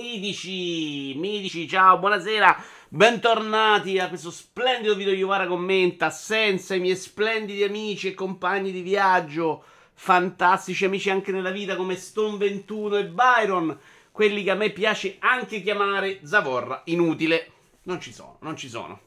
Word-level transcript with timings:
Mitici, 0.00 1.14
mitici, 1.16 1.68
ciao, 1.68 1.98
buonasera, 1.98 2.62
bentornati 2.88 3.98
a 3.98 4.06
questo 4.06 4.30
splendido 4.30 4.94
video 4.94 5.12
Iovara 5.12 5.48
commenta, 5.48 6.08
senza 6.08 6.76
i 6.76 6.78
miei 6.78 6.94
splendidi 6.94 7.64
amici 7.64 8.06
e 8.06 8.14
compagni 8.14 8.70
di 8.70 8.82
viaggio, 8.82 9.64
fantastici 9.94 10.84
amici 10.84 11.10
anche 11.10 11.32
nella 11.32 11.50
vita 11.50 11.74
come 11.74 11.96
Stone 11.96 12.36
21 12.36 12.96
e 12.96 13.06
Byron, 13.06 13.76
quelli 14.12 14.44
che 14.44 14.52
a 14.52 14.54
me 14.54 14.70
piace 14.70 15.16
anche 15.18 15.62
chiamare 15.62 16.20
Zavorra 16.22 16.82
inutile. 16.84 17.50
Non 17.82 18.00
ci 18.00 18.12
sono, 18.12 18.36
non 18.42 18.56
ci 18.56 18.68
sono. 18.68 19.00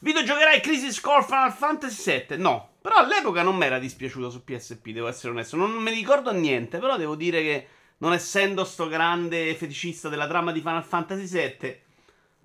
Videogiocherai 0.00 0.60
Crisis 0.60 1.00
Core 1.00 1.24
Final 1.24 1.52
Fantasy 1.52 2.26
VII? 2.28 2.36
No, 2.36 2.72
però 2.82 2.96
all'epoca 2.96 3.40
non 3.40 3.56
mi 3.56 3.64
era 3.64 3.78
dispiaciuto 3.78 4.28
su 4.28 4.44
PSP, 4.44 4.90
devo 4.90 5.08
essere 5.08 5.32
onesto, 5.32 5.56
non 5.56 5.70
mi 5.72 5.90
ricordo 5.90 6.30
niente, 6.30 6.76
però 6.76 6.98
devo 6.98 7.14
dire 7.14 7.40
che 7.40 7.68
non 8.00 8.12
essendo 8.12 8.64
sto 8.64 8.88
grande 8.88 9.54
feticista 9.54 10.08
della 10.08 10.26
trama 10.26 10.52
di 10.52 10.60
Final 10.60 10.84
Fantasy 10.84 11.26
VII, 11.26 11.80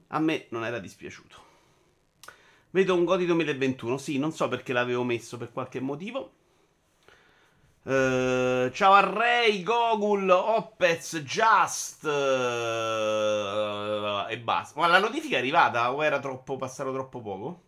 a 0.07 0.19
me 0.19 0.47
non 0.49 0.65
era 0.65 0.79
dispiaciuto. 0.79 1.43
Vedo 2.71 2.93
un 2.93 3.05
Godi 3.05 3.25
2021, 3.25 3.97
sì, 3.97 4.17
non 4.17 4.33
so 4.33 4.49
perché 4.49 4.73
l'avevo 4.73 5.03
messo 5.03 5.37
per 5.37 5.53
qualche 5.53 5.79
motivo. 5.79 6.31
Uh, 7.83 8.69
ciao 8.71 8.93
a 8.93 8.99
Ray, 8.99 9.63
Gogul, 9.63 10.29
Opez, 10.29 11.19
Just 11.19 12.03
uh, 12.03 12.09
e 14.27 14.37
basta. 14.39 14.77
Ma 14.79 14.87
la 14.87 14.99
notifica 14.99 15.35
è 15.37 15.39
arrivata 15.39 15.93
o 15.93 16.03
era 16.03 16.19
troppo 16.19 16.57
passato 16.57 16.91
troppo 16.91 17.21
poco? 17.21 17.61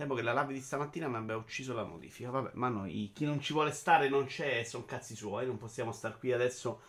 Tempo 0.00 0.14
che 0.14 0.22
la 0.22 0.32
live 0.32 0.54
di 0.54 0.62
stamattina 0.62 1.08
mi 1.08 1.16
abbia 1.16 1.36
ucciso 1.36 1.74
la 1.74 1.82
notifica. 1.82 2.30
Vabbè, 2.30 2.52
ma 2.54 2.70
noi, 2.70 3.10
chi 3.14 3.26
non 3.26 3.38
ci 3.38 3.52
vuole 3.52 3.70
stare 3.70 4.08
non 4.08 4.24
c'è, 4.24 4.64
sono 4.64 4.86
cazzi 4.86 5.14
suoi. 5.14 5.44
Non 5.44 5.58
possiamo 5.58 5.92
star 5.92 6.18
qui 6.18 6.32
adesso 6.32 6.80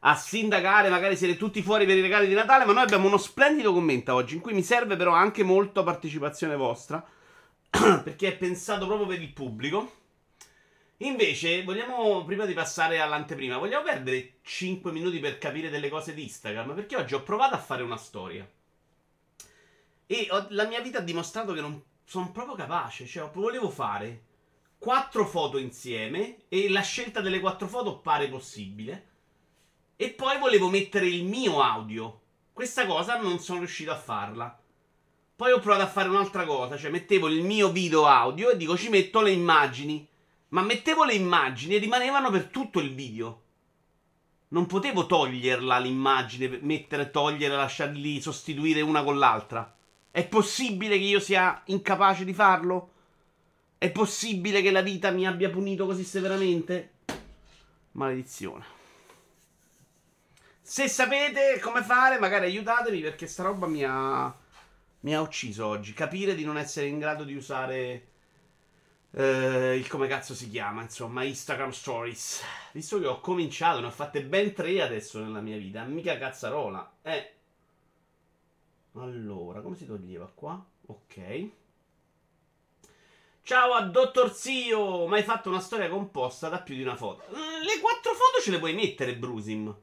a 0.00 0.14
sindacare. 0.14 0.90
Magari 0.90 1.16
siete 1.16 1.38
tutti 1.38 1.62
fuori 1.62 1.86
per 1.86 1.96
i 1.96 2.02
regali 2.02 2.28
di 2.28 2.34
Natale. 2.34 2.66
Ma 2.66 2.74
noi 2.74 2.82
abbiamo 2.82 3.06
uno 3.06 3.16
splendido 3.16 3.72
commento 3.72 4.12
oggi. 4.12 4.34
In 4.34 4.42
cui 4.42 4.52
mi 4.52 4.62
serve 4.62 4.96
però 4.96 5.14
anche 5.14 5.42
molto 5.42 5.82
partecipazione 5.82 6.56
vostra. 6.56 7.02
perché 7.70 8.28
è 8.28 8.36
pensato 8.36 8.86
proprio 8.86 9.06
per 9.06 9.22
il 9.22 9.32
pubblico. 9.32 9.92
Invece, 10.98 11.64
vogliamo, 11.64 12.22
prima 12.26 12.44
di 12.44 12.52
passare 12.52 13.00
all'anteprima, 13.00 13.56
vogliamo 13.56 13.84
perdere 13.84 14.40
5 14.42 14.92
minuti 14.92 15.20
per 15.20 15.38
capire 15.38 15.70
delle 15.70 15.88
cose 15.88 16.12
di 16.12 16.24
Instagram? 16.24 16.74
Perché 16.74 16.96
oggi 16.96 17.14
ho 17.14 17.22
provato 17.22 17.54
a 17.54 17.60
fare 17.60 17.82
una 17.82 17.96
storia. 17.96 18.46
E 20.06 20.26
ho, 20.30 20.48
la 20.50 20.66
mia 20.66 20.82
vita 20.82 20.98
ha 20.98 21.00
dimostrato 21.00 21.54
che 21.54 21.62
non 21.62 21.82
sono 22.08 22.32
proprio 22.32 22.54
capace. 22.54 23.04
Cioè, 23.04 23.28
volevo 23.34 23.68
fare 23.68 24.22
quattro 24.78 25.26
foto 25.26 25.58
insieme 25.58 26.38
e 26.48 26.70
la 26.70 26.80
scelta 26.80 27.20
delle 27.20 27.38
quattro 27.38 27.68
foto 27.68 27.98
pare 27.98 28.28
possibile. 28.28 29.06
E 29.94 30.08
poi 30.10 30.38
volevo 30.38 30.70
mettere 30.70 31.06
il 31.06 31.24
mio 31.24 31.60
audio. 31.60 32.20
Questa 32.54 32.86
cosa 32.86 33.20
non 33.20 33.40
sono 33.40 33.58
riuscito 33.58 33.90
a 33.90 33.96
farla. 33.96 34.58
Poi 35.36 35.52
ho 35.52 35.60
provato 35.60 35.82
a 35.82 35.88
fare 35.88 36.08
un'altra 36.08 36.46
cosa, 36.46 36.78
cioè 36.78 36.90
mettevo 36.90 37.28
il 37.28 37.42
mio 37.42 37.70
video 37.70 38.06
audio 38.06 38.50
e 38.50 38.56
dico 38.56 38.76
ci 38.76 38.88
metto 38.88 39.20
le 39.20 39.30
immagini. 39.32 40.08
Ma 40.48 40.62
mettevo 40.62 41.04
le 41.04 41.12
immagini 41.12 41.74
e 41.74 41.78
rimanevano 41.78 42.30
per 42.30 42.46
tutto 42.46 42.80
il 42.80 42.94
video. 42.94 43.42
Non 44.48 44.64
potevo 44.64 45.04
toglierla 45.04 45.78
l'immagine, 45.78 46.58
mettere, 46.62 47.10
togliere, 47.10 47.54
lasciarli 47.54 48.18
sostituire 48.18 48.80
una 48.80 49.04
con 49.04 49.18
l'altra. 49.18 49.76
È 50.18 50.26
possibile 50.26 50.98
che 50.98 51.04
io 51.04 51.20
sia 51.20 51.62
incapace 51.66 52.24
di 52.24 52.34
farlo? 52.34 52.90
È 53.78 53.88
possibile 53.92 54.62
che 54.62 54.72
la 54.72 54.80
vita 54.80 55.12
mi 55.12 55.24
abbia 55.24 55.48
punito 55.48 55.86
così 55.86 56.02
severamente? 56.02 56.94
Maledizione. 57.92 58.64
Se 60.60 60.88
sapete 60.88 61.60
come 61.60 61.84
fare, 61.84 62.18
magari 62.18 62.46
aiutatemi 62.46 63.00
perché 63.00 63.28
sta 63.28 63.44
roba 63.44 63.68
mi 63.68 63.84
ha, 63.84 64.36
mi 65.02 65.14
ha 65.14 65.20
ucciso 65.20 65.64
oggi. 65.64 65.92
Capire 65.92 66.34
di 66.34 66.44
non 66.44 66.58
essere 66.58 66.86
in 66.86 66.98
grado 66.98 67.22
di 67.22 67.36
usare 67.36 68.08
eh, 69.12 69.76
il 69.76 69.86
come 69.86 70.08
cazzo 70.08 70.34
si 70.34 70.50
chiama, 70.50 70.82
insomma, 70.82 71.22
Instagram 71.22 71.70
Stories. 71.70 72.42
Visto 72.72 72.98
che 72.98 73.06
ho 73.06 73.20
cominciato, 73.20 73.78
ne 73.78 73.86
ho 73.86 73.92
fatte 73.92 74.24
ben 74.24 74.52
tre 74.52 74.82
adesso 74.82 75.22
nella 75.22 75.40
mia 75.40 75.58
vita, 75.58 75.84
mica 75.84 76.18
cazzarola. 76.18 76.94
Eh, 77.02 77.34
allora, 79.02 79.60
come 79.60 79.76
si 79.76 79.86
toglieva 79.86 80.30
qua? 80.34 80.64
Ok. 80.86 81.48
Ciao 83.42 83.72
a 83.72 83.82
Dottor 83.82 84.32
Zio! 84.34 85.06
Ma 85.06 85.16
hai 85.16 85.22
fatto 85.22 85.48
una 85.48 85.60
storia 85.60 85.88
composta 85.88 86.48
da 86.48 86.60
più 86.60 86.74
di 86.74 86.82
una 86.82 86.96
foto. 86.96 87.24
Mm, 87.30 87.62
le 87.62 87.80
quattro 87.80 88.12
foto 88.12 88.42
ce 88.42 88.50
le 88.50 88.58
puoi 88.58 88.74
mettere, 88.74 89.16
Brusim. 89.16 89.74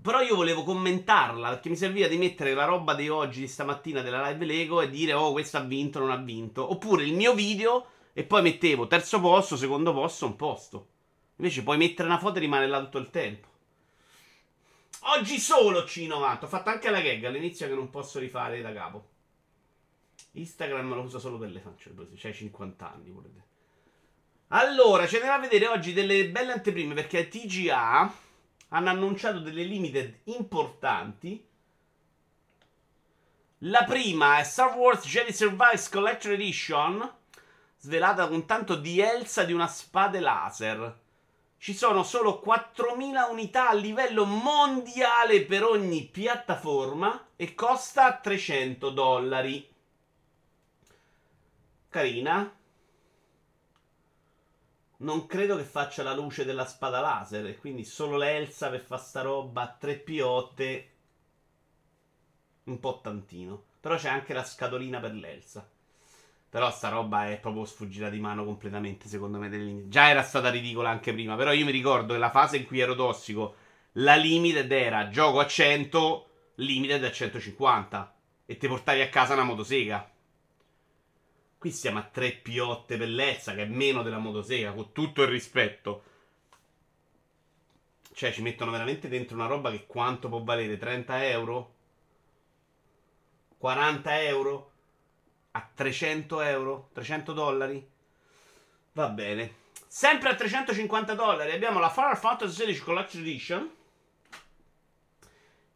Però 0.00 0.20
io 0.20 0.34
volevo 0.34 0.64
commentarla 0.64 1.48
perché 1.48 1.68
mi 1.68 1.76
serviva 1.76 2.08
di 2.08 2.18
mettere 2.18 2.54
la 2.54 2.64
roba 2.64 2.94
di 2.94 3.08
oggi, 3.08 3.40
di 3.40 3.48
stamattina 3.48 4.02
della 4.02 4.28
live 4.28 4.44
Lego 4.44 4.80
e 4.80 4.90
dire 4.90 5.12
oh 5.12 5.32
questo 5.32 5.56
ha 5.58 5.62
vinto, 5.62 5.98
non 5.98 6.10
ha 6.10 6.16
vinto. 6.16 6.70
Oppure 6.70 7.04
il 7.04 7.14
mio 7.14 7.34
video 7.34 7.86
e 8.12 8.24
poi 8.24 8.42
mettevo 8.42 8.86
terzo 8.86 9.20
posto, 9.20 9.56
secondo 9.56 9.92
posto, 9.92 10.26
un 10.26 10.36
posto. 10.36 10.86
Invece 11.36 11.62
puoi 11.62 11.76
mettere 11.76 12.08
una 12.08 12.18
foto 12.18 12.38
e 12.38 12.40
rimane 12.40 12.66
là 12.66 12.80
tutto 12.80 12.98
il 12.98 13.10
tempo. 13.10 13.48
Oggi 15.04 15.38
solo 15.38 15.80
C90. 15.80 16.44
Ho 16.44 16.48
fatto 16.48 16.70
anche 16.70 16.90
la 16.90 17.00
gag 17.00 17.24
all'inizio 17.24 17.66
che 17.66 17.74
non 17.74 17.90
posso 17.90 18.18
rifare 18.18 18.62
da 18.62 18.72
capo. 18.72 19.08
Instagram 20.32 20.94
lo 20.94 21.02
uso 21.02 21.18
solo 21.18 21.38
per 21.38 21.50
le 21.50 21.60
facce. 21.60 21.92
C'hai 22.14 22.32
50 22.32 22.92
anni, 22.92 23.10
volete. 23.10 23.50
Allora, 24.48 25.06
ce 25.06 25.18
ne 25.18 25.26
va 25.26 25.34
a 25.34 25.40
vedere 25.40 25.66
oggi 25.66 25.92
delle 25.92 26.28
belle 26.28 26.52
anteprime 26.52 26.94
perché 26.94 27.28
TGA 27.28 28.14
hanno 28.68 28.90
annunciato 28.90 29.40
delle 29.40 29.64
limited 29.64 30.20
importanti. 30.24 31.44
La 33.58 33.84
prima 33.84 34.38
è 34.38 34.44
Star 34.44 34.76
Wars 34.76 35.06
Jedi 35.06 35.32
Survives 35.32 35.88
Collector 35.88 36.32
Edition, 36.32 37.12
svelata 37.78 38.28
con 38.28 38.44
tanto 38.44 38.76
di 38.76 39.00
Elsa 39.00 39.44
di 39.44 39.52
una 39.52 39.66
spada 39.66 40.20
laser. 40.20 41.00
Ci 41.62 41.74
sono 41.74 42.02
solo 42.02 42.42
4.000 42.44 43.30
unità 43.30 43.68
a 43.68 43.72
livello 43.72 44.24
mondiale 44.24 45.44
per 45.44 45.62
ogni 45.62 46.02
piattaforma 46.02 47.28
e 47.36 47.54
costa 47.54 48.16
300 48.16 48.90
dollari. 48.90 49.72
Carina. 51.88 52.52
Non 54.96 55.26
credo 55.26 55.54
che 55.54 55.62
faccia 55.62 56.02
la 56.02 56.14
luce 56.14 56.44
della 56.44 56.66
spada 56.66 56.98
laser 56.98 57.46
e 57.46 57.56
quindi 57.56 57.84
solo 57.84 58.16
l'Elsa 58.16 58.68
per 58.68 58.80
fare 58.80 59.00
sta 59.00 59.20
roba 59.20 59.68
3 59.78 59.98
piotte. 59.98 60.90
Un 62.64 62.80
po' 62.80 62.98
tantino. 63.00 63.66
Però 63.78 63.94
c'è 63.94 64.08
anche 64.08 64.34
la 64.34 64.42
scatolina 64.42 64.98
per 64.98 65.12
l'Elsa. 65.12 65.71
Però 66.52 66.70
sta 66.70 66.90
roba 66.90 67.30
è 67.30 67.40
proprio 67.40 67.64
sfuggita 67.64 68.10
di 68.10 68.20
mano 68.20 68.44
completamente, 68.44 69.08
secondo 69.08 69.38
me. 69.38 69.88
Già 69.88 70.10
era 70.10 70.22
stata 70.22 70.50
ridicola 70.50 70.90
anche 70.90 71.14
prima. 71.14 71.34
Però 71.34 71.50
io 71.50 71.64
mi 71.64 71.70
ricordo 71.70 72.12
che 72.12 72.18
la 72.18 72.30
fase 72.30 72.58
in 72.58 72.66
cui 72.66 72.78
ero 72.78 72.94
tossico, 72.94 73.54
la 73.92 74.16
limited 74.16 74.70
era 74.70 75.08
gioco 75.08 75.38
a 75.38 75.46
100, 75.46 76.28
limited 76.56 77.02
a 77.04 77.10
150. 77.10 78.14
E 78.44 78.58
ti 78.58 78.68
portavi 78.68 79.00
a 79.00 79.08
casa 79.08 79.32
una 79.32 79.44
motosega. 79.44 80.10
Qui 81.56 81.70
siamo 81.70 82.00
a 82.00 82.02
3 82.02 82.32
piotte 82.32 82.98
per 82.98 83.08
l'Elsa, 83.08 83.54
che 83.54 83.62
è 83.62 83.66
meno 83.66 84.02
della 84.02 84.18
motosega, 84.18 84.72
con 84.72 84.92
tutto 84.92 85.22
il 85.22 85.28
rispetto. 85.28 86.02
Cioè, 88.12 88.30
ci 88.30 88.42
mettono 88.42 88.72
veramente 88.72 89.08
dentro 89.08 89.36
una 89.36 89.46
roba 89.46 89.70
che 89.70 89.86
quanto 89.86 90.28
può 90.28 90.42
valere? 90.42 90.76
30 90.76 91.28
euro? 91.30 91.74
40 93.56 94.20
euro? 94.20 94.71
A 95.52 95.70
300 95.74 96.40
euro, 96.40 96.88
300 96.92 97.32
dollari. 97.32 97.90
Va 98.92 99.08
bene. 99.08 99.60
Sempre 99.86 100.30
a 100.30 100.34
350 100.34 101.14
dollari 101.14 101.52
abbiamo 101.52 101.78
la 101.78 101.90
Final 101.90 102.16
Fantasy 102.16 102.64
XVI 102.64 102.78
Collection 102.78 103.22
Edition. 103.22 103.70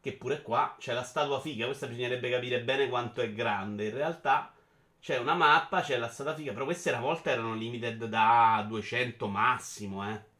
Che 0.00 0.12
pure 0.12 0.42
qua 0.42 0.76
c'è 0.78 0.92
la 0.92 1.02
statua 1.02 1.40
figa. 1.40 1.66
Questa 1.66 1.86
bisognerebbe 1.86 2.30
capire 2.30 2.62
bene 2.62 2.88
quanto 2.88 3.20
è 3.20 3.32
grande. 3.32 3.86
In 3.86 3.94
realtà 3.94 4.52
c'è 5.00 5.18
una 5.18 5.34
mappa, 5.34 5.82
c'è 5.82 5.98
la 5.98 6.08
statua 6.08 6.34
figa. 6.34 6.52
Però 6.52 6.64
queste 6.64 6.90
una 6.90 7.00
volta 7.00 7.30
erano 7.30 7.54
limited 7.54 8.04
da 8.04 8.64
200 8.66 9.28
massimo, 9.28 10.08
eh. 10.08 10.34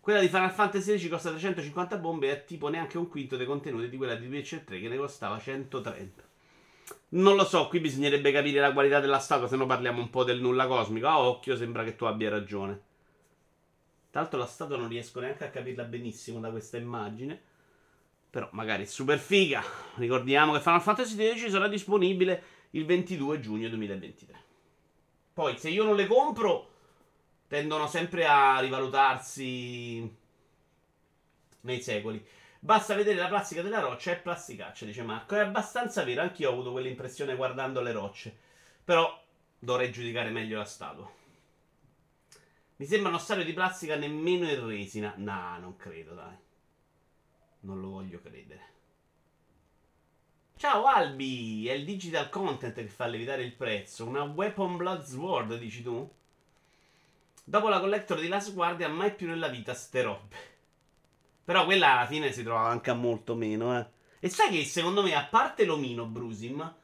Quella 0.00 0.18
di 0.18 0.26
Final 0.26 0.50
Fantasy 0.50 0.96
XVI 0.96 1.08
costa 1.08 1.30
350 1.30 1.96
bombe 1.98 2.28
e 2.28 2.32
è 2.32 2.44
tipo 2.44 2.66
neanche 2.66 2.98
un 2.98 3.08
quinto 3.08 3.36
dei 3.36 3.46
contenuti 3.46 3.88
di 3.88 3.96
quella 3.96 4.16
di 4.16 4.26
Witcher 4.26 4.62
3 4.62 4.80
che 4.80 4.88
ne 4.88 4.96
costava 4.96 5.38
130. 5.38 6.30
Non 7.14 7.36
lo 7.36 7.44
so, 7.44 7.68
qui 7.68 7.80
bisognerebbe 7.80 8.32
capire 8.32 8.60
la 8.60 8.72
qualità 8.72 8.98
della 8.98 9.18
statua, 9.18 9.46
se 9.46 9.56
no 9.56 9.66
parliamo 9.66 10.00
un 10.00 10.08
po' 10.08 10.24
del 10.24 10.40
nulla 10.40 10.66
cosmico. 10.66 11.08
A 11.08 11.20
occhio 11.20 11.56
sembra 11.56 11.84
che 11.84 11.94
tu 11.94 12.04
abbia 12.04 12.30
ragione. 12.30 12.90
Tra 14.10 14.22
l'altro 14.22 14.38
la 14.38 14.46
statua 14.46 14.76
non 14.76 14.88
riesco 14.88 15.20
neanche 15.20 15.44
a 15.44 15.50
capirla 15.50 15.84
benissimo 15.84 16.40
da 16.40 16.50
questa 16.50 16.78
immagine. 16.78 17.40
Però 18.30 18.48
magari 18.52 18.84
è 18.84 18.86
super 18.86 19.18
figa. 19.18 19.62
Ricordiamo 19.96 20.52
che 20.52 20.60
Final 20.60 20.80
Fantasy 20.80 21.36
X 21.36 21.48
sarà 21.48 21.68
disponibile 21.68 22.42
il 22.70 22.86
22 22.86 23.40
giugno 23.40 23.68
2023. 23.68 24.44
Poi 25.34 25.58
se 25.58 25.68
io 25.68 25.84
non 25.84 25.96
le 25.96 26.06
compro, 26.06 26.70
tendono 27.46 27.86
sempre 27.88 28.26
a 28.26 28.58
rivalutarsi 28.60 30.16
nei 31.60 31.80
secoli. 31.82 32.24
Basta 32.64 32.94
vedere 32.94 33.18
la 33.18 33.26
plastica 33.26 33.60
della 33.60 33.80
roccia 33.80 34.12
e 34.12 34.18
plasticaccia, 34.18 34.84
dice 34.84 35.02
Marco. 35.02 35.34
È 35.34 35.40
abbastanza 35.40 36.04
vero, 36.04 36.22
anch'io 36.22 36.48
ho 36.48 36.52
avuto 36.52 36.70
quell'impressione 36.70 37.34
guardando 37.34 37.80
le 37.80 37.90
rocce. 37.90 38.38
Però 38.84 39.20
dovrei 39.58 39.90
giudicare 39.90 40.30
meglio 40.30 40.58
la 40.58 40.64
statua. 40.64 41.10
Mi 42.76 42.86
sembra 42.86 43.08
uno 43.08 43.18
stadio 43.18 43.42
di 43.42 43.52
plastica 43.52 43.96
nemmeno 43.96 44.48
in 44.48 44.64
resina. 44.64 45.12
No, 45.16 45.58
non 45.58 45.76
credo, 45.76 46.14
dai. 46.14 46.36
Non 47.62 47.80
lo 47.80 47.88
voglio 47.88 48.20
credere. 48.20 48.70
Ciao 50.54 50.84
Albi, 50.84 51.66
è 51.66 51.72
il 51.72 51.84
digital 51.84 52.28
content 52.28 52.74
che 52.74 52.86
fa 52.86 53.06
levitare 53.06 53.42
il 53.42 53.54
prezzo. 53.54 54.06
Una 54.06 54.22
Weapon 54.22 54.76
Blood 54.76 55.02
Sword, 55.02 55.58
dici 55.58 55.82
tu? 55.82 56.08
Dopo 57.42 57.68
la 57.68 57.80
collector 57.80 58.20
di 58.20 58.28
Last 58.28 58.54
Guardian, 58.54 58.92
mai 58.92 59.12
più 59.12 59.26
nella 59.26 59.48
vita 59.48 59.74
ste 59.74 60.02
robe. 60.02 60.51
Però 61.44 61.64
quella 61.64 61.92
alla 61.92 62.06
fine 62.06 62.32
si 62.32 62.42
trovava 62.42 62.68
anche 62.68 62.90
a 62.90 62.94
molto 62.94 63.34
meno, 63.34 63.78
eh. 63.78 63.86
E 64.20 64.28
sai 64.28 64.50
che 64.50 64.64
secondo 64.64 65.02
me, 65.02 65.14
a 65.14 65.24
parte 65.24 65.64
l'omino 65.64 66.04
Brusim, 66.04 66.74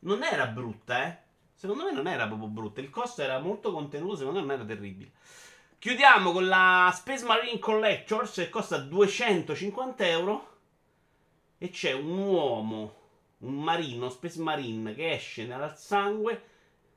non 0.00 0.22
era 0.22 0.46
brutta, 0.46 1.06
eh. 1.06 1.18
Secondo 1.54 1.84
me 1.84 1.92
non 1.92 2.08
era 2.08 2.26
proprio 2.26 2.48
brutta. 2.48 2.80
Il 2.80 2.90
costo 2.90 3.22
era 3.22 3.38
molto 3.38 3.70
contenuto, 3.72 4.16
secondo 4.16 4.40
me 4.40 4.46
non 4.46 4.54
era 4.56 4.64
terribile. 4.64 5.12
Chiudiamo 5.78 6.32
con 6.32 6.48
la 6.48 6.92
Space 6.92 7.24
Marine 7.24 7.60
Collectors 7.60 8.34
che 8.34 8.48
costa 8.48 8.78
250 8.78 10.06
euro. 10.08 10.56
E 11.58 11.70
c'è 11.70 11.92
un 11.92 12.18
uomo, 12.18 12.94
un 13.38 13.62
marino, 13.62 14.08
Space 14.08 14.40
Marine, 14.40 14.94
che 14.94 15.12
esce 15.12 15.46
dal 15.46 15.78
sangue 15.78 16.42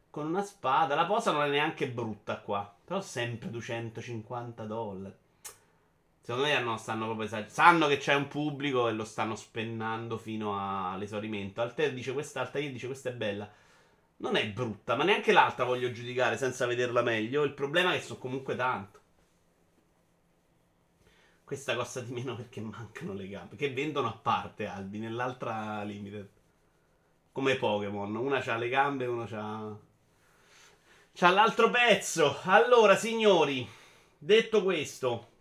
con 0.10 0.26
una 0.26 0.42
spada. 0.42 0.96
La 0.96 1.06
posa 1.06 1.32
non 1.32 1.44
è 1.44 1.50
neanche 1.50 1.88
brutta 1.88 2.40
qua. 2.40 2.76
Però 2.84 3.02
sempre 3.02 3.52
250 3.52 4.64
dollari. 4.66 5.16
Secondo 6.26 6.48
me 6.48 6.60
no, 6.60 6.76
stanno 6.78 7.06
proprio 7.06 7.28
esagerando. 7.28 7.54
Sanno 7.54 7.88
che 7.88 7.98
c'è 7.98 8.16
un 8.16 8.28
pubblico 8.28 8.88
e 8.88 8.94
lo 8.94 9.06
stanno 9.06 9.36
spennando 9.36 10.18
fino 10.18 10.58
all'esaurimento. 10.58 11.62
Alter 11.62 11.94
dice 11.94 12.14
questa, 12.14 12.40
Altair 12.40 12.72
dice 12.72 12.88
questa 12.88 13.10
è 13.10 13.14
bella. 13.14 13.48
Non 14.18 14.36
è 14.36 14.48
brutta, 14.50 14.96
ma 14.96 15.04
neanche 15.04 15.32
l'altra 15.32 15.66
voglio 15.66 15.92
giudicare 15.92 16.36
senza 16.36 16.66
vederla 16.66 17.04
meglio. 17.04 17.44
Il 17.44 17.54
problema 17.54 17.94
è 17.94 17.98
che 17.98 18.06
sono 18.06 18.18
comunque 18.18 18.56
tanto. 18.56 19.00
Questa 21.44 21.76
costa 21.76 22.00
di 22.00 22.12
meno 22.12 22.36
perché 22.36 22.60
mancano 22.60 23.14
le 23.14 23.28
gambe. 23.28 23.56
Che 23.56 23.72
vendono 23.72 24.08
a 24.08 24.18
parte 24.20 24.66
Albi, 24.66 24.98
nell'altra 24.98 25.84
limited. 25.84 26.28
Come 27.34 27.56
Pokémon. 27.56 28.16
Una 28.16 28.44
ha 28.44 28.56
le 28.56 28.70
gambe 28.70 29.04
e 29.04 29.08
uno 29.08 29.28
ha. 29.30 29.78
C'ha 31.14 31.30
l'altro 31.30 31.70
pezzo. 31.70 32.40
Allora, 32.46 32.96
signori, 32.96 33.70
detto 34.18 34.64
questo, 34.64 35.34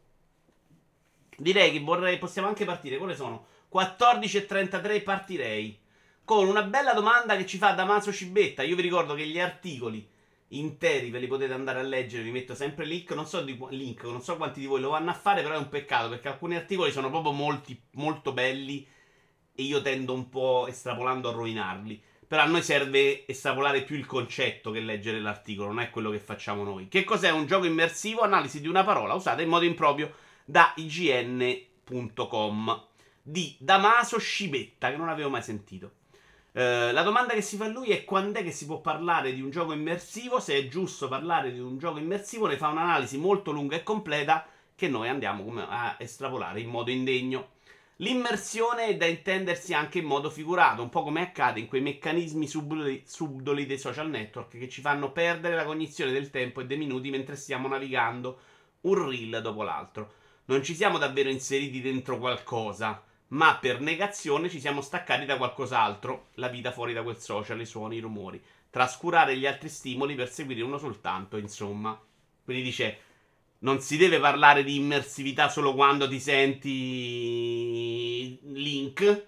direi 1.38 1.72
che 1.72 1.81
vorrei. 1.81 2.19
Possiamo 2.19 2.48
anche 2.48 2.64
partire. 2.64 2.96
Quale 2.96 3.16
sono? 3.16 3.46
14.33 3.72 5.02
partirei 5.02 5.78
con 6.25 6.46
una 6.46 6.62
bella 6.62 6.92
domanda 6.92 7.36
che 7.36 7.46
ci 7.46 7.58
fa 7.58 7.72
Damaso 7.72 8.12
Cibetta. 8.12 8.62
Io 8.62 8.76
vi 8.76 8.82
ricordo 8.82 9.14
che 9.14 9.26
gli 9.26 9.38
articoli 9.38 10.08
interi 10.48 11.10
ve 11.10 11.19
li 11.19 11.26
potete 11.26 11.52
andare 11.52 11.81
a 11.81 11.82
leggere, 11.82 12.22
vi 12.22 12.31
metto 12.31 12.54
sempre 12.54 12.84
link, 12.84 13.10
non 13.12 13.26
so, 13.26 13.40
di, 13.42 13.58
link, 13.70 14.04
non 14.04 14.22
so 14.22 14.36
quanti 14.36 14.60
di 14.60 14.66
voi 14.66 14.81
lo 14.81 14.90
vanno 14.90 15.10
a 15.10 15.14
fare, 15.14 15.42
però 15.42 15.54
è 15.54 15.58
un 15.58 15.69
peccato 15.69 16.08
perché 16.08 16.28
alcuni 16.28 16.56
articoli 16.56 16.92
sono 16.92 17.10
proprio 17.10 17.32
molti, 17.32 17.78
molto 17.92 18.32
belli 18.32 18.86
e 19.56 19.62
io 19.62 19.82
tendo 19.82 20.14
un 20.14 20.28
po' 20.28 20.66
estrapolando 20.66 21.28
a 21.28 21.32
rovinarli. 21.32 22.02
Però 22.26 22.42
a 22.42 22.46
noi 22.46 22.62
serve 22.62 23.26
estrapolare 23.26 23.82
più 23.82 23.96
il 23.96 24.06
concetto 24.06 24.70
che 24.70 24.81
leggere 24.81 25.20
l'articolo, 25.20 25.69
non 25.69 25.81
è 25.81 25.90
quello 25.90 26.10
che 26.10 26.19
facciamo 26.19 26.64
noi. 26.64 26.88
Che 26.88 27.04
cos'è 27.04 27.31
un 27.31 27.46
gioco 27.46 27.66
immersivo? 27.66 28.22
Analisi 28.22 28.60
di 28.60 28.66
una 28.66 28.82
parola 28.82 29.14
usata 29.14 29.42
in 29.42 29.48
modo 29.48 29.64
improprio 29.64 30.12
da 30.44 30.73
ign.com 30.76 32.32
di 33.23 33.56
Damaso 33.58 34.19
Scibetta, 34.19 34.91
che 34.91 34.96
non 34.96 35.08
avevo 35.08 35.31
mai 35.31 35.43
sentito. 35.43 35.93
Eh, 36.52 36.93
la 36.93 37.02
domanda 37.02 37.35
che 37.35 37.41
si 37.41 37.56
fa 37.56 37.64
a 37.64 37.69
lui 37.69 37.91
è 37.91 38.05
quando 38.05 38.38
è 38.38 38.44
che 38.44 38.52
si 38.52 38.67
può 38.67 38.81
parlare 38.81 39.32
di 39.32 39.41
un 39.41 39.50
gioco 39.50 39.73
immersivo, 39.73 40.38
se 40.38 40.55
è 40.56 40.69
giusto 40.69 41.08
parlare 41.08 41.52
di 41.52 41.58
un 41.58 41.79
gioco 41.79 41.99
immersivo, 41.99 42.46
ne 42.46 42.56
fa 42.56 42.69
un'analisi 42.69 43.19
molto 43.19 43.50
lunga 43.50 43.76
e 43.76 43.82
completa 43.82 44.46
che 44.76 44.88
noi 44.88 45.08
andiamo 45.08 45.52
a 45.56 45.96
estrapolare 45.99 46.61
in 46.61 46.69
modo 46.69 46.91
indegno. 46.91 47.52
L'immersione 47.99 48.87
è 48.87 48.96
da 48.96 49.06
intendersi 49.06 49.73
anche 49.73 49.99
in 49.99 50.05
modo 50.05 50.29
figurato, 50.29 50.82
un 50.82 50.91
po' 50.91 51.05
come 51.05 51.23
accade 51.23 51.61
in 51.61 51.69
quei 51.69 51.81
meccanismi 51.81 52.46
subdoli, 52.46 53.02
subdoli 53.06 53.67
dei 53.67 53.79
social 53.79 54.11
network 54.11 54.58
che 54.58 54.69
ci 54.69 54.81
fanno 54.81 55.12
perdere 55.12 55.55
la 55.55 55.64
cognizione 55.64 56.12
del 56.12 56.31
tempo 56.31 56.61
e 56.61 56.67
dei 56.67 56.76
minuti 56.76 57.11
mentre 57.11 57.37
stiamo 57.37 57.69
navigando 57.69 58.38
un 58.82 59.08
reel 59.08 59.41
dopo 59.41 59.62
l'altro. 59.62 60.12
Non 60.46 60.62
ci 60.62 60.75
siamo 60.75 60.99
davvero 60.99 61.31
inseriti 61.31 61.81
dentro 61.81 62.19
qualcosa 62.19 63.02
ma 63.29 63.56
per 63.56 63.81
negazione 63.81 64.49
ci 64.49 64.61
siamo 64.61 64.81
staccati 64.81 65.25
da 65.25 65.37
qualcos'altro, 65.37 66.29
la 66.35 66.49
vita 66.49 66.70
fuori 66.73 66.93
da 66.93 67.02
quel 67.02 67.19
social, 67.19 67.61
i 67.61 67.67
suoni, 67.67 67.96
i 67.96 68.00
rumori, 68.00 68.41
trascurare 68.70 69.37
gli 69.37 69.46
altri 69.46 69.69
stimoli 69.69 70.14
per 70.14 70.31
seguire 70.31 70.62
uno 70.62 70.79
soltanto, 70.79 71.37
insomma. 71.37 72.00
Quindi 72.44 72.62
dice, 72.62 72.99
non 73.61 73.81
si 73.81 73.96
deve 73.96 74.20
parlare 74.20 74.62
di 74.62 74.76
immersività 74.76 75.49
solo 75.49 75.75
quando 75.75 76.08
ti 76.08 76.20
senti 76.20 76.79
Link, 78.52 79.26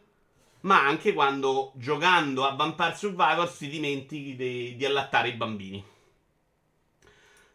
ma 0.60 0.84
anche 0.84 1.12
quando 1.12 1.72
giocando 1.74 2.44
a 2.44 2.54
Vampire 2.54 2.94
Survivor 2.94 3.50
ti 3.50 3.68
dimentichi 3.68 4.36
di, 4.36 4.76
di 4.76 4.84
allattare 4.84 5.28
i 5.28 5.34
bambini. 5.34 5.82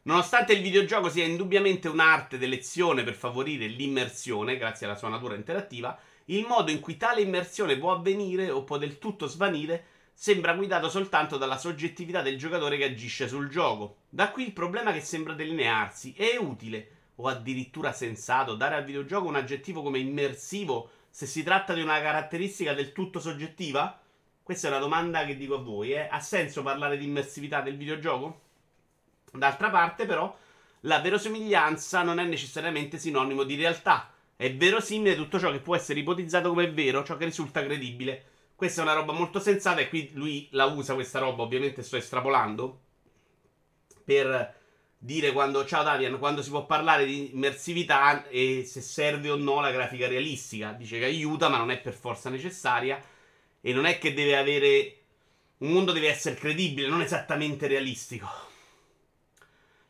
Nonostante 0.03 0.53
il 0.53 0.63
videogioco 0.63 1.09
sia 1.09 1.25
indubbiamente 1.25 1.87
un'arte 1.87 2.39
d'elezione 2.39 3.03
per 3.03 3.13
favorire 3.13 3.67
l'immersione, 3.67 4.57
grazie 4.57 4.87
alla 4.87 4.95
sua 4.95 5.09
natura 5.09 5.35
interattiva, 5.35 5.95
il 6.25 6.47
modo 6.47 6.71
in 6.71 6.79
cui 6.79 6.97
tale 6.97 7.21
immersione 7.21 7.77
può 7.77 7.91
avvenire 7.91 8.49
o 8.49 8.63
può 8.63 8.79
del 8.79 8.97
tutto 8.97 9.27
svanire 9.27 9.85
sembra 10.11 10.53
guidato 10.53 10.89
soltanto 10.89 11.37
dalla 11.37 11.59
soggettività 11.59 12.23
del 12.23 12.37
giocatore 12.37 12.77
che 12.77 12.85
agisce 12.85 13.27
sul 13.27 13.47
gioco. 13.47 13.97
Da 14.09 14.31
qui 14.31 14.45
il 14.45 14.53
problema 14.53 14.91
che 14.91 15.01
sembra 15.01 15.33
delinearsi. 15.33 16.13
È 16.17 16.35
utile 16.35 16.89
o 17.15 17.27
addirittura 17.27 17.91
sensato 17.91 18.55
dare 18.55 18.75
al 18.75 18.83
videogioco 18.83 19.27
un 19.27 19.35
aggettivo 19.35 19.83
come 19.83 19.99
immersivo 19.99 20.89
se 21.11 21.27
si 21.27 21.43
tratta 21.43 21.73
di 21.73 21.81
una 21.81 22.01
caratteristica 22.01 22.73
del 22.73 22.91
tutto 22.91 23.19
soggettiva? 23.19 24.01
Questa 24.41 24.67
è 24.67 24.71
una 24.71 24.79
domanda 24.79 25.25
che 25.25 25.37
dico 25.37 25.55
a 25.55 25.61
voi. 25.61 25.93
Eh? 25.93 26.07
Ha 26.09 26.19
senso 26.19 26.63
parlare 26.63 26.97
di 26.97 27.05
immersività 27.05 27.61
del 27.61 27.77
videogioco? 27.77 28.49
D'altra 29.31 29.69
parte, 29.69 30.05
però, 30.05 30.37
la 30.81 30.99
verosimilianza 30.99 32.03
non 32.03 32.19
è 32.19 32.23
necessariamente 32.23 32.97
sinonimo 32.97 33.43
di 33.43 33.55
realtà. 33.55 34.11
È 34.35 34.53
verosimile 34.53 35.15
tutto 35.15 35.39
ciò 35.39 35.51
che 35.51 35.59
può 35.59 35.75
essere 35.75 35.99
ipotizzato 35.99 36.49
come 36.49 36.71
vero, 36.71 37.03
ciò 37.03 37.15
che 37.15 37.25
risulta 37.25 37.63
credibile. 37.63 38.25
Questa 38.55 38.81
è 38.81 38.83
una 38.83 38.93
roba 38.93 39.13
molto 39.13 39.39
sensata 39.39 39.79
e 39.81 39.89
qui 39.89 40.11
lui 40.13 40.47
la 40.51 40.65
usa 40.65 40.93
questa 40.93 41.19
roba, 41.19 41.43
ovviamente 41.43 41.83
sto 41.83 41.97
estrapolando, 41.97 42.79
per 44.03 44.59
dire 44.97 45.31
quando, 45.31 45.65
ciao 45.65 45.83
Davian, 45.83 46.19
quando 46.19 46.43
si 46.43 46.49
può 46.51 46.65
parlare 46.65 47.05
di 47.05 47.33
immersività 47.33 48.27
e 48.27 48.63
se 48.65 48.81
serve 48.81 49.31
o 49.31 49.35
no 49.35 49.61
la 49.61 49.71
grafica 49.71 50.07
realistica. 50.07 50.73
Dice 50.73 50.99
che 50.99 51.05
aiuta, 51.05 51.49
ma 51.49 51.57
non 51.57 51.71
è 51.71 51.79
per 51.79 51.93
forza 51.93 52.29
necessaria 52.29 53.01
e 53.61 53.73
non 53.73 53.85
è 53.85 53.97
che 53.97 54.13
deve 54.13 54.37
avere... 54.37 54.95
Un 55.57 55.71
mondo 55.71 55.91
deve 55.91 56.09
essere 56.09 56.35
credibile, 56.35 56.87
non 56.87 57.01
esattamente 57.01 57.67
realistico. 57.67 58.27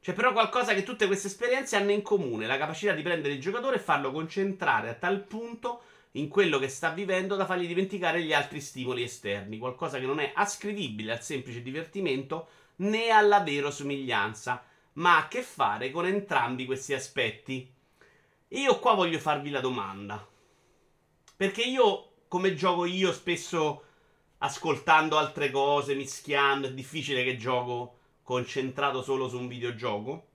C'è 0.01 0.13
però 0.13 0.31
qualcosa 0.31 0.74
che 0.74 0.81
tutte 0.81 1.05
queste 1.05 1.27
esperienze 1.27 1.75
hanno 1.75 1.91
in 1.91 2.01
comune, 2.01 2.48
la 2.48 2.58
capacità 2.58 2.93
di 2.93 3.03
prendere 3.03 3.36
il 3.36 3.39
giocatore 3.39 3.75
e 3.75 3.79
farlo 3.79 4.12
concentrare 4.12 4.89
a 4.89 4.96
tal 4.96 5.22
punto 5.22 5.84
in 6.13 6.27
quello 6.27 6.58
che 6.58 6.70
sta 6.70 6.89
vivendo 6.89 7.36
da 7.36 7.46
fargli 7.46 7.67
dimenticare 7.67 8.24
gli 8.24 8.34
altri 8.34 8.62
stimoli 8.62 9.03
esterni, 9.03 9.60
qualcosa 9.60 10.00
che 10.00 10.08
non 10.08 10.20
è 10.20 10.31
ascrivibile 10.34 11.12
al 11.12 11.22
semplice 11.22 11.62
divertimento 11.62 12.48
né 12.77 13.10
alla 13.10 13.41
verosomiglianza, 13.41 14.63
ma 14.93 15.17
ha 15.17 15.20
a 15.20 15.27
che 15.27 15.43
fare 15.43 15.91
con 15.91 16.08
entrambi 16.08 16.65
questi 16.65 16.96
aspetti. 16.96 17.72
Io 18.48 18.79
qua 18.79 18.96
voglio 18.96 19.20
farvi 19.20 19.51
la 19.51 19.60
domanda. 19.60 20.27
Perché 21.38 21.62
io, 21.62 22.13
come 22.27 22.55
gioco 22.55 22.86
io, 22.86 23.13
spesso 23.13 23.84
ascoltando 24.39 25.20
altre 25.20 25.51
cose, 25.51 25.93
mischiando, 25.93 26.65
è 26.65 26.74
difficile 26.74 27.24
che 27.24 27.38
gioco 27.38 28.00
concentrato 28.24 29.01
solo 29.01 29.28
su 29.28 29.38
un 29.38 29.48
videogioco. 29.48 30.28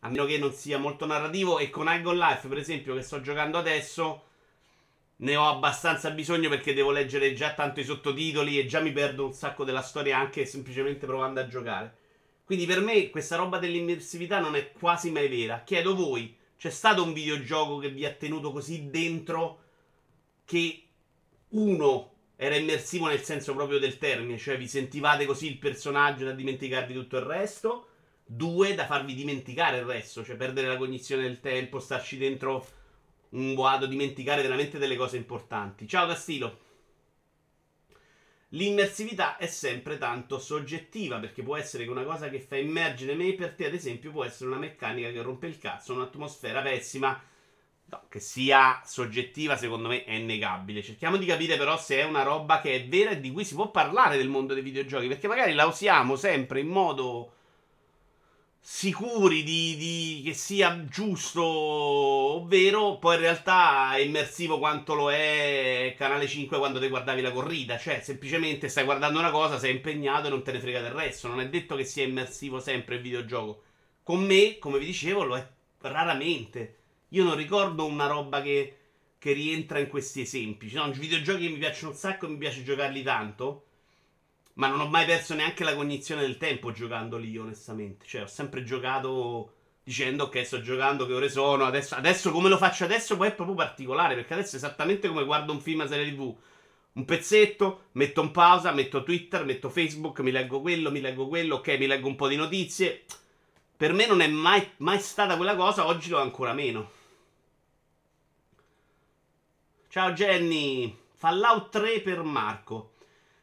A 0.00 0.08
meno 0.08 0.24
che 0.24 0.38
non 0.38 0.52
sia 0.52 0.78
molto 0.78 1.06
narrativo. 1.06 1.58
E 1.58 1.70
con 1.70 1.88
Igon 1.88 2.16
Life, 2.16 2.48
per 2.48 2.58
esempio, 2.58 2.94
che 2.94 3.02
sto 3.02 3.20
giocando 3.20 3.58
adesso, 3.58 4.24
ne 5.16 5.36
ho 5.36 5.48
abbastanza 5.48 6.10
bisogno 6.10 6.48
perché 6.48 6.74
devo 6.74 6.90
leggere 6.90 7.32
già 7.32 7.54
tanto 7.54 7.80
i 7.80 7.84
sottotitoli 7.84 8.58
e 8.58 8.66
già 8.66 8.80
mi 8.80 8.92
perdo 8.92 9.26
un 9.26 9.32
sacco 9.32 9.64
della 9.64 9.82
storia 9.82 10.18
anche 10.18 10.44
semplicemente 10.44 11.06
provando 11.06 11.40
a 11.40 11.46
giocare. 11.46 11.96
Quindi 12.44 12.66
per 12.66 12.80
me 12.80 13.08
questa 13.10 13.36
roba 13.36 13.58
dell'immersività 13.58 14.40
non 14.40 14.56
è 14.56 14.72
quasi 14.72 15.10
mai 15.10 15.28
vera. 15.28 15.62
Chiedo 15.62 15.94
voi, 15.94 16.36
c'è 16.58 16.70
stato 16.70 17.02
un 17.02 17.12
videogioco 17.12 17.78
che 17.78 17.90
vi 17.90 18.04
ha 18.04 18.12
tenuto 18.12 18.52
così 18.52 18.90
dentro 18.90 19.60
che 20.44 20.82
uno 21.50 22.11
era 22.36 22.56
immersivo 22.56 23.06
nel 23.06 23.22
senso 23.22 23.54
proprio 23.54 23.78
del 23.78 23.98
termine, 23.98 24.38
cioè 24.38 24.58
vi 24.58 24.68
sentivate 24.68 25.26
così 25.26 25.48
il 25.48 25.58
personaggio 25.58 26.24
da 26.24 26.32
dimenticarvi 26.32 26.94
tutto 26.94 27.16
il 27.16 27.24
resto. 27.24 27.88
Due, 28.24 28.74
da 28.74 28.86
farvi 28.86 29.14
dimenticare 29.14 29.78
il 29.78 29.84
resto, 29.84 30.24
cioè 30.24 30.36
perdere 30.36 30.68
la 30.68 30.76
cognizione 30.76 31.22
del 31.22 31.40
tempo, 31.40 31.80
starci 31.80 32.16
dentro 32.16 32.66
un 33.30 33.54
a 33.64 33.86
dimenticare 33.86 34.42
veramente 34.42 34.78
delle 34.78 34.96
cose 34.96 35.16
importanti. 35.16 35.86
Ciao 35.86 36.06
Castilo. 36.06 36.70
L'immersività 38.54 39.38
è 39.38 39.46
sempre 39.46 39.96
tanto 39.96 40.38
soggettiva 40.38 41.18
perché 41.18 41.42
può 41.42 41.56
essere 41.56 41.84
che 41.84 41.90
una 41.90 42.04
cosa 42.04 42.28
che 42.28 42.38
fa 42.40 42.56
immergere 42.56 43.14
me 43.14 43.32
per 43.32 43.54
te, 43.54 43.66
ad 43.66 43.74
esempio, 43.74 44.10
può 44.10 44.24
essere 44.24 44.50
una 44.50 44.58
meccanica 44.58 45.10
che 45.10 45.22
rompe 45.22 45.46
il 45.46 45.58
cazzo, 45.58 45.94
un'atmosfera 45.94 46.60
pessima. 46.60 47.18
No, 47.92 48.04
che 48.08 48.20
sia 48.20 48.80
soggettiva, 48.86 49.54
secondo 49.58 49.88
me 49.88 50.04
è 50.04 50.14
innegabile. 50.14 50.82
Cerchiamo 50.82 51.18
di 51.18 51.26
capire 51.26 51.58
però 51.58 51.76
se 51.76 51.98
è 52.00 52.04
una 52.04 52.22
roba 52.22 52.58
che 52.62 52.74
è 52.74 52.88
vera 52.88 53.10
e 53.10 53.20
di 53.20 53.30
cui 53.30 53.44
si 53.44 53.54
può 53.54 53.70
parlare 53.70 54.16
del 54.16 54.30
mondo 54.30 54.54
dei 54.54 54.62
videogiochi, 54.62 55.08
perché 55.08 55.28
magari 55.28 55.52
la 55.52 55.66
usiamo 55.66 56.16
sempre 56.16 56.60
in 56.60 56.68
modo 56.68 57.34
sicuri 58.64 59.42
di, 59.42 59.76
di, 59.76 60.22
che 60.24 60.32
sia 60.32 60.84
giusto 60.86 61.42
ovvero 61.44 62.96
poi 62.98 63.16
in 63.16 63.20
realtà 63.20 63.94
è 63.96 63.98
immersivo 63.98 64.58
quanto 64.58 64.94
lo 64.94 65.10
è 65.10 65.94
Canale 65.98 66.28
5 66.28 66.56
quando 66.58 66.80
ti 66.80 66.88
guardavi 66.88 67.20
la 67.20 67.30
corrida. 67.32 67.76
Cioè, 67.76 68.00
semplicemente 68.02 68.68
stai 68.70 68.84
guardando 68.84 69.18
una 69.18 69.30
cosa, 69.30 69.58
sei 69.58 69.72
impegnato 69.74 70.28
e 70.28 70.30
non 70.30 70.42
te 70.42 70.52
ne 70.52 70.60
frega 70.60 70.80
del 70.80 70.92
resto. 70.92 71.28
Non 71.28 71.40
è 71.40 71.48
detto 71.50 71.76
che 71.76 71.84
sia 71.84 72.04
immersivo 72.04 72.58
sempre 72.58 72.94
il 72.94 73.02
videogioco. 73.02 73.64
Con 74.02 74.24
me, 74.24 74.58
come 74.58 74.78
vi 74.78 74.86
dicevo, 74.86 75.24
lo 75.24 75.36
è 75.36 75.46
raramente. 75.82 76.76
Io 77.12 77.24
non 77.24 77.36
ricordo 77.36 77.84
una 77.84 78.06
roba 78.06 78.40
che, 78.40 78.76
che 79.18 79.32
rientra 79.32 79.78
in 79.78 79.88
questi 79.88 80.22
esempi. 80.22 80.68
Ci 80.68 80.76
sono 80.76 80.92
videogiochi 80.92 81.46
che 81.46 81.52
mi 81.52 81.58
piacciono 81.58 81.92
un 81.92 81.96
sacco 81.96 82.26
e 82.26 82.30
mi 82.30 82.38
piace 82.38 82.62
giocarli 82.62 83.02
tanto. 83.02 83.66
Ma 84.54 84.68
non 84.68 84.80
ho 84.80 84.88
mai 84.88 85.04
perso 85.04 85.34
neanche 85.34 85.64
la 85.64 85.74
cognizione 85.74 86.22
del 86.22 86.38
tempo 86.38 86.72
giocando 86.72 87.18
lì, 87.18 87.36
onestamente. 87.36 88.06
Cioè, 88.06 88.22
ho 88.22 88.26
sempre 88.26 88.64
giocato 88.64 89.54
dicendo 89.84 90.24
ok, 90.24 90.46
sto 90.46 90.62
giocando, 90.62 91.06
che 91.06 91.12
ore 91.12 91.28
sono. 91.28 91.64
Adesso, 91.64 91.94
adesso 91.96 92.30
come 92.30 92.48
lo 92.48 92.56
faccio 92.56 92.84
adesso 92.84 93.16
poi 93.18 93.28
è 93.28 93.34
proprio 93.34 93.56
particolare. 93.56 94.14
Perché 94.14 94.32
adesso 94.32 94.54
è 94.54 94.58
esattamente 94.58 95.08
come 95.08 95.24
guardo 95.24 95.52
un 95.52 95.60
film 95.60 95.80
a 95.80 95.86
serie 95.86 96.10
TV. 96.10 96.34
Un 96.94 97.04
pezzetto, 97.04 97.88
metto 97.92 98.22
in 98.22 98.30
pausa, 98.30 98.72
metto 98.72 99.02
Twitter, 99.02 99.44
metto 99.44 99.68
Facebook, 99.68 100.20
mi 100.20 100.30
leggo 100.30 100.62
quello, 100.62 100.90
mi 100.90 101.00
leggo 101.00 101.28
quello, 101.28 101.56
ok, 101.56 101.76
mi 101.78 101.86
leggo 101.86 102.08
un 102.08 102.16
po' 102.16 102.28
di 102.28 102.36
notizie. 102.36 103.04
Per 103.76 103.92
me 103.92 104.06
non 104.06 104.22
è 104.22 104.28
mai, 104.28 104.66
mai 104.78 104.98
stata 104.98 105.36
quella 105.36 105.56
cosa, 105.56 105.86
oggi 105.86 106.08
lo 106.08 106.18
è 106.18 106.22
ancora 106.22 106.54
meno. 106.54 107.00
Ciao 109.92 110.12
Jenny, 110.12 110.96
Fallout 111.12 111.68
3 111.68 112.00
per 112.00 112.22
Marco. 112.22 112.92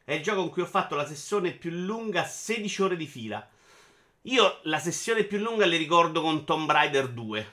È 0.03 0.13
il 0.13 0.23
gioco 0.23 0.39
con 0.39 0.49
cui 0.49 0.63
ho 0.63 0.65
fatto 0.65 0.95
la 0.95 1.05
sessione 1.05 1.51
più 1.51 1.69
lunga 1.69 2.23
16 2.23 2.81
ore 2.81 2.97
di 2.97 3.05
fila. 3.05 3.47
Io 4.23 4.57
la 4.63 4.79
sessione 4.79 5.25
più 5.25 5.37
lunga 5.37 5.67
le 5.67 5.77
ricordo 5.77 6.21
con 6.21 6.45
Tomb 6.45 6.71
Raider 6.71 7.09
2. 7.09 7.51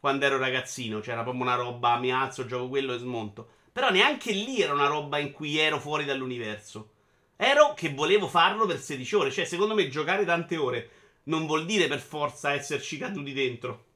Quando 0.00 0.24
ero 0.24 0.38
ragazzino, 0.38 1.00
c'era 1.00 1.22
proprio 1.22 1.42
una 1.42 1.56
roba, 1.56 1.98
mi 1.98 2.10
alzo, 2.10 2.46
gioco 2.46 2.70
quello 2.70 2.94
e 2.94 2.98
smonto. 3.00 3.46
Però 3.70 3.90
neanche 3.90 4.32
lì 4.32 4.62
era 4.62 4.72
una 4.72 4.86
roba 4.86 5.18
in 5.18 5.30
cui 5.30 5.58
ero 5.58 5.78
fuori 5.78 6.06
dall'universo. 6.06 6.88
Ero 7.36 7.74
che 7.74 7.92
volevo 7.92 8.28
farlo 8.28 8.64
per 8.64 8.80
16 8.80 9.14
ore. 9.14 9.30
Cioè, 9.30 9.44
secondo 9.44 9.74
me, 9.74 9.88
giocare 9.88 10.24
tante 10.24 10.56
ore 10.56 10.90
non 11.24 11.44
vuol 11.44 11.66
dire 11.66 11.86
per 11.86 12.00
forza 12.00 12.54
esserci 12.54 12.96
caduti 12.96 13.34
dentro. 13.34 13.90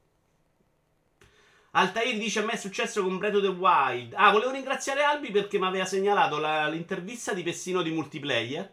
Altair 1.77 2.17
dice 2.17 2.39
a 2.39 2.43
me 2.43 2.53
è 2.53 2.57
successo 2.57 3.03
con 3.03 3.19
Breath 3.19 3.35
of 3.35 3.41
the 3.43 3.47
Wild. 3.49 4.13
Ah, 4.15 4.31
volevo 4.31 4.49
ringraziare 4.49 5.03
Albi 5.03 5.29
perché 5.29 5.59
mi 5.59 5.67
aveva 5.67 5.85
segnalato 5.85 6.39
la, 6.39 6.67
l'intervista 6.67 7.33
di 7.33 7.43
Pessino 7.43 7.83
di 7.83 7.91
multiplayer. 7.91 8.71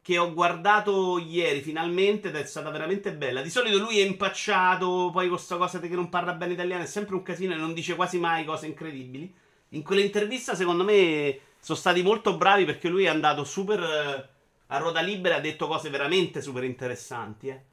Che 0.00 0.16
ho 0.16 0.32
guardato 0.32 1.18
ieri 1.18 1.60
finalmente 1.60 2.28
ed 2.28 2.36
è 2.36 2.44
stata 2.46 2.70
veramente 2.70 3.12
bella. 3.12 3.42
Di 3.42 3.50
solito 3.50 3.76
lui 3.76 4.00
è 4.00 4.06
impacciato, 4.06 5.10
poi 5.12 5.28
con 5.28 5.36
questa 5.36 5.58
cosa 5.58 5.78
che 5.78 5.88
non 5.88 6.08
parla 6.08 6.32
bene 6.32 6.54
italiano 6.54 6.82
è 6.82 6.86
sempre 6.86 7.14
un 7.14 7.22
casino 7.22 7.52
e 7.52 7.58
non 7.58 7.74
dice 7.74 7.94
quasi 7.94 8.18
mai 8.18 8.46
cose 8.46 8.64
incredibili. 8.64 9.30
In 9.70 9.82
quell'intervista, 9.82 10.54
secondo 10.54 10.82
me, 10.82 11.38
sono 11.60 11.76
stati 11.76 12.02
molto 12.02 12.38
bravi 12.38 12.64
perché 12.64 12.88
lui 12.88 13.04
è 13.04 13.08
andato 13.08 13.44
super 13.44 13.82
eh, 13.82 14.28
a 14.68 14.78
ruota 14.78 15.02
libera 15.02 15.34
e 15.34 15.38
ha 15.38 15.42
detto 15.42 15.66
cose 15.66 15.90
veramente 15.90 16.40
super 16.40 16.64
interessanti. 16.64 17.48
Eh. 17.48 17.69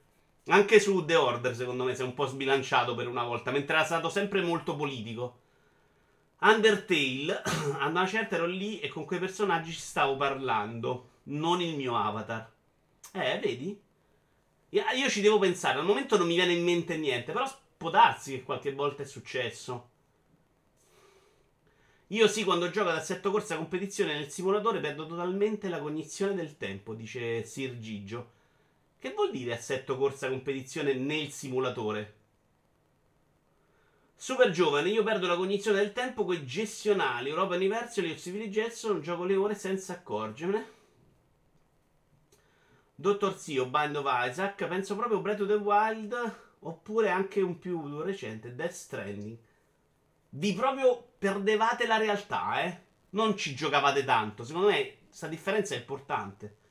Anche 0.48 0.80
su 0.80 1.04
The 1.04 1.16
Order, 1.16 1.56
secondo 1.56 1.84
me, 1.84 1.94
si 1.94 2.02
è 2.02 2.06
un 2.06 2.14
po' 2.14 2.26
sbilanciato 2.26 2.96
per 2.96 3.08
una 3.08 3.24
volta, 3.24 3.52
mentre 3.52 3.76
era 3.76 3.86
stato 3.86 4.10
sempre 4.10 4.42
molto 4.42 4.76
politico. 4.76 5.40
Undertale, 6.40 7.42
a 7.80 7.88
una 7.88 8.08
certa 8.08 8.36
ero 8.36 8.46
lì 8.46 8.80
e 8.80 8.88
con 8.88 9.06
quei 9.06 9.20
personaggi 9.20 9.72
ci 9.72 9.80
stavo 9.80 10.16
parlando, 10.16 11.10
non 11.24 11.62
il 11.62 11.76
mio 11.76 11.98
avatar. 11.98 12.50
Eh, 13.12 13.40
vedi? 13.40 13.82
Io 14.70 15.10
ci 15.10 15.22
devo 15.22 15.40
pensare, 15.40 15.80
al 15.80 15.86
momento 15.86 16.18
non 16.18 16.28
mi 16.28 16.36
viene 16.36 16.54
in 16.54 16.64
mente 16.64 16.98
niente, 16.98 17.32
però 17.32 17.50
può 17.76 17.90
darsi 17.90 18.32
che 18.32 18.44
qualche 18.44 18.74
volta 18.74 19.04
è 19.04 19.06
successo. 19.06 19.90
Io 22.12 22.28
sì, 22.28 22.46
quando 22.46 22.70
gioco 22.70 22.90
ad 22.90 22.96
assetto 22.96 23.32
corsa 23.32 23.58
competizione 23.58 24.14
nel 24.14 24.30
simulatore 24.30 24.80
perdo 24.80 25.06
totalmente 25.06 25.68
la 25.68 25.80
cognizione 25.80 26.36
del 26.36 26.56
tempo, 26.58 26.94
dice 26.94 27.44
Sir 27.44 27.78
Gigio. 27.80 28.36
Che 29.00 29.14
vuol 29.14 29.30
dire 29.30 29.54
assetto 29.54 29.96
corsa 29.96 30.28
competizione 30.28 30.96
nel 30.96 31.30
simulatore? 31.30 32.16
Super 34.16 34.50
giovane, 34.50 34.90
io 34.90 35.04
perdo 35.04 35.28
la 35.28 35.36
cognizione 35.36 35.78
del 35.78 35.94
tempo 35.94 36.26
con 36.26 36.44
gestionali, 36.44 37.30
Europa 37.30 37.54
Universal, 37.54 38.06
io 38.06 38.18
Civilization, 38.18 39.00
gioco 39.00 39.24
le 39.26 39.36
ore 39.36 39.54
senza 39.54 39.94
accorgermene. 39.94 40.76
Dottor 42.96 43.38
Zio, 43.38 43.68
Bind 43.68 43.96
of 43.98 44.08
Isaac, 44.28 44.66
penso 44.66 44.96
proprio 44.96 45.22
Breath 45.22 45.42
of 45.42 45.48
the 45.48 45.54
Wild, 45.54 46.36
oppure 46.62 47.10
anche 47.10 47.42
un 47.42 47.60
più 47.60 48.02
recente, 48.02 48.56
Death 48.56 48.72
Stranding. 48.72 49.38
Vi 50.30 50.54
proprio 50.54 51.12
perdevate 51.20 51.86
la 51.86 51.98
realtà, 51.98 52.64
eh? 52.64 52.82
Non 53.12 53.38
ci 53.38 53.54
giocavate 53.54 54.04
tanto, 54.04 54.44
secondo 54.44 54.70
me 54.70 54.98
questa 55.06 55.28
differenza 55.28 55.76
è 55.76 55.78
importante. 55.78 56.66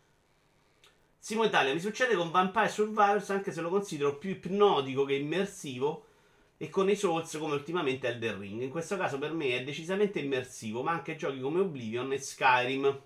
Simo 1.27 1.43
Italia, 1.43 1.75
mi 1.75 1.81
succede 1.81 2.15
con 2.15 2.31
Vampire 2.31 2.69
Survivors 2.69 3.31
anche 3.31 3.51
se 3.51 3.61
lo 3.61 3.69
considero 3.69 4.17
più 4.17 4.31
ipnotico 4.31 5.05
che 5.05 5.15
immersivo 5.15 6.07
e 6.57 6.71
con 6.71 6.89
i 6.89 6.95
Souls 6.95 7.37
come 7.37 7.55
ultimamente 7.55 8.07
Elden 8.07 8.39
Ring. 8.39 8.63
In 8.63 8.71
questo 8.71 8.97
caso 8.97 9.19
per 9.19 9.33
me 9.33 9.57
è 9.57 9.65
decisamente 9.65 10.21
immersivo, 10.21 10.85
ma 10.85 10.93
anche 10.93 11.17
giochi 11.17 11.41
come 11.41 11.59
Oblivion 11.59 12.13
e 12.13 12.19
Skyrim. 12.19 13.01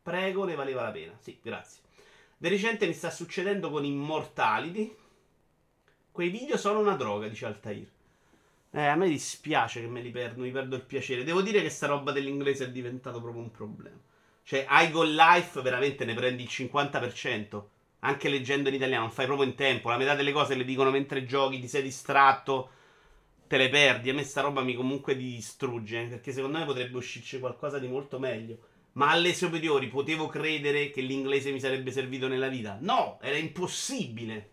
Prego, 0.00 0.44
ne 0.44 0.54
valeva 0.54 0.82
la 0.82 0.92
pena. 0.92 1.12
Sì, 1.18 1.36
grazie. 1.42 1.82
De 2.36 2.48
recente 2.48 2.86
mi 2.86 2.94
sta 2.94 3.10
succedendo 3.10 3.70
con 3.70 3.84
Immortality. 3.84 4.96
Quei 6.12 6.28
video 6.28 6.56
sono 6.56 6.78
una 6.78 6.94
droga, 6.94 7.26
dice 7.26 7.46
Altair. 7.46 7.88
Eh, 8.70 8.86
a 8.86 8.94
me 8.94 9.08
dispiace 9.08 9.80
che 9.80 9.88
me 9.88 10.00
li 10.00 10.12
perdo, 10.12 10.42
mi 10.42 10.52
perdo 10.52 10.76
il 10.76 10.84
piacere. 10.84 11.24
Devo 11.24 11.42
dire 11.42 11.60
che 11.60 11.70
sta 11.70 11.88
roba 11.88 12.12
dell'inglese 12.12 12.66
è 12.66 12.70
diventato 12.70 13.20
proprio 13.20 13.42
un 13.42 13.50
problema. 13.50 13.98
Cioè, 14.42 14.66
iGo 14.68 15.02
Life 15.02 15.60
veramente 15.62 16.04
ne 16.04 16.14
prendi 16.14 16.42
il 16.42 16.48
50%. 16.50 17.62
Anche 18.00 18.28
leggendo 18.28 18.68
in 18.68 18.74
italiano, 18.74 19.04
non 19.04 19.12
fai 19.12 19.26
proprio 19.26 19.46
in 19.46 19.54
tempo. 19.54 19.90
La 19.90 19.96
metà 19.96 20.14
delle 20.14 20.32
cose 20.32 20.54
le 20.54 20.64
dicono 20.64 20.90
mentre 20.90 21.24
giochi, 21.24 21.60
ti 21.60 21.68
sei 21.68 21.82
distratto, 21.82 22.70
te 23.46 23.56
le 23.56 23.68
perdi. 23.68 24.10
A 24.10 24.14
me 24.14 24.24
sta 24.24 24.40
roba 24.40 24.62
mi 24.62 24.74
comunque 24.74 25.16
distrugge. 25.16 26.04
Perché 26.04 26.32
secondo 26.32 26.58
me 26.58 26.64
potrebbe 26.64 26.96
uscirci 26.96 27.38
qualcosa 27.38 27.78
di 27.78 27.88
molto 27.88 28.18
meglio. 28.18 28.58
Ma 28.92 29.10
alle 29.10 29.34
superiori 29.34 29.86
potevo 29.88 30.26
credere 30.26 30.90
che 30.90 31.00
l'inglese 31.00 31.52
mi 31.52 31.60
sarebbe 31.60 31.92
servito 31.92 32.26
nella 32.26 32.48
vita? 32.48 32.78
No, 32.80 33.18
era 33.20 33.36
impossibile. 33.36 34.50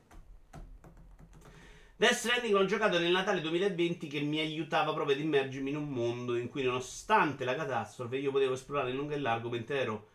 Death 2.00 2.14
Stranding 2.14 2.54
l'ho 2.54 2.66
giocato 2.66 3.00
nel 3.00 3.12
Natale 3.12 3.42
2020 3.42 4.06
che 4.06 4.22
mi 4.22 4.38
aiutava 4.38 4.94
proprio 4.94 5.16
ad 5.16 5.22
immergermi 5.24 5.72
in 5.72 5.78
un 5.78 5.90
mondo 5.90 6.36
in 6.36 6.48
cui 6.48 6.62
nonostante 6.62 7.44
la 7.44 7.56
catastrofe 7.56 8.18
io 8.18 8.30
potevo 8.30 8.54
esplorare 8.54 8.92
in 8.92 8.98
lungo 8.98 9.14
e 9.14 9.18
largo 9.18 9.50
mentre 9.50 9.80
ero 9.80 10.08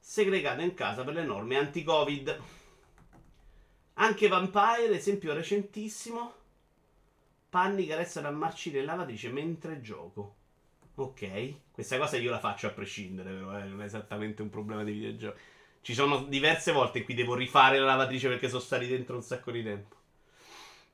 segregato 0.00 0.62
in 0.62 0.74
casa 0.74 1.04
per 1.04 1.14
le 1.14 1.22
norme 1.22 1.56
anti-covid. 1.56 2.40
Anche 3.94 4.26
Vampire, 4.26 4.96
esempio 4.96 5.32
recentissimo. 5.32 6.34
Panni 7.48 7.86
che 7.86 7.94
restano 7.94 8.26
a 8.26 8.32
marcire 8.32 8.80
in 8.80 8.86
lavatrice 8.86 9.30
mentre 9.30 9.80
gioco. 9.80 10.34
Ok, 10.96 11.70
questa 11.70 11.98
cosa 11.98 12.16
io 12.16 12.32
la 12.32 12.40
faccio 12.40 12.66
a 12.66 12.70
prescindere, 12.70 13.30
però 13.30 13.56
eh, 13.56 13.62
non 13.62 13.82
è 13.82 13.84
esattamente 13.84 14.42
un 14.42 14.48
problema 14.48 14.82
di 14.82 14.90
videogiochi. 14.90 15.38
Ci 15.82 15.94
sono 15.94 16.24
diverse 16.24 16.72
volte 16.72 16.98
in 16.98 17.04
cui 17.04 17.14
devo 17.14 17.36
rifare 17.36 17.78
la 17.78 17.86
lavatrice 17.86 18.26
perché 18.26 18.48
sono 18.48 18.60
stati 18.60 18.88
dentro 18.88 19.14
un 19.14 19.22
sacco 19.22 19.52
di 19.52 19.62
tempo. 19.62 19.97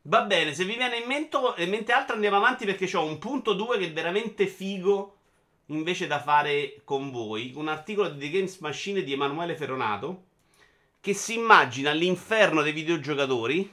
Va 0.07 0.23
bene, 0.25 0.53
se 0.53 0.65
vi 0.65 0.77
viene 0.77 0.99
in 0.99 1.07
mente, 1.07 1.39
in 1.59 1.71
mente 1.71 1.93
altro 1.93 2.15
andiamo 2.15 2.37
avanti 2.37 2.67
perché 2.67 2.95
ho 2.95 3.05
un 3.07 3.19
punto 3.19 3.55
2 3.55 3.79
che 3.79 3.87
è 3.87 3.93
veramente 3.93 4.47
figo 4.47 5.17
invece 5.67 6.07
da 6.07 6.21
fare 6.21 6.83
con 6.85 7.11
voi. 7.11 7.53
Un 7.55 7.69
articolo 7.69 8.11
di 8.11 8.19
The 8.19 8.31
Games 8.31 8.59
Machine 8.59 9.03
di 9.03 9.15
Emanuele 9.15 9.57
Ferronato 9.57 10.25
che 11.01 11.15
si 11.15 11.35
immagina 11.35 11.93
l'inferno 11.93 12.61
dei 12.61 12.73
videogiocatori 12.73 13.73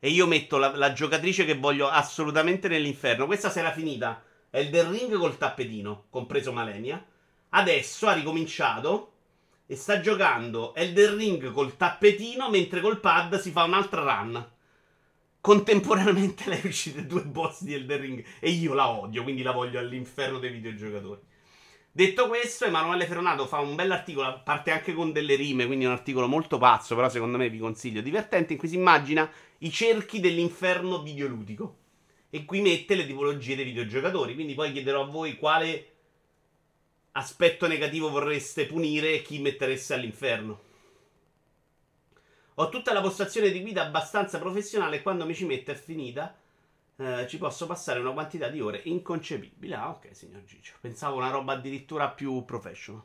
e 0.00 0.08
io 0.08 0.26
metto 0.26 0.58
la, 0.58 0.74
la 0.74 0.92
giocatrice 0.92 1.44
che 1.44 1.54
voglio 1.54 1.88
assolutamente 1.88 2.66
nell'inferno. 2.66 3.26
Questa 3.26 3.48
sera 3.48 3.70
finita 3.70 4.24
è 4.50 4.58
il 4.58 4.70
del 4.70 4.86
ring 4.86 5.16
col 5.16 5.38
tappetino, 5.38 6.06
compreso 6.10 6.52
Malenia. 6.52 7.04
Adesso 7.50 8.08
ha 8.08 8.12
ricominciato 8.12 9.12
e 9.66 9.76
sta 9.76 10.00
giocando 10.00 10.74
Elden 10.74 11.16
Ring 11.16 11.52
col 11.52 11.76
tappetino 11.76 12.50
mentre 12.50 12.80
col 12.80 12.98
pad 12.98 13.38
si 13.38 13.52
fa 13.52 13.62
un'altra 13.62 14.02
run. 14.02 14.51
Contemporaneamente 15.42 16.44
lei 16.48 16.60
è 16.60 16.66
uscite 16.68 17.04
due 17.04 17.24
boss 17.24 17.62
di 17.62 17.74
Elden 17.74 18.00
Ring 18.00 18.24
e 18.38 18.50
io 18.50 18.74
la 18.74 18.88
odio, 18.88 19.24
quindi 19.24 19.42
la 19.42 19.50
voglio 19.50 19.80
all'inferno 19.80 20.38
dei 20.38 20.52
videogiocatori. 20.52 21.20
Detto 21.90 22.28
questo, 22.28 22.64
Emanuele 22.64 23.06
Ferronato 23.06 23.46
fa 23.48 23.58
un 23.58 23.74
bell'articolo, 23.74 24.42
parte 24.44 24.70
anche 24.70 24.94
con 24.94 25.10
delle 25.10 25.34
rime, 25.34 25.66
quindi 25.66 25.84
un 25.84 25.90
articolo 25.90 26.28
molto 26.28 26.58
pazzo, 26.58 26.94
però 26.94 27.08
secondo 27.08 27.38
me 27.38 27.50
vi 27.50 27.58
consiglio, 27.58 28.00
divertente, 28.00 28.52
in 28.52 28.58
cui 28.60 28.68
si 28.68 28.76
immagina 28.76 29.28
i 29.58 29.70
cerchi 29.72 30.20
dell'inferno 30.20 31.02
videoludico. 31.02 31.78
E 32.30 32.44
qui 32.44 32.60
mette 32.60 32.94
le 32.94 33.04
tipologie 33.04 33.56
dei 33.56 33.64
videogiocatori, 33.64 34.34
quindi 34.34 34.54
poi 34.54 34.70
chiederò 34.70 35.02
a 35.02 35.06
voi 35.06 35.36
quale 35.36 35.86
aspetto 37.12 37.66
negativo 37.66 38.10
vorreste 38.10 38.66
punire 38.66 39.14
e 39.14 39.22
chi 39.22 39.40
mettereste 39.40 39.92
all'inferno. 39.92 40.70
Ho 42.56 42.68
tutta 42.68 42.92
la 42.92 43.00
postazione 43.00 43.50
di 43.50 43.60
guida 43.60 43.82
abbastanza 43.82 44.38
professionale 44.38 44.96
e 44.96 45.02
quando 45.02 45.24
mi 45.24 45.34
ci 45.34 45.46
metto 45.46 45.70
è 45.70 45.74
finita 45.74 46.34
eh, 46.96 47.26
ci 47.28 47.38
posso 47.38 47.66
passare 47.66 48.00
una 48.00 48.12
quantità 48.12 48.48
di 48.48 48.60
ore 48.60 48.82
inconcepibile. 48.84 49.74
Ah, 49.74 49.90
ok, 49.90 50.14
signor 50.14 50.44
Gigio. 50.44 50.74
Pensavo 50.80 51.16
una 51.16 51.30
roba 51.30 51.54
addirittura 51.54 52.10
più 52.10 52.44
professional. 52.44 53.02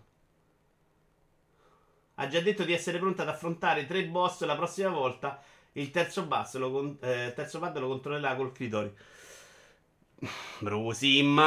Ha 2.16 2.28
già 2.28 2.40
detto 2.42 2.64
di 2.64 2.74
essere 2.74 2.98
pronta 3.00 3.22
ad 3.22 3.30
affrontare 3.30 3.86
tre 3.86 4.06
boss 4.06 4.44
la 4.44 4.56
prossima 4.56 4.90
volta. 4.90 5.42
Il 5.74 5.92
terzo 5.92 6.26
boss 6.26 6.56
lo, 6.56 6.72
con- 6.72 6.98
eh, 7.02 7.32
terzo 7.36 7.60
pad 7.60 7.78
lo 7.78 7.88
controllerà 7.88 8.36
col 8.36 8.52
clitori. 8.52 8.92
Brusim. 10.60 11.40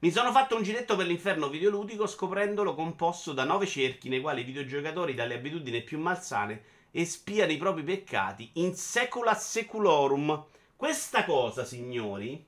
Mi 0.00 0.12
sono 0.12 0.30
fatto 0.30 0.54
un 0.54 0.62
giretto 0.62 0.94
per 0.94 1.06
l'inferno 1.06 1.48
videoludico 1.48 2.06
scoprendolo 2.06 2.76
composto 2.76 3.32
da 3.32 3.42
nove 3.42 3.66
cerchi 3.66 4.08
nei 4.08 4.20
quali 4.20 4.42
i 4.42 4.44
videogiocatori 4.44 5.12
dalle 5.12 5.34
abitudini 5.34 5.82
più 5.82 5.98
malsane 5.98 6.62
espiano 6.92 7.50
i 7.50 7.56
propri 7.56 7.82
peccati 7.82 8.50
in 8.54 8.76
secula 8.76 9.34
seculorum 9.34 10.46
questa 10.76 11.24
cosa, 11.24 11.64
signori, 11.64 12.46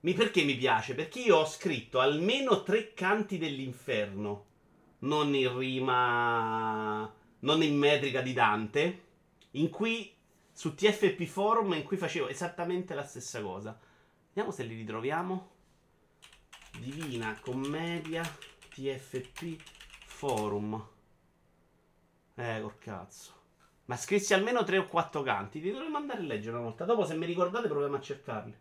mi, 0.00 0.14
perché 0.14 0.42
mi 0.42 0.56
piace? 0.56 0.94
Perché 0.94 1.20
io 1.20 1.36
ho 1.36 1.44
scritto 1.44 2.00
almeno 2.00 2.62
tre 2.62 2.94
canti 2.94 3.36
dell'inferno, 3.36 4.46
non 5.00 5.34
in 5.34 5.58
rima, 5.58 7.14
non 7.40 7.62
in 7.62 7.76
metrica 7.76 8.22
di 8.22 8.32
Dante, 8.32 9.02
in 9.50 9.68
cui 9.68 10.10
su 10.50 10.74
TFP 10.74 11.24
Forum 11.24 11.74
in 11.74 11.82
cui 11.82 11.98
facevo 11.98 12.28
esattamente 12.28 12.94
la 12.94 13.04
stessa 13.04 13.42
cosa. 13.42 13.78
Vediamo 14.28 14.50
se 14.50 14.62
li 14.62 14.74
ritroviamo. 14.76 15.49
Divina 16.80 17.38
Commedia 17.38 18.22
TFP 18.70 19.54
Forum. 20.06 20.82
Eh, 22.34 22.58
col 22.62 22.78
cazzo. 22.78 23.32
Ma 23.84 23.96
scrissi 23.96 24.32
almeno 24.32 24.64
3 24.64 24.78
o 24.78 24.88
4 24.88 25.22
canti. 25.22 25.60
Ti 25.60 25.72
dovremmo 25.72 25.98
andare 25.98 26.20
a 26.20 26.22
leggere 26.22 26.56
una 26.56 26.64
volta. 26.64 26.86
Dopo, 26.86 27.04
se 27.04 27.16
mi 27.16 27.26
ricordate, 27.26 27.68
proviamo 27.68 27.96
a 27.96 28.00
cercarli. 28.00 28.58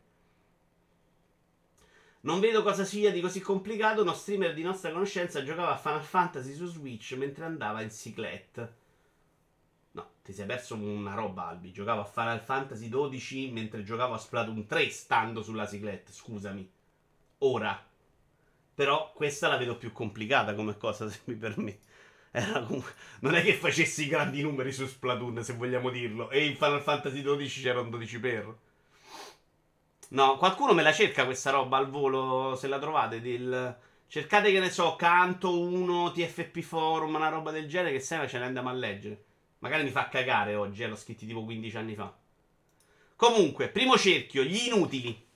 Non 2.22 2.42
vedo 2.42 2.62
cosa 2.62 2.84
sia 2.84 3.10
di 3.10 3.22
così 3.22 3.40
complicato. 3.40 4.02
Uno 4.02 4.14
streamer 4.14 4.54
di 4.54 4.64
nostra 4.64 4.92
conoscenza 4.92 5.42
giocava 5.42 5.76
a 5.76 5.78
Final 5.78 6.04
Fantasy 6.04 6.54
su 6.54 6.66
Switch 6.66 7.14
mentre 7.14 7.46
andava 7.46 7.82
in 7.82 7.90
ciclette. 7.90 8.76
No, 9.92 10.10
ti 10.22 10.34
sei 10.34 10.46
perso 10.46 10.76
una 10.76 11.14
roba, 11.14 11.48
Albi. 11.48 11.72
Giocavo 11.72 12.02
a 12.02 12.06
Final 12.06 12.42
Fantasy 12.42 12.90
12 12.90 13.52
mentre 13.52 13.84
giocavo 13.84 14.16
a 14.16 14.18
Splatoon 14.18 14.66
3 14.66 14.90
stando 14.90 15.42
sulla 15.42 15.66
ciclette. 15.66 16.12
Scusami. 16.12 16.70
Ora. 17.38 17.88
Però 18.80 19.12
questa 19.14 19.50
la 19.50 19.58
vedo 19.58 19.76
più 19.76 19.92
complicata 19.92 20.56
come 20.56 20.78
cosa, 20.78 21.06
se 21.12 21.20
mi 21.26 21.36
permetti. 21.36 21.86
Comunque... 22.66 22.94
Non 23.20 23.36
è 23.36 23.44
che 23.44 23.54
facessi 23.54 24.08
grandi 24.08 24.42
numeri 24.42 24.72
su 24.72 24.88
Splatoon, 24.88 25.44
se 25.44 25.52
vogliamo 25.52 25.90
dirlo. 25.90 26.30
E 26.30 26.46
in 26.46 26.56
Final 26.56 26.82
Fantasy 26.82 27.22
XII 27.22 27.46
c'era 27.46 27.82
un 27.82 27.90
12 27.90 28.20
per. 28.22 28.58
No, 30.12 30.38
qualcuno 30.38 30.74
me 30.74 30.82
la 30.82 30.94
cerca 30.94 31.26
questa 31.26 31.50
roba 31.50 31.76
al 31.76 31.90
volo, 31.90 32.56
se 32.56 32.70
la 32.70 32.80
trovate. 32.80 33.20
Del... 33.20 33.78
Cercate 34.08 34.50
che 34.50 34.62
ne 34.62 34.70
so, 34.70 34.96
Canto 34.96 35.60
1, 35.60 36.14
TFP 36.14 36.62
Forum, 36.62 37.16
una 37.16 37.28
roba 37.28 37.52
del 37.52 37.68
genere, 37.68 37.92
che 37.92 38.00
se 38.00 38.26
ce 38.30 38.38
ne 38.38 38.46
andiamo 38.46 38.70
a 38.70 38.74
leggere. 38.74 39.26
Magari 39.60 39.84
mi 39.84 39.92
fa 39.92 40.08
cagare 40.08 40.56
oggi, 40.56 40.84
eh, 40.84 40.88
l'ho 40.88 40.96
scritti 40.96 41.26
tipo 41.26 41.44
15 41.44 41.76
anni 41.76 41.96
fa. 41.96 42.18
Comunque, 43.18 43.68
primo 43.68 43.98
cerchio, 43.98 44.44
gli 44.44 44.68
inutili. 44.68 45.28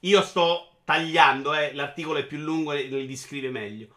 Io 0.00 0.20
sto 0.20 0.71
tagliando, 0.92 1.54
eh, 1.54 1.72
l'articolo 1.72 2.18
è 2.18 2.26
più 2.26 2.36
lungo 2.38 2.72
e 2.72 2.82
li 2.82 3.06
descrive 3.06 3.50
meglio. 3.50 3.88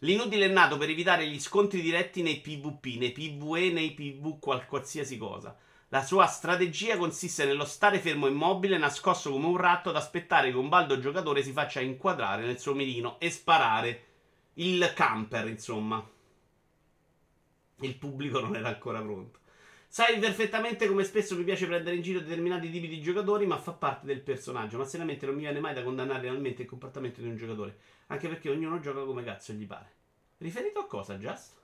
L'inutile 0.00 0.46
è 0.46 0.48
nato 0.48 0.76
per 0.76 0.90
evitare 0.90 1.26
gli 1.26 1.40
scontri 1.40 1.80
diretti 1.80 2.20
nei 2.22 2.40
PvP, 2.40 2.98
nei 2.98 3.12
PvE, 3.12 3.70
nei 3.70 3.92
PV, 3.92 4.38
qualsiasi 4.68 5.16
cosa. 5.16 5.56
La 5.88 6.02
sua 6.02 6.26
strategia 6.26 6.98
consiste 6.98 7.46
nello 7.46 7.64
stare 7.64 8.00
fermo 8.00 8.26
immobile, 8.26 8.76
nascosto 8.76 9.30
come 9.30 9.46
un 9.46 9.56
ratto, 9.56 9.88
ad 9.90 9.96
aspettare 9.96 10.50
che 10.50 10.56
un 10.56 10.68
baldo 10.68 10.98
giocatore 10.98 11.42
si 11.42 11.52
faccia 11.52 11.80
inquadrare 11.80 12.44
nel 12.44 12.58
suo 12.58 12.74
mirino 12.74 13.18
e 13.18 13.30
sparare. 13.30 14.04
Il 14.54 14.92
camper, 14.94 15.48
insomma. 15.48 16.06
Il 17.80 17.96
pubblico 17.96 18.40
non 18.40 18.56
era 18.56 18.68
ancora 18.68 19.00
pronto. 19.00 19.38
Sai 19.94 20.18
perfettamente 20.18 20.88
come 20.88 21.04
spesso 21.04 21.36
mi 21.36 21.44
piace 21.44 21.66
prendere 21.66 21.96
in 21.96 22.00
giro 22.00 22.20
determinati 22.20 22.70
tipi 22.70 22.88
di 22.88 23.02
giocatori, 23.02 23.44
ma 23.44 23.58
fa 23.58 23.72
parte 23.72 24.06
del 24.06 24.22
personaggio. 24.22 24.78
Ma 24.78 24.86
seriamente 24.86 25.26
non 25.26 25.34
mi 25.34 25.42
viene 25.42 25.60
mai 25.60 25.74
da 25.74 25.82
condannare 25.82 26.22
realmente 26.22 26.62
il 26.62 26.68
comportamento 26.68 27.20
di 27.20 27.26
un 27.26 27.36
giocatore. 27.36 27.76
Anche 28.06 28.26
perché 28.26 28.48
ognuno 28.48 28.80
gioca 28.80 29.04
come 29.04 29.22
cazzo 29.22 29.52
gli 29.52 29.66
pare. 29.66 29.92
Riferito 30.38 30.78
a 30.78 30.86
cosa, 30.86 31.18
Just? 31.18 31.58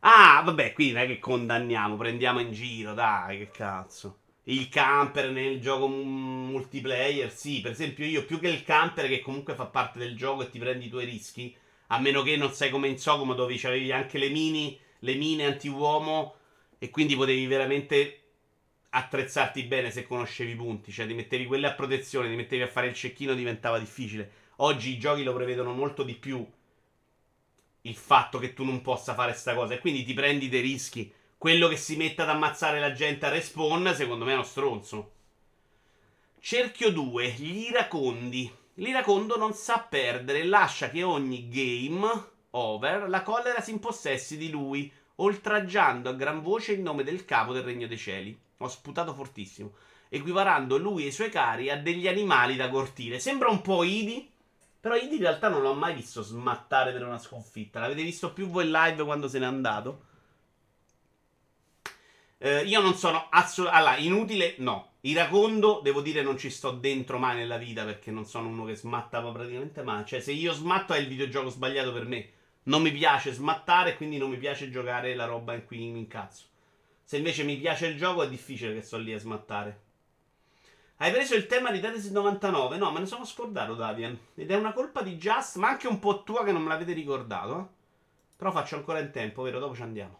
Ah, 0.00 0.42
vabbè, 0.44 0.72
qui 0.72 0.90
non 0.90 1.02
è 1.02 1.06
che 1.06 1.20
condanniamo, 1.20 1.96
prendiamo 1.96 2.40
in 2.40 2.50
giro, 2.50 2.92
dai, 2.92 3.38
che 3.38 3.50
cazzo. 3.52 4.18
Il 4.42 4.68
camper 4.68 5.30
nel 5.30 5.60
gioco 5.60 5.86
multiplayer, 5.86 7.30
sì, 7.30 7.60
per 7.60 7.70
esempio 7.70 8.04
io 8.04 8.24
più 8.24 8.40
che 8.40 8.48
il 8.48 8.64
camper 8.64 9.06
che 9.06 9.20
comunque 9.20 9.54
fa 9.54 9.66
parte 9.66 10.00
del 10.00 10.16
gioco 10.16 10.42
e 10.42 10.50
ti 10.50 10.58
prendi 10.58 10.86
i 10.86 10.90
tuoi 10.90 11.04
rischi, 11.04 11.56
a 11.86 12.00
meno 12.00 12.22
che 12.22 12.36
non 12.36 12.50
sei 12.50 12.70
come 12.70 12.88
in 12.88 12.98
Socomo 12.98 13.34
dove 13.34 13.54
avevi 13.62 13.92
anche 13.92 14.18
le 14.18 14.28
mini, 14.28 14.76
le 14.98 15.14
mine 15.14 15.46
anti-uomo 15.46 16.34
e 16.78 16.90
quindi 16.90 17.16
potevi 17.16 17.46
veramente 17.46 18.20
attrezzarti 18.90 19.62
bene 19.64 19.90
se 19.90 20.06
conoscevi 20.06 20.52
i 20.52 20.56
punti, 20.56 20.92
cioè 20.92 21.06
ti 21.06 21.14
mettevi 21.14 21.46
quelle 21.46 21.66
a 21.66 21.74
protezione, 21.74 22.28
ti 22.28 22.36
mettevi 22.36 22.62
a 22.62 22.68
fare 22.68 22.88
il 22.88 22.94
cecchino, 22.94 23.34
diventava 23.34 23.78
difficile. 23.78 24.30
Oggi 24.56 24.90
i 24.90 24.98
giochi 24.98 25.22
lo 25.22 25.34
prevedono 25.34 25.72
molto 25.72 26.02
di 26.02 26.14
più 26.14 26.46
il 27.86 27.94
fatto 27.94 28.38
che 28.38 28.52
tu 28.52 28.64
non 28.64 28.82
possa 28.82 29.14
fare 29.14 29.32
sta 29.32 29.54
cosa 29.54 29.74
e 29.74 29.78
quindi 29.78 30.04
ti 30.04 30.12
prendi 30.12 30.48
dei 30.48 30.60
rischi. 30.60 31.12
Quello 31.38 31.68
che 31.68 31.76
si 31.76 31.96
mette 31.96 32.22
ad 32.22 32.28
ammazzare 32.28 32.80
la 32.80 32.92
gente 32.92 33.26
a 33.26 33.28
respawn, 33.30 33.94
secondo 33.94 34.24
me 34.24 34.32
è 34.32 34.34
uno 34.34 34.42
stronzo. 34.42 35.12
Cerchio 36.40 36.90
2, 36.90 37.30
gli 37.30 37.68
iracondi. 37.68 38.52
L'iracondo 38.74 39.36
non 39.36 39.52
sa 39.54 39.78
perdere, 39.78 40.44
lascia 40.44 40.90
che 40.90 41.02
ogni 41.02 41.48
game 41.48 42.06
over 42.50 43.08
la 43.08 43.22
collera 43.22 43.60
si 43.60 43.70
impossessi 43.70 44.36
di 44.36 44.50
lui, 44.50 44.92
oltraggiando 45.16 46.08
a 46.08 46.14
gran 46.14 46.42
voce 46.42 46.72
il 46.72 46.80
nome 46.80 47.04
del 47.04 47.24
capo 47.24 47.52
del 47.52 47.62
regno 47.62 47.86
dei 47.86 47.98
cieli. 47.98 48.38
Ho 48.58 48.68
sputato 48.68 49.12
fortissimo, 49.14 49.74
equiparando 50.08 50.76
lui 50.78 51.04
e 51.04 51.08
i 51.08 51.12
suoi 51.12 51.30
cari 51.30 51.70
a 51.70 51.76
degli 51.76 52.08
animali 52.08 52.56
da 52.56 52.68
cortile. 52.68 53.18
Sembra 53.18 53.48
un 53.48 53.60
po' 53.60 53.82
Idi, 53.82 54.30
però 54.80 54.96
Indy 54.96 55.16
in 55.16 55.22
realtà 55.22 55.48
non 55.48 55.62
l'ho 55.62 55.74
mai 55.74 55.94
visto 55.94 56.22
smattare 56.22 56.92
per 56.92 57.04
una 57.04 57.18
sconfitta. 57.18 57.80
L'avete 57.80 58.02
visto 58.02 58.32
più 58.32 58.48
voi 58.48 58.70
live 58.70 59.04
quando 59.04 59.28
se 59.28 59.38
n'è 59.38 59.46
andato? 59.46 60.04
Eh, 62.38 62.64
io 62.64 62.80
non 62.80 62.94
sono 62.94 63.26
assolutamente... 63.30 63.88
Allora, 63.88 64.00
inutile 64.00 64.54
no. 64.58 64.92
Iracondo, 65.00 65.80
devo 65.82 66.00
dire, 66.00 66.22
non 66.22 66.36
ci 66.36 66.50
sto 66.50 66.70
dentro 66.70 67.18
mai 67.18 67.36
nella 67.36 67.58
vita 67.58 67.84
perché 67.84 68.10
non 68.10 68.26
sono 68.26 68.48
uno 68.48 68.64
che 68.64 68.74
smatta 68.74 69.20
praticamente 69.22 69.82
mai. 69.82 70.04
Cioè, 70.04 70.20
se 70.20 70.32
io 70.32 70.52
smatto 70.52 70.92
è 70.92 70.98
il 70.98 71.08
videogioco 71.08 71.48
sbagliato 71.48 71.92
per 71.92 72.04
me. 72.06 72.30
Non 72.66 72.82
mi 72.82 72.90
piace 72.90 73.32
smattare, 73.32 73.96
quindi 73.96 74.18
non 74.18 74.30
mi 74.30 74.38
piace 74.38 74.70
giocare 74.70 75.14
la 75.14 75.24
roba 75.24 75.54
in 75.54 75.64
cui 75.64 75.78
mi 75.78 75.98
incazzo. 75.98 76.44
Se 77.04 77.16
invece 77.16 77.44
mi 77.44 77.56
piace 77.56 77.86
il 77.86 77.96
gioco 77.96 78.24
è 78.24 78.28
difficile 78.28 78.74
che 78.74 78.82
sto 78.82 78.98
lì 78.98 79.12
a 79.12 79.18
smattare. 79.18 79.80
Hai 80.96 81.12
preso 81.12 81.36
il 81.36 81.46
tema 81.46 81.70
di 81.70 81.78
Tetris 81.78 82.10
99? 82.10 82.78
No, 82.78 82.90
me 82.90 83.00
ne 83.00 83.06
sono 83.06 83.24
scordato, 83.24 83.74
Davian. 83.74 84.18
Ed 84.34 84.50
è 84.50 84.56
una 84.56 84.72
colpa 84.72 85.02
di 85.02 85.16
Just, 85.16 85.56
ma 85.56 85.68
anche 85.68 85.86
un 85.86 86.00
po' 86.00 86.24
tua 86.24 86.42
che 86.42 86.50
non 86.50 86.62
me 86.62 86.68
l'avete 86.68 86.92
ricordato. 86.92 87.60
Eh? 87.60 87.64
Però 88.36 88.50
faccio 88.50 88.76
ancora 88.76 88.98
in 88.98 89.12
tempo, 89.12 89.42
vero? 89.42 89.60
Dopo 89.60 89.76
ci 89.76 89.82
andiamo. 89.82 90.18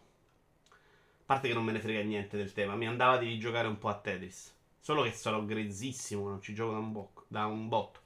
A 0.69 1.23
parte 1.25 1.49
che 1.49 1.53
non 1.53 1.65
me 1.65 1.73
ne 1.73 1.79
frega 1.79 2.01
niente 2.01 2.37
del 2.37 2.53
tema, 2.53 2.75
mi 2.75 2.87
andava 2.87 3.17
di 3.17 3.37
giocare 3.39 3.67
un 3.67 3.77
po' 3.77 3.89
a 3.89 3.95
Tetris. 3.95 4.55
Solo 4.79 5.01
che 5.01 5.11
sarò 5.11 5.43
grezzissimo, 5.43 6.29
non 6.29 6.41
ci 6.41 6.53
gioco 6.53 6.71
da 6.71 6.77
un, 6.77 6.91
bo- 6.93 7.11
da 7.27 7.45
un 7.45 7.67
botto. 7.67 8.01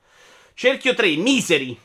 Cerchio 0.55 0.95
3, 0.95 1.15
Misery. 1.17 1.77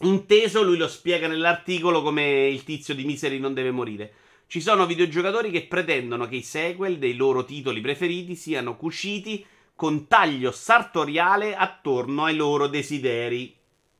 Inteso, 0.00 0.62
lui 0.62 0.76
lo 0.76 0.86
spiega 0.86 1.26
nell'articolo 1.26 2.02
come 2.02 2.46
il 2.46 2.62
tizio 2.62 2.94
di 2.94 3.04
Misery 3.04 3.38
non 3.38 3.54
deve 3.54 3.72
morire. 3.72 4.12
Ci 4.46 4.60
sono 4.60 4.86
videogiocatori 4.86 5.50
che 5.50 5.66
pretendono 5.66 6.26
che 6.26 6.36
i 6.36 6.42
sequel 6.42 6.98
dei 6.98 7.16
loro 7.16 7.44
titoli 7.44 7.80
preferiti 7.80 8.36
siano 8.36 8.76
cuciti 8.76 9.44
con 9.74 10.06
taglio 10.06 10.52
sartoriale 10.52 11.54
attorno 11.54 12.24
ai 12.24 12.36
loro 12.36 12.66
desideri. 12.68 13.54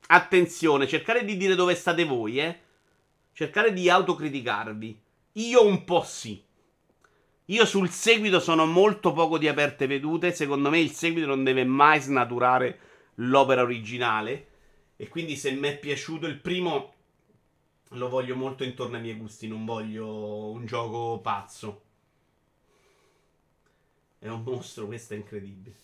Attenzione, 0.06 0.88
cercare 0.88 1.24
di 1.24 1.36
dire 1.36 1.54
dove 1.54 1.74
state 1.74 2.04
voi, 2.04 2.40
eh. 2.40 2.58
Cercare 3.32 3.72
di 3.72 3.90
autocriticarvi. 3.90 5.00
Io 5.32 5.64
un 5.64 5.84
po' 5.84 6.02
sì. 6.02 6.42
Io 7.46 7.64
sul 7.64 7.90
seguito 7.90 8.40
sono 8.40 8.66
molto 8.66 9.12
poco 9.12 9.36
di 9.38 9.48
aperte 9.48 9.86
vedute. 9.86 10.32
Secondo 10.32 10.70
me 10.70 10.80
il 10.80 10.90
seguito 10.90 11.26
non 11.26 11.44
deve 11.44 11.64
mai 11.64 12.00
snaturare 12.00 12.78
l'opera 13.16 13.62
originale. 13.62 14.47
E 15.00 15.06
quindi 15.06 15.36
se 15.36 15.52
mi 15.52 15.68
è 15.68 15.78
piaciuto 15.78 16.26
il 16.26 16.40
primo, 16.40 16.92
lo 17.90 18.08
voglio 18.08 18.34
molto 18.34 18.64
intorno 18.64 18.96
ai 18.96 19.02
miei 19.02 19.14
gusti. 19.14 19.46
Non 19.46 19.64
voglio 19.64 20.50
un 20.50 20.66
gioco 20.66 21.20
pazzo. 21.20 21.82
È 24.18 24.26
un 24.26 24.42
mostro, 24.42 24.86
questo 24.86 25.14
è 25.14 25.16
incredibile. 25.16 25.76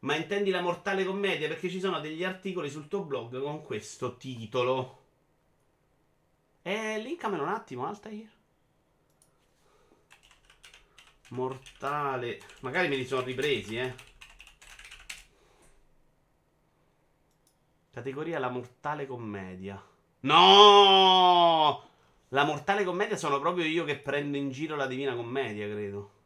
Ma 0.00 0.16
intendi 0.16 0.50
la 0.50 0.60
mortale 0.60 1.06
commedia? 1.06 1.48
Perché 1.48 1.70
ci 1.70 1.80
sono 1.80 1.98
degli 1.98 2.22
articoli 2.22 2.68
sul 2.68 2.88
tuo 2.88 3.04
blog 3.04 3.40
con 3.40 3.62
questo 3.62 4.18
titolo. 4.18 4.98
Eh, 6.60 6.98
linkamelo 6.98 7.42
un 7.42 7.48
attimo, 7.48 7.86
Altair. 7.86 8.28
Mortale. 11.30 12.38
Magari 12.60 12.88
me 12.88 12.96
li 12.96 13.06
sono 13.06 13.22
ripresi, 13.22 13.76
eh. 13.76 13.94
Categoria 17.90 18.38
la 18.38 18.50
mortale 18.50 19.06
commedia. 19.06 19.82
No! 20.20 21.88
La 22.28 22.44
mortale 22.44 22.84
commedia 22.84 23.16
sono 23.16 23.40
proprio 23.40 23.64
io 23.64 23.84
che 23.84 23.98
prendo 23.98 24.36
in 24.36 24.50
giro 24.50 24.76
la 24.76 24.86
divina 24.86 25.14
commedia, 25.14 25.66
credo. 25.66 26.18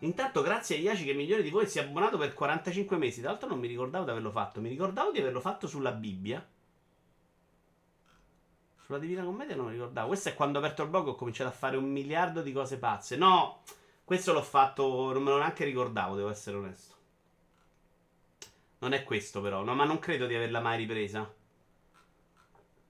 Intanto, 0.00 0.42
grazie 0.42 0.76
a 0.76 0.80
Iaci 0.80 1.04
che 1.04 1.14
migliore 1.14 1.42
di 1.42 1.50
voi 1.50 1.68
si 1.68 1.78
è 1.78 1.82
abbonato 1.82 2.18
per 2.18 2.34
45 2.34 2.96
mesi. 2.96 3.20
Tra 3.20 3.30
l'altro, 3.30 3.48
non 3.48 3.60
mi 3.60 3.68
ricordavo 3.68 4.04
di 4.04 4.10
averlo 4.10 4.32
fatto. 4.32 4.60
Mi 4.60 4.68
ricordavo 4.68 5.12
di 5.12 5.20
averlo 5.20 5.40
fatto 5.40 5.68
sulla 5.68 5.92
Bibbia. 5.92 6.44
Sulla 8.84 8.98
Divina 8.98 9.22
Commedia 9.22 9.54
non 9.54 9.66
mi 9.66 9.72
ricordavo. 9.72 10.08
Questo 10.08 10.30
è 10.30 10.34
quando 10.34 10.58
ho 10.58 10.62
aperto 10.62 10.82
il 10.82 10.88
blog 10.88 11.06
ho 11.06 11.14
cominciato 11.14 11.50
a 11.50 11.52
fare 11.52 11.76
un 11.76 11.88
miliardo 11.88 12.42
di 12.42 12.52
cose 12.52 12.78
pazze. 12.78 13.16
No, 13.16 13.62
questo 14.04 14.32
l'ho 14.32 14.42
fatto, 14.42 15.12
non 15.12 15.22
me 15.22 15.30
lo 15.30 15.38
neanche 15.38 15.64
ricordavo, 15.64 16.16
devo 16.16 16.30
essere 16.30 16.56
onesto. 16.56 16.94
Non 18.78 18.92
è 18.92 19.04
questo 19.04 19.40
però, 19.40 19.62
no, 19.62 19.74
ma 19.74 19.84
non 19.84 19.98
credo 19.98 20.26
di 20.26 20.34
averla 20.34 20.60
mai 20.60 20.76
ripresa. 20.76 21.32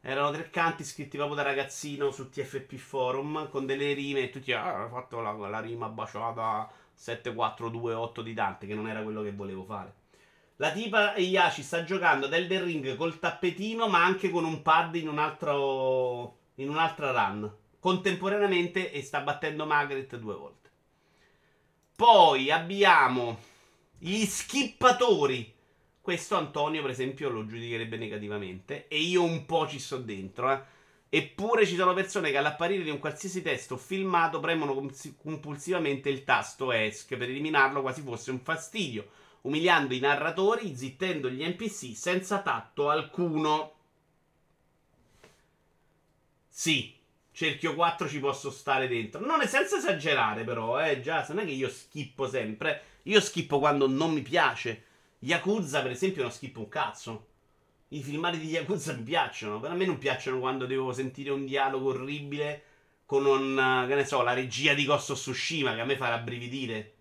Erano 0.01 0.33
tre 0.33 0.51
canti 0.51 0.85
scritti 0.85 1.17
proprio 1.17 1.37
da 1.37 1.43
ragazzino 1.43 2.11
su 2.11 2.29
TFP 2.29 2.75
Forum 2.75 3.49
con 3.51 3.67
delle 3.67 3.93
rime 3.93 4.23
e 4.23 4.31
tutti 4.31 4.53
ah, 4.53 4.85
ho 4.85 4.89
fatto 4.89 5.21
la, 5.21 5.31
la 5.33 5.61
rima 5.61 5.89
baciata 5.89 6.69
7428 6.95 8.23
di 8.23 8.35
Dante 8.35 8.67
che 8.67 8.75
non 8.75 8.89
era 8.89 9.03
quello 9.03 9.23
che 9.23 9.33
volevo 9.33 9.65
fare. 9.65 10.01
La 10.57 10.71
tipa 10.71 11.17
Iaci 11.17 11.63
sta 11.63 11.83
giocando 11.83 12.27
ad 12.27 12.33
Elden 12.33 12.65
Ring 12.65 12.97
col 12.97 13.19
tappetino, 13.19 13.89
ma 13.89 14.05
anche 14.05 14.31
con 14.31 14.45
un 14.45 14.63
pad 14.63 14.95
in 14.95 15.09
un 15.09 15.19
altro. 15.19 16.39
in 16.57 16.69
un'altra 16.69 17.11
run. 17.11 17.53
Contemporaneamente 17.79 18.93
e 18.93 19.03
sta 19.03 19.21
battendo 19.21 19.67
Margaret 19.67 20.17
due 20.17 20.35
volte. 20.35 20.62
Poi 22.03 22.51
abbiamo 22.51 23.39
gli 23.97 24.25
skippatori. 24.25 25.55
Questo 26.01 26.35
Antonio, 26.35 26.83
per 26.83 26.91
esempio, 26.91 27.29
lo 27.29 27.47
giudicherebbe 27.47 27.97
negativamente. 27.97 28.89
E 28.89 28.99
io 28.99 29.23
un 29.23 29.47
po' 29.47 29.69
ci 29.69 29.79
sto 29.79 29.99
dentro, 29.99 30.51
eh. 30.51 30.61
Eppure 31.09 31.65
ci 31.65 31.77
sono 31.77 31.95
persone 31.95 32.33
che 32.33 32.39
all'apparire 32.39 32.83
di 32.83 32.91
un 32.91 32.99
qualsiasi 32.99 33.41
testo 33.41 33.77
filmato 33.77 34.41
premono 34.41 34.91
compulsivamente 35.23 36.09
il 36.09 36.25
tasto 36.25 36.73
ESC 36.73 37.15
per 37.15 37.29
eliminarlo 37.29 37.83
quasi 37.83 38.03
fosse 38.03 38.33
un 38.33 38.41
fastidio 38.41 39.09
umiliando 39.43 39.95
i 39.95 40.01
narratori, 40.01 40.75
zittendo 40.75 41.31
gli 41.31 41.47
NPC 41.47 41.95
senza 41.95 42.43
tatto 42.43 42.91
alcuno. 42.91 43.75
Sì, 46.49 46.97
cerchio 47.33 47.75
4 47.75 48.09
ci 48.09 48.21
posso 48.21 48.51
stare 48.51 48.87
dentro. 48.87 49.25
Non 49.25 49.41
è 49.41 49.47
senza 49.47 49.77
esagerare, 49.79 50.45
però, 50.45 50.81
eh, 50.81 51.01
già, 51.01 51.25
non 51.29 51.41
è 51.41 51.45
che 51.45 51.51
io 51.51 51.69
schippo 51.69 52.29
sempre. 52.29 52.83
Io 53.05 53.21
schippo 53.21 53.59
quando 53.59 53.89
non 53.89 54.13
mi 54.13 54.23
piace. 54.23 54.85
Yakuza, 55.21 55.83
per 55.83 55.91
esempio, 55.91 56.23
non 56.23 56.31
schippo 56.31 56.61
un 56.61 56.69
cazzo. 56.69 57.27
I 57.89 58.03
filmati 58.03 58.39
di 58.39 58.49
Yakuza 58.49 58.93
mi 58.95 59.03
piacciono, 59.03 59.61
però 59.61 59.73
a 59.73 59.77
me 59.77 59.85
non 59.85 59.99
piacciono 59.99 60.39
quando 60.39 60.67
devo 60.67 60.93
sentire 60.93 61.31
un 61.31 61.45
dialogo 61.45 61.91
orribile 61.91 62.63
con 63.05 63.27
un, 63.27 63.85
che 63.87 63.95
ne 63.95 64.05
so, 64.07 64.23
la 64.23 64.33
regia 64.33 64.73
di 64.75 64.87
Ghost 64.87 65.11
of 65.11 65.19
Tsushima 65.19 65.75
che 65.75 65.81
a 65.81 65.85
me 65.85 65.97
fa 65.97 66.09
rabbrividire. 66.09 66.95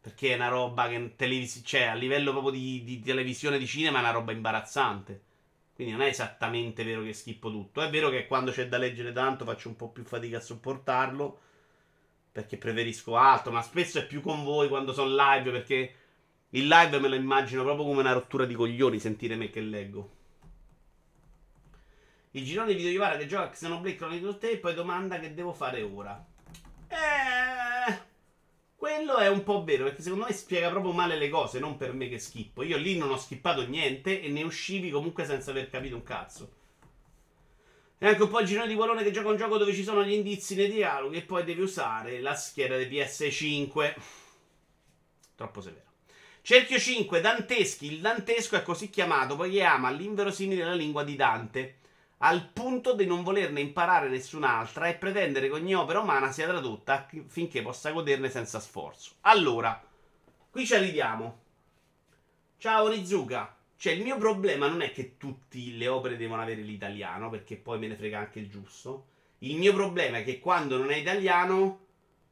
Perché 0.00 0.32
è 0.32 0.34
una 0.34 0.48
roba 0.48 0.88
che 0.88 1.14
televisi- 1.16 1.64
cioè, 1.64 1.82
a 1.82 1.94
livello 1.94 2.32
proprio 2.32 2.52
di, 2.52 2.82
di, 2.84 3.00
televisione, 3.00 3.58
di 3.58 3.66
cinema, 3.66 3.98
è 3.98 4.00
una 4.00 4.10
roba 4.10 4.32
imbarazzante. 4.32 5.22
Quindi 5.82 5.98
non 5.98 6.06
è 6.06 6.10
esattamente 6.10 6.84
vero 6.84 7.02
che 7.02 7.12
schippo 7.12 7.50
tutto. 7.50 7.82
È 7.82 7.90
vero 7.90 8.08
che 8.08 8.28
quando 8.28 8.52
c'è 8.52 8.68
da 8.68 8.78
leggere 8.78 9.12
tanto 9.12 9.44
faccio 9.44 9.68
un 9.68 9.74
po' 9.74 9.88
più 9.88 10.04
fatica 10.04 10.36
a 10.36 10.40
sopportarlo. 10.40 11.40
Perché 12.30 12.56
preferisco 12.56 13.16
altro. 13.16 13.50
Ma 13.50 13.62
spesso 13.62 13.98
è 13.98 14.06
più 14.06 14.20
con 14.20 14.44
voi 14.44 14.68
quando 14.68 14.92
sono 14.92 15.12
live. 15.12 15.50
Perché 15.50 15.94
il 16.50 16.68
live 16.68 17.00
me 17.00 17.08
lo 17.08 17.16
immagino 17.16 17.64
proprio 17.64 17.84
come 17.84 18.00
una 18.00 18.12
rottura 18.12 18.44
di 18.44 18.54
coglioni 18.54 19.00
sentire 19.00 19.34
me 19.34 19.50
che 19.50 19.60
leggo. 19.60 20.10
Il 22.30 22.44
girone 22.44 22.74
di 22.74 22.96
Vara 22.96 23.16
che 23.16 23.26
gioca 23.26 23.50
Xenoblade 23.50 23.96
Chronicle 23.96 24.38
te 24.38 24.50
e 24.50 24.58
poi 24.58 24.74
domanda 24.74 25.18
che 25.18 25.34
devo 25.34 25.52
fare 25.52 25.82
ora. 25.82 26.24
Eh. 26.86 27.71
Quello 28.82 29.18
è 29.18 29.28
un 29.28 29.44
po' 29.44 29.62
vero, 29.62 29.84
perché 29.84 30.02
secondo 30.02 30.24
me 30.24 30.32
spiega 30.32 30.68
proprio 30.68 30.90
male 30.90 31.16
le 31.16 31.28
cose, 31.28 31.60
non 31.60 31.76
per 31.76 31.92
me 31.92 32.08
che 32.08 32.18
schippo. 32.18 32.64
Io 32.64 32.76
lì 32.76 32.98
non 32.98 33.12
ho 33.12 33.16
schippato 33.16 33.64
niente 33.64 34.20
e 34.20 34.28
ne 34.28 34.42
uscivi 34.42 34.90
comunque 34.90 35.24
senza 35.24 35.52
aver 35.52 35.70
capito 35.70 35.94
un 35.94 36.02
cazzo. 36.02 36.52
E 37.96 38.08
anche 38.08 38.24
un 38.24 38.28
po' 38.28 38.40
il 38.40 38.46
girone 38.48 38.66
di 38.66 38.74
Guarone 38.74 39.04
che 39.04 39.12
gioca 39.12 39.28
un 39.28 39.36
gioco 39.36 39.56
dove 39.56 39.72
ci 39.72 39.84
sono 39.84 40.02
gli 40.02 40.10
indizi 40.10 40.56
nei 40.56 40.68
dialoghi 40.68 41.18
e 41.18 41.22
poi 41.22 41.44
devi 41.44 41.60
usare 41.60 42.20
la 42.20 42.34
scheda 42.34 42.76
di 42.76 42.86
PS5. 42.86 43.94
Troppo 45.36 45.60
severo. 45.60 45.90
Cerchio 46.42 46.80
5, 46.80 47.20
Danteschi. 47.20 47.86
Il 47.86 48.00
dantesco 48.00 48.56
è 48.56 48.64
così 48.64 48.90
chiamato 48.90 49.36
poiché 49.36 49.62
ama 49.62 49.92
l'inverosimile 49.92 50.64
la 50.64 50.74
lingua 50.74 51.04
di 51.04 51.14
Dante 51.14 51.81
al 52.24 52.48
punto 52.52 52.94
di 52.94 53.04
non 53.04 53.24
volerne 53.24 53.60
imparare 53.60 54.08
nessun'altra 54.08 54.88
e 54.88 54.94
pretendere 54.94 55.48
che 55.48 55.54
ogni 55.54 55.74
opera 55.74 56.00
umana 56.00 56.30
sia 56.30 56.46
tradotta 56.46 57.08
finché 57.26 57.62
possa 57.62 57.90
goderne 57.90 58.30
senza 58.30 58.60
sforzo. 58.60 59.14
Allora, 59.22 59.82
qui 60.50 60.64
ci 60.64 60.74
arriviamo. 60.74 61.40
Ciao 62.58 62.88
Nizuka. 62.88 63.56
Cioè, 63.76 63.94
il 63.94 64.02
mio 64.02 64.18
problema 64.18 64.68
non 64.68 64.82
è 64.82 64.92
che 64.92 65.16
tutte 65.16 65.58
le 65.58 65.88
opere 65.88 66.16
devono 66.16 66.42
avere 66.42 66.60
l'italiano, 66.60 67.28
perché 67.28 67.56
poi 67.56 67.80
me 67.80 67.88
ne 67.88 67.96
frega 67.96 68.20
anche 68.20 68.38
il 68.38 68.48
giusto. 68.48 69.06
Il 69.38 69.56
mio 69.56 69.72
problema 69.72 70.18
è 70.18 70.24
che 70.24 70.38
quando 70.38 70.78
non 70.78 70.92
è 70.92 70.96
italiano, 70.96 71.86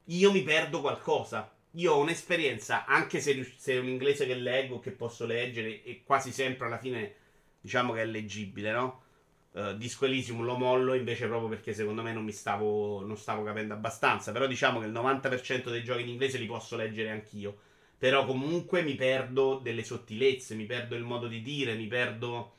io 0.05 0.31
mi 0.31 0.45
perdo 0.45 0.81
qualcosa. 0.81 1.53
Io 1.73 1.95
ho 1.95 1.99
un'esperienza, 1.99 2.85
anche 2.85 3.21
se, 3.21 3.55
se 3.57 3.73
è 3.73 3.79
un 3.79 3.89
inglese 3.89 4.25
che 4.25 4.37
leggo, 4.37 4.79
che 4.79 4.93
posso 4.93 5.27
leggere, 5.27 5.83
e 5.83 6.03
quasi 6.05 6.31
sempre 6.31 6.67
alla 6.67 6.79
fine 6.79 7.15
diciamo 7.61 7.93
che 7.93 8.03
è 8.03 8.07
leggibile, 8.07 8.71
no? 8.71 9.09
Uh, 9.53 9.77
Disco 9.77 10.05
Elysium 10.05 10.43
lo 10.43 10.57
mollo 10.57 10.95
invece 10.95 11.27
proprio 11.27 11.49
perché 11.49 11.75
secondo 11.75 12.03
me 12.03 12.13
non 12.13 12.23
mi 12.23 12.31
stavo, 12.31 13.05
non 13.05 13.17
stavo 13.17 13.43
capendo 13.43 13.75
abbastanza. 13.75 14.33
Però 14.33 14.47
diciamo 14.47 14.81
che 14.81 14.87
il 14.87 14.93
90% 14.93 15.71
dei 15.71 15.83
giochi 15.83 16.03
in 16.03 16.09
inglese 16.09 16.39
li 16.39 16.47
posso 16.47 16.77
leggere 16.77 17.11
anch'io. 17.11 17.57
Però 17.99 18.25
comunque 18.25 18.83
mi 18.83 18.95
perdo 18.95 19.59
delle 19.63 19.85
sottilezze, 19.85 20.55
mi 20.55 20.65
perdo 20.65 20.95
il 20.95 21.03
modo 21.03 21.27
di 21.27 21.43
dire, 21.43 21.75
mi 21.75 21.87
perdo 21.87 22.55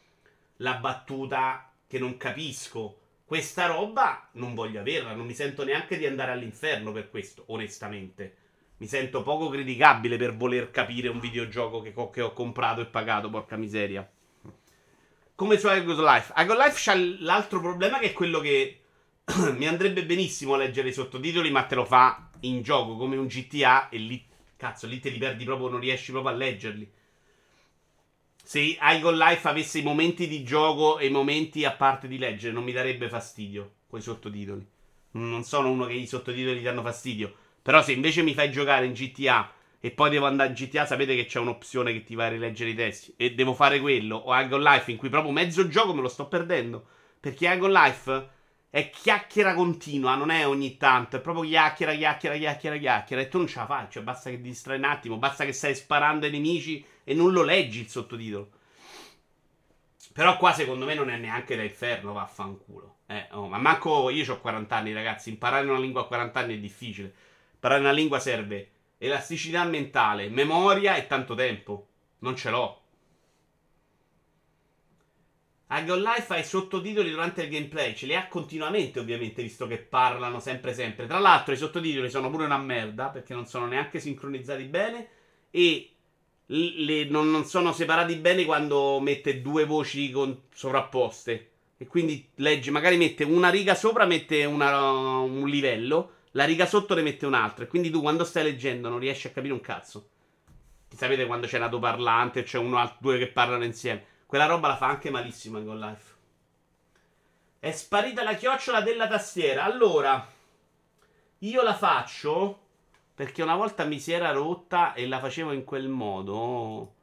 la 0.58 0.76
battuta 0.76 1.72
che 1.88 1.98
non 1.98 2.18
capisco. 2.18 2.98
Questa 3.26 3.66
roba 3.66 4.30
non 4.34 4.54
voglio 4.54 4.82
averla, 4.82 5.14
non 5.16 5.26
mi 5.26 5.34
sento 5.34 5.64
neanche 5.64 5.98
di 5.98 6.06
andare 6.06 6.32
all'inferno 6.32 6.92
per 6.92 7.10
questo, 7.10 7.46
onestamente. 7.48 8.36
Mi 8.78 8.88
sento 8.88 9.24
poco 9.24 9.50
criticabile 9.50 10.18
per 10.18 10.36
voler 10.36 10.72
capire 10.72 11.08
un 11.08 11.20
videogioco 11.20 11.82
che, 11.82 11.94
che 12.12 12.22
ho 12.22 12.34
comprato 12.34 12.82
e 12.82 12.86
pagato, 12.88 13.30
porca 13.30 13.56
miseria 13.56 14.08
come 15.42 15.58
su 15.58 15.68
I 15.68 15.84
Good 15.84 15.98
Life. 15.98 16.32
Good 16.46 16.56
Life 16.56 16.80
c'ha 16.80 16.94
l'altro 17.22 17.60
problema 17.60 17.98
che 17.98 18.10
è 18.10 18.14
quello 18.14 18.40
che 18.40 18.82
mi 19.58 19.66
andrebbe 19.66 20.06
benissimo 20.06 20.56
leggere 20.56 20.90
i 20.90 20.94
sottotitoli, 20.94 21.50
ma 21.50 21.64
te 21.64 21.74
lo 21.74 21.84
fa 21.84 22.30
in 22.42 22.62
gioco 22.62 22.96
come 22.96 23.18
un 23.18 23.26
GTA 23.26 23.90
e 23.90 23.98
lì, 23.98 24.24
cazzo, 24.56 24.86
lì 24.86 25.00
te 25.00 25.10
li 25.10 25.18
perdi 25.18 25.44
proprio, 25.44 25.70
non 25.70 25.80
riesci 25.80 26.12
proprio 26.12 26.32
a 26.32 26.38
leggerli. 26.38 26.92
Se 28.44 28.60
I 28.60 29.00
Good 29.02 29.16
Life 29.16 29.48
avesse 29.48 29.80
i 29.80 29.82
momenti 29.82 30.28
di 30.28 30.44
gioco 30.44 31.00
e 31.00 31.08
i 31.08 31.12
momenti 31.12 31.66
a 31.66 31.72
parte 31.72 32.08
di 32.08 32.20
leggere, 32.20 32.54
non 32.54 32.64
mi 32.64 32.72
darebbe 32.72 33.10
fastidio 33.10 33.72
quei 33.88 34.04
sottotitoli. 34.04 34.64
Non 35.14 35.44
sono 35.44 35.72
uno 35.72 35.88
che 35.88 35.94
i 35.94 36.06
sottotitoli 36.06 36.62
danno 36.62 36.84
fastidio. 36.84 37.34
Però 37.64 37.82
se 37.82 37.94
invece 37.94 38.22
mi 38.22 38.36
fai 38.36 38.52
giocare 38.52 38.86
in 38.86 38.94
GTA 38.94 39.52
e 39.84 39.90
poi 39.90 40.12
devo 40.12 40.28
andare 40.28 40.50
in 40.50 40.56
GTA, 40.56 40.86
sapete 40.86 41.16
che 41.16 41.26
c'è 41.26 41.40
un'opzione 41.40 41.92
che 41.92 42.04
ti 42.04 42.14
va 42.14 42.26
a 42.26 42.30
rileggere 42.30 42.70
i 42.70 42.76
testi 42.76 43.14
e 43.18 43.34
devo 43.34 43.56
fare 43.56 43.80
quello, 43.80 44.16
o 44.16 44.32
Agon 44.32 44.62
Life 44.62 44.92
in 44.92 44.98
cui 44.98 45.10
proprio 45.10 45.32
mezzo 45.32 45.68
gioco 45.68 45.94
me 45.94 46.02
lo 46.02 46.08
sto 46.08 46.28
perdendo, 46.28 46.86
perché 47.20 47.48
Agon 47.48 47.72
Life 47.72 48.30
è 48.70 48.92
chiacchiera 48.92 49.56
continua, 49.56 50.16
non 50.16 50.30
è 50.30 50.48
ogni 50.48 50.78
tanto, 50.78 51.16
è 51.18 51.20
proprio 51.20 51.44
chiacchiera, 51.50 51.94
chiacchiera, 51.96 52.38
chiacchiera, 52.38 52.78
chiacchiera 52.78 53.22
e 53.24 53.28
tu 53.28 53.40
non 53.40 53.48
ce 53.48 53.60
la 53.60 53.66
fai, 53.66 53.88
cioè 53.90 54.04
basta 54.04 54.30
che 54.30 54.36
ti 54.36 54.44
distrai 54.44 54.78
un 54.78 54.84
attimo, 54.84 55.18
basta 55.18 55.46
che 55.46 55.52
stai 55.52 55.74
sparando 55.74 56.28
ai 56.28 56.32
nemici 56.32 56.86
e 57.04 57.16
non 57.16 57.32
lo 57.32 57.42
leggi 57.42 57.80
il 57.80 57.90
sottotitolo. 57.90 58.52
Però 60.14 60.38
qua 60.38 60.54
secondo 60.54 60.86
me 60.86 60.94
non 60.94 61.10
è 61.10 61.18
neanche 61.18 61.56
da 61.56 61.64
inferno, 61.64 62.14
vaffanculo. 62.14 62.98
Eh, 63.08 63.28
oh, 63.32 63.48
ma 63.48 63.58
manco 63.58 64.10
io 64.10 64.32
ho 64.32 64.40
40 64.40 64.76
anni, 64.76 64.94
ragazzi. 64.94 65.30
Imparare 65.30 65.68
una 65.68 65.80
lingua 65.80 66.02
a 66.02 66.06
40 66.06 66.40
anni 66.40 66.56
è 66.56 66.60
difficile. 66.60 67.14
Imparare 67.54 67.80
una 67.80 67.92
lingua 67.92 68.20
serve 68.20 68.70
elasticità 69.04 69.64
mentale, 69.64 70.30
memoria 70.30 70.96
e 70.96 71.08
tanto 71.08 71.34
tempo. 71.34 71.88
Non 72.20 72.36
ce 72.36 72.52
l'ho. 72.52 72.82
A 75.68 75.82
Go 75.82 75.96
Life 75.96 76.32
ha 76.32 76.38
i 76.38 76.44
sottotitoli 76.44 77.10
durante 77.10 77.42
il 77.42 77.50
gameplay. 77.50 77.96
Ce 77.96 78.06
li 78.06 78.16
ha 78.16 78.28
continuamente, 78.28 79.00
ovviamente, 79.00 79.42
visto 79.42 79.66
che 79.66 79.80
parlano 79.80 80.40
sempre 80.40 80.74
sempre. 80.74 81.08
Tra 81.08 81.18
l'altro, 81.18 81.54
i 81.54 81.58
sottotitoli 81.58 82.12
sono 82.12 82.30
pure 82.30 82.46
una 82.46 82.60
merda, 82.60 83.08
perché 83.08 83.34
non 83.34 83.48
sono 83.48 83.66
neanche 83.66 84.00
sincronizzati 84.00 84.66
bene. 84.66 85.08
E 85.50 85.90
le, 86.46 87.06
non, 87.06 87.32
non, 87.32 87.46
sono 87.46 87.74
separati 87.74 88.16
bene 88.16 88.46
quando 88.46 89.00
mette 89.00 89.42
due 89.42 89.66
voci 89.66 90.12
con, 90.12 90.42
sovrapposte. 90.54 91.50
E 91.78 91.88
quindi 91.88 92.30
legge, 92.36 92.70
magari 92.70 92.98
mette 92.98 93.24
una 93.24 93.50
riga 93.50 93.74
sopra, 93.74 94.06
mette 94.06 94.46
una, 94.46 94.90
un 95.22 95.48
livello, 95.48 96.12
la 96.32 96.46
riga 96.46 96.66
sotto 96.66 96.94
ne 96.94 97.02
mette 97.02 97.26
un'altra. 97.26 97.66
E 97.66 97.68
quindi 97.68 97.90
tu 97.90 98.02
quando 98.02 98.24
stai 98.24 98.44
leggendo 98.44 98.90
non 98.90 99.00
riesci 99.00 99.28
a 99.28 99.32
capire 99.32 99.54
un 99.54 99.62
cazzo. 99.62 100.10
Sapete 100.90 101.26
quando 101.26 101.48
c'è 101.48 101.58
lato 101.58 101.80
parlante, 101.80 102.44
c'è 102.44 102.58
uno 102.58 102.82
o 102.82 102.96
due 103.00 103.18
che 103.18 103.28
parlano 103.28 103.64
insieme. 103.64 104.06
Quella 104.26 104.46
roba 104.46 104.68
la 104.70 104.78
fa 104.78 104.88
anche 104.88 105.10
malissimo 105.10 105.58
in 105.58 105.66
Go 105.66 105.74
Life. 105.74 106.16
È 107.60 107.72
sparita 107.72 108.24
la 108.24 108.36
chiocciola 108.36 108.82
della 108.82 109.08
tastiera. 109.08 109.64
Allora, 109.64 110.26
io 111.40 111.62
la 111.62 111.76
faccio 111.76 112.60
perché 113.14 113.44
una 113.44 113.56
volta 113.56 113.84
mi 113.84 114.00
si 114.00 114.12
era 114.12 114.32
rotta 114.32 114.94
e 114.94 115.08
la 115.08 115.20
facevo 115.20 115.52
in 115.52 115.64
quel 115.64 115.88
modo. 115.88 116.96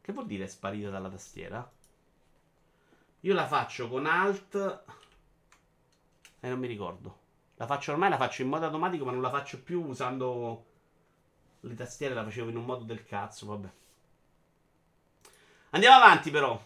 Che 0.00 0.12
vuol 0.12 0.26
dire 0.26 0.46
sparita 0.46 0.88
dalla 0.88 1.10
tastiera? 1.10 1.70
Io 3.20 3.34
la 3.34 3.46
faccio 3.46 3.88
con 3.88 4.06
Alt. 4.06 4.54
E 6.40 6.46
eh, 6.46 6.48
non 6.48 6.58
mi 6.58 6.66
ricordo. 6.66 7.21
La 7.56 7.66
faccio 7.66 7.92
ormai, 7.92 8.10
la 8.10 8.16
faccio 8.16 8.42
in 8.42 8.48
modo 8.48 8.64
automatico, 8.64 9.04
ma 9.04 9.12
non 9.12 9.22
la 9.22 9.30
faccio 9.30 9.62
più 9.62 9.84
usando 9.84 10.64
le 11.60 11.74
tastiere. 11.74 12.14
La 12.14 12.24
facevo 12.24 12.50
in 12.50 12.56
un 12.56 12.64
modo 12.64 12.84
del 12.84 13.04
cazzo, 13.04 13.46
vabbè. 13.46 13.68
Andiamo 15.70 15.96
avanti, 15.96 16.30
però. 16.30 16.60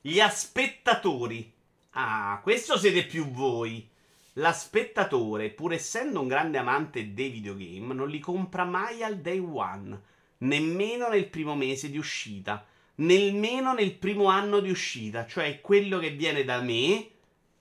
Gli 0.00 0.20
aspettatori. 0.20 1.52
Ah, 1.90 2.40
questo 2.42 2.76
siete 2.76 3.06
più 3.06 3.30
voi. 3.30 3.88
L'aspettatore, 4.34 5.50
pur 5.50 5.72
essendo 5.72 6.20
un 6.20 6.26
grande 6.26 6.58
amante 6.58 7.14
dei 7.14 7.30
videogame, 7.30 7.94
non 7.94 8.08
li 8.08 8.18
compra 8.18 8.64
mai 8.64 9.04
al 9.04 9.18
day 9.18 9.38
one, 9.38 10.02
nemmeno 10.38 11.08
nel 11.08 11.28
primo 11.28 11.54
mese 11.54 11.88
di 11.88 11.98
uscita 11.98 12.66
nemmeno 12.96 13.72
nel 13.72 13.94
primo 13.94 14.26
anno 14.26 14.60
di 14.60 14.70
uscita, 14.70 15.26
cioè 15.26 15.60
quello 15.60 15.98
che 15.98 16.10
viene 16.10 16.44
da 16.44 16.60
me, 16.60 17.08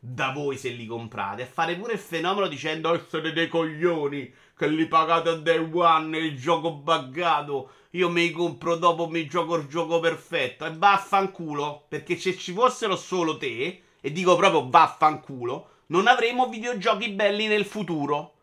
da 0.06 0.32
voi 0.32 0.58
se 0.58 0.68
li 0.68 0.86
comprate, 0.86 1.44
a 1.44 1.46
fare 1.46 1.78
pure 1.78 1.94
il 1.94 2.00
fenomeno 2.00 2.48
dicendo 2.48 2.90
oh, 2.90 3.06
siete 3.08 3.32
dei 3.32 3.48
coglioni 3.48 4.34
che 4.54 4.68
li 4.68 4.86
pagate 4.86 5.30
a 5.30 5.36
day 5.36 5.66
one 5.72 6.18
il 6.18 6.38
gioco 6.38 6.74
buggato, 6.74 7.70
io 7.92 8.10
mi 8.10 8.30
compro 8.32 8.76
dopo 8.76 9.08
mi 9.08 9.26
gioco 9.28 9.56
il 9.56 9.68
gioco 9.68 10.02
perfetto 10.02 10.66
e 10.66 10.74
vaffanculo, 10.76 11.86
perché 11.88 12.18
se 12.18 12.36
ci 12.36 12.52
fossero 12.52 12.98
solo 12.98 13.38
te, 13.38 13.82
e 14.02 14.12
dico 14.12 14.36
proprio 14.36 14.68
vaffanculo, 14.70 15.70
non 15.88 16.08
avremo 16.08 16.50
videogiochi 16.50 17.12
belli 17.12 17.48
nel 17.48 17.64
futuro. 17.64 18.34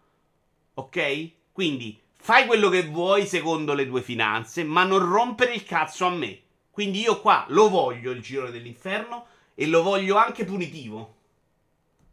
Ok? 0.75 1.31
Quindi 1.53 2.01
fai 2.17 2.47
quello 2.47 2.71
che 2.71 2.85
vuoi 2.85 3.27
secondo 3.27 3.75
le 3.75 3.87
tue 3.87 4.01
finanze, 4.01 4.65
ma 4.65 4.85
non 4.85 5.07
rompere 5.07 5.53
il 5.53 5.65
cazzo 5.65 6.07
a 6.07 6.11
me. 6.11 6.41
Quindi 6.71 7.01
io 7.01 7.21
qua 7.21 7.45
lo 7.49 7.69
voglio 7.69 8.13
il 8.13 8.23
girone 8.23 8.51
dell'inferno 8.51 9.27
e 9.55 9.67
lo 9.67 9.83
voglio 9.83 10.17
anche 10.17 10.47
punitivo. 10.47 11.19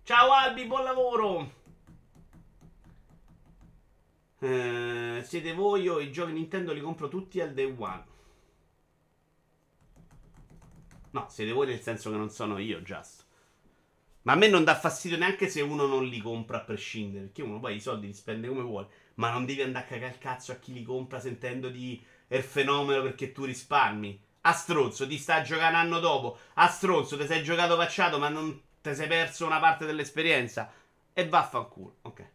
Ciao 0.08 0.32
Albi, 0.32 0.64
buon 0.64 0.86
lavoro! 0.86 1.52
Eh, 4.40 5.22
siete 5.26 5.52
voi, 5.52 5.82
io 5.82 6.00
i 6.00 6.14
giochi 6.14 6.32
Nintendo 6.32 6.72
li 6.72 6.80
compro 6.80 7.10
tutti 7.10 7.42
al 7.42 7.54
day 7.54 7.76
one. 7.78 8.06
No, 11.10 11.28
siete 11.28 11.52
voi 11.52 11.68
nel 11.68 11.82
senso 11.82 12.10
che 12.10 12.16
non 12.16 12.30
sono 12.30 12.58
io, 12.58 12.80
just. 12.80 13.26
Ma 14.22 14.32
a 14.32 14.36
me 14.38 14.48
non 14.48 14.64
dà 14.64 14.80
fastidio 14.80 15.18
neanche 15.18 15.50
se 15.50 15.60
uno 15.60 15.86
non 15.86 16.06
li 16.06 16.22
compra 16.22 16.60
a 16.60 16.64
prescindere. 16.64 17.26
Perché 17.26 17.42
uno 17.42 17.60
poi 17.60 17.76
i 17.76 17.82
soldi 17.82 18.08
li 18.08 18.14
spende 18.14 18.48
come 18.48 18.62
vuole. 18.62 18.88
Ma 19.16 19.30
non 19.32 19.46
devi 19.46 19.62
andare 19.62 19.84
a 19.84 19.88
cagare 19.90 20.14
il 20.14 20.20
cazzo 20.20 20.54
a 20.54 20.56
chi 20.56 20.72
li 20.72 20.84
compra 20.84 21.20
sentendo 21.20 21.68
di 21.68 22.02
il 22.30 22.44
fenomeno 22.44 23.02
perché 23.02 23.34
tu 23.34 23.44
risparmi. 23.44 24.18
A 24.40 24.54
stronzo, 24.54 25.06
ti 25.06 25.18
sta 25.18 25.42
giocando 25.42 25.78
un 25.78 25.84
anno 25.84 26.00
dopo. 26.00 26.38
A 26.54 26.70
stronzo, 26.70 27.18
ti 27.18 27.26
sei 27.26 27.44
giocato 27.44 27.76
facciato, 27.76 28.18
ma 28.18 28.30
non 28.30 28.67
ti 28.90 28.96
sei 28.96 29.08
perso 29.08 29.46
una 29.46 29.60
parte 29.60 29.86
dell'esperienza. 29.86 30.72
E 31.14 31.28
vaffanculo. 31.28 31.98
Ok. 32.04 32.26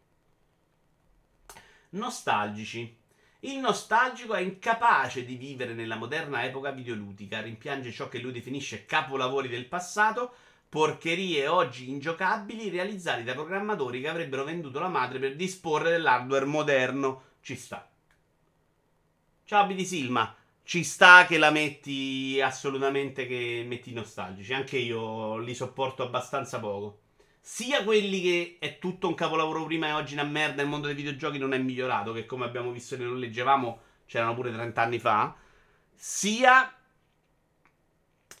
Nostalgici. 1.89 2.97
Il 3.41 3.57
nostalgico 3.59 4.33
è 4.33 4.41
incapace 4.41 5.25
di 5.25 5.35
vivere 5.35 5.73
nella 5.73 5.95
moderna 5.95 6.43
epoca 6.43 6.71
videoludica, 6.71 7.41
rimpiange 7.41 7.91
ciò 7.91 8.07
che 8.07 8.19
lui 8.19 8.31
definisce 8.31 8.85
capolavori 8.85 9.49
del 9.49 9.65
passato, 9.65 10.33
porcherie 10.69 11.47
oggi 11.47 11.89
ingiocabili 11.89 12.69
realizzati 12.69 13.23
da 13.23 13.33
programmatori 13.33 13.99
che 13.99 14.07
avrebbero 14.07 14.45
venduto 14.45 14.79
la 14.79 14.87
madre 14.87 15.19
per 15.19 15.35
disporre 15.35 15.91
dell'hardware 15.91 16.45
moderno. 16.45 17.23
Ci 17.41 17.55
sta. 17.55 17.89
Ciao 19.43 19.65
BD 19.65 19.81
Silma 19.83 20.33
ci 20.63 20.83
sta 20.83 21.25
che 21.25 21.37
la 21.37 21.51
metti 21.51 22.39
assolutamente 22.41 23.27
che 23.27 23.63
metti 23.67 23.93
nostalgici. 23.93 24.53
Anche 24.53 24.77
io 24.77 25.37
li 25.37 25.53
sopporto 25.53 26.03
abbastanza 26.03 26.59
poco. 26.59 26.99
Sia 27.39 27.83
quelli 27.83 28.21
che 28.21 28.57
è 28.59 28.79
tutto 28.79 29.07
un 29.07 29.15
capolavoro 29.15 29.65
prima 29.65 29.87
e 29.87 29.91
oggi 29.91 30.13
una 30.13 30.23
merda, 30.23 30.61
il 30.61 30.69
mondo 30.69 30.87
dei 30.87 30.95
videogiochi 30.95 31.37
non 31.37 31.53
è 31.53 31.57
migliorato, 31.57 32.13
che 32.13 32.25
come 32.25 32.45
abbiamo 32.45 32.71
visto 32.71 32.95
e 32.95 32.99
non 32.99 33.19
leggevamo 33.19 33.81
c'erano 34.05 34.35
pure 34.35 34.51
30 34.51 34.81
anni 34.81 34.99
fa, 34.99 35.35
sia 35.95 36.71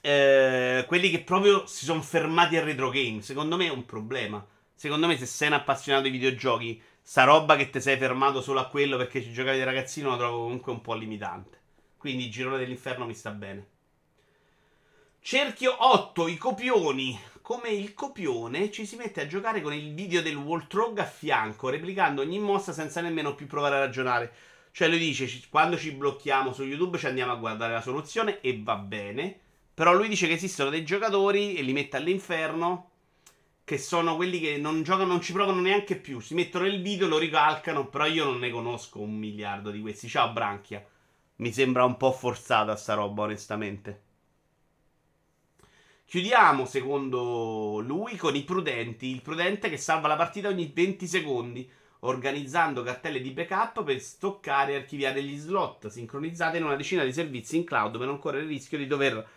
eh, 0.01 0.85
quelli 0.87 1.09
che 1.09 1.21
proprio 1.21 1.65
si 1.65 1.85
sono 1.85 2.01
fermati 2.01 2.57
al 2.57 2.65
retro 2.65 2.89
game. 2.89 3.21
Secondo 3.21 3.57
me 3.57 3.67
è 3.67 3.71
un 3.71 3.85
problema. 3.85 4.45
Secondo 4.75 5.07
me 5.07 5.17
se 5.17 5.25
sei 5.25 5.47
un 5.47 5.55
appassionato 5.55 6.03
di 6.03 6.11
videogiochi, 6.11 6.81
sta 7.01 7.23
roba 7.23 7.55
che 7.55 7.69
ti 7.69 7.81
sei 7.81 7.97
fermato 7.97 8.41
solo 8.41 8.59
a 8.59 8.67
quello 8.67 8.97
perché 8.97 9.21
ci 9.21 9.31
giocavi 9.31 9.57
da 9.57 9.65
ragazzino 9.65 10.11
la 10.11 10.17
trovo 10.17 10.43
comunque 10.43 10.71
un 10.71 10.81
po' 10.81 10.93
limitante. 10.93 11.61
Quindi 12.03 12.25
il 12.25 12.31
girone 12.31 12.57
dell'inferno 12.57 13.05
mi 13.05 13.13
sta 13.13 13.31
bene. 13.31 13.65
Cerchio 15.21 15.73
8, 15.79 16.27
i 16.27 16.35
copioni. 16.35 17.17
Come 17.41 17.69
il 17.69 17.93
copione 17.93 18.69
ci 18.71 18.85
si 18.85 18.97
mette 18.97 19.21
a 19.21 19.25
giocare 19.25 19.61
con 19.61 19.73
il 19.73 19.93
video 19.93 20.21
del 20.21 20.35
Waltrog 20.35 20.99
a 20.99 21.05
fianco, 21.05 21.69
replicando 21.69 22.21
ogni 22.21 22.39
mossa 22.39 22.73
senza 22.73 22.99
nemmeno 22.99 23.35
più 23.35 23.47
provare 23.47 23.75
a 23.75 23.79
ragionare. 23.79 24.33
Cioè 24.73 24.89
lui 24.89 24.99
dice, 24.99 25.29
quando 25.49 25.77
ci 25.77 25.93
blocchiamo 25.93 26.51
su 26.51 26.65
YouTube 26.65 26.97
ci 26.97 27.05
andiamo 27.05 27.31
a 27.31 27.37
guardare 27.37 27.71
la 27.71 27.81
soluzione 27.81 28.41
e 28.41 28.59
va 28.61 28.75
bene. 28.75 29.39
Però 29.73 29.93
lui 29.93 30.09
dice 30.09 30.27
che 30.27 30.33
esistono 30.33 30.69
dei 30.69 30.83
giocatori 30.83 31.55
e 31.55 31.61
li 31.61 31.71
mette 31.71 31.95
all'inferno 31.95 32.89
che 33.63 33.77
sono 33.77 34.17
quelli 34.17 34.41
che 34.41 34.57
non 34.57 34.83
giocano, 34.83 35.07
non 35.13 35.21
ci 35.21 35.31
provano 35.31 35.61
neanche 35.61 35.95
più. 35.95 36.19
Si 36.19 36.33
mettono 36.33 36.65
il 36.65 36.81
video, 36.81 37.07
lo 37.07 37.17
ricalcano, 37.17 37.87
però 37.87 38.05
io 38.07 38.25
non 38.25 38.39
ne 38.39 38.49
conosco 38.49 38.99
un 38.99 39.15
miliardo 39.15 39.71
di 39.71 39.79
questi. 39.79 40.09
Ciao 40.09 40.33
Branchia. 40.33 40.85
Mi 41.37 41.51
sembra 41.51 41.83
un 41.83 41.97
po' 41.97 42.11
forzata 42.11 42.75
sta 42.75 42.93
roba, 42.93 43.23
onestamente. 43.23 44.01
Chiudiamo, 46.05 46.65
secondo 46.65 47.79
lui, 47.79 48.17
con 48.17 48.35
i 48.35 48.43
prudenti. 48.43 49.07
Il 49.07 49.23
prudente 49.23 49.67
che 49.67 49.77
salva 49.77 50.07
la 50.07 50.15
partita 50.15 50.47
ogni 50.47 50.71
20 50.71 51.07
secondi, 51.07 51.67
organizzando 52.01 52.83
cartelle 52.83 53.19
di 53.19 53.31
backup 53.31 53.83
per 53.83 53.99
stoccare 53.99 54.73
e 54.73 54.75
archiviare 54.75 55.23
gli 55.23 55.37
slot, 55.37 55.87
sincronizzate 55.87 56.57
in 56.57 56.65
una 56.65 56.75
decina 56.75 57.03
di 57.03 57.11
servizi 57.11 57.57
in 57.57 57.63
cloud 57.63 57.97
per 57.97 58.05
non 58.05 58.19
correre 58.19 58.43
il 58.43 58.49
rischio 58.49 58.77
di 58.77 58.85
dover 58.85 59.27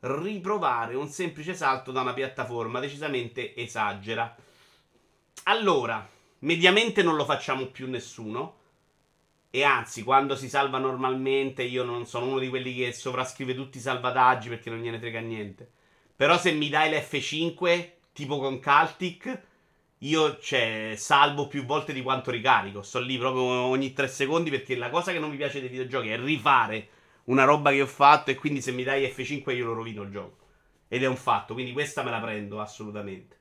riprovare 0.00 0.94
un 0.94 1.08
semplice 1.08 1.54
salto 1.54 1.90
da 1.90 2.02
una 2.02 2.14
piattaforma. 2.14 2.78
Decisamente 2.78 3.56
esagera. 3.56 4.32
Allora, 5.44 6.08
mediamente 6.40 7.02
non 7.02 7.16
lo 7.16 7.24
facciamo 7.24 7.66
più 7.66 7.88
nessuno. 7.88 8.58
E 9.52 9.64
anzi, 9.64 10.04
quando 10.04 10.36
si 10.36 10.48
salva 10.48 10.78
normalmente, 10.78 11.64
io 11.64 11.82
non 11.82 12.06
sono 12.06 12.26
uno 12.26 12.38
di 12.38 12.48
quelli 12.48 12.72
che 12.72 12.92
sovrascrive 12.92 13.54
tutti 13.54 13.78
i 13.78 13.80
salvataggi 13.80 14.48
perché 14.48 14.70
non 14.70 14.78
gliene 14.78 15.00
frega 15.00 15.18
niente. 15.18 15.68
Però 16.14 16.38
se 16.38 16.52
mi 16.52 16.68
dai 16.68 16.90
l'F5, 16.92 17.90
tipo 18.12 18.38
con 18.38 18.60
Caltic, 18.60 19.42
io 19.98 20.38
cioè, 20.38 20.94
salvo 20.96 21.48
più 21.48 21.64
volte 21.64 21.92
di 21.92 22.02
quanto 22.02 22.30
ricarico. 22.30 22.82
Sto 22.82 23.00
lì 23.00 23.18
proprio 23.18 23.42
ogni 23.42 23.92
3 23.92 24.06
secondi 24.06 24.50
perché 24.50 24.76
la 24.76 24.88
cosa 24.88 25.10
che 25.12 25.18
non 25.18 25.30
mi 25.30 25.36
piace 25.36 25.60
dei 25.60 25.68
videogiochi 25.68 26.10
è 26.10 26.18
rifare 26.18 26.88
una 27.24 27.44
roba 27.44 27.70
che 27.70 27.82
ho 27.82 27.86
fatto 27.86 28.30
e 28.30 28.36
quindi 28.36 28.62
se 28.62 28.70
mi 28.70 28.84
dai 28.84 29.06
F5 29.06 29.54
io 29.54 29.66
lo 29.66 29.74
rovino 29.74 30.02
il 30.02 30.10
gioco. 30.10 30.46
Ed 30.88 31.02
è 31.02 31.06
un 31.06 31.16
fatto, 31.16 31.54
quindi 31.54 31.72
questa 31.72 32.02
me 32.04 32.10
la 32.10 32.20
prendo 32.20 32.60
assolutamente. 32.60 33.38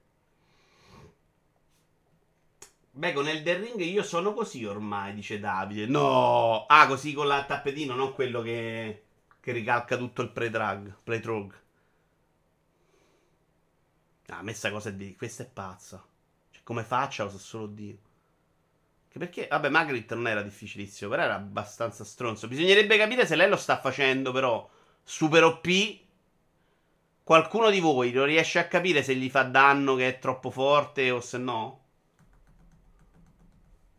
Beh, 2.91 3.13
con 3.13 3.27
Elden 3.27 3.61
Ring 3.61 3.79
io 3.81 4.03
sono 4.03 4.33
così 4.33 4.65
ormai, 4.65 5.13
dice 5.13 5.39
Davide. 5.39 5.85
No! 5.85 6.65
Ah, 6.65 6.87
così 6.87 7.13
con 7.13 7.27
la 7.27 7.45
tappetino, 7.45 7.95
non 7.95 8.13
quello 8.13 8.41
che, 8.41 9.03
che 9.39 9.51
ricalca 9.51 9.95
tutto 9.97 10.21
il 10.21 10.31
pre-drag. 10.31 10.95
Play-trog. 11.03 11.53
Ah, 14.27 14.39
a 14.39 14.41
me 14.43 14.53
cosa 14.53 14.89
è 14.89 14.93
di... 14.93 15.15
Questa 15.15 15.43
è 15.43 15.47
pazza. 15.47 16.03
Cioè, 16.51 16.63
come 16.63 16.83
faccia 16.83 17.23
lo 17.23 17.29
so 17.29 17.37
solo 17.37 17.67
Dio. 17.67 17.97
Che 19.07 19.17
perché, 19.17 19.47
vabbè, 19.49 19.69
Magritte 19.69 20.15
non 20.15 20.27
era 20.27 20.41
difficilissimo, 20.43 21.09
però 21.09 21.23
era 21.23 21.35
abbastanza 21.35 22.03
stronzo. 22.03 22.47
Bisognerebbe 22.47 22.97
capire 22.97 23.25
se 23.25 23.35
lei 23.35 23.49
lo 23.49 23.57
sta 23.57 23.79
facendo, 23.79 24.31
però, 24.31 24.69
super 25.03 25.43
OP. 25.43 25.67
Qualcuno 27.23 27.69
di 27.69 27.79
voi 27.79 28.11
lo 28.11 28.25
riesce 28.25 28.59
a 28.59 28.67
capire 28.67 29.03
se 29.03 29.15
gli 29.15 29.29
fa 29.29 29.43
danno 29.43 29.95
che 29.95 30.07
è 30.07 30.19
troppo 30.19 30.51
forte 30.51 31.11
o 31.11 31.21
se 31.21 31.37
no? 31.37 31.78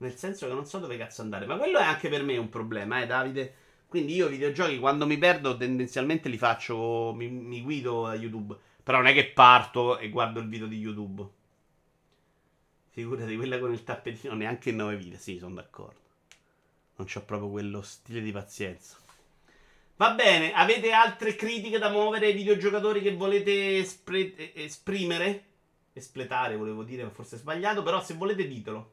Nel 0.00 0.16
senso 0.16 0.46
che 0.46 0.54
non 0.54 0.64
so 0.64 0.78
dove 0.78 0.96
cazzo 0.96 1.22
andare. 1.22 1.46
Ma 1.46 1.56
quello 1.56 1.78
è 1.78 1.82
anche 1.84 2.08
per 2.08 2.22
me 2.22 2.36
un 2.38 2.48
problema, 2.48 3.02
eh, 3.02 3.06
Davide. 3.06 3.54
Quindi 3.86 4.14
io 4.14 4.28
videogiochi 4.28 4.78
quando 4.78 5.06
mi 5.06 5.18
perdo 5.18 5.56
tendenzialmente 5.56 6.28
li 6.28 6.38
faccio, 6.38 7.12
mi, 7.14 7.28
mi 7.28 7.60
guido 7.60 8.06
a 8.06 8.14
YouTube. 8.14 8.56
Però 8.82 8.98
non 8.98 9.08
è 9.08 9.12
che 9.12 9.26
parto 9.26 9.98
e 9.98 10.08
guardo 10.08 10.40
il 10.40 10.48
video 10.48 10.66
di 10.66 10.78
YouTube. 10.78 11.26
Figurati 12.88 13.36
quella 13.36 13.58
con 13.58 13.72
il 13.72 13.84
tappetino, 13.84 14.34
neanche 14.34 14.70
in 14.70 14.76
9 14.76 14.96
video. 14.96 15.18
Sì, 15.18 15.38
sono 15.38 15.54
d'accordo. 15.54 15.98
Non 16.96 17.06
c'ho 17.06 17.22
proprio 17.22 17.50
quello 17.50 17.82
stile 17.82 18.22
di 18.22 18.32
pazienza. 18.32 18.96
Va 19.96 20.12
bene, 20.12 20.54
avete 20.54 20.92
altre 20.92 21.34
critiche 21.34 21.78
da 21.78 21.90
muovere 21.90 22.26
ai 22.26 22.32
videogiocatori 22.32 23.02
che 23.02 23.14
volete 23.14 23.78
espre- 23.78 24.54
esprimere? 24.54 25.44
Espletare, 25.92 26.56
volevo 26.56 26.84
dire, 26.84 27.04
ma 27.04 27.10
forse 27.10 27.36
sbagliato. 27.36 27.82
Però 27.82 28.02
se 28.02 28.14
volete 28.14 28.48
ditelo. 28.48 28.92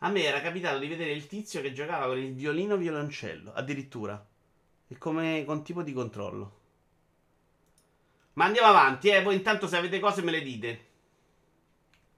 A 0.00 0.10
me 0.10 0.24
era 0.24 0.40
capitato 0.40 0.78
di 0.78 0.88
vedere 0.88 1.12
il 1.12 1.26
tizio 1.26 1.60
che 1.62 1.72
giocava 1.72 2.06
con 2.06 2.18
il 2.18 2.34
violino 2.34 2.76
violoncello, 2.76 3.52
addirittura. 3.54 4.24
E 4.88 4.98
come 4.98 5.44
con 5.46 5.64
tipo 5.64 5.82
di 5.82 5.92
controllo. 5.92 6.60
Ma 8.34 8.44
andiamo 8.44 8.68
avanti, 8.68 9.08
eh. 9.08 9.22
Voi 9.22 9.34
intanto 9.34 9.66
se 9.66 9.76
avete 9.76 9.98
cose 9.98 10.22
me 10.22 10.30
le 10.30 10.42
dite. 10.42 10.84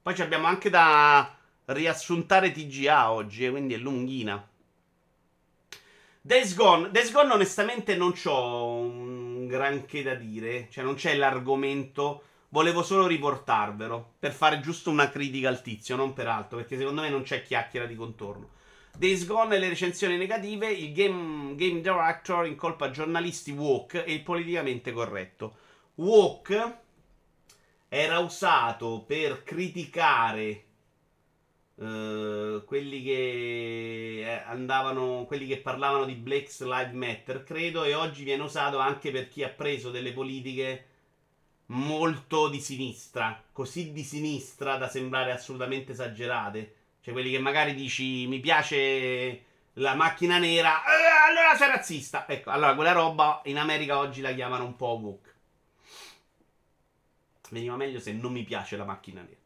Poi 0.03 0.21
abbiamo 0.21 0.47
anche 0.47 0.69
da 0.71 1.37
riassuntare 1.67 2.51
TGA 2.51 3.13
oggi, 3.13 3.45
eh, 3.45 3.51
quindi 3.51 3.75
è 3.75 3.79
lunghina. 3.79 4.49
Days 6.21 6.55
Gone. 6.55 6.91
Days 6.91 7.13
Gone 7.13 7.33
onestamente 7.33 7.95
non 7.95 8.13
ho 8.25 8.75
un 8.75 9.47
granché 9.47 10.03
da 10.03 10.15
dire. 10.15 10.69
Cioè 10.71 10.83
non 10.83 10.95
c'è 10.95 11.15
l'argomento. 11.15 12.25
Volevo 12.51 12.83
solo 12.83 13.07
riportarvelo. 13.07 14.15
Per 14.19 14.33
fare 14.33 14.61
giusto 14.61 14.91
una 14.91 15.11
critica 15.11 15.49
al 15.49 15.63
tizio, 15.63 15.97
non 15.97 16.13
per 16.15 16.29
altro. 16.29 16.59
Perché 16.59 16.77
secondo 16.77 17.03
me 17.03 17.11
non 17.11 17.23
c'è 17.23 17.43
chiacchiera 17.43 17.87
di 17.87 17.95
contorno. 17.95 18.57
Days 18.97 19.27
Gone 19.27 19.55
e 19.55 19.59
le 19.59 19.69
recensioni 19.69 20.17
negative. 20.17 20.71
Il 20.71 20.93
game, 20.93 21.55
game 21.55 21.81
director 21.81 22.47
incolpa 22.47 22.91
giornalisti 22.91 23.51
woke 23.51 24.05
e 24.05 24.13
il 24.13 24.23
politicamente 24.23 24.93
corretto. 24.93 25.57
Woke 25.97 26.79
era 27.89 28.19
usato 28.19 29.05
per 29.07 29.43
criticare 29.45 30.65
uh, 31.77 32.65
quelli 32.65 33.03
che 33.03 34.21
eh, 34.25 34.43
andavano, 34.47 35.25
quelli 35.27 35.47
che 35.47 35.59
parlavano 35.59 36.05
di 36.05 36.15
Black's 36.15 36.63
Lives 36.63 36.93
Matter, 36.93 37.45
credo, 37.45 37.85
e 37.85 37.95
oggi 37.95 38.25
viene 38.25 38.43
usato 38.43 38.79
anche 38.79 39.11
per 39.11 39.29
chi 39.29 39.43
ha 39.43 39.49
preso 39.49 39.91
delle 39.91 40.13
politiche 40.13 40.88
molto 41.71 42.49
di 42.49 42.61
sinistra, 42.61 43.43
così 43.53 43.93
di 43.93 44.03
sinistra 44.03 44.77
da 44.77 44.89
sembrare 44.89 45.33
assolutamente 45.33 45.93
esagerate. 45.93 46.75
Cioè 47.01 47.13
quelli 47.13 47.31
che 47.31 47.39
magari 47.39 47.75
dici 47.75 48.27
mi 48.27 48.41
piace 48.41 49.45
la 49.75 49.95
macchina 49.95 50.39
nera, 50.39 50.83
eh, 50.85 51.31
allora 51.31 51.57
sei 51.57 51.69
razzista. 51.69 52.29
Ecco, 52.29 52.51
allora 52.51 52.75
quella 52.75 52.93
roba 52.93 53.41
in 53.45 53.59
America 53.59 53.99
oggi 53.99 54.21
la 54.21 54.33
chiamano 54.33 54.65
un 54.65 54.77
po' 54.77 54.99
woke. 55.01 55.35
Veniva 57.51 57.77
meglio 57.77 58.01
se 58.01 58.13
non 58.13 58.33
mi 58.33 58.43
piace 58.43 58.77
la 58.77 58.85
macchina 58.85 59.23
nera. 59.23 59.37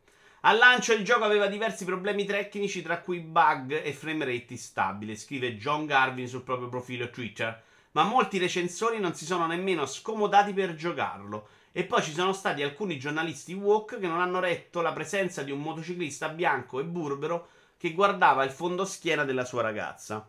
Al 0.45 0.59
lancio 0.59 0.93
il 0.93 1.05
gioco 1.05 1.23
aveva 1.23 1.47
diversi 1.47 1.85
problemi 1.85 2.25
tecnici, 2.25 2.83
tra 2.83 2.99
cui 2.99 3.21
bug 3.21 3.81
e 3.85 3.93
frame 3.93 4.25
rate 4.25 4.47
instabile, 4.49 5.15
scrive 5.15 5.57
John 5.57 5.87
Garvin 5.87 6.27
sul 6.27 6.43
proprio 6.43 6.69
profilo 6.69 7.11
Twitter. 7.11 7.63
Ma 7.93 8.03
molti 8.03 8.39
recensori 8.39 8.99
non 8.99 9.15
si 9.15 9.25
sono 9.25 9.47
nemmeno 9.47 9.87
scomodati 9.87 10.53
per 10.53 10.75
giocarlo. 10.75 11.49
E 11.73 11.85
poi 11.85 12.03
ci 12.03 12.13
sono 12.13 12.33
stati 12.33 12.63
alcuni 12.63 12.99
giornalisti 12.99 13.55
woke 13.55 13.99
che 13.99 14.07
non 14.07 14.21
hanno 14.21 14.41
retto 14.41 14.83
la 14.83 14.93
presenza 14.93 15.43
di 15.43 15.51
un 15.51 15.61
motociclista 15.61 16.29
bianco 16.29 16.79
e 16.79 16.85
burbero 16.85 17.49
che 17.79 17.93
guardava 17.95 18.45
il 18.45 18.51
fondoschiena 18.51 19.25
della 19.25 19.45
sua 19.45 19.63
ragazza. 19.63 20.29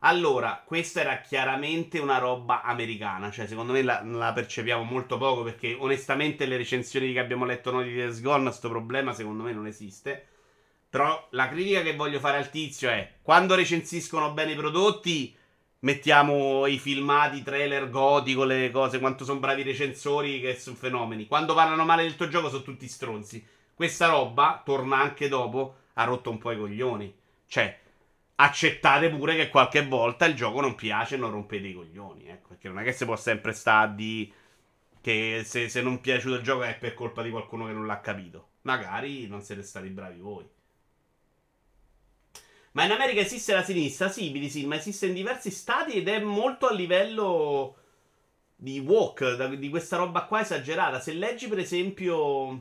Allora, 0.00 0.62
questa 0.64 1.00
era 1.00 1.20
chiaramente 1.20 1.98
una 1.98 2.18
roba 2.18 2.62
americana, 2.62 3.30
cioè 3.30 3.46
secondo 3.46 3.72
me 3.72 3.82
la, 3.82 4.02
la, 4.04 4.32
percepiamo 4.32 4.82
molto 4.84 5.16
poco 5.16 5.42
perché 5.42 5.74
onestamente 5.76 6.44
le 6.44 6.58
recensioni 6.58 7.12
che 7.12 7.18
abbiamo 7.18 7.46
letto 7.46 7.70
noi 7.70 7.88
di 7.88 7.96
Days 7.96 8.20
Gone, 8.20 8.44
questo 8.44 8.68
problema 8.68 9.14
secondo 9.14 9.42
me 9.42 9.52
non 9.52 9.66
esiste. 9.66 10.26
Però 10.88 11.26
la 11.30 11.48
critica 11.48 11.82
che 11.82 11.96
voglio 11.96 12.20
fare 12.20 12.36
al 12.36 12.50
tizio 12.50 12.90
è, 12.90 13.14
quando 13.22 13.54
recensiscono 13.54 14.32
bene 14.32 14.52
i 14.52 14.56
prodotti, 14.56 15.35
mettiamo 15.86 16.66
i 16.66 16.78
filmati, 16.78 17.44
trailer 17.44 17.88
goti 17.88 18.34
con 18.34 18.48
le 18.48 18.72
cose, 18.72 18.98
quanto 18.98 19.24
sono 19.24 19.38
bravi 19.38 19.60
i 19.60 19.64
recensori 19.64 20.40
che 20.40 20.56
sono 20.56 20.74
fenomeni. 20.74 21.28
Quando 21.28 21.54
parlano 21.54 21.84
male 21.84 22.02
del 22.02 22.16
tuo 22.16 22.26
gioco 22.26 22.48
sono 22.48 22.62
tutti 22.62 22.88
stronzi. 22.88 23.46
Questa 23.72 24.08
roba, 24.08 24.60
torna 24.64 24.98
anche 24.98 25.28
dopo, 25.28 25.76
ha 25.94 26.02
rotto 26.02 26.30
un 26.30 26.38
po' 26.38 26.50
i 26.50 26.58
coglioni. 26.58 27.14
Cioè 27.46 27.78
accettate 28.38 29.08
pure 29.10 29.36
che 29.36 29.48
qualche 29.48 29.86
volta 29.86 30.26
il 30.26 30.34
gioco 30.34 30.60
non 30.60 30.74
piace 30.74 31.14
e 31.14 31.18
non 31.18 31.30
rompete 31.30 31.68
i 31.68 31.74
coglioni. 31.74 32.26
Ecco, 32.26 32.48
perché 32.48 32.66
non 32.66 32.80
è 32.80 32.82
che 32.82 32.92
si 32.92 33.04
può 33.04 33.14
sempre 33.14 33.52
stare 33.52 33.94
di. 33.94 34.32
che 35.00 35.42
se, 35.44 35.68
se 35.68 35.82
non 35.82 35.94
è 35.94 35.98
piaciuto 36.00 36.34
il 36.34 36.42
gioco 36.42 36.64
è 36.64 36.76
per 36.76 36.94
colpa 36.94 37.22
di 37.22 37.30
qualcuno 37.30 37.66
che 37.66 37.72
non 37.72 37.86
l'ha 37.86 38.00
capito. 38.00 38.48
Magari 38.62 39.28
non 39.28 39.40
siete 39.40 39.62
stati 39.62 39.88
bravi 39.88 40.18
voi. 40.18 40.44
Ma 42.76 42.84
in 42.84 42.90
America 42.90 43.20
esiste 43.20 43.54
la 43.54 43.62
sinistra? 43.62 44.10
Sì, 44.10 44.48
sì, 44.50 44.66
ma 44.66 44.76
esiste 44.76 45.06
in 45.06 45.14
diversi 45.14 45.50
stati 45.50 45.94
ed 45.94 46.08
è 46.08 46.18
molto 46.20 46.66
a 46.66 46.74
livello 46.74 47.76
di 48.54 48.78
walk, 48.80 49.44
di 49.54 49.70
questa 49.70 49.96
roba 49.96 50.24
qua 50.24 50.42
esagerata. 50.42 51.00
Se 51.00 51.14
leggi, 51.14 51.48
per 51.48 51.58
esempio 51.58 52.60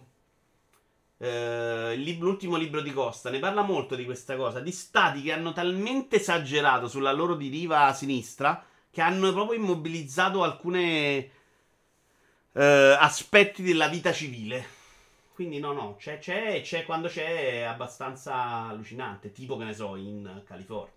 eh, 1.17 2.15
l'ultimo 2.17 2.55
libro 2.55 2.79
di 2.79 2.93
Costa 2.93 3.29
ne 3.29 3.39
parla 3.39 3.61
molto 3.61 3.95
di 3.95 4.05
questa 4.05 4.37
cosa, 4.37 4.61
di 4.61 4.71
stati 4.71 5.21
che 5.21 5.33
hanno 5.33 5.51
talmente 5.51 6.15
esagerato 6.15 6.87
sulla 6.87 7.11
loro 7.11 7.35
deriva 7.35 7.91
sinistra 7.91 8.65
che 8.89 9.01
hanno 9.01 9.33
proprio 9.33 9.59
immobilizzato 9.59 10.43
alcuni 10.43 11.29
eh, 12.53 12.97
aspetti 12.97 13.63
della 13.63 13.89
vita 13.89 14.13
civile. 14.13 14.74
Quindi 15.35 15.59
no, 15.59 15.73
no, 15.73 15.97
c'è, 15.97 16.17
c'è, 16.17 16.61
c'è 16.61 16.85
quando 16.85 17.09
c'è 17.09 17.59
è 17.59 17.61
abbastanza 17.63 18.33
allucinante, 18.69 19.33
tipo 19.33 19.57
che 19.57 19.65
ne 19.65 19.73
so, 19.73 19.97
in 19.97 20.41
California. 20.45 20.93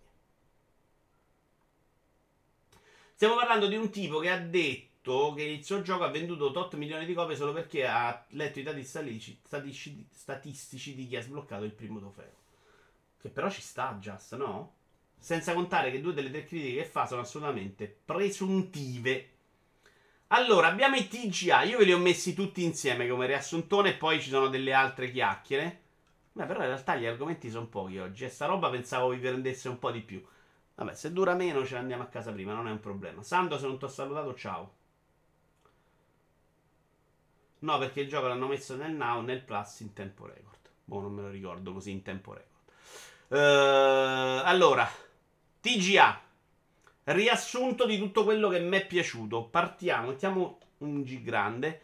Stiamo 3.14 3.34
parlando 3.34 3.66
di 3.66 3.74
un 3.74 3.90
tipo 3.90 4.20
che 4.20 4.30
ha 4.30 4.38
detto 4.38 5.32
che 5.34 5.42
il 5.42 5.64
suo 5.64 5.82
gioco 5.82 6.04
ha 6.04 6.08
venduto 6.10 6.56
8 6.56 6.76
milioni 6.76 7.04
di 7.04 7.14
copie 7.14 7.34
solo 7.34 7.52
perché 7.52 7.84
ha 7.84 8.24
letto 8.28 8.60
i 8.60 8.62
dati 8.62 8.84
statistici, 8.84 10.06
statistici 10.08 10.94
di 10.94 11.08
chi 11.08 11.16
ha 11.16 11.22
sbloccato 11.22 11.64
il 11.64 11.72
primo 11.72 11.98
trofeo. 11.98 12.32
Che 13.18 13.28
però 13.30 13.50
ci 13.50 13.60
sta, 13.60 13.96
Just, 14.00 14.36
no? 14.36 14.74
Senza 15.18 15.52
contare 15.52 15.90
che 15.90 16.00
due 16.00 16.12
delle 16.14 16.30
tre 16.30 16.44
critiche 16.44 16.76
che 16.82 16.84
fa 16.84 17.06
sono 17.06 17.22
assolutamente 17.22 17.92
presuntive. 18.04 19.30
Allora, 20.28 20.66
abbiamo 20.66 20.96
i 20.96 21.08
TGA. 21.08 21.62
Io 21.62 21.78
ve 21.78 21.84
li 21.84 21.92
ho 21.92 21.98
messi 21.98 22.34
tutti 22.34 22.62
insieme 22.62 23.08
come 23.08 23.26
riassuntone 23.26 23.94
poi 23.94 24.20
ci 24.20 24.28
sono 24.28 24.48
delle 24.48 24.72
altre 24.74 25.10
chiacchiere. 25.10 25.82
Beh, 26.32 26.44
però 26.44 26.60
in 26.60 26.66
realtà 26.66 26.96
gli 26.96 27.06
argomenti 27.06 27.50
sono 27.50 27.66
pochi 27.66 27.98
oggi. 27.98 28.24
E 28.24 28.28
sta 28.28 28.46
roba 28.46 28.68
pensavo 28.68 29.08
vi 29.08 29.18
prendesse 29.18 29.68
un 29.68 29.78
po' 29.78 29.90
di 29.90 30.00
più. 30.00 30.22
Vabbè, 30.74 30.94
se 30.94 31.12
dura 31.12 31.34
meno 31.34 31.64
ce 31.64 31.74
ne 31.74 31.80
andiamo 31.80 32.02
a 32.02 32.06
casa 32.06 32.30
prima, 32.32 32.52
non 32.52 32.68
è 32.68 32.70
un 32.70 32.80
problema. 32.80 33.22
Sando, 33.22 33.58
se 33.58 33.66
non 33.66 33.78
ti 33.78 33.84
ho 33.84 33.88
salutato, 33.88 34.34
ciao. 34.34 34.74
No, 37.60 37.78
perché 37.78 38.02
il 38.02 38.08
gioco 38.08 38.28
l'hanno 38.28 38.46
messo 38.46 38.76
nel 38.76 38.92
Now, 38.92 39.22
nel 39.22 39.42
Plus 39.42 39.80
in 39.80 39.92
tempo 39.94 40.26
record. 40.26 40.58
Boh, 40.84 41.00
non 41.00 41.12
me 41.12 41.22
lo 41.22 41.30
ricordo 41.30 41.72
così 41.72 41.90
in 41.90 42.02
tempo 42.02 42.34
record. 42.34 42.46
Uh, 43.28 44.44
allora, 44.44 44.88
TGA. 45.60 46.27
Riassunto 47.10 47.86
di 47.86 47.96
tutto 47.96 48.22
quello 48.22 48.50
che 48.50 48.58
mi 48.58 48.76
è 48.76 48.86
piaciuto. 48.86 49.44
Partiamo, 49.44 50.08
mettiamo 50.08 50.58
un 50.78 51.02
G 51.02 51.22
grande. 51.22 51.80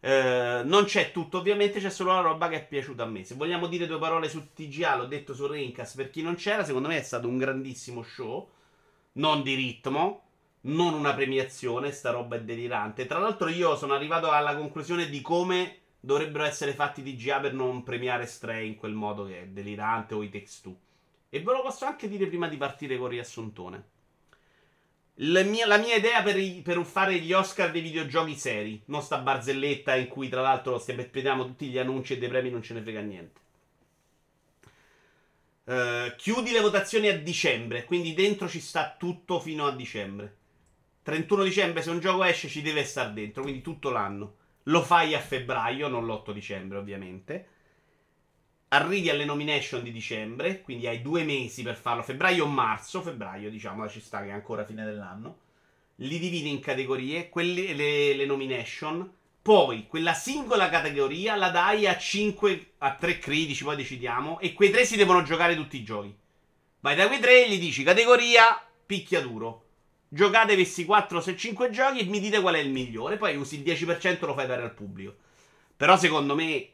Uh, 0.00 0.66
non 0.66 0.84
c'è 0.84 1.12
tutto, 1.12 1.36
ovviamente, 1.36 1.78
c'è 1.78 1.90
solo 1.90 2.14
la 2.14 2.20
roba 2.22 2.48
che 2.48 2.56
è 2.56 2.66
piaciuta 2.66 3.02
a 3.02 3.06
me. 3.06 3.22
Se 3.22 3.34
vogliamo 3.34 3.66
dire 3.66 3.86
due 3.86 3.98
parole 3.98 4.30
su 4.30 4.54
TGA, 4.54 4.96
l'ho 4.96 5.04
detto 5.04 5.34
su 5.34 5.46
Rincas 5.46 5.92
per 5.94 6.08
chi 6.08 6.22
non 6.22 6.36
c'era. 6.36 6.64
Secondo 6.64 6.88
me 6.88 6.96
è 6.96 7.02
stato 7.02 7.28
un 7.28 7.36
grandissimo 7.36 8.02
show. 8.02 8.48
Non 9.12 9.42
di 9.42 9.54
ritmo, 9.54 10.22
non 10.62 10.94
una 10.94 11.12
premiazione, 11.12 11.92
sta 11.92 12.10
roba 12.10 12.36
è 12.36 12.40
delirante. 12.40 13.04
Tra 13.04 13.18
l'altro 13.18 13.48
io 13.48 13.76
sono 13.76 13.92
arrivato 13.92 14.30
alla 14.30 14.56
conclusione 14.56 15.10
di 15.10 15.20
come 15.20 15.80
dovrebbero 16.00 16.44
essere 16.44 16.72
fatti 16.72 17.06
i 17.06 17.14
GA 17.14 17.40
per 17.40 17.52
non 17.52 17.82
premiare 17.82 18.24
Stray 18.24 18.68
in 18.68 18.76
quel 18.76 18.94
modo 18.94 19.26
che 19.26 19.42
è 19.42 19.46
delirante 19.48 20.14
o 20.14 20.22
i 20.22 20.30
Text 20.30 20.62
2. 20.62 20.74
E 21.28 21.42
ve 21.42 21.52
lo 21.52 21.60
posso 21.60 21.84
anche 21.84 22.08
dire 22.08 22.26
prima 22.26 22.48
di 22.48 22.56
partire 22.56 22.96
con 22.96 23.08
il 23.08 23.12
riassuntone. 23.12 23.91
La 25.16 25.42
mia, 25.42 25.66
la 25.66 25.76
mia 25.76 25.96
idea 25.96 26.22
per, 26.22 26.38
i, 26.38 26.62
per, 26.62 26.82
fare 26.84 27.18
gli 27.18 27.32
Oscar 27.32 27.70
dei 27.70 27.82
videogiochi 27.82 28.34
seri, 28.34 28.82
non 28.86 29.02
sta 29.02 29.18
barzelletta 29.18 29.94
in 29.94 30.08
cui 30.08 30.28
tra 30.28 30.40
l'altro 30.40 30.78
stiamo, 30.78 31.04
vediamo 31.10 31.44
tutti 31.44 31.68
gli 31.68 31.78
annunci 31.78 32.14
e 32.14 32.18
dei 32.18 32.28
premi 32.28 32.50
non 32.50 32.62
ce 32.62 32.74
ne 32.74 32.80
frega 32.82 33.00
niente. 33.00 33.40
Uh, 35.64 36.16
chiudi 36.16 36.50
le 36.50 36.60
votazioni 36.60 37.08
a 37.08 37.18
dicembre, 37.18 37.84
quindi 37.84 38.14
dentro 38.14 38.48
ci 38.48 38.58
sta 38.58 38.96
tutto 38.98 39.38
fino 39.38 39.66
a 39.66 39.74
dicembre. 39.74 40.36
31 41.02 41.42
dicembre 41.42 41.82
se 41.82 41.90
un 41.90 42.00
gioco 42.00 42.24
esce 42.24 42.48
ci 42.48 42.62
deve 42.62 42.84
stare 42.84 43.12
dentro, 43.12 43.42
quindi 43.42 43.60
tutto 43.60 43.90
l'anno. 43.90 44.36
Lo 44.64 44.82
fai 44.82 45.14
a 45.14 45.20
febbraio, 45.20 45.88
non 45.88 46.06
l'8 46.06 46.32
dicembre 46.32 46.78
ovviamente. 46.78 47.48
Arrivi 48.72 49.10
alle 49.10 49.24
nomination 49.24 49.82
di 49.82 49.92
dicembre, 49.92 50.62
quindi 50.62 50.86
hai 50.86 51.02
due 51.02 51.24
mesi 51.24 51.62
per 51.62 51.76
farlo, 51.76 52.02
febbraio 52.02 52.44
o 52.44 52.48
marzo, 52.48 53.02
febbraio 53.02 53.50
diciamo, 53.50 53.88
ci 53.88 54.00
sta 54.00 54.22
che 54.22 54.28
è 54.28 54.32
ancora 54.32 54.64
fine 54.64 54.84
dell'anno. 54.84 55.38
Li 55.96 56.18
dividi 56.18 56.50
in 56.50 56.60
categorie, 56.60 57.28
quelli, 57.28 57.74
le, 57.74 58.14
le 58.14 58.24
nomination, 58.24 59.10
poi 59.42 59.86
quella 59.86 60.14
singola 60.14 60.70
categoria 60.70 61.36
la 61.36 61.50
dai 61.50 61.86
a 61.86 61.98
5, 61.98 62.72
a 62.78 62.94
3 62.94 63.18
critici, 63.18 63.64
poi 63.64 63.76
decidiamo, 63.76 64.40
e 64.40 64.54
quei 64.54 64.70
tre 64.70 64.86
si 64.86 64.96
devono 64.96 65.22
giocare 65.22 65.54
tutti 65.54 65.76
i 65.76 65.84
giochi. 65.84 66.14
Vai 66.80 66.96
da 66.96 67.06
quei 67.06 67.20
tre 67.20 67.44
e 67.44 67.50
gli 67.50 67.58
dici 67.58 67.82
categoria 67.82 68.60
picchiaduro 68.86 69.64
Giocate 70.14 70.52
questi 70.56 70.84
4 70.84 71.22
se 71.22 71.38
5 71.38 71.70
giochi 71.70 72.00
e 72.00 72.04
mi 72.04 72.20
dite 72.20 72.42
qual 72.42 72.54
è 72.56 72.58
il 72.58 72.68
migliore. 72.68 73.16
Poi 73.16 73.34
usi 73.34 73.56
il 73.56 73.62
10% 73.62 74.04
e 74.04 74.26
lo 74.26 74.34
fai 74.34 74.46
dare 74.46 74.62
al 74.62 74.74
pubblico. 74.74 75.14
Però 75.74 75.96
secondo 75.96 76.34
me 76.34 76.71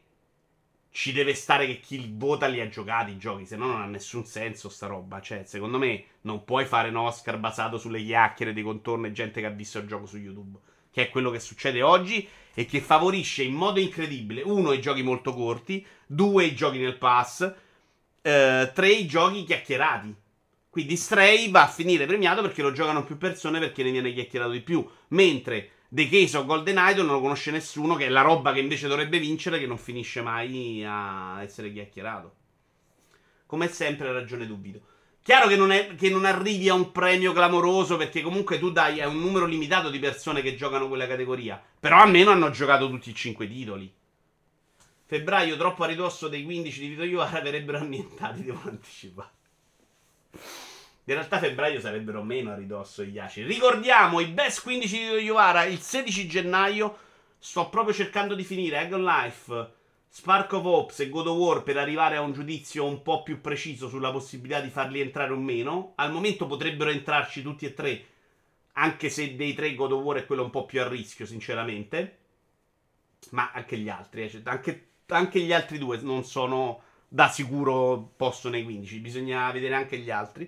ci 0.91 1.11
deve 1.11 1.33
stare 1.33 1.65
che 1.67 1.79
chi 1.79 2.11
vota 2.13 2.47
li 2.47 2.59
ha 2.59 2.67
giocati 2.67 3.11
i 3.11 3.17
giochi, 3.17 3.45
se 3.45 3.55
no 3.55 3.67
non 3.67 3.81
ha 3.81 3.85
nessun 3.85 4.25
senso 4.25 4.69
sta 4.69 4.87
roba. 4.87 5.21
Cioè, 5.21 5.43
secondo 5.45 5.77
me 5.77 6.03
non 6.21 6.43
puoi 6.43 6.65
fare 6.65 6.89
un 6.89 6.97
Oscar 6.97 7.37
basato 7.37 7.77
sulle 7.77 8.03
chiacchiere 8.03 8.53
di 8.53 8.61
contorno 8.61 9.07
e 9.07 9.11
gente 9.11 9.39
che 9.39 9.47
ha 9.47 9.51
visto 9.51 9.79
il 9.79 9.87
gioco 9.87 10.05
su 10.05 10.17
YouTube. 10.17 10.57
Che 10.91 11.03
è 11.03 11.09
quello 11.09 11.29
che 11.29 11.39
succede 11.39 11.81
oggi 11.81 12.27
e 12.53 12.65
che 12.65 12.81
favorisce 12.81 13.43
in 13.43 13.53
modo 13.53 13.79
incredibile, 13.79 14.41
uno, 14.41 14.73
i 14.73 14.81
giochi 14.81 15.03
molto 15.03 15.33
corti, 15.33 15.85
due, 16.07 16.45
i 16.45 16.55
giochi 16.55 16.79
nel 16.79 16.97
pass, 16.97 17.41
eh, 18.21 18.71
tre, 18.73 18.89
i 18.89 19.05
giochi 19.05 19.43
chiacchierati. 19.43 20.15
Quindi 20.69 20.97
Stray 20.97 21.49
va 21.51 21.63
a 21.63 21.67
finire 21.67 22.05
premiato 22.05 22.41
perché 22.41 22.61
lo 22.61 22.71
giocano 22.71 23.03
più 23.03 23.17
persone 23.17 23.59
perché 23.59 23.83
ne 23.83 23.91
viene 23.91 24.13
chiacchierato 24.13 24.51
di 24.51 24.61
più. 24.61 24.87
Mentre 25.09 25.71
The 25.91 26.07
Case 26.07 26.37
of 26.37 26.45
Golden 26.45 26.77
Idol 26.77 27.05
non 27.05 27.15
lo 27.15 27.21
conosce 27.21 27.49
nessuno, 27.49 27.95
che 27.95 28.05
è 28.05 28.09
la 28.09 28.21
roba 28.21 28.53
che 28.53 28.59
invece 28.59 28.87
dovrebbe 28.87 29.17
vincere, 29.17 29.57
che 29.57 29.65
non 29.65 29.79
finisce 29.79 30.21
mai 30.21 30.83
a 30.85 31.41
essere 31.41 31.73
chiacchierato. 31.73 32.35
Come 33.47 33.67
sempre, 33.69 34.13
ragione 34.13 34.45
dubito. 34.45 34.81
Chiaro 35.23 35.47
che 35.47 35.55
non, 35.55 35.71
è, 35.71 35.95
che 35.95 36.09
non 36.09 36.25
arrivi 36.25 36.69
a 36.69 36.75
un 36.75 36.91
premio 36.91 37.33
clamoroso 37.33 37.97
perché 37.97 38.21
comunque 38.21 38.59
tu 38.59 38.71
dai 38.71 39.01
a 39.01 39.07
un 39.07 39.19
numero 39.19 39.45
limitato 39.45 39.89
di 39.89 39.97
persone 39.97 40.43
che 40.43 40.55
giocano 40.55 40.87
quella 40.87 41.07
categoria. 41.07 41.59
Però 41.79 41.97
almeno 41.97 42.29
hanno 42.29 42.51
giocato 42.51 42.87
tutti 42.87 43.09
i 43.09 43.15
5 43.15 43.47
titoli. 43.47 43.91
Febbraio 45.05 45.57
troppo 45.57 45.83
a 45.83 45.87
ridosso 45.87 46.27
dei 46.27 46.43
15 46.43 46.79
di 46.79 46.87
Vito 46.87 47.03
Iovara 47.03 47.41
verrebbero 47.41 47.79
annientati, 47.79 48.43
devo 48.43 48.61
anticipare. 48.65 49.29
In 51.09 51.15
realtà 51.15 51.39
febbraio 51.39 51.79
sarebbero 51.79 52.21
meno 52.21 52.51
a 52.51 52.55
ridosso 52.55 53.03
gli 53.03 53.17
ACI. 53.17 53.41
Ricordiamo 53.41 54.19
i 54.19 54.27
best 54.27 54.61
15 54.61 54.95
di 54.95 55.23
Yovara 55.23 55.63
il 55.63 55.79
16 55.79 56.27
gennaio. 56.27 56.97
Sto 57.39 57.67
proprio 57.69 57.95
cercando 57.95 58.35
di 58.35 58.43
finire 58.43 58.77
Agon 58.77 59.03
Life, 59.03 59.71
Spark 60.07 60.53
of 60.53 60.65
Hopes 60.65 60.99
e 60.99 61.09
God 61.09 61.25
of 61.25 61.35
War 61.35 61.63
per 61.63 61.77
arrivare 61.77 62.15
a 62.15 62.21
un 62.21 62.31
giudizio 62.31 62.85
un 62.85 63.01
po' 63.01 63.23
più 63.23 63.41
preciso 63.41 63.89
sulla 63.89 64.11
possibilità 64.11 64.59
di 64.59 64.69
farli 64.69 65.01
entrare 65.01 65.33
o 65.33 65.35
meno. 65.35 65.93
Al 65.95 66.11
momento 66.11 66.45
potrebbero 66.45 66.91
entrarci 66.91 67.41
tutti 67.41 67.65
e 67.65 67.73
tre, 67.73 68.05
anche 68.73 69.09
se 69.09 69.35
dei 69.35 69.55
tre 69.55 69.73
God 69.73 69.93
of 69.93 70.03
War 70.03 70.17
è 70.17 70.27
quello 70.27 70.43
un 70.43 70.51
po' 70.51 70.65
più 70.65 70.79
a 70.79 70.87
rischio, 70.87 71.25
sinceramente. 71.25 72.17
Ma 73.31 73.49
anche 73.51 73.79
gli 73.79 73.89
altri, 73.89 74.25
eh. 74.25 74.29
cioè, 74.29 74.41
anche, 74.43 74.89
anche 75.07 75.39
gli 75.39 75.53
altri 75.53 75.79
due 75.79 75.97
non 76.01 76.23
sono 76.23 76.83
da 77.07 77.29
sicuro 77.29 78.11
posto 78.15 78.49
nei 78.49 78.63
15. 78.63 78.99
Bisogna 78.99 79.51
vedere 79.51 79.73
anche 79.73 79.97
gli 79.97 80.11
altri. 80.11 80.47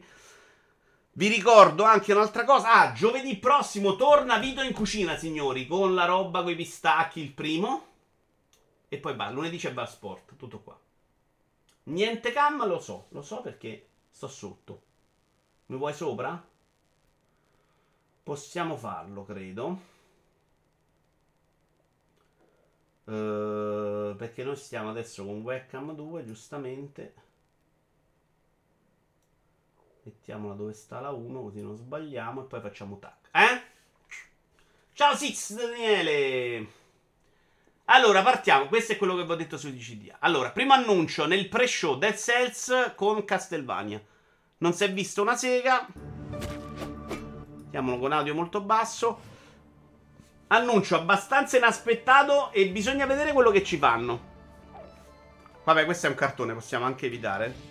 Vi 1.14 1.28
ricordo 1.28 1.84
anche 1.84 2.14
un'altra 2.14 2.45
cosa. 2.45 2.72
Ah, 2.72 2.93
giovedì 2.93 3.36
prossimo 3.38 3.95
torna 3.97 4.38
Vito 4.38 4.62
in 4.62 4.74
cucina, 4.74 5.18
signori, 5.18 5.68
con 5.68 5.93
la 5.93 6.05
roba 6.05 6.41
con 6.41 6.51
i 6.51 6.55
pistacchi, 6.55 7.20
il 7.20 7.34
primo. 7.34 7.88
E 8.88 8.97
poi 8.97 9.16
va, 9.16 9.30
lunedì 9.30 9.57
c'è 9.57 9.74
Bar 9.74 9.89
Sport, 9.89 10.36
tutto 10.38 10.59
qua. 10.59 10.80
Niente 11.84 12.32
cam, 12.32 12.66
lo 12.66 12.80
so, 12.80 13.07
lo 13.09 13.22
so 13.22 13.41
perché 13.41 13.88
sto 14.09 14.28
sotto. 14.30 14.82
Mi 15.68 15.78
vuoi 15.78 15.93
sopra? 15.93 16.41
Possiamo 18.24 18.78
farlo, 18.78 19.26
credo. 19.26 19.89
Uh, 23.03 24.16
perché 24.16 24.43
noi 24.43 24.55
stiamo 24.55 24.89
adesso 24.89 25.26
con 25.26 25.41
webcam 25.41 25.93
2, 25.93 26.26
giustamente. 26.26 27.14
Mettiamola 30.04 30.56
dove 30.56 30.74
sta 30.74 30.99
la 30.99 31.12
1, 31.12 31.41
così 31.41 31.62
non 31.62 31.76
sbagliamo. 31.76 32.41
E 32.41 32.43
poi 32.45 32.62
facciamo 32.62 32.97
tac. 32.97 33.30
Eh? 33.32 33.62
Ciao 34.93 35.16
Six 35.16 35.54
Daniele! 35.54 36.80
Allora, 37.86 38.24
partiamo. 38.24 38.68
Questo 38.68 38.93
è 38.93 38.97
quello 38.97 39.16
che 39.16 39.26
vi 39.26 39.32
ho 39.32 39.36
detto 39.36 39.58
su 39.58 39.70
DCDA. 39.70 40.18
Allora, 40.20 40.52
primo 40.52 40.74
annuncio 40.74 41.28
nel 41.28 41.47
pre-show 41.49 41.97
Dead 41.97 42.16
Cells 42.16 42.93
con 42.95 43.26
Castlevania. 43.26 44.02
Non 44.60 44.74
si 44.74 44.84
è 44.86 44.91
visto 44.91 45.22
una 45.22 45.36
sega. 45.36 45.88
Mettiamolo 47.58 47.99
con 47.99 48.12
audio 48.12 48.34
molto 48.34 48.62
basso. 48.62 49.20
Annuncio 50.47 50.95
abbastanza 50.95 51.58
inaspettato 51.58 52.52
e 52.52 52.70
bisogna 52.70 53.06
vedere 53.06 53.34
quello 53.34 53.52
che 53.52 53.64
ci 53.64 53.78
fanno. 53.78 54.30
Vabbè, 55.64 55.86
questo 55.86 56.08
è 56.08 56.10
un 56.10 56.16
cartone, 56.16 56.54
possiamo 56.54 56.86
anche 56.86 57.06
evitare. 57.06 57.71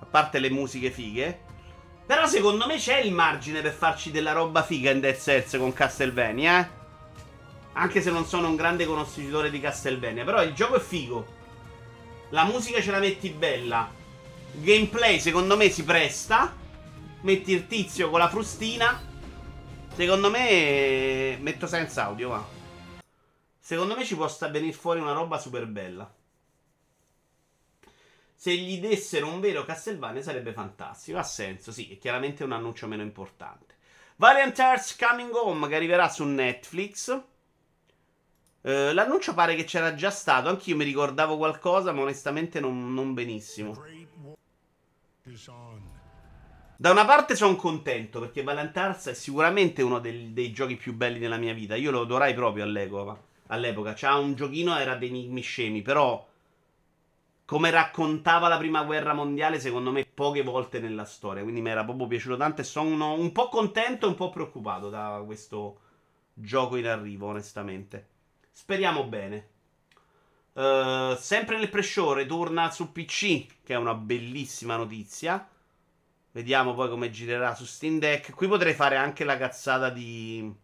A 0.00 0.06
parte 0.06 0.38
le 0.38 0.50
musiche 0.50 0.90
fighe. 0.90 1.46
Però 2.06 2.26
secondo 2.26 2.66
me 2.66 2.76
c'è 2.76 3.00
il 3.00 3.12
margine 3.12 3.60
per 3.60 3.72
farci 3.72 4.10
della 4.10 4.32
roba 4.32 4.62
figa 4.62 4.90
in 4.90 5.00
Dead 5.00 5.18
Cells 5.18 5.56
con 5.58 5.72
Castlevania, 5.74 6.60
eh. 6.60 6.76
Anche 7.74 8.00
se 8.00 8.10
non 8.10 8.24
sono 8.24 8.48
un 8.48 8.56
grande 8.56 8.86
conoscitore 8.86 9.50
di 9.50 9.60
Castlevania. 9.60 10.24
Però 10.24 10.42
il 10.42 10.54
gioco 10.54 10.76
è 10.76 10.80
figo. 10.80 11.26
La 12.30 12.44
musica 12.44 12.80
ce 12.80 12.90
la 12.90 12.98
metti 12.98 13.28
bella. 13.30 13.90
Gameplay 14.52 15.20
secondo 15.20 15.56
me 15.56 15.70
si 15.70 15.84
presta. 15.84 16.54
Metti 17.20 17.52
il 17.52 17.66
tizio 17.66 18.10
con 18.10 18.18
la 18.18 18.28
frustina. 18.28 19.00
Secondo 19.94 20.30
me. 20.30 21.36
Metto 21.40 21.66
senza 21.66 22.06
audio, 22.06 22.30
va. 22.30 22.44
Secondo 23.60 23.94
me 23.94 24.04
ci 24.04 24.16
può 24.16 24.26
sta 24.28 24.48
venire 24.48 24.72
fuori 24.72 24.98
una 24.98 25.12
roba 25.12 25.38
super 25.38 25.66
bella. 25.66 26.10
Se 28.40 28.54
gli 28.54 28.78
dessero 28.78 29.26
un 29.26 29.40
vero 29.40 29.64
Castlevania 29.64 30.22
sarebbe 30.22 30.52
fantastico. 30.52 31.18
Ha 31.18 31.24
senso, 31.24 31.72
sì, 31.72 31.90
è 31.90 31.98
chiaramente 31.98 32.44
un 32.44 32.52
annuncio 32.52 32.86
meno 32.86 33.02
importante. 33.02 33.74
Valiant 34.14 34.56
Hearts 34.56 34.94
Coming 34.96 35.34
Home 35.34 35.66
che 35.66 35.74
arriverà 35.74 36.08
su 36.08 36.22
Netflix. 36.22 37.08
Uh, 38.60 38.92
l'annuncio 38.92 39.34
pare 39.34 39.56
che 39.56 39.64
c'era 39.64 39.96
già 39.96 40.10
stato. 40.10 40.48
Anch'io 40.48 40.76
mi 40.76 40.84
ricordavo 40.84 41.36
qualcosa, 41.36 41.90
ma 41.90 42.02
onestamente 42.02 42.60
non, 42.60 42.94
non 42.94 43.12
benissimo. 43.12 43.82
Da 46.76 46.92
una 46.92 47.04
parte 47.04 47.34
sono 47.34 47.56
contento 47.56 48.20
perché 48.20 48.44
Valiant 48.44 49.08
è 49.08 49.14
sicuramente 49.14 49.82
uno 49.82 49.98
dei, 49.98 50.32
dei, 50.32 50.52
giochi 50.52 50.76
più 50.76 50.94
belli 50.94 51.18
della 51.18 51.38
mia 51.38 51.54
vita. 51.54 51.74
Io 51.74 51.90
lo 51.90 52.02
adorai 52.02 52.34
proprio 52.34 52.62
all'epoca. 52.62 53.20
all'epoca. 53.48 53.94
C'ha 53.94 54.16
un 54.16 54.36
giochino, 54.36 54.78
era 54.78 54.94
dei 54.94 55.08
enigmi 55.08 55.40
scemi, 55.40 55.82
però 55.82 56.27
come 57.48 57.70
raccontava 57.70 58.46
la 58.46 58.58
prima 58.58 58.82
guerra 58.82 59.14
mondiale, 59.14 59.58
secondo 59.58 59.90
me 59.90 60.04
poche 60.04 60.42
volte 60.42 60.80
nella 60.80 61.06
storia. 61.06 61.42
Quindi 61.42 61.62
mi 61.62 61.70
era 61.70 61.82
proprio 61.82 62.06
piaciuto 62.06 62.36
tanto 62.36 62.60
e 62.60 62.64
sono 62.64 63.14
un 63.14 63.32
po' 63.32 63.48
contento 63.48 64.04
e 64.04 64.10
un 64.10 64.16
po' 64.16 64.28
preoccupato 64.28 64.90
da 64.90 65.22
questo 65.24 65.80
gioco 66.34 66.76
in 66.76 66.86
arrivo, 66.86 67.28
onestamente. 67.28 68.08
Speriamo 68.52 69.04
bene. 69.04 69.48
Uh, 70.52 71.16
sempre 71.16 71.56
nel 71.56 71.70
pre-show 71.70 72.22
torna 72.26 72.70
su 72.70 72.92
PC, 72.92 73.46
che 73.62 73.72
è 73.72 73.76
una 73.76 73.94
bellissima 73.94 74.76
notizia. 74.76 75.48
Vediamo 76.32 76.74
poi 76.74 76.90
come 76.90 77.08
girerà 77.08 77.54
su 77.54 77.64
Steam 77.64 77.98
Deck. 77.98 78.34
Qui 78.34 78.46
potrei 78.46 78.74
fare 78.74 78.96
anche 78.96 79.24
la 79.24 79.38
cazzata 79.38 79.88
di, 79.88 80.54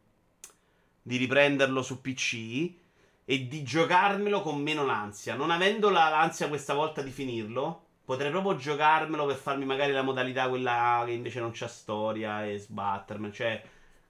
di 1.01 1.17
riprenderlo 1.17 1.81
su 1.81 2.03
PC 2.03 2.83
e 3.25 3.47
di 3.47 3.63
giocarmelo 3.63 4.41
con 4.43 4.61
meno 4.61 4.85
l'ansia. 4.85 5.35
Non 5.35 5.51
avendo 5.51 5.91
l'ansia 5.91 6.49
questa 6.49 6.75
volta 6.75 7.03
di 7.03 7.11
finirlo, 7.11 7.83
potrei 8.05 8.31
proprio 8.31 8.57
giocarmelo 8.57 9.27
per 9.27 9.37
farmi 9.37 9.65
magari 9.65 9.93
la 9.93 10.03
modalità 10.03 10.49
quella 10.49 11.03
che 11.07 11.13
invece 11.13 11.41
non 11.41 11.51
c'ha 11.53 11.69
storia 11.69 12.45
e 12.45 12.59
sbattermi. 12.59 13.33
Cioè, 13.33 13.63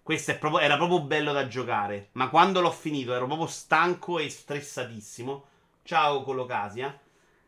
questo 0.02 0.36
proprio, 0.36 0.60
era 0.60 0.76
proprio 0.76 1.00
bello 1.02 1.32
da 1.32 1.46
giocare. 1.46 2.08
Ma 2.12 2.28
quando 2.28 2.60
l'ho 2.60 2.72
finito 2.72 3.14
ero 3.14 3.26
proprio 3.26 3.46
stanco 3.46 4.18
e 4.18 4.28
stressatissimo. 4.28 5.44
Ciao 5.82 6.22
Colocasia. 6.22 6.98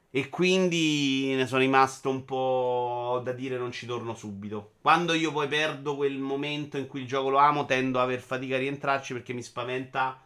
E 0.08 0.30
quindi 0.30 1.34
ne 1.34 1.46
sono 1.46 1.60
rimasto 1.60 2.08
un 2.08 2.24
po' 2.24 3.20
da 3.22 3.32
dire 3.32 3.58
non 3.58 3.72
ci 3.72 3.84
torno 3.84 4.14
subito. 4.14 4.74
Quando 4.80 5.12
io 5.12 5.30
poi 5.32 5.46
perdo 5.48 5.96
quel 5.96 6.16
momento 6.16 6.78
in 6.78 6.86
cui 6.86 7.00
il 7.00 7.06
gioco 7.06 7.28
lo 7.28 7.36
amo, 7.36 7.66
tendo 7.66 7.98
a 7.98 8.02
aver 8.02 8.20
fatica 8.20 8.54
a 8.54 8.58
rientrarci 8.58 9.12
perché 9.12 9.34
mi 9.34 9.42
spaventa 9.42 10.18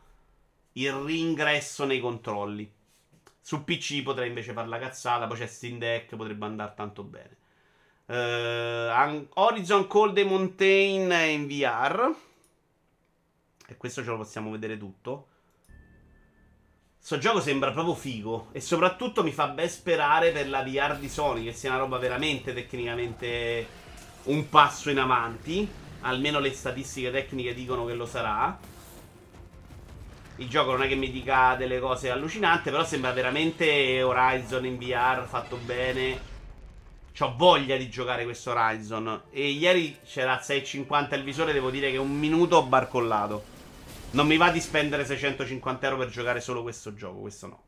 il 0.73 0.93
ringresso 0.93 1.85
nei 1.85 2.01
controlli. 2.01 2.71
Su 3.41 3.65
PC 3.65 4.03
potrei 4.03 4.29
invece 4.29 4.53
fare 4.53 4.69
la 4.69 4.79
cazzata, 4.79 5.27
poi 5.27 5.39
c'è 5.39 5.47
Steam 5.47 5.79
Deck, 5.79 6.15
potrebbe 6.15 6.45
andare 6.45 6.73
tanto 6.77 7.03
bene. 7.03 7.39
Uh, 8.07 9.27
Horizon 9.35 9.87
Cold 9.87 10.19
Mountain 10.19 11.11
in 11.31 11.47
VR. 11.47 12.15
E 13.67 13.77
questo 13.77 14.03
ce 14.03 14.11
lo 14.11 14.17
possiamo 14.17 14.51
vedere 14.51 14.77
tutto. 14.77 15.29
Sto 16.99 17.19
gioco 17.19 17.41
sembra 17.41 17.71
proprio 17.71 17.95
figo. 17.95 18.49
E 18.53 18.61
soprattutto 18.61 19.23
mi 19.23 19.33
fa 19.33 19.49
ben 19.49 19.69
sperare 19.69 20.33
per 20.33 20.49
la 20.49 20.63
VR 20.63 20.99
di 20.99 21.09
Sony, 21.09 21.45
che 21.45 21.53
sia 21.53 21.71
una 21.71 21.79
roba 21.79 21.99
veramente 21.99 22.53
tecnicamente 22.53 23.67
un 24.25 24.49
passo 24.49 24.91
in 24.91 24.99
avanti. 24.99 25.69
Almeno 26.03 26.41
le 26.41 26.53
statistiche 26.53 27.11
tecniche 27.11 27.55
dicono 27.55 27.87
che 27.87 27.95
lo 27.95 28.07
sarà. 28.07 28.59
Il 30.41 30.49
gioco 30.49 30.71
non 30.71 30.83
è 30.83 30.89
che 30.89 30.95
mi 30.95 31.11
dica 31.11 31.55
delle 31.55 31.79
cose 31.81 32.09
allucinanti, 32.09 32.71
però 32.71 32.83
sembra 32.83 33.13
veramente 33.13 34.03
Horizon 34.03 34.65
in 34.65 34.79
VR 34.79 35.27
fatto 35.27 35.59
bene. 35.59 36.19
Ho 37.19 37.35
voglia 37.37 37.77
di 37.77 37.91
giocare 37.91 38.25
questo 38.25 38.53
Horizon. 38.53 39.25
E 39.31 39.51
ieri 39.51 39.99
c'era 40.03 40.39
a 40.39 40.43
6,50 40.43 41.15
il 41.15 41.25
visore, 41.25 41.53
devo 41.53 41.69
dire 41.69 41.91
che 41.91 41.99
un 41.99 42.19
minuto 42.19 42.57
ho 42.57 42.63
barcollato. 42.63 43.45
Non 44.13 44.27
mi 44.27 44.39
va 44.39 44.51
di 44.51 44.61
spendere 44.61 45.05
650 45.05 45.87
euro 45.87 45.99
per 45.99 46.09
giocare 46.09 46.41
solo 46.41 46.63
questo 46.63 46.95
gioco, 46.95 47.19
questo 47.19 47.47
no. 47.47 47.63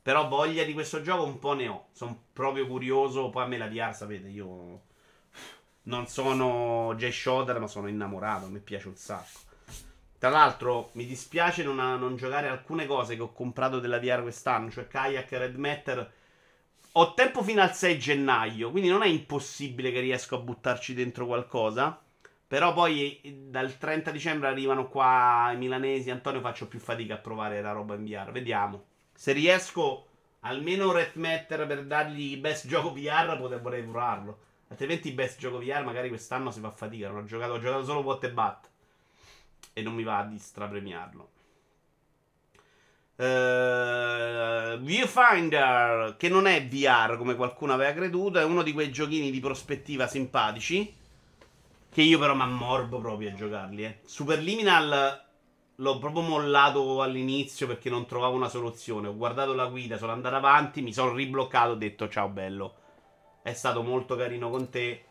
Però 0.00 0.26
voglia 0.26 0.64
di 0.64 0.72
questo 0.72 1.02
gioco 1.02 1.24
un 1.24 1.38
po' 1.38 1.52
ne 1.52 1.68
ho. 1.68 1.88
Sono 1.92 2.18
proprio 2.32 2.66
curioso. 2.66 3.28
Poi 3.28 3.42
a 3.42 3.46
me 3.46 3.58
la 3.58 3.68
VR, 3.68 3.94
sapete, 3.94 4.28
io 4.28 4.80
non 5.82 6.06
sono 6.06 6.94
Jay 6.96 7.12
Shotter, 7.12 7.60
ma 7.60 7.66
sono 7.66 7.86
innamorato. 7.86 8.46
Mi 8.46 8.60
piace 8.60 8.88
un 8.88 8.96
sacco. 8.96 9.43
Tra 10.24 10.32
l'altro, 10.32 10.88
mi 10.92 11.04
dispiace 11.04 11.62
non, 11.62 11.76
non, 11.76 12.16
giocare 12.16 12.48
alcune 12.48 12.86
cose 12.86 13.14
che 13.14 13.20
ho 13.20 13.34
comprato 13.34 13.78
della 13.78 14.00
VR 14.00 14.22
quest'anno, 14.22 14.70
cioè 14.70 14.88
Kayak 14.88 15.30
e 15.30 15.36
Red 15.38 15.56
Matter. 15.56 16.12
Ho 16.92 17.12
tempo 17.12 17.42
fino 17.42 17.60
al 17.60 17.74
6 17.74 17.98
gennaio, 17.98 18.70
quindi 18.70 18.88
non 18.88 19.02
è 19.02 19.06
impossibile 19.06 19.92
che 19.92 20.00
riesco 20.00 20.36
a 20.36 20.38
buttarci 20.38 20.94
dentro 20.94 21.26
qualcosa. 21.26 22.00
Però 22.46 22.72
poi 22.72 23.20
dal 23.50 23.76
30 23.76 24.10
dicembre 24.12 24.48
arrivano 24.48 24.88
qua 24.88 25.50
i 25.52 25.58
milanesi. 25.58 26.08
Antonio, 26.08 26.40
faccio 26.40 26.68
più 26.68 26.78
fatica 26.78 27.16
a 27.16 27.18
provare 27.18 27.60
la 27.60 27.72
roba 27.72 27.94
in 27.94 28.06
VR. 28.06 28.32
Vediamo. 28.32 28.86
Se 29.12 29.32
riesco 29.32 30.06
almeno 30.40 30.90
Red 30.90 31.16
Matter 31.16 31.66
per 31.66 31.84
dargli 31.84 32.38
best 32.38 32.66
gioco 32.66 32.94
VR, 32.94 33.36
potrei 33.36 33.82
provarlo. 33.82 34.38
Altrimenti 34.68 35.12
best 35.12 35.38
gioco 35.38 35.58
VR 35.58 35.84
magari 35.84 36.08
quest'anno 36.08 36.50
si 36.50 36.60
fa 36.60 36.70
fatica. 36.70 37.08
Non 37.08 37.24
ho 37.24 37.24
giocato, 37.24 37.52
ho 37.52 37.58
giocato 37.58 37.84
solo 37.84 38.00
What 38.00 38.24
e 38.24 38.30
Bat. 38.30 38.72
E 39.72 39.82
non 39.82 39.94
mi 39.94 40.02
va 40.02 40.22
di 40.28 40.38
strapremiarlo. 40.38 41.30
Uh, 43.16 44.76
Viewfinder, 44.78 46.16
che 46.16 46.28
non 46.28 46.46
è 46.46 46.66
VR 46.66 47.16
come 47.16 47.36
qualcuno 47.36 47.72
aveva 47.72 47.92
creduto, 47.92 48.38
è 48.38 48.44
uno 48.44 48.62
di 48.62 48.72
quei 48.72 48.90
giochini 48.90 49.30
di 49.30 49.40
prospettiva 49.40 50.06
simpatici 50.08 51.02
che 51.94 52.02
io 52.02 52.18
però 52.18 52.34
mi 52.34 52.42
ammorbo 52.42 52.98
proprio 52.98 53.30
a 53.30 53.34
giocarli, 53.34 53.84
eh. 53.84 54.00
Superliminal 54.04 55.22
l'ho 55.76 55.98
proprio 55.98 56.22
mollato 56.22 57.02
all'inizio 57.02 57.68
perché 57.68 57.88
non 57.88 58.04
trovavo 58.04 58.34
una 58.34 58.48
soluzione. 58.48 59.06
Ho 59.06 59.16
guardato 59.16 59.54
la 59.54 59.66
guida, 59.66 59.96
sono 59.96 60.10
andato 60.10 60.34
avanti, 60.34 60.82
mi 60.82 60.92
sono 60.92 61.12
ribloccato, 61.12 61.70
ho 61.70 61.76
detto 61.76 62.08
ciao 62.08 62.28
bello. 62.28 62.74
È 63.42 63.52
stato 63.52 63.82
molto 63.82 64.16
carino 64.16 64.50
con 64.50 64.70
te 64.70 65.04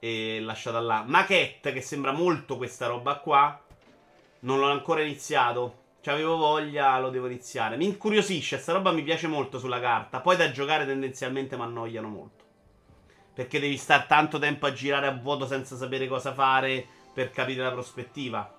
e 0.00 0.40
lasciata 0.40 0.80
là. 0.80 1.04
Maquette, 1.06 1.72
che 1.72 1.80
sembra 1.80 2.10
molto 2.10 2.56
questa 2.56 2.88
roba 2.88 3.18
qua, 3.18 3.61
non 4.42 4.58
l'ho 4.58 4.70
ancora 4.70 5.02
iniziato. 5.02 5.80
Ci 6.00 6.10
avevo 6.10 6.36
voglia, 6.36 6.98
lo 6.98 7.10
devo 7.10 7.26
iniziare. 7.26 7.76
Mi 7.76 7.84
incuriosisce, 7.84 8.58
sta 8.58 8.72
roba 8.72 8.90
mi 8.90 9.02
piace 9.02 9.28
molto 9.28 9.58
sulla 9.58 9.80
carta. 9.80 10.20
Poi 10.20 10.36
da 10.36 10.50
giocare 10.50 10.84
tendenzialmente 10.84 11.56
mi 11.56 11.62
annoiano 11.62 12.08
molto. 12.08 12.44
Perché 13.34 13.60
devi 13.60 13.76
stare 13.76 14.06
tanto 14.08 14.38
tempo 14.38 14.66
a 14.66 14.72
girare 14.72 15.06
a 15.06 15.12
vuoto 15.12 15.46
senza 15.46 15.76
sapere 15.76 16.08
cosa 16.08 16.34
fare 16.34 16.84
per 17.14 17.30
capire 17.30 17.62
la 17.62 17.70
prospettiva. 17.70 18.52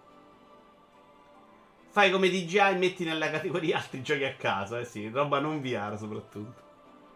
Fai 1.90 2.10
come 2.12 2.30
DJI 2.30 2.58
e 2.58 2.76
metti 2.76 3.04
nella 3.04 3.30
categoria 3.30 3.78
altri 3.78 4.02
giochi 4.02 4.24
a 4.24 4.34
casa, 4.34 4.80
eh 4.80 4.86
sì, 4.86 5.10
roba 5.10 5.40
non 5.40 5.62
VR 5.62 5.96
soprattutto. 5.98 6.62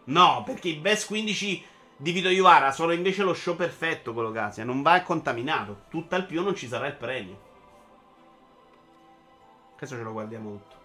No, 0.04 0.42
perché 0.44 0.68
i 0.68 0.76
Best 0.76 1.06
15 1.08 1.64
di 1.96 2.12
Vito 2.12 2.28
Iuvara 2.28 2.70
sono 2.70 2.92
invece 2.92 3.24
lo 3.24 3.34
show 3.34 3.56
perfetto 3.56 4.12
quello 4.12 4.30
Casia, 4.30 4.62
non 4.62 4.82
va 4.82 5.00
contaminato. 5.02 5.84
Tutt'al 5.88 6.26
più 6.26 6.42
non 6.42 6.54
ci 6.54 6.68
sarà 6.68 6.86
il 6.86 6.94
premio. 6.94 7.47
Questo 9.78 9.94
ce 9.94 10.02
lo 10.02 10.10
guardiamo 10.10 10.50
tutto. 10.50 10.76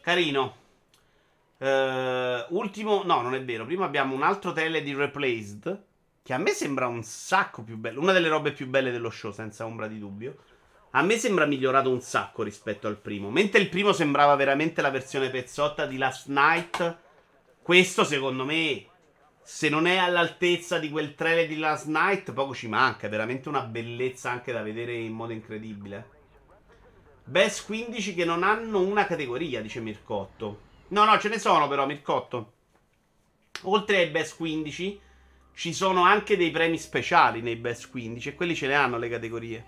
Carino. 0.00 0.54
Uh, 1.58 1.66
ultimo, 2.56 3.02
no, 3.04 3.20
non 3.20 3.34
è 3.34 3.44
vero. 3.44 3.66
Prima 3.66 3.84
abbiamo 3.84 4.14
un 4.14 4.22
altro 4.22 4.52
tele 4.52 4.82
di 4.82 4.94
Replaced. 4.94 5.84
Che 6.22 6.32
a 6.32 6.38
me 6.38 6.52
sembra 6.52 6.86
un 6.86 7.02
sacco 7.02 7.62
più 7.62 7.76
bello. 7.76 8.00
Una 8.00 8.12
delle 8.12 8.28
robe 8.28 8.52
più 8.52 8.66
belle 8.68 8.90
dello 8.90 9.10
show, 9.10 9.32
senza 9.32 9.66
ombra 9.66 9.86
di 9.86 9.98
dubbio. 9.98 10.36
A 10.92 11.02
me 11.02 11.18
sembra 11.18 11.44
migliorato 11.44 11.90
un 11.90 12.00
sacco 12.00 12.42
rispetto 12.42 12.86
al 12.86 12.96
primo. 12.96 13.30
Mentre 13.30 13.60
il 13.60 13.68
primo 13.68 13.92
sembrava 13.92 14.34
veramente 14.34 14.80
la 14.80 14.90
versione 14.90 15.28
pezzotta 15.28 15.84
di 15.84 15.98
Last 15.98 16.28
Night. 16.28 16.96
Questo, 17.60 18.02
secondo 18.04 18.46
me, 18.46 18.86
se 19.46 19.68
non 19.68 19.86
è 19.86 19.96
all'altezza 19.96 20.80
di 20.80 20.90
quel 20.90 21.14
trailer 21.14 21.46
di 21.46 21.56
Last 21.56 21.86
Night, 21.86 22.32
poco 22.32 22.52
ci 22.52 22.66
manca. 22.66 23.06
È 23.06 23.08
veramente 23.08 23.48
una 23.48 23.62
bellezza 23.62 24.28
anche 24.28 24.50
da 24.52 24.60
vedere 24.60 24.94
in 24.94 25.12
modo 25.12 25.32
incredibile. 25.32 26.14
Best 27.22 27.64
15 27.66 28.14
che 28.14 28.24
non 28.24 28.42
hanno 28.42 28.80
una 28.80 29.06
categoria, 29.06 29.62
dice 29.62 29.78
Mircotto. 29.78 30.62
No, 30.88 31.04
no, 31.04 31.16
ce 31.20 31.28
ne 31.28 31.38
sono 31.38 31.68
però, 31.68 31.86
Mircotto. 31.86 32.54
Oltre 33.62 33.98
ai 33.98 34.08
Best 34.08 34.34
15, 34.34 35.00
ci 35.54 35.72
sono 35.72 36.02
anche 36.02 36.36
dei 36.36 36.50
premi 36.50 36.76
speciali 36.76 37.40
nei 37.40 37.54
Best 37.54 37.88
15 37.90 38.30
e 38.30 38.34
quelli 38.34 38.54
ce 38.56 38.66
ne 38.66 38.74
hanno 38.74 38.98
le 38.98 39.08
categorie. 39.08 39.66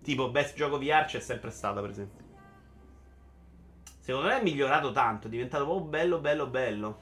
Tipo 0.00 0.30
Best 0.30 0.54
Gioco 0.54 0.78
VR 0.78 1.06
c'è 1.06 1.18
sempre 1.18 1.50
stata, 1.50 1.80
per 1.80 1.90
esempio. 1.90 2.27
Secondo 4.08 4.28
me 4.28 4.40
è 4.40 4.42
migliorato 4.42 4.90
tanto, 4.90 5.26
è 5.26 5.30
diventato 5.30 5.64
proprio 5.64 5.84
bello, 5.84 6.18
bello, 6.18 6.46
bello. 6.46 7.00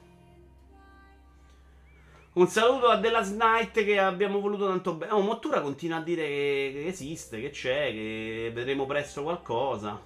Un 2.32 2.48
saluto 2.48 2.88
a 2.88 2.96
Della 2.96 3.20
Night 3.20 3.84
che 3.84 4.00
abbiamo 4.00 4.40
voluto 4.40 4.66
tanto 4.66 4.94
bene. 4.94 5.12
Oh, 5.12 5.20
Mottura 5.20 5.60
continua 5.60 5.98
a 5.98 6.02
dire 6.02 6.26
che, 6.26 6.86
esiste, 6.86 7.40
che 7.40 7.50
c'è, 7.50 7.92
che 7.92 8.50
vedremo 8.52 8.86
presto 8.86 9.22
qualcosa. 9.22 10.02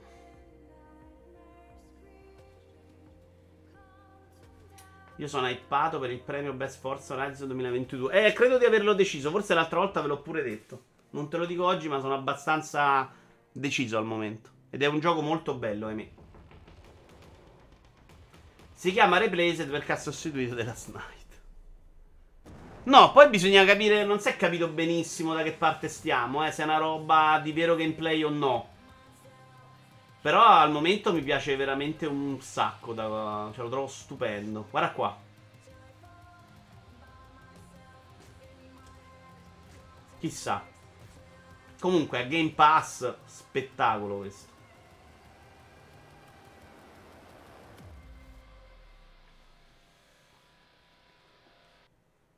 Io 5.16 5.26
sono 5.26 5.48
hypato 5.48 5.98
per 5.98 6.10
il 6.10 6.20
premio 6.20 6.52
Best 6.52 6.80
Forza 6.80 7.14
Horizon 7.14 7.46
2022. 7.46 8.26
Eh, 8.26 8.32
credo 8.34 8.58
di 8.58 8.66
averlo 8.66 8.92
deciso. 8.92 9.30
Forse 9.30 9.54
l'altra 9.54 9.78
volta 9.78 10.02
ve 10.02 10.08
l'ho 10.08 10.20
pure 10.20 10.42
detto. 10.42 10.82
Non 11.12 11.30
te 11.30 11.38
lo 11.38 11.46
dico 11.46 11.64
oggi, 11.64 11.88
ma 11.88 11.98
sono 11.98 12.12
abbastanza 12.12 13.10
deciso 13.50 13.96
al 13.96 14.04
momento. 14.04 14.50
Ed 14.68 14.82
è 14.82 14.86
un 14.86 15.00
gioco 15.00 15.22
molto 15.22 15.54
bello, 15.54 15.86
ahimè. 15.86 16.19
Si 18.80 18.92
chiama 18.92 19.18
Replaced 19.18 19.68
perché 19.68 19.92
ha 19.92 19.96
sostituito 19.96 20.54
della 20.54 20.74
Night. 20.86 21.40
No, 22.84 23.12
poi 23.12 23.28
bisogna 23.28 23.62
capire. 23.66 24.06
Non 24.06 24.20
si 24.20 24.30
è 24.30 24.36
capito 24.38 24.68
benissimo 24.68 25.34
da 25.34 25.42
che 25.42 25.52
parte 25.52 25.86
stiamo, 25.86 26.46
eh, 26.46 26.50
se 26.50 26.62
è 26.62 26.64
una 26.64 26.78
roba 26.78 27.38
di 27.42 27.52
vero 27.52 27.76
gameplay 27.76 28.22
o 28.22 28.30
no. 28.30 28.68
Però 30.22 30.42
al 30.42 30.70
momento 30.70 31.12
mi 31.12 31.20
piace 31.20 31.56
veramente 31.56 32.06
un 32.06 32.40
sacco. 32.40 32.94
Da, 32.94 33.50
cioè, 33.52 33.64
lo 33.64 33.68
trovo 33.68 33.86
stupendo. 33.86 34.66
Guarda 34.70 34.92
qua. 34.92 35.18
Chissà. 40.20 40.64
Comunque, 41.78 42.18
a 42.18 42.22
Game 42.22 42.52
Pass, 42.52 43.14
spettacolo 43.26 44.16
questo. 44.20 44.49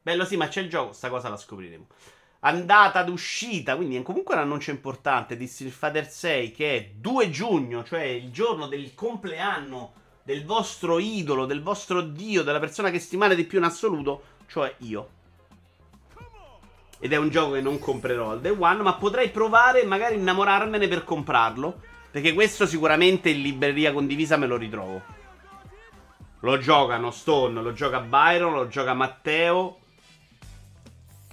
Bello 0.03 0.25
sì, 0.25 0.37
ma 0.37 0.49
c'è 0.49 0.61
il 0.61 0.69
gioco, 0.69 0.93
sta 0.93 1.09
cosa 1.09 1.29
la 1.29 1.37
scopriremo. 1.37 1.87
Andata 2.41 3.05
d'uscita, 3.05 3.77
quindi 3.77 3.97
è 3.97 4.03
comunque 4.03 4.35
un 4.35 4.41
annuncio 4.41 4.73
importante 4.73 5.37
di 5.37 5.47
Fighter 5.47 6.11
6 6.11 6.51
che 6.51 6.77
è 6.77 6.91
2 6.97 7.31
giugno, 7.31 7.85
cioè 7.85 8.03
il 8.03 8.33
giorno 8.33 8.67
del 8.67 8.95
compleanno 8.95 9.93
del 10.25 10.45
vostro 10.45 10.99
idolo, 10.99 11.47
del 11.47 11.63
vostro 11.63 12.01
dio, 12.01 12.43
della 12.43 12.59
persona 12.59 12.91
che 12.91 12.99
stimate 12.99 13.37
di 13.37 13.45
più 13.45 13.59
in 13.59 13.65
assoluto, 13.65 14.23
cioè 14.49 14.75
io. 14.79 15.09
Ed 16.99 17.13
è 17.13 17.17
un 17.17 17.31
gioco 17.31 17.53
che 17.53 17.61
non 17.61 17.79
comprerò 17.79 18.31
al 18.31 18.41
day 18.41 18.57
one, 18.57 18.83
ma 18.83 18.95
potrei 18.95 19.31
provare 19.31 19.85
magari 19.85 20.17
innamorarmene 20.17 20.89
per 20.89 21.05
comprarlo. 21.05 21.81
Perché 22.13 22.33
questo 22.35 22.67
sicuramente 22.67 23.31
in 23.31 23.41
libreria 23.41 23.93
condivisa 23.93 24.37
me 24.37 24.47
lo 24.47 24.57
ritrovo. 24.57 25.03
Lo 26.41 26.59
giocano 26.59 27.11
Stone, 27.11 27.63
lo 27.63 27.73
gioca 27.73 28.01
Byron, 28.01 28.53
lo 28.53 28.69
gioca 28.69 28.95
Matteo. 28.95 29.79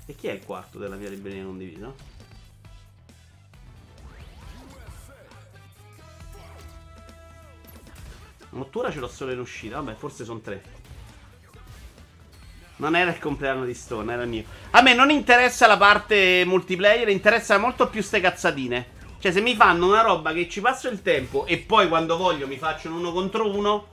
E 0.10 0.16
chi 0.16 0.28
è 0.28 0.32
il 0.32 0.44
quarto 0.44 0.80
della 0.80 0.96
mia 0.96 1.08
libreria 1.08 1.44
condivisa? 1.44 1.94
Mottura 8.50 8.92
ce 8.92 9.00
l'ho 9.00 9.08
solo 9.08 9.34
in 9.34 9.40
uscita. 9.40 9.76
Vabbè, 9.76 9.94
forse 9.94 10.26
sono 10.26 10.40
tre. 10.40 10.64
Non 12.78 12.96
era 12.96 13.12
il 13.12 13.20
compleanno 13.20 13.66
di 13.66 13.76
Stone, 13.76 14.12
era 14.12 14.24
il 14.24 14.30
mio. 14.30 14.46
A 14.72 14.82
me 14.82 14.96
non 14.96 15.12
interessa 15.12 15.68
la 15.68 15.78
parte 15.78 16.44
multiplayer, 16.44 17.08
interessa 17.10 17.60
molto 17.60 17.88
più 17.88 18.02
ste 18.02 18.20
cazzatine. 18.20 18.88
Cioè, 19.20 19.32
se 19.32 19.42
mi 19.42 19.54
fanno 19.54 19.86
una 19.86 20.02
roba 20.02 20.34
che 20.34 20.50
ci 20.50 20.60
passo 20.60 20.90
il 20.90 21.04
tempo 21.04 21.46
e 21.46 21.60
poi 21.60 21.88
quando 21.88 22.18
voglio 22.18 22.48
mi 22.48 22.58
faccio 22.58 22.88
un 22.88 22.96
uno 22.96 23.12
contro 23.12 23.56
uno, 23.56 23.88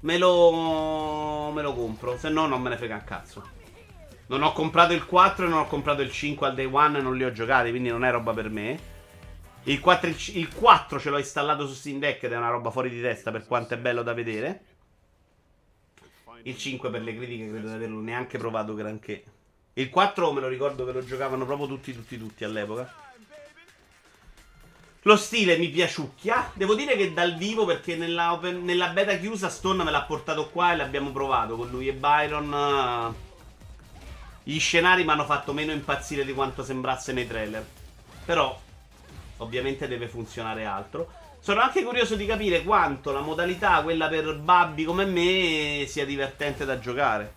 me 0.00 0.18
lo, 0.18 1.50
me 1.50 1.62
lo 1.62 1.72
compro. 1.72 2.18
Se 2.18 2.28
no, 2.28 2.46
non 2.46 2.60
me 2.60 2.68
ne 2.68 2.76
frega 2.76 2.96
un 2.96 3.04
cazzo. 3.04 3.64
Non 4.28 4.42
ho 4.42 4.52
comprato 4.52 4.92
il 4.92 5.06
4 5.06 5.46
e 5.46 5.48
non 5.48 5.60
ho 5.60 5.66
comprato 5.66 6.02
il 6.02 6.10
5 6.10 6.46
al 6.46 6.54
day 6.54 6.64
one 6.64 6.98
e 6.98 7.02
non 7.02 7.16
li 7.16 7.24
ho 7.24 7.30
giocati, 7.30 7.70
quindi 7.70 7.90
non 7.90 8.04
è 8.04 8.10
roba 8.10 8.32
per 8.32 8.50
me. 8.50 8.94
Il 9.64 9.80
4, 9.80 10.10
il 10.34 10.52
4 10.52 10.98
ce 10.98 11.10
l'ho 11.10 11.18
installato 11.18 11.66
su 11.66 11.74
Steam 11.74 11.98
Deck 11.98 12.22
ed 12.22 12.32
è 12.32 12.36
una 12.36 12.50
roba 12.50 12.70
fuori 12.70 12.88
di 12.88 13.00
testa 13.00 13.30
per 13.30 13.46
quanto 13.46 13.74
è 13.74 13.78
bello 13.78 14.02
da 14.02 14.14
vedere. 14.14 14.64
Il 16.42 16.56
5 16.56 16.90
per 16.90 17.02
le 17.02 17.16
critiche 17.16 17.48
credo 17.48 17.68
di 17.68 17.74
averlo 17.74 18.00
neanche 18.00 18.38
provato 18.38 18.74
granché. 18.74 19.24
Il 19.74 19.90
4 19.90 20.32
me 20.32 20.40
lo 20.40 20.48
ricordo 20.48 20.84
che 20.84 20.92
lo 20.92 21.04
giocavano 21.04 21.44
proprio 21.44 21.66
tutti, 21.66 21.92
tutti, 21.92 22.18
tutti 22.18 22.44
all'epoca. 22.44 22.92
Lo 25.02 25.16
stile 25.16 25.56
mi 25.56 25.68
piaciucchia. 25.68 26.50
Devo 26.54 26.74
dire 26.74 26.96
che 26.96 27.12
dal 27.12 27.36
vivo, 27.36 27.64
perché 27.64 27.94
nella, 27.94 28.38
nella 28.40 28.88
beta 28.88 29.16
chiusa 29.16 29.48
Stone 29.48 29.84
me 29.84 29.90
l'ha 29.90 30.02
portato 30.02 30.48
qua 30.48 30.72
e 30.72 30.76
l'abbiamo 30.76 31.12
provato 31.12 31.56
con 31.56 31.68
lui 31.68 31.86
e 31.86 31.92
Byron. 31.92 33.24
Gli 34.48 34.60
scenari 34.60 35.02
mi 35.02 35.10
hanno 35.10 35.24
fatto 35.24 35.52
meno 35.52 35.72
impazzire 35.72 36.24
di 36.24 36.32
quanto 36.32 36.62
sembrasse 36.62 37.12
nei 37.12 37.26
trailer. 37.26 37.66
Però, 38.24 38.56
ovviamente 39.38 39.88
deve 39.88 40.06
funzionare 40.06 40.64
altro. 40.64 41.10
Sono 41.40 41.60
anche 41.60 41.82
curioso 41.82 42.14
di 42.14 42.26
capire 42.26 42.62
quanto 42.62 43.10
la 43.10 43.22
modalità, 43.22 43.82
quella 43.82 44.06
per 44.06 44.36
babbi 44.36 44.84
come 44.84 45.04
me, 45.04 45.84
sia 45.88 46.06
divertente 46.06 46.64
da 46.64 46.78
giocare. 46.78 47.34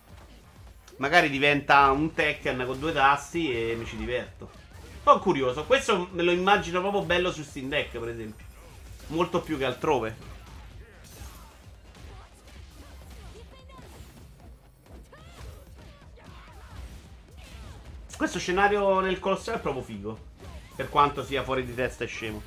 Magari 0.98 1.30
diventa 1.30 1.90
un 1.90 2.14
Tekken 2.14 2.64
con 2.64 2.78
due 2.78 2.92
tasti 2.92 3.52
e 3.52 3.74
mi 3.74 3.86
ci 3.86 3.96
diverto. 3.96 4.48
Sono 5.02 5.18
curioso. 5.18 5.64
Questo 5.64 6.10
me 6.12 6.22
lo 6.22 6.30
immagino 6.30 6.80
proprio 6.80 7.02
bello 7.02 7.32
su 7.32 7.42
Steam 7.42 7.66
Deck, 7.66 7.98
per 7.98 8.08
esempio. 8.08 8.46
Molto 9.08 9.40
più 9.40 9.58
che 9.58 9.64
altrove. 9.64 10.14
Questo 18.20 18.38
scenario 18.38 19.00
nel 19.00 19.18
Colosseo 19.18 19.54
è 19.54 19.60
proprio 19.60 19.82
figo. 19.82 20.18
Per 20.76 20.90
quanto 20.90 21.24
sia 21.24 21.42
fuori 21.42 21.64
di 21.64 21.74
testa 21.74 22.04
e 22.04 22.06
scemo. 22.06 22.42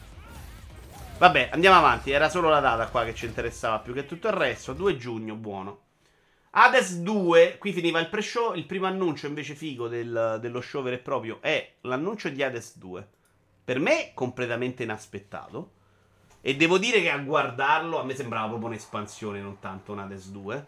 Vabbè, 1.18 1.50
andiamo 1.52 1.80
avanti. 1.80 2.12
Era 2.12 2.30
solo 2.30 2.48
la 2.48 2.60
data 2.60 2.86
qua 2.90 3.04
che 3.04 3.16
ci 3.16 3.26
interessava 3.26 3.80
più 3.80 3.92
che 3.92 4.06
tutto 4.06 4.28
il 4.28 4.34
resto. 4.34 4.74
2 4.74 4.98
giugno, 4.98 5.34
buono. 5.34 5.80
Hades 6.52 6.98
2, 6.98 7.58
qui 7.58 7.74
finiva 7.74 8.00
il 8.00 8.08
pre-show. 8.08 8.54
Il 8.54 8.68
primo 8.68 8.86
annuncio 8.86 9.26
invece 9.26 9.56
figo 9.56 9.88
del, 9.88 10.38
dello 10.40 10.62
show 10.62 10.84
vero 10.84 10.98
e 10.98 11.00
proprio 11.00 11.40
è 11.42 11.74
l'annuncio 11.82 12.30
di 12.30 12.44
Hades 12.44 12.78
2. 12.78 13.08
Per 13.66 13.80
me, 13.80 14.12
completamente 14.14 14.84
inaspettato. 14.84 15.72
E 16.42 16.56
devo 16.56 16.78
dire 16.78 17.02
che 17.02 17.10
a 17.10 17.18
guardarlo 17.18 18.00
a 18.00 18.04
me 18.04 18.14
sembrava 18.14 18.50
proprio 18.50 18.68
un'espansione, 18.68 19.42
non 19.42 19.58
tanto 19.58 19.94
un 19.94 19.98
Hades 20.02 20.30
2. 20.30 20.68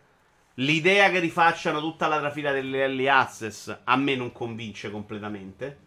L'idea 0.55 1.09
che 1.09 1.19
rifacciano 1.19 1.81
tutta 1.81 2.07
la 2.07 2.19
trafila 2.19 2.51
delle 2.51 2.79
early 2.79 3.07
access 3.07 3.77
a 3.83 3.95
me 3.97 4.15
non 4.15 4.31
convince 4.31 4.89
completamente. 4.89 5.77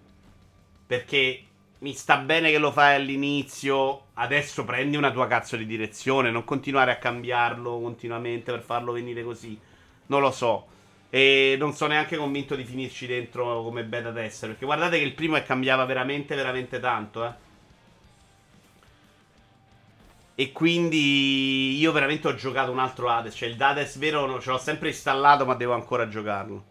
Perché 0.86 1.42
mi 1.78 1.94
sta 1.94 2.18
bene 2.18 2.50
che 2.50 2.58
lo 2.58 2.70
fai 2.70 2.94
all'inizio. 2.96 4.08
Adesso 4.14 4.64
prendi 4.64 4.96
una 4.96 5.10
tua 5.10 5.26
cazzo 5.26 5.56
di 5.56 5.64
direzione. 5.64 6.30
Non 6.30 6.44
continuare 6.44 6.90
a 6.90 6.98
cambiarlo 6.98 7.80
continuamente 7.80 8.52
per 8.52 8.62
farlo 8.62 8.92
venire 8.92 9.22
così. 9.22 9.58
Non 10.06 10.20
lo 10.20 10.30
so. 10.30 10.66
E 11.08 11.56
non 11.58 11.72
sono 11.72 11.92
neanche 11.92 12.18
convinto 12.18 12.54
di 12.54 12.64
finirci 12.64 13.06
dentro 13.06 13.62
come 13.62 13.84
beta 13.84 14.12
tester. 14.12 14.50
Perché 14.50 14.66
guardate 14.66 14.98
che 14.98 15.04
il 15.04 15.14
primo 15.14 15.36
è 15.36 15.42
cambiava 15.42 15.86
veramente, 15.86 16.34
veramente 16.34 16.78
tanto, 16.78 17.24
eh. 17.24 17.46
E 20.40 20.52
quindi 20.52 21.76
io 21.78 21.90
veramente 21.90 22.28
ho 22.28 22.34
giocato 22.36 22.70
un 22.70 22.78
altro 22.78 23.10
Hades. 23.10 23.34
Cioè 23.34 23.48
il 23.48 23.60
Hades 23.60 23.98
vero 23.98 24.40
ce 24.40 24.50
l'ho 24.50 24.58
sempre 24.58 24.90
installato, 24.90 25.44
ma 25.44 25.54
devo 25.54 25.72
ancora 25.72 26.06
giocarlo. 26.06 26.64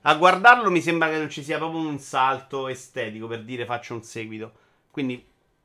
A 0.00 0.14
guardarlo 0.14 0.70
mi 0.70 0.80
sembra 0.80 1.10
che 1.10 1.18
non 1.18 1.28
ci 1.28 1.42
sia 1.42 1.58
proprio 1.58 1.80
un 1.80 1.98
salto 1.98 2.68
estetico 2.68 3.26
per 3.26 3.44
dire 3.44 3.66
faccio 3.66 3.92
un 3.92 4.02
seguito. 4.02 4.52
Quindi 4.90 5.22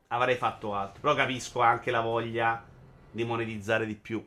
avrei 0.08 0.36
fatto 0.36 0.74
altro. 0.74 1.00
Però 1.00 1.14
capisco 1.14 1.62
anche 1.62 1.90
la 1.90 2.02
voglia 2.02 2.62
di 3.10 3.24
monetizzare 3.24 3.86
di 3.86 3.94
più. 3.94 4.22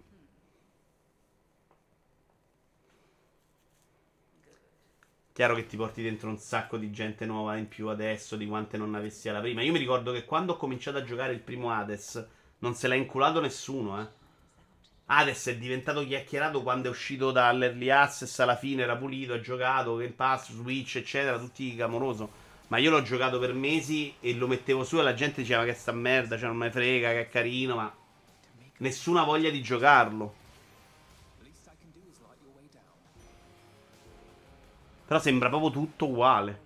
Chiaro 5.34 5.54
che 5.54 5.68
ti 5.68 5.78
porti 5.78 6.02
dentro 6.02 6.30
un 6.30 6.40
sacco 6.40 6.78
di 6.78 6.90
gente 6.90 7.28
nuova 7.28 7.58
in 7.58 7.68
più 7.68 7.90
adesso 7.90 8.36
di 8.36 8.48
quante 8.48 8.76
non 8.78 8.96
avessi 8.96 9.30
alla 9.30 9.40
prima. 9.40 9.62
Io 9.62 9.72
mi 9.72 9.78
ricordo 9.78 10.12
che 10.12 10.26
quando 10.26 10.54
ho 10.54 10.58
cominciato 10.58 10.98
a 10.98 11.04
giocare 11.04 11.32
il 11.32 11.42
primo 11.42 11.70
Hades 11.70 12.28
non 12.66 12.74
se 12.74 12.88
l'ha 12.88 12.96
inculato 12.96 13.40
nessuno, 13.40 14.02
eh. 14.02 14.08
Hades 15.06 15.46
è 15.50 15.58
diventato 15.58 16.04
chiacchierato 16.04 16.64
quando 16.64 16.88
è 16.88 16.90
uscito 16.90 17.30
dall'early 17.30 17.92
access 17.92 18.40
alla 18.40 18.56
fine 18.56 18.82
era 18.82 18.96
pulito, 18.96 19.34
ha 19.34 19.40
giocato, 19.40 19.98
Game 19.98 20.14
Pass, 20.14 20.52
Switch, 20.52 20.96
eccetera, 20.96 21.38
tutti 21.38 21.76
clamoroso. 21.76 22.44
Ma 22.70 22.78
io 22.78 22.90
l'ho 22.90 23.04
giocato 23.04 23.38
per 23.38 23.54
mesi 23.54 24.16
e 24.20 24.34
lo 24.34 24.48
mettevo 24.48 24.84
su 24.84 24.98
e 24.98 25.04
la 25.04 25.14
gente 25.14 25.42
diceva 25.42 25.64
che 25.64 25.76
sta 25.76 25.92
merda, 25.92 26.40
cioè 26.40 26.48
non 26.48 26.58
me 26.58 26.72
frega, 26.72 27.10
che 27.10 27.22
è 27.22 27.30
carino, 27.30 27.76
ma 27.76 27.96
nessuna 28.78 29.24
voglia 29.24 29.52
di 29.52 29.62
giocarlo. 29.62 30.34
Però 35.06 35.20
sembra 35.20 35.50
proprio 35.50 35.70
tutto 35.70 36.08
uguale. 36.08 36.62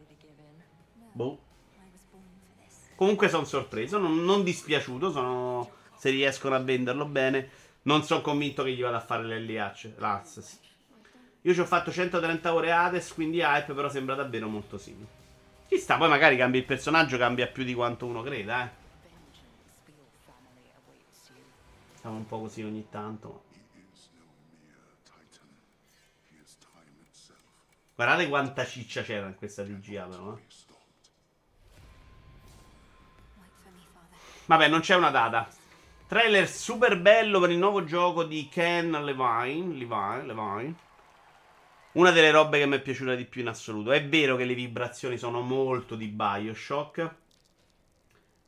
Boh. 1.12 1.40
Comunque 2.96 3.28
sono 3.28 3.44
sorpreso, 3.44 3.98
non, 3.98 4.24
non 4.24 4.44
dispiaciuto, 4.44 5.12
sono... 5.12 5.78
se 6.00 6.10
riescono 6.12 6.56
a 6.56 6.60
venderlo 6.60 7.06
bene. 7.06 7.50
Non 7.82 8.04
sono 8.04 8.22
convinto 8.22 8.64
che 8.64 8.72
gli 8.72 8.82
vada 8.82 8.98
a 8.98 9.02
fare 9.02 9.24
l'LH, 9.24 9.96
l'Access. 9.98 10.60
Io 11.42 11.54
ci 11.54 11.60
ho 11.60 11.66
fatto 11.66 11.92
130 11.92 12.54
ore 12.54 12.72
Hades, 12.72 13.14
quindi 13.14 13.40
hype, 13.40 13.74
però 13.74 13.90
sembra 13.90 14.16
davvero 14.16 14.48
molto 14.48 14.78
simile. 14.78 15.08
Ci 15.68 15.78
sta, 15.78 15.98
poi 15.98 16.08
magari 16.08 16.38
cambia 16.38 16.60
il 16.60 16.66
personaggio, 16.66 17.18
cambia 17.18 17.48
più 17.48 17.64
di 17.64 17.74
quanto 17.74 18.06
uno 18.06 18.22
creda, 18.22 18.66
eh. 18.66 18.70
Siamo 22.00 22.16
un 22.16 22.26
po' 22.26 22.40
così 22.40 22.64
ogni 22.64 22.88
tanto. 22.90 23.44
Guardate 27.94 28.30
quanta 28.30 28.66
ciccia 28.66 29.02
c'era 29.02 29.28
in 29.28 29.36
questa 29.36 29.64
DGA 29.64 30.06
però, 30.06 30.38
eh. 30.38 30.42
Vabbè, 34.46 34.68
non 34.70 34.80
c'è 34.80 34.96
una 34.96 35.10
data. 35.10 35.59
Trailer 36.10 36.50
super 36.50 37.00
bello 37.00 37.40
per 37.40 37.52
il 37.52 37.60
nuovo 37.60 37.84
gioco 37.84 38.24
di 38.24 38.50
Ken 38.52 38.90
Levine. 38.90 39.76
Levine, 39.76 40.26
Levine. 40.26 40.76
Una 41.92 42.10
delle 42.10 42.32
robe 42.32 42.58
che 42.58 42.66
mi 42.66 42.78
è 42.78 42.82
piaciuta 42.82 43.14
di 43.14 43.26
più 43.26 43.42
in 43.42 43.48
assoluto. 43.48 43.92
È 43.92 44.04
vero 44.04 44.36
che 44.36 44.46
le 44.46 44.56
vibrazioni 44.56 45.20
sono 45.20 45.42
molto 45.42 45.96
di 45.96 46.08
Bioshock. 46.08 47.14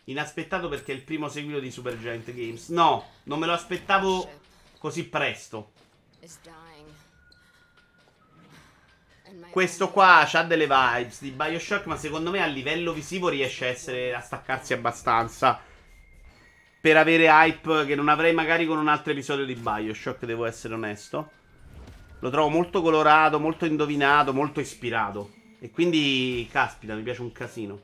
Inaspettato 0.05 0.69
perché 0.69 0.91
è 0.91 0.95
il 0.95 1.03
primo 1.03 1.27
seguito 1.27 1.59
di 1.59 1.69
Supergiant 1.69 2.33
Games. 2.33 2.69
No, 2.69 3.05
non 3.25 3.37
me 3.37 3.45
lo 3.45 3.53
aspettavo 3.53 4.27
così 4.79 5.07
presto. 5.07 5.73
Questo 9.51 9.91
qua 9.91 10.27
ha 10.27 10.43
delle 10.45 10.65
vibes 10.65 11.21
di 11.21 11.29
Bioshock, 11.29 11.85
ma 11.85 11.95
secondo 11.95 12.31
me 12.31 12.41
a 12.41 12.47
livello 12.47 12.91
visivo 12.91 13.29
riesce 13.29 13.65
a, 13.65 13.69
essere, 13.69 14.15
a 14.15 14.19
staccarsi 14.19 14.73
abbastanza 14.73 15.69
per 16.81 16.97
avere 16.97 17.27
hype 17.27 17.85
che 17.85 17.93
non 17.93 18.09
avrei 18.09 18.33
magari 18.33 18.65
con 18.65 18.79
un 18.79 18.87
altro 18.87 19.11
episodio 19.11 19.45
di 19.45 19.53
Bioshock, 19.53 20.25
devo 20.25 20.45
essere 20.45 20.73
onesto. 20.73 21.29
Lo 22.19 22.29
trovo 22.31 22.49
molto 22.49 22.81
colorato, 22.81 23.39
molto 23.39 23.65
indovinato, 23.65 24.33
molto 24.33 24.59
ispirato. 24.59 25.31
E 25.59 25.69
quindi, 25.69 26.47
caspita, 26.51 26.95
mi 26.95 27.03
piace 27.03 27.21
un 27.21 27.31
casino. 27.31 27.79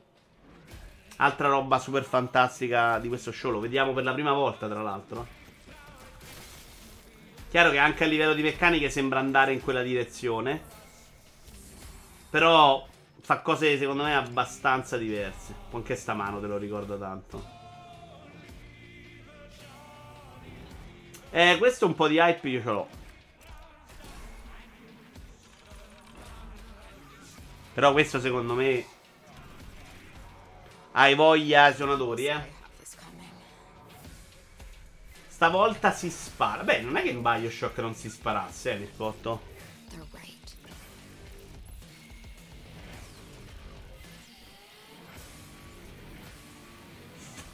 Altra 1.18 1.46
roba 1.46 1.78
super 1.78 2.02
fantastica 2.02 2.98
di 2.98 3.06
questo 3.06 3.30
show, 3.30 3.52
lo 3.52 3.60
vediamo 3.60 3.92
per 3.92 4.02
la 4.02 4.12
prima 4.12 4.32
volta, 4.32 4.68
tra 4.68 4.82
l'altro. 4.82 5.26
Chiaro 7.50 7.70
che 7.70 7.78
anche 7.78 8.02
a 8.02 8.08
livello 8.08 8.34
di 8.34 8.42
meccaniche 8.42 8.90
sembra 8.90 9.20
andare 9.20 9.52
in 9.52 9.62
quella 9.62 9.82
direzione. 9.82 10.60
Però 12.30 12.84
fa 13.20 13.40
cose 13.40 13.78
secondo 13.78 14.02
me 14.02 14.16
abbastanza 14.16 14.96
diverse. 14.96 15.54
Anche 15.70 15.94
sta 15.94 16.14
mano 16.14 16.40
te 16.40 16.46
lo 16.48 16.58
ricordo 16.58 16.98
tanto. 16.98 17.57
Eh, 21.30 21.56
questo 21.58 21.86
un 21.86 21.94
po' 21.94 22.08
di 22.08 22.16
hype 22.16 22.48
io 22.48 22.62
ce 22.62 22.70
l'ho. 22.70 22.88
Però 27.74 27.92
questo 27.92 28.18
secondo 28.18 28.54
me 28.54 28.84
hai 30.92 31.14
voglia 31.14 31.72
suonatori, 31.72 32.26
eh. 32.26 32.56
Stavolta 35.28 35.92
si 35.92 36.10
spara. 36.10 36.64
Beh, 36.64 36.80
non 36.80 36.96
è 36.96 37.02
che 37.02 37.10
in 37.10 37.22
Bioshock 37.22 37.78
non 37.78 37.94
si 37.94 38.10
sparasse, 38.10 38.72
eh, 38.72 38.76
Mircotto. 38.78 39.40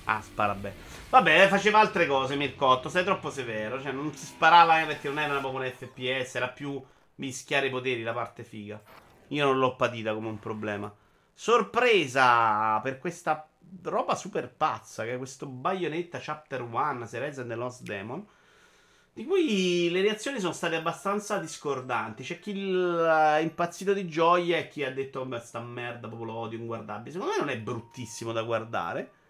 Ah, 0.05 0.22
spara 0.22 0.55
bene. 0.55 0.93
Vabbè, 1.15 1.47
faceva 1.47 1.79
altre 1.79 2.09
cose 2.09 2.35
Mircotto, 2.35 2.89
sei 2.89 3.05
troppo 3.05 3.31
severo. 3.31 3.81
Cioè, 3.81 3.93
non 3.93 4.12
si 4.17 4.27
sparava 4.27 4.85
perché 4.85 5.07
non 5.07 5.21
era 5.21 5.39
proprio 5.39 5.61
un 5.61 5.71
FPS, 5.71 6.35
era 6.35 6.49
più 6.49 6.83
mischiare 7.17 7.69
i 7.69 7.71
poteri, 7.71 8.03
la 8.03 8.12
parte 8.12 8.43
figa. 8.43 8.83
Io 9.29 9.45
non 9.45 9.59
l'ho 9.59 9.77
patita 9.77 10.12
come 10.12 10.27
un 10.27 10.41
problema. 10.41 10.93
Sorpresa 11.33 12.81
per 12.81 12.99
questa 12.99 13.49
roba 13.83 14.17
super 14.17 14.53
pazza, 14.53 15.05
che 15.05 15.15
è 15.15 15.17
questo 15.17 15.47
Bayonetta 15.47 16.19
Chapter 16.21 16.62
1, 16.62 17.07
Series 17.07 17.39
and 17.39 17.49
the 17.49 17.55
Lost 17.55 17.83
Demon. 17.83 18.27
Di 19.12 19.25
cui 19.25 19.91
le 19.93 20.01
reazioni 20.01 20.41
sono 20.41 20.53
state 20.53 20.75
abbastanza 20.75 21.39
discordanti. 21.39 22.25
C'è 22.25 22.41
chi 22.41 22.73
è 22.73 23.39
impazzito 23.39 23.93
di 23.93 24.09
gioia 24.09 24.59
e 24.59 24.67
chi 24.67 24.83
ha 24.83 24.93
detto: 24.93 25.25
Beh, 25.25 25.39
sta 25.39 25.61
merda, 25.61 26.09
proprio 26.09 26.33
lo 26.33 26.39
odio, 26.39 26.59
inguardabile. 26.59 27.12
Secondo 27.12 27.35
me 27.35 27.39
non 27.39 27.51
è 27.51 27.59
bruttissimo 27.61 28.33
da 28.33 28.43
guardare. 28.43 29.23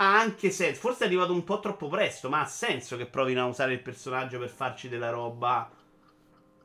Ha 0.00 0.18
anche 0.18 0.50
senso. 0.50 0.80
Forse 0.80 1.04
è 1.04 1.06
arrivato 1.06 1.32
un 1.32 1.42
po' 1.42 1.58
troppo 1.58 1.88
presto, 1.88 2.28
ma 2.28 2.40
ha 2.40 2.46
senso 2.46 2.96
che 2.96 3.06
provino 3.06 3.42
a 3.42 3.46
usare 3.46 3.72
il 3.72 3.82
personaggio 3.82 4.38
per 4.38 4.48
farci 4.48 4.88
della 4.88 5.10
roba 5.10 5.68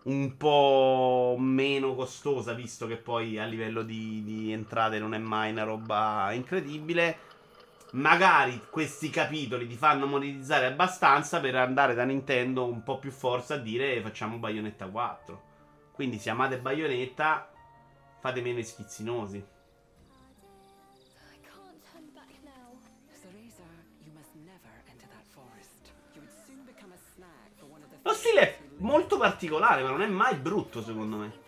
un 0.04 0.38
po' 0.38 1.36
meno 1.40 1.96
costosa, 1.96 2.54
visto 2.54 2.86
che 2.88 2.98
poi 2.98 3.40
a 3.40 3.46
livello 3.46 3.82
di, 3.84 4.24
di 4.24 4.52
entrate 4.52 5.00
non 5.00 5.14
è 5.14 5.18
mai 5.18 5.52
una 5.52 5.64
roba 5.64 6.32
incredibile. 6.34 7.32
Magari 7.94 8.62
questi 8.70 9.10
capitoli 9.10 9.68
ti 9.68 9.76
fanno 9.76 10.06
monetizzare 10.06 10.66
abbastanza 10.66 11.40
per 11.40 11.56
andare 11.56 11.94
da 11.94 12.04
Nintendo 12.04 12.66
un 12.66 12.84
po' 12.84 13.00
più 13.00 13.12
forza 13.12 13.56
a 13.56 13.58
dire 13.58 14.02
facciamo 14.02 14.38
Bayonetta 14.38 14.88
4. 14.88 15.44
Quindi 15.92 16.20
se 16.20 16.30
amate 16.30 16.60
Bayonetta, 16.60 17.50
fate 18.20 18.42
meno 18.42 18.62
schizzinosi. 18.62 19.53
Lo 28.04 28.14
stile 28.14 28.42
è 28.42 28.60
molto 28.78 29.18
particolare, 29.18 29.82
ma 29.82 29.90
non 29.90 30.02
è 30.02 30.08
mai 30.08 30.36
brutto 30.36 30.84
secondo 30.84 31.18
me. 31.18 31.42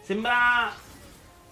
Sembra 0.00 0.72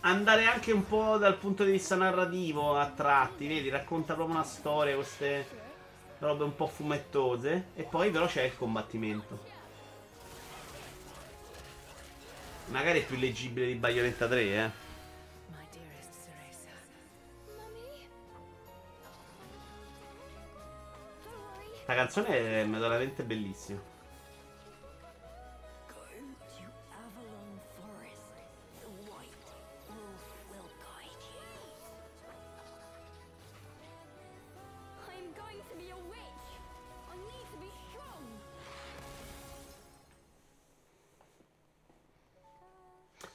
andare 0.01 0.47
anche 0.47 0.73
un 0.73 0.87
po' 0.87 1.17
dal 1.17 1.37
punto 1.37 1.65
di 1.65 1.73
vista 1.73 1.97
narrativo 1.97 2.77
a 2.77 2.87
tratti, 2.87 3.47
vedi, 3.47 3.69
racconta 3.69 4.15
proprio 4.15 4.37
una 4.37 4.45
storia, 4.45 4.95
queste 4.95 5.47
robe 6.19 6.45
un 6.45 6.55
po' 6.55 6.67
fumettose. 6.67 7.69
E 7.75 7.83
poi 7.83 8.11
però 8.11 8.27
c'è 8.27 8.43
il 8.43 8.57
combattimento. 8.57 9.57
Magari 12.67 13.01
è 13.01 13.05
più 13.05 13.17
leggibile 13.17 13.67
di 13.67 13.75
Bayonetta 13.75 14.29
3, 14.29 14.43
eh. 14.43 14.87
Questa 21.89 22.05
canzone 22.05 22.61
è 22.61 22.66
veramente 22.66 23.22
bellissima. 23.22 23.80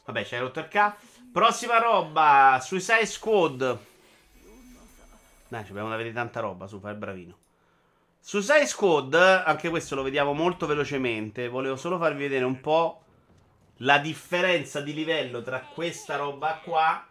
Vabbè, 0.05 0.23
c'è 0.23 0.39
rotto 0.39 0.59
il 0.59 0.67
K. 0.67 0.93
Prossima 1.31 1.79
roba, 1.79 2.59
Suicide 2.61 3.07
Squad. 3.07 3.79
Dai, 5.47 5.63
dobbiamo 5.65 5.91
avere 5.91 6.13
tanta 6.13 6.39
roba, 6.39 6.67
su, 6.67 6.79
fai 6.79 6.91
il 6.91 6.99
bravino. 8.23 8.41
Suicide 8.41 8.65
Squad, 8.65 9.13
anche 9.13 9.69
questo 9.69 9.95
lo 9.95 10.03
vediamo 10.03 10.33
molto 10.33 10.65
velocemente. 10.65 11.49
Volevo 11.49 11.75
solo 11.75 11.97
farvi 11.97 12.23
vedere 12.23 12.45
un 12.45 12.61
po' 12.61 13.01
la 13.77 13.99
differenza 13.99 14.79
di 14.79 14.93
livello 14.93 15.41
tra 15.41 15.59
questa 15.59 16.15
roba 16.15 16.59
qua 16.63 17.05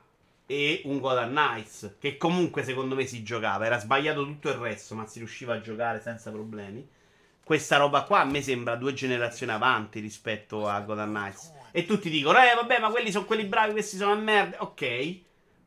e 0.47 0.83
un 0.85 0.99
Gotham 0.99 1.31
Knights. 1.31 1.97
Che 2.01 2.17
comunque 2.17 2.65
secondo 2.65 2.95
me 2.95 3.07
si 3.07 3.23
giocava. 3.23 3.67
Era 3.67 3.79
sbagliato 3.79 4.25
tutto 4.25 4.49
il 4.49 4.55
resto, 4.55 4.95
ma 4.95 5.07
si 5.07 5.19
riusciva 5.19 5.55
a 5.55 5.61
giocare 5.61 6.01
senza 6.01 6.31
problemi. 6.31 6.89
Questa 7.45 7.77
roba 7.77 8.05
qua 8.05 8.21
a 8.21 8.25
me 8.25 8.41
sembra 8.41 8.77
due 8.77 8.95
generazioni 8.95 9.53
avanti 9.53 10.01
rispetto 10.01 10.69
a 10.69 10.81
Gotham 10.81 11.11
Knights. 11.11 11.53
E 11.73 11.85
tutti 11.85 12.09
dicono, 12.09 12.39
eh 12.39 12.55
vabbè, 12.55 12.79
ma 12.79 12.91
quelli 12.91 13.11
sono 13.11 13.25
quelli 13.25 13.45
bravi, 13.45 13.73
questi 13.73 13.97
sono 13.97 14.13
a 14.13 14.17
merda. 14.17 14.63
Ok. 14.63 15.21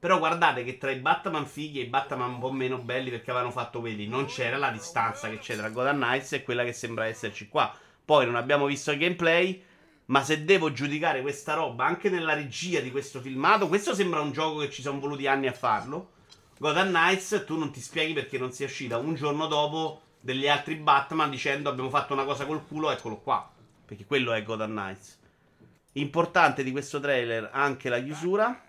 Però 0.05 0.19
guardate 0.19 0.63
che 0.63 0.77
tra 0.77 0.91
i 0.91 0.97
Batman 0.97 1.47
fighi 1.47 1.79
e 1.79 1.85
i 1.85 1.87
Batman 1.87 2.33
un 2.33 2.37
po' 2.37 2.51
meno 2.51 2.77
belli 2.77 3.09
perché 3.09 3.31
avevano 3.31 3.51
fatto 3.51 3.79
quelli, 3.79 4.05
non 4.05 4.27
c'era 4.27 4.55
la 4.55 4.69
distanza 4.69 5.27
che 5.29 5.39
c'è 5.39 5.55
tra 5.55 5.69
Gotham 5.69 5.95
Knights 5.95 6.33
e 6.33 6.43
quella 6.43 6.63
che 6.63 6.73
sembra 6.73 7.07
esserci 7.07 7.47
qua. 7.47 7.75
Poi 8.05 8.23
non 8.27 8.35
abbiamo 8.35 8.67
visto 8.67 8.91
il 8.91 8.99
gameplay, 8.99 9.63
ma 10.05 10.23
se 10.23 10.45
devo 10.45 10.71
giudicare 10.71 11.23
questa 11.23 11.55
roba 11.55 11.85
anche 11.85 12.11
nella 12.11 12.35
regia 12.35 12.81
di 12.81 12.91
questo 12.91 13.19
filmato, 13.19 13.67
questo 13.67 13.95
sembra 13.95 14.21
un 14.21 14.31
gioco 14.31 14.59
che 14.59 14.69
ci 14.69 14.83
sono 14.83 14.99
voluti 14.99 15.25
anni 15.25 15.47
a 15.47 15.53
farlo. 15.53 16.11
Gotham 16.59 16.89
Knights, 16.89 17.43
tu 17.47 17.57
non 17.57 17.71
ti 17.71 17.81
spieghi 17.81 18.13
perché 18.13 18.37
non 18.37 18.51
sia 18.51 18.67
uscita 18.67 18.99
un 18.99 19.15
giorno 19.15 19.47
dopo 19.47 20.01
degli 20.19 20.47
altri 20.47 20.75
Batman 20.75 21.31
dicendo 21.31 21.67
abbiamo 21.67 21.89
fatto 21.89 22.13
una 22.13 22.25
cosa 22.25 22.45
col 22.45 22.63
culo, 22.67 22.91
eccolo 22.91 23.17
qua. 23.17 23.51
Perché 23.83 24.05
quello 24.05 24.33
è 24.33 24.43
Gotham 24.43 24.69
Knights. 24.69 25.17
Importante 25.93 26.63
di 26.63 26.69
questo 26.69 26.99
trailer 26.99 27.49
anche 27.51 27.89
la 27.89 27.99
chiusura 27.99 28.64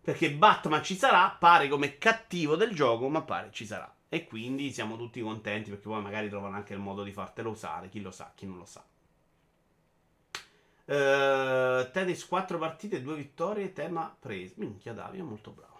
Perché 0.00 0.32
Batman 0.32 0.82
ci 0.82 0.96
sarà, 0.96 1.30
pare 1.30 1.68
come 1.68 1.98
cattivo 1.98 2.56
del 2.56 2.74
gioco, 2.74 3.08
ma 3.08 3.22
pare 3.22 3.50
ci 3.52 3.64
sarà. 3.64 3.92
E 4.08 4.26
quindi 4.26 4.70
siamo 4.70 4.96
tutti 4.96 5.20
contenti 5.20 5.70
perché 5.70 5.88
poi 5.88 6.02
magari 6.02 6.28
trovano 6.28 6.56
anche 6.56 6.74
il 6.74 6.78
modo 6.78 7.02
di 7.02 7.12
fartelo 7.12 7.50
usare. 7.50 7.88
Chi 7.88 8.00
lo 8.00 8.10
sa, 8.10 8.30
chi 8.34 8.46
non 8.46 8.58
lo 8.58 8.64
sa. 8.64 8.84
Uh, 10.86 11.90
tennis 11.90 12.26
4 12.26 12.58
partite, 12.58 13.00
2 13.00 13.14
vittorie, 13.16 13.72
tema 13.72 14.14
preso. 14.18 14.54
Minchia 14.58 14.92
Davide, 14.92 15.22
è 15.22 15.26
molto 15.26 15.50
bravo. 15.50 15.72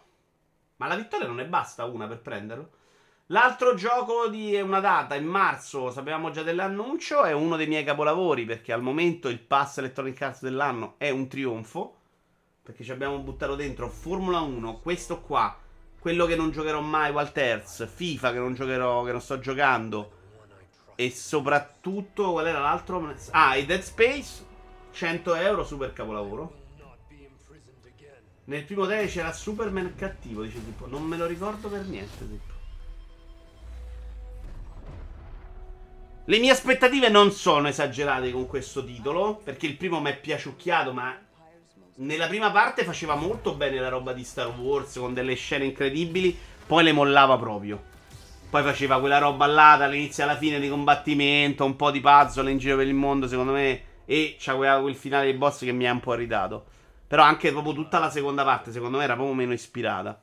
Ma 0.76 0.86
la 0.86 0.96
vittoria 0.96 1.26
non 1.26 1.40
è 1.40 1.46
basta 1.46 1.84
una 1.84 2.06
per 2.06 2.20
prenderlo? 2.20 2.70
L'altro 3.28 3.74
gioco 3.74 4.28
di 4.28 4.54
una 4.60 4.80
data, 4.80 5.14
in 5.14 5.26
marzo, 5.26 5.90
sapevamo 5.90 6.30
già 6.30 6.42
dell'annuncio, 6.42 7.24
è 7.24 7.32
uno 7.32 7.56
dei 7.56 7.66
miei 7.66 7.84
capolavori 7.84 8.44
perché 8.44 8.72
al 8.72 8.82
momento 8.82 9.28
il 9.28 9.38
pass 9.38 9.78
Electronic 9.78 10.20
Arts 10.20 10.42
dell'anno 10.42 10.94
è 10.98 11.10
un 11.10 11.26
trionfo. 11.28 12.00
Perché 12.64 12.82
ci 12.82 12.92
abbiamo 12.92 13.18
buttato 13.18 13.56
dentro 13.56 13.90
Formula 13.90 14.40
1, 14.40 14.78
questo 14.78 15.20
qua, 15.20 15.54
quello 15.98 16.24
che 16.24 16.34
non 16.34 16.50
giocherò 16.50 16.80
mai, 16.80 17.12
Walters, 17.12 17.86
FIFA 17.86 18.32
che 18.32 18.38
non 18.38 18.54
giocherò, 18.54 19.04
che 19.04 19.12
non 19.12 19.20
sto 19.20 19.38
giocando. 19.38 20.12
E 20.94 21.10
soprattutto, 21.10 22.32
qual 22.32 22.46
era 22.46 22.60
l'altro? 22.60 23.14
Ah, 23.32 23.56
i 23.56 23.66
Dead 23.66 23.82
Space, 23.82 24.46
100 24.92 25.34
euro, 25.34 25.62
super 25.62 25.92
capolavoro. 25.92 26.62
Nel 28.44 28.64
primo 28.64 28.86
day 28.86 29.08
c'era 29.08 29.32
Superman 29.32 29.94
cattivo, 29.94 30.42
dice 30.42 30.64
tipo. 30.64 30.86
Non 30.86 31.02
me 31.02 31.18
lo 31.18 31.26
ricordo 31.26 31.68
per 31.68 31.84
niente, 31.84 32.18
tipo. 32.18 32.52
Le 36.24 36.38
mie 36.38 36.50
aspettative 36.50 37.10
non 37.10 37.30
sono 37.30 37.68
esagerate 37.68 38.30
con 38.30 38.46
questo 38.46 38.82
titolo, 38.82 39.36
perché 39.36 39.66
il 39.66 39.76
primo 39.76 40.00
mi 40.00 40.10
è 40.10 40.18
piaciucchiato, 40.18 40.94
ma 40.94 41.14
nella 41.96 42.26
prima 42.26 42.50
parte 42.50 42.84
faceva 42.84 43.14
molto 43.14 43.54
bene 43.54 43.78
la 43.78 43.88
roba 43.88 44.12
di 44.12 44.24
Star 44.24 44.48
Wars 44.58 44.96
con 44.98 45.14
delle 45.14 45.34
scene 45.34 45.64
incredibili, 45.64 46.36
poi 46.66 46.84
le 46.84 46.92
mollava 46.92 47.36
proprio. 47.38 47.92
Poi 48.50 48.62
faceva 48.62 49.00
quella 49.00 49.18
roba 49.18 49.46
là 49.46 49.76
dall'inizio 49.76 50.24
alla 50.24 50.36
fine 50.36 50.60
di 50.60 50.68
combattimento, 50.68 51.64
un 51.64 51.76
po' 51.76 51.90
di 51.90 52.00
puzzle 52.00 52.50
in 52.50 52.58
giro 52.58 52.76
per 52.76 52.86
il 52.86 52.94
mondo, 52.94 53.26
secondo 53.26 53.52
me. 53.52 53.82
E 54.06 54.36
c'aveva 54.38 54.80
quel 54.80 54.94
finale 54.94 55.24
dei 55.24 55.34
boss 55.34 55.60
che 55.60 55.72
mi 55.72 55.88
ha 55.88 55.92
un 55.92 56.00
po' 56.00 56.14
irritato. 56.14 56.66
Però 57.06 57.22
anche 57.22 57.50
proprio 57.50 57.74
tutta 57.74 57.98
la 57.98 58.10
seconda 58.10 58.44
parte, 58.44 58.70
secondo 58.70 58.98
me, 58.98 59.04
era 59.04 59.14
proprio 59.14 59.34
meno 59.34 59.52
ispirata. 59.52 60.20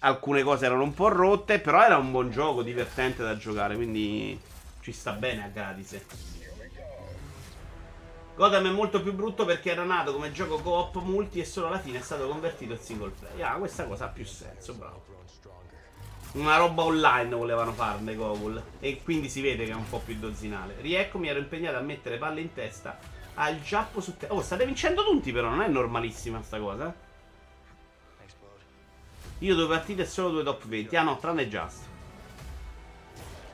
alcune 0.00 0.42
cose 0.42 0.66
erano 0.66 0.82
un 0.82 0.92
po' 0.92 1.08
rotte, 1.08 1.60
però 1.60 1.82
era 1.82 1.96
un 1.96 2.10
buon 2.10 2.30
gioco, 2.30 2.62
divertente 2.62 3.22
da 3.22 3.36
giocare, 3.36 3.74
quindi 3.74 4.38
ci 4.82 4.92
sta 4.92 5.12
bene 5.12 5.44
a 5.44 5.48
gratis. 5.48 6.33
Gotham 8.36 8.66
è 8.66 8.70
molto 8.70 9.00
più 9.00 9.12
brutto 9.12 9.44
perché 9.44 9.70
era 9.70 9.84
nato 9.84 10.12
come 10.12 10.32
gioco 10.32 10.58
co-op 10.58 10.96
multi 11.02 11.38
e 11.38 11.44
solo 11.44 11.68
alla 11.68 11.78
fine 11.78 11.98
è 11.98 12.02
stato 12.02 12.26
convertito 12.26 12.72
in 12.72 12.78
single 12.80 13.12
player. 13.18 13.46
Ah, 13.46 13.54
questa 13.54 13.86
cosa 13.86 14.06
ha 14.06 14.08
più 14.08 14.24
senso, 14.24 14.74
bravo. 14.74 15.04
Una 16.32 16.56
roba 16.56 16.82
online 16.82 17.32
volevano 17.32 17.72
farne 17.72 18.16
Gogol. 18.16 18.60
E 18.80 19.02
quindi 19.04 19.28
si 19.28 19.40
vede 19.40 19.64
che 19.64 19.70
è 19.70 19.74
un 19.74 19.88
po' 19.88 19.98
più 19.98 20.16
dozzinale. 20.16 20.74
Rieccomi, 20.80 21.28
ero 21.28 21.38
impegnato 21.38 21.76
a 21.76 21.80
mettere 21.80 22.18
palle 22.18 22.40
in 22.40 22.52
testa 22.52 22.98
al 23.34 23.62
giappo 23.62 24.00
su 24.00 24.16
te. 24.16 24.26
Oh, 24.30 24.42
state 24.42 24.66
vincendo 24.66 25.04
tutti 25.04 25.30
però, 25.30 25.48
non 25.48 25.62
è 25.62 25.68
normalissima 25.68 26.42
sta 26.42 26.58
cosa. 26.58 26.92
Io 29.38 29.54
due 29.54 29.68
partite 29.68 30.02
e 30.02 30.06
solo 30.06 30.30
due 30.30 30.42
top 30.42 30.66
20. 30.66 30.96
Ah 30.96 31.02
no, 31.02 31.18
tranne 31.18 31.48
Just. 31.48 31.82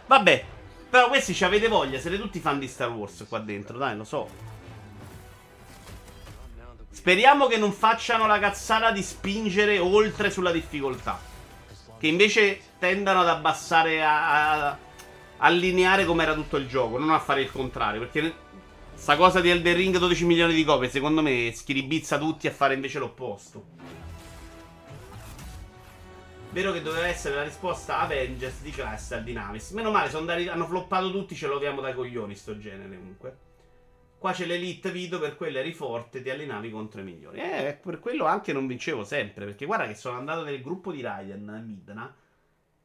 Vabbè, 0.07 0.45
però 0.89 1.09
questi 1.09 1.35
ci 1.35 1.45
avete 1.45 1.69
voglia, 1.69 1.99
siete 1.99 2.19
tutti 2.19 2.41
fan 2.41 2.59
di 2.59 2.67
Star 2.67 2.91
Wars 2.91 3.27
qua 3.29 3.39
dentro, 3.41 3.77
dai, 3.77 3.97
lo 3.97 4.05
so. 4.05 4.50
Speriamo 6.93 7.47
che 7.47 7.57
non 7.57 7.73
facciano 7.73 8.27
la 8.27 8.41
cazzata 8.41 8.91
di 8.91 9.03
spingere 9.03 9.79
oltre 9.79 10.29
sulla 10.29 10.51
difficoltà. 10.51 11.19
Che 11.99 12.07
invece 12.07 12.61
tendano 12.79 13.21
ad 13.21 13.29
abbassare 13.29 14.03
a, 14.03 14.69
a 14.69 14.79
allineare 15.39 16.05
come 16.05 16.25
era 16.25 16.35
tutto 16.35 16.57
il 16.57 16.67
gioco, 16.67 16.99
non 16.99 17.11
a 17.11 17.21
fare 17.21 17.43
il 17.43 17.53
contrario. 17.53 18.01
Perché 18.01 18.35
sta 18.95 19.17
cosa 19.17 19.41
di 19.41 19.51
Elden 19.51 19.77
Ring 19.77 19.97
12 19.97 20.25
milioni 20.25 20.53
di 20.53 20.65
copie, 20.65 20.91
secondo 20.91 21.23
me 21.23 21.53
schiribizza 21.55 22.19
tutti 22.19 22.49
a 22.49 22.53
fare 22.53 22.75
invece 22.75 22.99
l'opposto. 22.99 23.65
Vero 26.51 26.73
che 26.73 26.83
doveva 26.83 27.07
essere 27.07 27.37
la 27.37 27.45
risposta 27.45 28.01
Avengers 28.01 28.63
di 28.63 28.71
Class 28.73 29.13
al 29.13 29.23
Dynamis. 29.23 29.71
Meno 29.71 29.93
male, 29.93 30.09
sono 30.09 30.23
andati, 30.29 30.49
hanno 30.49 30.67
floppato 30.67 31.13
tutti, 31.13 31.37
ce 31.37 31.47
lo 31.47 31.55
abbiamo 31.55 31.81
dai 31.81 31.95
coglioni 31.95 32.35
sto 32.35 32.59
genere 32.59 32.97
comunque. 32.97 33.37
Qua 34.21 34.33
c'è 34.33 34.45
l'Elite 34.45 34.91
Video, 34.91 35.19
per 35.19 35.35
quello 35.35 35.61
eri 35.61 35.73
forte, 35.73 36.21
ti 36.21 36.29
allenavi 36.29 36.71
contro 36.71 37.01
i 37.01 37.05
migliori. 37.05 37.41
Eh, 37.41 37.81
per 37.83 38.01
quello 38.01 38.27
anche 38.27 38.53
non 38.53 38.67
vincevo 38.67 39.03
sempre. 39.03 39.47
Perché 39.47 39.65
guarda 39.65 39.87
che 39.87 39.95
sono 39.95 40.19
andato 40.19 40.43
nel 40.43 40.61
gruppo 40.61 40.93
di 40.93 41.01
Raiden 41.01 41.49
a 41.49 41.59
Midna. 41.59 42.15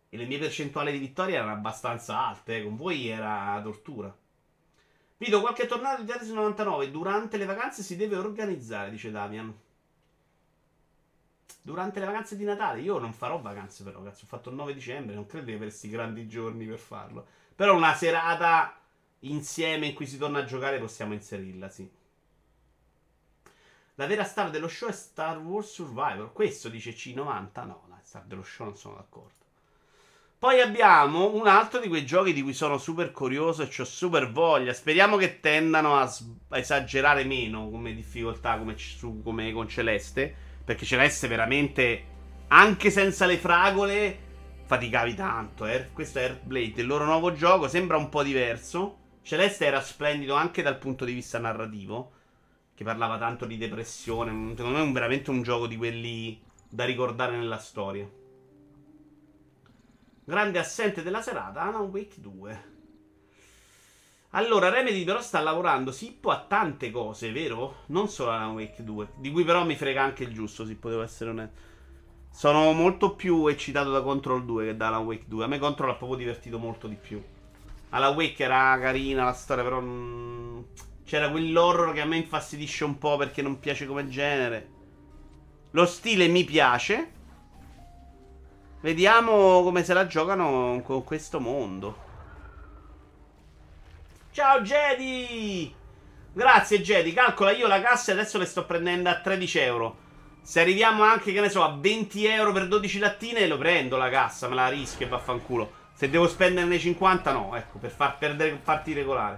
E 0.07 0.15
le 0.15 0.25
mie 0.27 0.39
percentuali 0.39 0.93
di 0.93 0.97
vittoria 0.97 1.39
erano 1.39 1.51
abbastanza 1.51 2.25
alte. 2.25 2.59
Eh. 2.59 2.63
Con 2.63 2.77
voi 2.77 3.09
era 3.09 3.59
tortura. 3.61 4.15
Vedo 5.17 5.41
qualche 5.41 5.65
torneo 5.65 5.97
di 5.97 6.05
Tetris 6.05 6.29
99. 6.29 6.89
Durante 6.89 7.35
le 7.35 7.43
vacanze 7.43 7.83
si 7.83 7.97
deve 7.97 8.15
organizzare, 8.15 8.89
dice 8.89 9.11
Damian. 9.11 9.53
Durante 11.61 11.99
le 11.99 12.05
vacanze 12.05 12.37
di 12.37 12.45
Natale. 12.45 12.79
Io 12.79 12.97
non 12.97 13.11
farò 13.11 13.41
vacanze, 13.41 13.83
però, 13.83 14.01
cazzo. 14.03 14.23
Ho 14.23 14.27
fatto 14.29 14.51
il 14.51 14.55
9 14.55 14.73
dicembre. 14.73 15.15
Non 15.15 15.25
credo 15.25 15.47
di 15.47 15.53
aversi 15.53 15.89
grandi 15.89 16.29
giorni 16.29 16.65
per 16.65 16.79
farlo. 16.79 17.27
Però 17.53 17.75
una 17.75 17.93
serata 17.93 18.79
insieme 19.19 19.87
in 19.87 19.93
cui 19.93 20.07
si 20.07 20.17
torna 20.17 20.39
a 20.39 20.45
giocare 20.45 20.79
possiamo 20.79 21.13
inserirla, 21.13 21.69
sì. 21.69 21.89
La 23.95 24.07
vera 24.07 24.25
star 24.25 24.49
dello 24.49 24.67
show 24.67 24.89
è 24.89 24.91
Star 24.91 25.37
Wars 25.37 25.71
Survivor. 25.71 26.33
Questo 26.33 26.67
dice 26.67 26.91
C90. 26.91 27.65
No, 27.65 27.85
la 27.87 27.99
star 28.03 28.23
dello 28.23 28.43
show 28.43 28.65
non 28.65 28.75
sono 28.75 28.95
d'accordo. 28.95 29.33
Poi 30.37 30.59
abbiamo 30.59 31.33
un 31.33 31.47
altro 31.47 31.79
di 31.79 31.87
quei 31.87 32.05
giochi 32.05 32.33
di 32.33 32.41
cui 32.41 32.53
sono 32.53 32.77
super 32.77 33.11
curioso 33.11 33.63
e 33.63 33.69
ho 33.77 33.85
super 33.85 34.29
voglia. 34.31 34.73
Speriamo 34.73 35.15
che 35.15 35.39
tendano 35.39 35.95
a, 35.97 36.05
s- 36.07 36.25
a 36.49 36.57
esagerare 36.57 37.23
meno 37.23 37.69
come 37.69 37.95
difficoltà 37.95 38.57
come, 38.57 38.75
c- 38.75 38.95
su, 38.97 39.21
come 39.23 39.53
con 39.53 39.69
Celeste. 39.69 40.35
Perché 40.65 40.85
Celeste 40.85 41.27
veramente, 41.27 42.03
anche 42.49 42.91
senza 42.91 43.25
le 43.25 43.37
fragole, 43.37 44.19
faticavi 44.65 45.15
tanto. 45.15 45.65
Eh. 45.67 45.89
Questo 45.93 46.19
è 46.19 46.23
Earthblade, 46.23 46.81
il 46.81 46.87
loro 46.87 47.05
nuovo 47.05 47.33
gioco, 47.33 47.69
sembra 47.69 47.95
un 47.95 48.09
po' 48.09 48.23
diverso. 48.23 48.97
Celeste 49.25 49.65
era 49.65 49.81
splendido 49.81 50.35
anche 50.35 50.61
dal 50.61 50.77
punto 50.77 51.03
di 51.03 51.11
vista 51.11 51.39
narrativo, 51.39 52.11
che 52.75 52.83
parlava 52.83 53.17
tanto 53.17 53.47
di 53.47 53.57
depressione. 53.57 54.53
Secondo 54.55 54.77
me 54.77 54.87
è 54.87 54.91
veramente 54.91 55.31
un 55.31 55.41
gioco 55.41 55.65
di 55.65 55.75
quelli 55.77 56.39
da 56.69 56.85
ricordare 56.85 57.35
nella 57.35 57.57
storia. 57.57 58.07
Grande 60.23 60.59
assente 60.59 61.01
della 61.01 61.23
serata, 61.23 61.63
Alan 61.63 61.89
Wake 61.89 62.21
2. 62.21 62.73
Allora, 64.29 64.69
Remedy 64.69 65.03
però 65.03 65.19
sta 65.19 65.39
lavorando 65.39 65.91
Sippo 65.91 66.29
a 66.29 66.45
tante 66.47 66.91
cose, 66.91 67.31
vero? 67.31 67.77
Non 67.87 68.07
solo 68.09 68.29
Alan 68.29 68.53
Wake 68.53 68.83
2, 68.83 69.13
di 69.15 69.31
cui 69.31 69.43
però 69.43 69.65
mi 69.65 69.75
frega 69.75 70.03
anche 70.03 70.21
il 70.21 70.33
giusto, 70.33 70.67
se 70.67 70.75
potevo 70.75 71.01
essere 71.01 71.31
onesto. 71.31 71.59
Sono 72.29 72.71
molto 72.73 73.15
più 73.15 73.47
eccitato 73.47 73.89
da 73.89 74.03
Control 74.03 74.45
2 74.45 74.65
che 74.65 74.77
da 74.77 74.85
Alan 74.85 75.05
Wake 75.05 75.25
2. 75.25 75.43
A 75.43 75.47
me 75.47 75.57
Control 75.57 75.89
ha 75.89 75.95
proprio 75.95 76.19
divertito 76.19 76.59
molto 76.59 76.85
di 76.85 76.95
più. 76.95 77.19
Alla 77.95 78.09
Wake 78.09 78.43
era 78.43 78.77
carina 78.77 79.23
la 79.23 79.31
storia, 79.31 79.63
però. 79.63 79.79
Mh, 79.79 80.65
c'era 81.05 81.29
quell'horror 81.29 81.93
che 81.93 82.01
a 82.01 82.05
me 82.05 82.17
infastidisce 82.17 82.83
un 82.83 82.97
po' 82.97 83.15
perché 83.15 83.41
non 83.41 83.57
piace 83.57 83.85
come 83.85 84.09
genere. 84.09 84.69
Lo 85.71 85.85
stile 85.85 86.27
mi 86.27 86.43
piace. 86.43 87.11
Vediamo 88.81 89.63
come 89.63 89.85
se 89.85 89.93
la 89.93 90.07
giocano 90.07 90.81
con 90.83 91.05
questo 91.05 91.39
mondo. 91.39 92.03
Ciao 94.31 94.59
Jedi! 94.59 95.73
Grazie 96.33 96.81
Jedi, 96.81 97.13
calcola 97.13 97.51
io 97.51 97.67
la 97.67 97.79
cassa 97.81 98.11
adesso 98.11 98.37
le 98.37 98.45
sto 98.45 98.65
prendendo 98.65 99.07
a 99.07 99.21
13 99.21 99.59
euro. 99.59 99.97
Se 100.41 100.59
arriviamo 100.59 101.03
anche, 101.03 101.31
che 101.31 101.39
ne 101.39 101.49
so, 101.49 101.63
a 101.63 101.77
20 101.79 102.25
euro 102.25 102.51
per 102.51 102.67
12 102.67 102.99
lattine, 102.99 103.47
lo 103.47 103.57
prendo 103.57 103.95
la 103.95 104.09
cassa, 104.09 104.49
me 104.49 104.55
la 104.55 104.67
rischio 104.67 105.05
e 105.05 105.09
vaffanculo. 105.09 105.83
Se 105.97 106.09
devo 106.09 106.27
spenderne 106.27 106.77
50, 106.77 107.31
no, 107.31 107.55
ecco, 107.55 107.77
per 107.77 107.89
far 107.89 108.17
perdere 108.17 108.59
parti 108.61 108.91
regolari. 108.91 109.37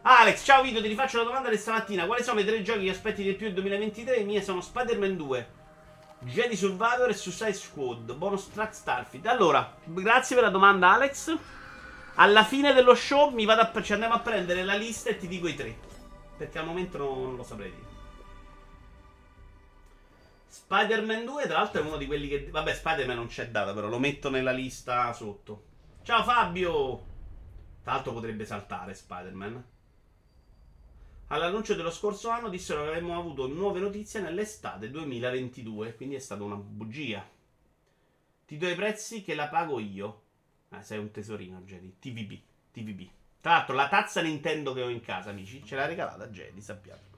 Alex, 0.00 0.42
ciao 0.44 0.62
video, 0.62 0.80
ti 0.80 0.88
rifaccio 0.88 1.18
la 1.18 1.24
domanda 1.24 1.50
di 1.50 1.58
stamattina. 1.58 2.06
Quali 2.06 2.22
sono 2.22 2.40
i 2.40 2.44
tre 2.46 2.62
giochi 2.62 2.84
che 2.84 2.90
aspetti 2.90 3.22
di 3.22 3.34
più 3.34 3.44
nel 3.44 3.54
2023? 3.54 4.16
I 4.16 4.24
miei 4.24 4.42
sono 4.42 4.62
Spider-Man 4.62 5.16
2, 5.18 5.48
Jedi 6.20 6.56
Survivor 6.56 7.10
e 7.10 7.12
Suicide 7.12 7.52
Squad, 7.52 8.14
bonus 8.14 8.50
track 8.50 8.74
Starfield. 8.74 9.26
Allora, 9.26 9.76
grazie 9.84 10.36
per 10.36 10.44
la 10.44 10.50
domanda 10.50 10.94
Alex. 10.94 11.36
Alla 12.14 12.42
fine 12.42 12.72
dello 12.72 12.94
show 12.94 13.30
mi 13.30 13.44
vado 13.44 13.60
a, 13.60 13.82
ci 13.82 13.92
andiamo 13.92 14.14
a 14.14 14.20
prendere 14.20 14.64
la 14.64 14.74
lista 14.74 15.10
e 15.10 15.18
ti 15.18 15.28
dico 15.28 15.48
i 15.48 15.54
tre. 15.54 15.76
Perché 16.34 16.58
al 16.58 16.64
momento 16.64 16.96
non 16.96 17.36
lo 17.36 17.42
saprei 17.42 17.70
dire. 17.70 17.89
Spider-Man 20.70 21.24
2, 21.24 21.46
tra 21.48 21.58
l'altro, 21.58 21.82
è 21.82 21.84
uno 21.84 21.96
di 21.96 22.06
quelli 22.06 22.28
che. 22.28 22.48
Vabbè, 22.48 22.72
Spider-Man 22.72 23.16
non 23.16 23.26
c'è 23.26 23.50
data, 23.50 23.74
però 23.74 23.88
lo 23.88 23.98
metto 23.98 24.30
nella 24.30 24.52
lista 24.52 25.12
sotto. 25.12 25.64
Ciao 26.04 26.22
Fabio! 26.22 27.06
Tra 27.82 27.94
l'altro 27.94 28.12
potrebbe 28.12 28.44
saltare 28.44 28.94
Spider-Man. 28.94 29.64
All'annuncio 31.26 31.74
dello 31.74 31.90
scorso 31.90 32.28
anno 32.28 32.48
dissero 32.48 32.82
che 32.82 32.88
avremmo 32.90 33.18
avuto 33.18 33.48
nuove 33.48 33.80
notizie 33.80 34.20
nell'estate 34.20 34.90
2022, 34.90 35.96
quindi 35.96 36.14
è 36.14 36.20
stata 36.20 36.44
una 36.44 36.54
bugia. 36.54 37.28
Ti 38.46 38.56
do 38.56 38.68
i 38.68 38.74
prezzi 38.76 39.24
che 39.24 39.34
la 39.34 39.48
pago 39.48 39.80
io. 39.80 40.22
Ah, 40.68 40.82
sei 40.82 40.98
un 40.98 41.10
tesorino, 41.10 41.62
Jedi. 41.62 41.96
TVB. 41.98 42.40
TVB. 42.70 43.08
Tra 43.40 43.54
l'altro, 43.54 43.74
la 43.74 43.88
tazza 43.88 44.22
Nintendo 44.22 44.72
che 44.72 44.82
ho 44.82 44.88
in 44.88 45.00
casa, 45.00 45.30
amici, 45.30 45.64
ce 45.64 45.74
l'ha 45.74 45.86
regalata 45.86 46.28
Jedi, 46.28 46.62
sappiate. 46.62 47.09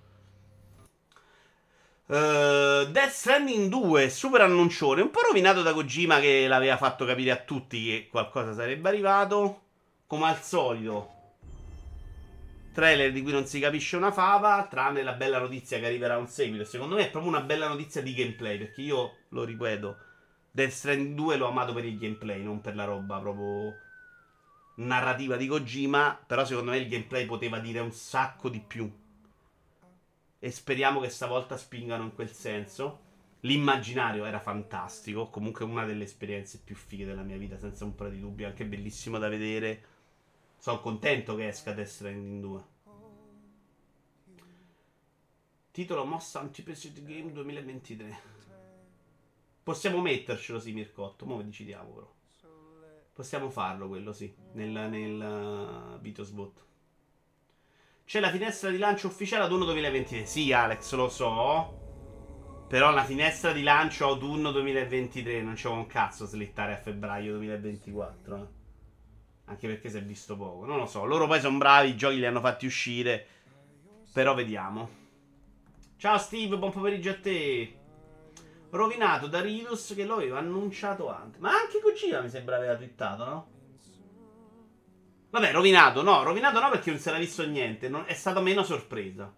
Uh, 2.13 2.85
Death 2.91 3.09
Stranding 3.09 3.71
2, 3.71 4.11
super 4.11 4.43
annuncione, 4.43 5.01
un 5.01 5.11
po' 5.11 5.23
rovinato 5.23 5.63
da 5.63 5.73
Kojima 5.73 6.21
che 6.21 6.47
l'aveva 6.47 6.77
fatto 6.77 7.07
capire 7.07 7.31
a 7.31 7.39
tutti 7.39 7.87
che 7.87 8.09
qualcosa 8.11 8.53
sarebbe 8.53 8.91
arrivato. 8.91 9.63
Come 10.07 10.27
al 10.27 10.43
solito, 10.43 11.11
trailer 12.75 13.13
di 13.13 13.23
cui 13.23 13.33
non 13.33 13.47
si 13.47 13.59
capisce 13.61 13.97
una 13.97 14.13
fava, 14.13 14.67
tranne 14.69 15.03
la 15.03 15.15
bella 15.15 15.39
notizia 15.39 15.79
che 15.79 15.87
arriverà 15.87 16.19
un 16.19 16.27
seguito. 16.27 16.65
Secondo 16.65 16.97
me 16.97 17.07
è 17.07 17.11
proprio 17.11 17.33
una 17.33 17.41
bella 17.41 17.67
notizia 17.67 18.03
di 18.03 18.13
gameplay, 18.13 18.59
perché 18.59 18.83
io, 18.83 19.17
lo 19.31 19.45
ripeto, 19.45 19.97
Death 20.51 20.71
Stranding 20.71 21.15
2 21.15 21.37
l'ho 21.37 21.49
amato 21.49 21.73
per 21.73 21.87
il 21.87 21.97
gameplay, 21.97 22.43
non 22.43 22.61
per 22.61 22.75
la 22.75 22.85
roba 22.85 23.21
proprio 23.21 23.75
narrativa 24.75 25.37
di 25.37 25.47
Kojima, 25.47 26.25
però 26.27 26.45
secondo 26.45 26.73
me 26.73 26.77
il 26.77 26.89
gameplay 26.89 27.25
poteva 27.25 27.59
dire 27.59 27.79
un 27.79 27.93
sacco 27.93 28.51
di 28.51 28.61
più. 28.61 29.01
E 30.45 30.51
speriamo 30.51 30.99
che 30.99 31.09
stavolta 31.09 31.57
spingano 31.57 32.03
in 32.03 32.15
quel 32.15 32.33
senso. 32.33 33.11
L'immaginario 33.43 34.25
era 34.25 34.41
fantastico. 34.41 35.31
Comunque, 35.31 35.65
una 35.65 35.85
delle 35.85 36.03
esperienze 36.03 36.61
più 36.65 36.75
fighe 36.75 37.05
della 37.05 37.23
mia 37.23 37.37
vita, 37.37 37.57
senza 37.57 37.85
un 37.85 37.95
po' 37.95 38.09
di 38.09 38.19
dubbio. 38.19 38.49
Anche 38.49 38.65
bellissimo 38.65 39.19
da 39.19 39.29
vedere. 39.29 39.85
Sono 40.59 40.81
contento 40.81 41.37
che 41.37 41.47
esca 41.47 41.73
Death 41.73 41.87
Stranding 41.87 42.41
2. 42.41 42.65
Titolo 45.71 46.05
Mossa 46.05 46.41
Anti-Precedent 46.41 47.07
Game 47.07 47.31
2023. 47.31 48.21
Possiamo 49.63 50.01
mettercelo, 50.01 50.59
sì, 50.59 50.73
Mircotto. 50.73 51.25
Mo' 51.25 51.41
decidiamo, 51.41 51.91
però. 51.91 52.13
Possiamo 53.13 53.49
farlo, 53.49 53.87
quello, 53.87 54.13
sì. 54.13 54.35
Nel, 54.55 54.71
nel 54.71 55.95
uh, 55.95 56.01
Vitosbot. 56.01 56.71
C'è 58.13 58.21
la 58.21 58.29
finestra 58.29 58.69
di 58.69 58.77
lancio 58.77 59.07
ufficiale 59.07 59.45
ad 59.45 59.53
1 59.53 59.65
2023. 59.65 60.27
Sì, 60.27 60.53
Alex, 60.53 60.93
lo 60.93 61.09
so. 61.09 62.67
Però 62.69 62.91
la 62.91 63.05
finestra 63.05 63.53
di 63.53 63.63
lancio 63.63 64.05
autunno 64.05 64.53
2023 64.53 65.41
non 65.41 65.55
c'è 65.55 65.71
un 65.71 65.87
cazzo 65.87 66.27
slittare 66.27 66.75
a 66.75 66.77
febbraio 66.77 67.33
2024. 67.37 68.37
Eh. 68.37 68.47
Anche 69.47 69.67
perché 69.67 69.89
si 69.89 69.97
è 69.97 70.03
visto 70.03 70.37
poco. 70.37 70.67
Non 70.67 70.77
lo 70.77 70.85
so. 70.85 71.07
Loro 71.07 71.27
poi 71.27 71.41
sono 71.41 71.57
bravi, 71.57 71.89
i 71.89 71.97
giochi 71.97 72.17
li 72.17 72.27
hanno 72.27 72.41
fatti 72.41 72.67
uscire. 72.67 73.27
Però 74.13 74.35
vediamo. 74.35 74.91
Ciao 75.97 76.19
Steve, 76.19 76.59
buon 76.59 76.71
pomeriggio 76.71 77.13
a 77.13 77.19
te. 77.19 77.79
Rovinato 78.69 79.27
da 79.27 79.41
Ridus 79.41 79.95
che 79.97 80.05
lo 80.05 80.17
aveva 80.17 80.37
annunciato 80.37 81.09
anche. 81.09 81.39
Ma 81.39 81.53
anche 81.53 81.81
Kojima 81.81 82.21
mi 82.21 82.29
sembra 82.29 82.57
aveva 82.57 82.77
twittato, 82.77 83.25
no? 83.25 83.47
Vabbè, 85.33 85.51
rovinato, 85.51 86.03
no, 86.03 86.23
rovinato 86.23 86.61
no 86.61 86.69
perché 86.69 86.91
non 86.91 86.99
si 86.99 87.09
era 87.09 87.17
visto 87.17 87.47
niente. 87.47 87.89
Non, 87.89 88.05
è 88.07 88.13
stata 88.13 88.41
meno 88.41 88.63
sorpresa. 88.63 89.33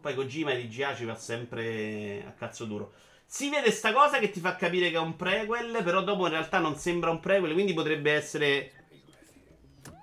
Poi 0.00 0.14
Kojima 0.14 0.54
di 0.54 0.68
GA 0.68 0.94
ci 0.94 1.04
va 1.04 1.14
sempre 1.14 2.24
a 2.26 2.30
cazzo 2.30 2.64
duro. 2.64 2.92
Si 3.26 3.50
vede 3.50 3.70
sta 3.70 3.92
cosa 3.92 4.20
che 4.20 4.30
ti 4.30 4.40
fa 4.40 4.56
capire 4.56 4.88
che 4.88 4.96
è 4.96 5.00
un 5.00 5.16
prequel, 5.16 5.82
però 5.84 6.02
dopo 6.02 6.24
in 6.24 6.32
realtà 6.32 6.60
non 6.60 6.76
sembra 6.76 7.10
un 7.10 7.20
prequel, 7.20 7.52
quindi 7.52 7.74
potrebbe 7.74 8.12
essere... 8.12 8.72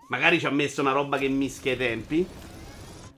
Magari 0.09 0.37
ci 0.37 0.45
ha 0.45 0.51
messo 0.51 0.81
una 0.81 0.91
roba 0.91 1.17
che 1.17 1.27
mischia 1.27 1.73
i 1.73 1.77
tempi. 1.77 2.27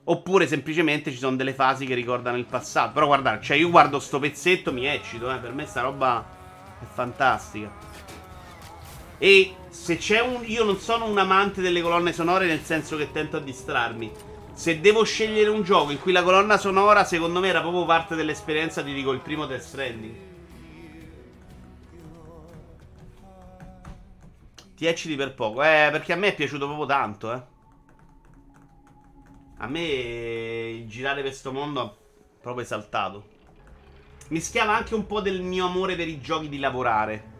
Oppure 0.04 0.46
semplicemente 0.46 1.10
ci 1.10 1.18
sono 1.18 1.36
delle 1.36 1.52
fasi 1.52 1.84
che 1.84 1.92
ricordano 1.92 2.38
il 2.38 2.46
passato. 2.46 2.92
Però 2.94 3.04
guardate, 3.04 3.44
cioè 3.44 3.58
io 3.58 3.68
guardo 3.68 4.00
sto 4.00 4.18
pezzetto, 4.18 4.72
mi 4.72 4.86
eccito, 4.86 5.30
eh. 5.30 5.36
Per 5.36 5.52
me 5.52 5.66
sta 5.66 5.82
roba 5.82 6.24
è 6.80 6.84
fantastica. 6.86 7.87
E 9.18 9.54
se 9.68 9.96
c'è 9.96 10.20
un... 10.20 10.42
Io 10.46 10.64
non 10.64 10.78
sono 10.78 11.06
un 11.06 11.18
amante 11.18 11.60
delle 11.60 11.82
colonne 11.82 12.12
sonore 12.12 12.46
nel 12.46 12.62
senso 12.62 12.96
che 12.96 13.10
tento 13.10 13.36
a 13.36 13.40
distrarmi. 13.40 14.10
Se 14.52 14.80
devo 14.80 15.04
scegliere 15.04 15.50
un 15.50 15.62
gioco 15.62 15.90
in 15.90 16.00
cui 16.00 16.12
la 16.12 16.22
colonna 16.22 16.56
sonora, 16.56 17.04
secondo 17.04 17.40
me, 17.40 17.48
era 17.48 17.60
proprio 17.60 17.84
parte 17.84 18.14
dell'esperienza, 18.14 18.82
ti 18.82 18.92
dico 18.92 19.12
il 19.12 19.20
primo 19.20 19.46
Death 19.46 19.62
Stranding. 19.62 20.16
Ti 24.74 24.86
ecciti 24.86 25.16
per 25.16 25.34
poco. 25.34 25.62
Eh, 25.62 25.88
perché 25.90 26.12
a 26.12 26.16
me 26.16 26.28
è 26.28 26.34
piaciuto 26.34 26.66
proprio 26.66 26.86
tanto, 26.86 27.32
eh. 27.32 27.42
A 29.58 29.66
me 29.66 30.84
girare 30.86 31.22
per 31.22 31.30
questo 31.30 31.52
mondo 31.52 31.80
ha 31.80 31.94
proprio 32.40 32.64
esaltato. 32.64 33.26
Mischiava 34.28 34.76
anche 34.76 34.94
un 34.94 35.06
po' 35.06 35.20
del 35.20 35.40
mio 35.40 35.66
amore 35.66 35.96
per 35.96 36.06
i 36.06 36.20
giochi 36.20 36.48
di 36.48 36.58
lavorare. 36.58 37.37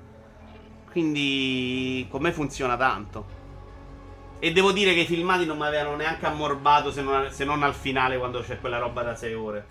Quindi 0.90 2.06
con 2.10 2.22
me 2.22 2.32
funziona 2.32 2.76
tanto. 2.76 3.36
E 4.38 4.52
devo 4.52 4.72
dire 4.72 4.94
che 4.94 5.00
i 5.00 5.06
filmati 5.06 5.44
non 5.44 5.58
mi 5.58 5.66
avevano 5.66 5.96
neanche 5.96 6.26
ammorbato 6.26 6.92
se 6.92 7.02
non, 7.02 7.30
se 7.30 7.44
non 7.44 7.62
al 7.62 7.74
finale 7.74 8.18
quando 8.18 8.40
c'è 8.40 8.60
quella 8.60 8.78
roba 8.78 9.02
da 9.02 9.14
6 9.14 9.34
ore. 9.34 9.66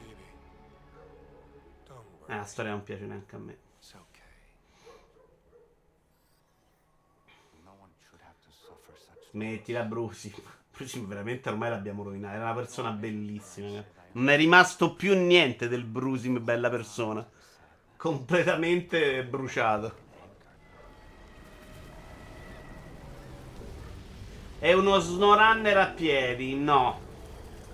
Eh, 2.27 2.35
la 2.35 2.43
storia 2.43 2.71
non 2.71 2.83
piace 2.83 3.05
neanche 3.05 3.35
a 3.35 3.39
me. 3.39 3.57
Smettila, 9.37 9.83
Brusi. 9.83 10.33
Brusi 10.75 10.99
veramente 11.01 11.49
ormai 11.49 11.69
l'abbiamo 11.69 12.03
rovinato. 12.03 12.35
Era 12.35 12.45
una 12.45 12.53
persona 12.53 12.91
bellissima. 12.91 13.83
Non 14.13 14.29
è 14.29 14.35
rimasto 14.35 14.95
più 14.95 15.15
niente 15.15 15.67
del 15.67 15.83
Brusim, 15.83 16.43
bella 16.43 16.69
persona. 16.69 17.27
Completamente 17.95 19.23
bruciato. 19.23 20.05
È 24.59 24.73
uno 24.73 24.97
snowrunner 24.99 25.77
a 25.77 25.85
piedi? 25.85 26.55
No. 26.55 26.99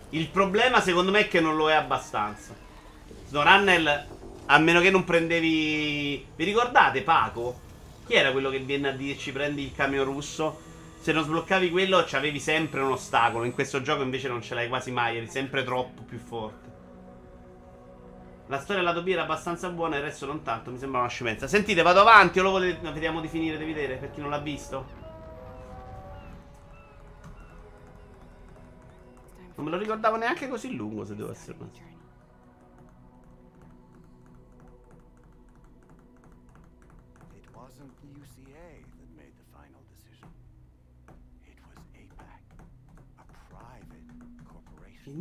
Il 0.10 0.28
problema 0.28 0.82
secondo 0.82 1.12
me 1.12 1.22
è 1.22 1.28
che 1.30 1.40
non 1.40 1.56
lo 1.56 1.70
è 1.70 1.74
abbastanza. 1.74 2.54
Snowrunner, 3.28 4.08
a 4.48 4.58
meno 4.60 4.82
che 4.82 4.92
non 4.92 5.06
prendevi... 5.06 6.26
Vi 6.36 6.44
ricordate 6.44 7.02
Paco? 7.02 7.60
Chi 8.06 8.16
era 8.16 8.34
quello 8.34 8.50
che 8.50 8.60
viene 8.60 8.90
a 8.90 8.92
dirci 8.92 9.32
prendi 9.32 9.64
il 9.64 9.74
camion 9.74 10.04
russo? 10.04 10.60
Se 11.00 11.14
non 11.14 11.24
sbloccavi 11.24 11.70
quello 11.72 12.06
avevi 12.12 12.40
sempre 12.40 12.82
un 12.82 12.92
ostacolo. 12.92 13.46
In 13.46 13.54
questo 13.54 13.82
gioco 13.82 14.04
invece 14.04 14.28
non 14.28 14.42
ce 14.42 14.54
l'hai 14.54 14.68
quasi 14.68 14.92
mai, 14.92 15.16
eri 15.16 15.30
sempre 15.30 15.64
troppo 15.64 16.02
più 16.02 16.20
forte. 16.20 16.72
La 18.48 18.60
storia 18.60 18.84
della 18.84 19.02
B 19.02 19.08
era 19.08 19.24
abbastanza 19.24 19.70
buona, 19.70 19.96
il 19.96 20.02
resto 20.02 20.26
non 20.26 20.44
tanto, 20.44 20.70
mi 20.70 20.78
sembra 20.78 21.00
una 21.00 21.10
scemenza. 21.10 21.48
Sentite, 21.48 21.82
vado 21.82 22.02
avanti 22.02 22.40
o 22.40 22.44
lo 22.44 22.52
volete... 22.52 22.92
vediamo 22.92 23.22
di 23.22 23.30
finire 23.30 23.58
di 23.58 23.64
vedere 23.64 23.96
per 23.96 24.12
chi 24.12 24.20
non 24.20 24.30
l'ha 24.30 24.40
visto? 24.40 25.03
Non 29.56 29.66
me 29.66 29.72
lo 29.72 29.78
ricordavo 29.78 30.18
neanche 30.18 30.48
così 30.48 30.76
lungo, 30.76 31.06
se 31.06 31.16
devo 31.16 31.32
essere 31.32 31.58
onesto. 31.60 31.94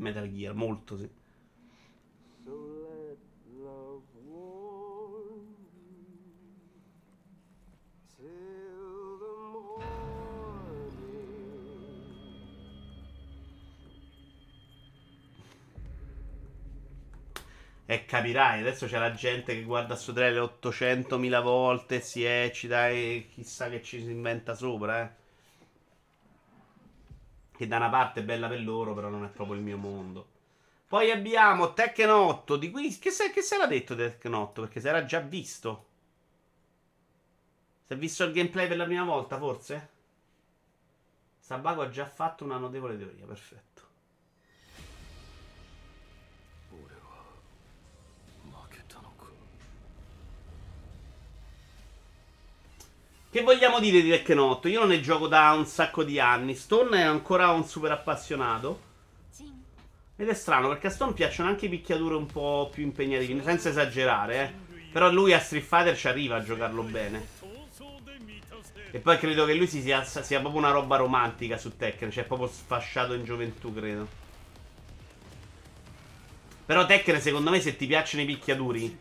Metal 0.02 0.28
Gear, 0.30 0.54
molto 0.54 0.96
sì. 0.96 1.21
E 17.92 18.06
capirai, 18.06 18.60
adesso 18.60 18.86
c'è 18.86 18.98
la 18.98 19.12
gente 19.12 19.52
che 19.52 19.64
guarda 19.64 19.96
sto 19.96 20.14
trailer 20.14 20.40
800.000 20.62 21.42
volte, 21.42 22.00
si 22.00 22.24
eccita 22.24 22.88
e 22.88 23.28
chissà 23.34 23.68
che 23.68 23.82
ci 23.82 24.02
si 24.02 24.10
inventa 24.10 24.54
sopra, 24.54 25.02
eh. 25.02 25.10
Che 27.54 27.66
da 27.66 27.76
una 27.76 27.90
parte 27.90 28.20
è 28.20 28.22
bella 28.22 28.48
per 28.48 28.62
loro, 28.62 28.94
però 28.94 29.10
non 29.10 29.24
è 29.24 29.28
proprio 29.28 29.56
il 29.58 29.62
mio 29.62 29.76
mondo. 29.76 30.26
Poi 30.86 31.10
abbiamo 31.10 31.74
Tekken 31.74 32.08
8, 32.08 32.56
di 32.56 32.70
cui... 32.70 32.98
Che, 32.98 33.10
se, 33.10 33.30
che 33.30 33.42
si 33.42 33.52
era 33.52 33.66
detto 33.66 33.94
Tekken 33.94 34.32
8? 34.32 34.62
Perché 34.62 34.80
si 34.80 34.88
era 34.88 35.04
già 35.04 35.20
visto. 35.20 35.86
Si 37.84 37.92
è 37.92 37.96
visto 37.96 38.24
il 38.24 38.32
gameplay 38.32 38.68
per 38.68 38.78
la 38.78 38.84
prima 38.86 39.04
volta, 39.04 39.36
forse? 39.36 39.88
Sabaco 41.38 41.82
ha 41.82 41.90
già 41.90 42.06
fatto 42.06 42.44
una 42.44 42.56
notevole 42.56 42.96
teoria, 42.96 43.26
perfetto. 43.26 43.71
Che 53.32 53.40
vogliamo 53.40 53.80
dire 53.80 54.02
di 54.02 54.10
Tekken 54.10 54.38
8? 54.38 54.68
Io 54.68 54.80
non 54.80 54.90
ne 54.90 55.00
gioco 55.00 55.26
da 55.26 55.52
un 55.52 55.64
sacco 55.64 56.04
di 56.04 56.20
anni. 56.20 56.54
Stone 56.54 56.98
è 56.98 57.00
ancora 57.00 57.48
un 57.48 57.64
super 57.64 57.90
appassionato. 57.90 58.78
Ed 60.16 60.28
è 60.28 60.34
strano 60.34 60.68
perché 60.68 60.88
a 60.88 60.90
Stone 60.90 61.14
piacciono 61.14 61.48
anche 61.48 61.66
picchiature 61.66 62.14
un 62.14 62.26
po' 62.26 62.68
più 62.70 62.82
impegnative, 62.82 63.42
senza 63.42 63.70
esagerare, 63.70 64.42
eh. 64.42 64.90
Però 64.92 65.10
lui 65.10 65.32
a 65.32 65.40
Street 65.40 65.64
Fighter 65.64 65.96
ci 65.96 66.08
arriva 66.08 66.36
a 66.36 66.42
giocarlo 66.42 66.82
bene. 66.82 67.26
E 68.90 68.98
poi 68.98 69.16
credo 69.16 69.46
che 69.46 69.54
lui 69.54 69.66
sia, 69.66 70.04
sia 70.04 70.40
proprio 70.40 70.60
una 70.60 70.70
roba 70.70 70.96
romantica 70.96 71.56
su 71.56 71.74
Tekken, 71.74 72.10
cioè 72.10 72.24
proprio 72.24 72.48
sfasciato 72.48 73.14
in 73.14 73.24
gioventù, 73.24 73.72
credo. 73.72 74.06
Però 76.66 76.84
Tekken, 76.84 77.18
secondo 77.18 77.48
me, 77.48 77.62
se 77.62 77.76
ti 77.76 77.86
piacciono 77.86 78.24
i 78.24 78.26
picchiaduri, 78.26 78.98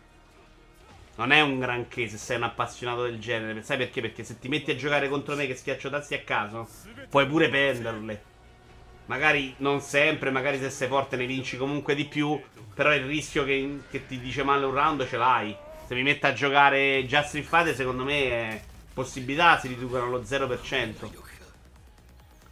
non 1.22 1.32
è 1.32 1.42
un 1.42 1.60
granché 1.60 2.08
se 2.08 2.18
sei 2.18 2.38
un 2.38 2.44
appassionato 2.44 3.04
del 3.04 3.20
genere. 3.20 3.62
Sai 3.62 3.78
perché? 3.78 4.02
Perché 4.02 4.24
se 4.24 4.40
ti 4.40 4.48
metti 4.48 4.72
a 4.72 4.76
giocare 4.76 5.08
contro 5.08 5.36
me 5.36 5.46
che 5.46 5.54
schiaccio 5.54 5.92
tassi 5.92 6.16
a 6.16 6.22
caso, 6.22 6.68
puoi 7.10 7.28
pure 7.28 7.48
perderle. 7.48 8.24
Magari 9.06 9.54
non 9.58 9.82
sempre, 9.82 10.32
magari 10.32 10.58
se 10.58 10.72
sei 10.72 10.88
forte 10.88 11.18
ne 11.18 11.28
vinci 11.28 11.58
comunque 11.58 11.94
di 11.94 12.06
più. 12.06 12.42
Però 12.74 12.92
il 12.96 13.06
rischio 13.06 13.46
che, 13.46 13.82
che 13.92 14.08
ti 14.08 14.20
dice 14.20 14.42
male 14.42 14.66
un 14.66 14.74
round 14.74 15.08
ce 15.08 15.18
l'hai. 15.18 15.56
Se 15.86 15.94
mi 15.94 16.02
metto 16.02 16.26
a 16.26 16.34
giocare 16.34 17.06
Street 17.08 17.46
Fighter, 17.46 17.76
secondo 17.76 18.04
me 18.04 18.30
è 18.30 18.62
possibilità 18.92 19.60
si 19.60 19.68
riducono 19.68 20.06
allo 20.06 20.22
0%. 20.22 21.10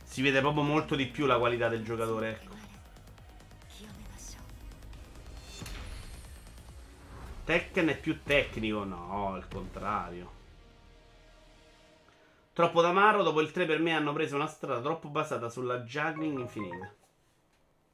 Si 0.03 0.22
vede 0.22 0.41
proprio 0.41 0.61
molto 0.61 0.95
di 0.95 1.07
più 1.07 1.26
la 1.26 1.39
qualità 1.39 1.70
del 1.70 1.84
giocatore, 1.84 2.41
Tekken 7.50 7.88
è 7.88 8.00
più 8.00 8.22
tecnico? 8.22 8.84
No, 8.84 9.36
il 9.36 9.47
contrario. 9.47 10.32
Troppo 12.54 12.80
d'amaro, 12.80 13.24
dopo 13.24 13.41
il 13.41 13.50
3 13.50 13.66
per 13.66 13.80
me 13.80 13.91
hanno 13.91 14.14
preso 14.14 14.36
una 14.36 14.45
strada 14.45 14.82
troppo 14.82 15.08
basata 15.08 15.50
sulla 15.50 15.80
juggling 15.80 16.38
infinita. 16.38 16.93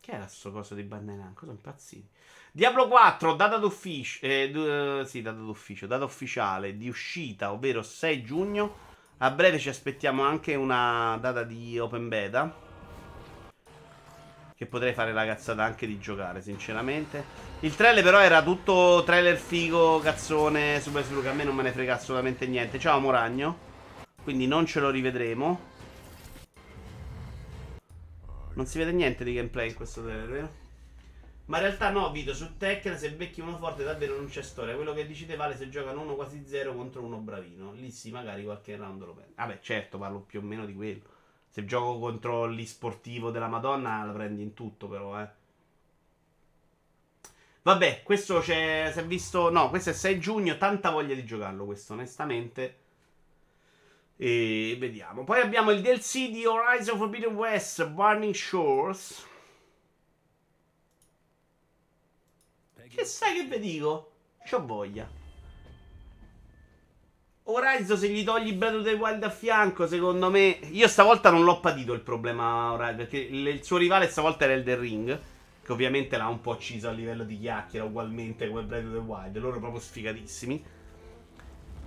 Che 0.01 0.11
era 0.11 0.27
sto 0.27 0.51
coso 0.51 0.75
di 0.75 0.83
Bandenan? 0.83 1.33
Cosa 1.33 1.53
impazziti? 1.53 2.05
Diablo 2.51 2.89
4, 2.89 3.35
data 3.35 3.55
d'ufficio, 3.55 4.25
eh, 4.25 4.51
d- 4.51 5.03
sì, 5.03 5.21
data 5.21 5.39
d'ufficio, 5.39 5.87
data 5.87 6.03
ufficiale 6.03 6.75
di 6.75 6.89
uscita, 6.89 7.53
ovvero 7.53 7.81
6 7.81 8.23
giugno. 8.25 8.75
A 9.19 9.31
breve 9.31 9.57
ci 9.57 9.69
aspettiamo 9.69 10.21
anche 10.23 10.55
una 10.55 11.17
data 11.21 11.43
di 11.43 11.79
open 11.79 12.09
beta. 12.09 12.64
Che 14.55 14.65
potrei 14.65 14.93
fare 14.93 15.11
la 15.11 15.25
cazzata 15.25 15.63
anche 15.63 15.85
di 15.85 15.99
giocare, 15.99 16.41
sinceramente. 16.41 17.23
Il 17.59 17.75
trailer 17.75 18.03
però 18.03 18.21
era 18.21 18.41
tutto 18.41 19.03
trailer 19.05 19.37
figo, 19.37 19.99
cazzone, 19.99 20.79
super 20.79 21.03
sicuro 21.03 21.21
che 21.21 21.29
a 21.29 21.33
me 21.33 21.43
non 21.43 21.55
me 21.55 21.63
ne 21.63 21.71
frega 21.71 21.95
assolutamente 21.95 22.47
niente. 22.47 22.79
Ciao 22.79 22.99
Moragno. 22.99 23.57
Quindi 24.23 24.47
non 24.47 24.65
ce 24.65 24.79
lo 24.79 24.89
rivedremo. 24.89 25.73
Non 28.53 28.65
si 28.65 28.77
vede 28.77 28.93
niente 28.93 29.25
di 29.25 29.33
gameplay 29.33 29.67
in 29.69 29.75
questo 29.75 30.01
trailer, 30.01 30.29
vero? 30.29 30.63
Ma 31.47 31.57
in 31.57 31.63
realtà 31.63 31.89
no, 31.91 32.09
Vito, 32.11 32.33
su 32.33 32.57
Tekken 32.57 32.97
se 32.97 33.11
becchi 33.11 33.41
uno 33.41 33.57
forte 33.57 33.83
davvero 33.83 34.15
non 34.15 34.27
c'è 34.27 34.41
storia. 34.41 34.73
Quello 34.73 34.93
che 34.93 35.05
dici 35.05 35.25
te 35.25 35.35
vale 35.35 35.55
se 35.57 35.69
giocano 35.69 36.01
uno 36.01 36.15
quasi 36.15 36.43
zero 36.47 36.73
contro 36.73 37.03
uno 37.03 37.17
bravino. 37.17 37.73
Lì 37.73 37.91
sì, 37.91 38.09
magari 38.09 38.43
qualche 38.45 38.77
round 38.77 39.03
lo 39.03 39.13
prende. 39.13 39.33
Vabbè, 39.35 39.59
certo, 39.61 39.97
parlo 39.97 40.21
più 40.21 40.39
o 40.39 40.41
meno 40.41 40.65
di 40.65 40.73
quello. 40.73 41.14
Se 41.55 41.63
gioco 41.63 41.99
contro 41.99 42.47
l'isportivo 42.47 43.31
della 43.31 43.47
Madonna, 43.47 44.03
la 44.03 44.11
prendi 44.11 44.43
in 44.43 44.53
tutto, 44.53 44.89
però, 44.89 45.17
eh. 45.21 45.29
Vabbè, 47.61 48.03
questo 48.03 48.39
c'è. 48.41 48.89
Si 48.91 48.99
è 48.99 49.05
visto. 49.05 49.49
No, 49.49 49.69
questo 49.69 49.91
è 49.91 49.93
6 49.93 50.19
giugno. 50.19 50.57
Tanta 50.57 50.89
voglia 50.89 51.15
di 51.15 51.23
giocarlo, 51.23 51.63
questo, 51.63 51.93
onestamente. 51.93 52.79
E 54.17 54.75
vediamo. 54.77 55.23
Poi 55.23 55.39
abbiamo 55.39 55.71
il 55.71 55.79
DLC 55.79 56.29
di 56.29 56.45
Horizon 56.45 56.97
Forbidden 56.97 57.33
West, 57.35 57.87
Burning 57.87 58.33
Shores. 58.33 59.25
Che 62.85 63.05
sai 63.05 63.33
che 63.33 63.43
vi 63.45 63.59
dico? 63.59 64.11
C'ho 64.43 64.65
voglia. 64.65 65.09
Horizon 67.47 67.97
se 67.97 68.09
gli 68.09 68.23
togli 68.23 68.53
Breath 68.53 68.75
of 68.75 68.83
the 68.83 68.93
Wild 68.93 69.23
a 69.23 69.29
fianco, 69.29 69.85
secondo 69.85 70.31
me... 70.31 70.57
Io 70.71 70.87
stavolta 70.87 71.29
non 71.29 71.43
l'ho 71.43 71.59
patito 71.59 71.93
il 71.93 71.99
problema 71.99 72.71
Horizon, 72.71 72.95
perché 72.95 73.17
il 73.17 73.63
suo 73.63 73.77
rivale 73.77 74.07
stavolta 74.07 74.45
era 74.45 74.53
Elden 74.53 74.79
Ring, 74.79 75.19
che 75.63 75.71
ovviamente 75.71 76.17
l'ha 76.17 76.27
un 76.27 76.41
po' 76.41 76.51
ucciso 76.51 76.89
a 76.89 76.91
livello 76.91 77.23
di 77.23 77.37
chiacchiera, 77.37 77.85
ugualmente 77.85 78.47
come 78.47 78.63
Breath 78.63 78.85
of 78.85 78.93
the 78.93 78.97
Wild. 78.97 79.37
Loro 79.37 79.59
proprio 79.59 79.79
sfigatissimi. 79.79 80.63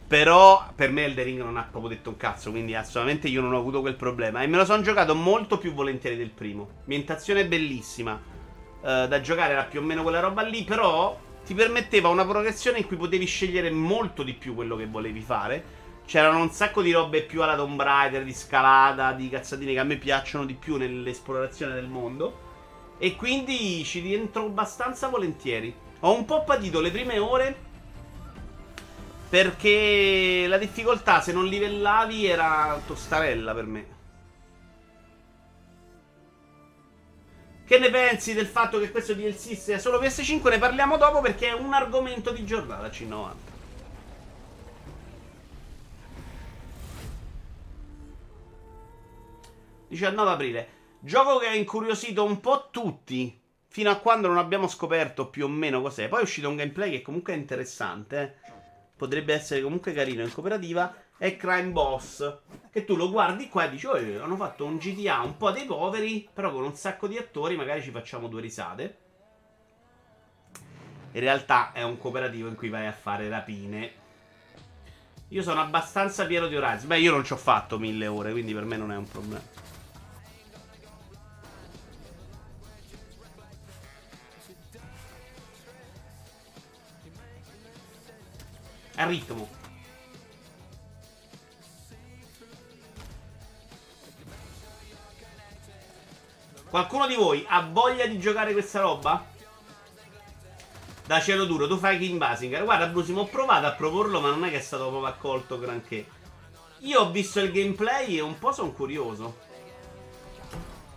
Però 0.06 0.70
per 0.76 0.92
me 0.92 1.06
Elden 1.06 1.24
Ring 1.24 1.38
non 1.40 1.56
ha 1.56 1.66
proprio 1.68 1.96
detto 1.96 2.10
un 2.10 2.16
cazzo, 2.16 2.52
quindi 2.52 2.76
assolutamente 2.76 3.26
io 3.26 3.40
non 3.40 3.52
ho 3.52 3.58
avuto 3.58 3.80
quel 3.80 3.96
problema. 3.96 4.42
E 4.42 4.46
me 4.46 4.58
lo 4.58 4.64
sono 4.64 4.80
giocato 4.82 5.16
molto 5.16 5.58
più 5.58 5.72
volentieri 5.72 6.16
del 6.16 6.30
primo. 6.30 6.68
Ambientazione 6.82 7.46
bellissima 7.48 8.16
eh, 8.80 9.06
da 9.08 9.20
giocare 9.20 9.54
era 9.54 9.64
più 9.64 9.80
o 9.80 9.82
meno 9.82 10.02
quella 10.02 10.20
roba 10.20 10.42
lì, 10.42 10.62
però 10.62 11.18
ti 11.48 11.54
permetteva 11.54 12.10
una 12.10 12.26
progressione 12.26 12.76
in 12.76 12.86
cui 12.86 12.98
potevi 12.98 13.24
scegliere 13.24 13.70
molto 13.70 14.22
di 14.22 14.34
più 14.34 14.54
quello 14.54 14.76
che 14.76 14.84
volevi 14.84 15.22
fare. 15.22 15.64
C'erano 16.04 16.42
un 16.42 16.50
sacco 16.50 16.82
di 16.82 16.92
robe 16.92 17.22
più 17.22 17.42
alla 17.42 17.56
Tomb 17.56 17.80
Raider, 17.80 18.22
di 18.22 18.34
scalata, 18.34 19.12
di 19.12 19.30
cazzatine 19.30 19.72
che 19.72 19.78
a 19.78 19.84
me 19.84 19.96
piacciono 19.96 20.44
di 20.44 20.52
più 20.52 20.76
nell'esplorazione 20.76 21.72
del 21.72 21.88
mondo. 21.88 22.96
E 22.98 23.16
quindi 23.16 23.82
ci 23.82 24.00
rientro 24.00 24.44
abbastanza 24.44 25.08
volentieri. 25.08 25.74
Ho 26.00 26.14
un 26.14 26.26
po' 26.26 26.44
patito 26.44 26.82
le 26.82 26.90
prime 26.90 27.18
ore. 27.18 27.56
Perché 29.30 30.44
la 30.46 30.58
difficoltà, 30.58 31.22
se 31.22 31.32
non 31.32 31.46
livellavi, 31.46 32.26
era 32.26 32.78
tostarella 32.86 33.54
per 33.54 33.64
me. 33.64 33.97
Che 37.68 37.78
ne 37.78 37.90
pensi 37.90 38.32
del 38.32 38.46
fatto 38.46 38.80
che 38.80 38.90
questo 38.90 39.12
DLC 39.12 39.54
sia 39.54 39.78
solo 39.78 40.00
PS5? 40.00 40.48
Ne 40.48 40.58
parliamo 40.58 40.96
dopo 40.96 41.20
perché 41.20 41.48
è 41.48 41.52
un 41.52 41.74
argomento 41.74 42.30
di 42.30 42.46
giornata 42.46 42.86
C90. 42.86 43.34
...19 49.90 50.26
aprile... 50.26 50.68
...gioco 51.00 51.36
che 51.36 51.48
ha 51.48 51.54
incuriosito 51.54 52.24
un 52.24 52.40
po' 52.40 52.68
tutti... 52.70 53.38
...fino 53.66 53.90
a 53.90 53.96
quando 53.96 54.28
non 54.28 54.38
abbiamo 54.38 54.66
scoperto 54.66 55.28
più 55.28 55.44
o 55.44 55.48
meno 55.48 55.82
cos'è... 55.82 56.08
...poi 56.08 56.20
è 56.20 56.22
uscito 56.22 56.48
un 56.48 56.56
gameplay 56.56 56.90
che 56.90 57.02
comunque 57.02 57.34
è 57.34 57.36
interessante... 57.36 58.38
Eh? 58.46 58.50
...potrebbe 58.96 59.34
essere 59.34 59.60
comunque 59.60 59.92
carino 59.92 60.22
in 60.22 60.32
cooperativa 60.32 60.90
è 61.18 61.36
Crime 61.36 61.70
Boss. 61.70 62.38
Che 62.70 62.84
tu 62.84 62.94
lo 62.94 63.10
guardi 63.10 63.48
qua 63.48 63.66
e 63.66 63.70
dici, 63.70 63.86
oh, 63.86 64.22
hanno 64.22 64.36
fatto 64.36 64.64
un 64.64 64.78
GTA 64.78 65.20
un 65.20 65.36
po' 65.36 65.50
dei 65.50 65.66
poveri, 65.66 66.28
però 66.32 66.52
con 66.52 66.62
un 66.62 66.74
sacco 66.74 67.08
di 67.08 67.18
attori, 67.18 67.56
magari 67.56 67.82
ci 67.82 67.90
facciamo 67.90 68.28
due 68.28 68.40
risate. 68.40 68.98
In 71.12 71.20
realtà 71.20 71.72
è 71.72 71.82
un 71.82 71.98
cooperativo 71.98 72.48
in 72.48 72.54
cui 72.54 72.68
vai 72.68 72.86
a 72.86 72.92
fare 72.92 73.28
rapine. 73.28 74.06
Io 75.28 75.42
sono 75.42 75.60
abbastanza 75.60 76.24
pieno 76.24 76.46
di 76.46 76.56
Horizon. 76.56 76.86
Beh, 76.86 77.00
io 77.00 77.10
non 77.10 77.24
ci 77.24 77.32
ho 77.32 77.36
fatto 77.36 77.78
mille 77.78 78.06
ore, 78.06 78.30
quindi 78.30 78.54
per 78.54 78.64
me 78.64 78.76
non 78.76 78.92
è 78.92 78.96
un 78.96 79.08
problema. 79.08 79.42
A 88.94 89.06
ritmo. 89.06 89.57
Qualcuno 96.68 97.06
di 97.06 97.14
voi 97.14 97.44
ha 97.48 97.62
voglia 97.62 98.06
di 98.06 98.18
giocare 98.18 98.52
questa 98.52 98.80
roba? 98.80 99.24
Da 101.06 101.20
cielo 101.20 101.46
duro, 101.46 101.66
tu 101.66 101.78
fai 101.78 101.98
King 101.98 102.18
Basinger. 102.18 102.64
Guarda, 102.64 102.86
Brusimo, 102.88 103.22
ho 103.22 103.26
provato 103.26 103.64
a 103.64 103.72
proporlo, 103.72 104.20
ma 104.20 104.28
non 104.28 104.44
è 104.44 104.50
che 104.50 104.58
è 104.58 104.60
stato 104.60 104.88
proprio 104.88 105.06
accolto 105.06 105.58
granché. 105.58 106.06
Io 106.80 107.00
ho 107.00 107.10
visto 107.10 107.40
il 107.40 107.50
gameplay 107.50 108.18
e 108.18 108.20
un 108.20 108.38
po' 108.38 108.52
sono 108.52 108.72
curioso. 108.72 109.38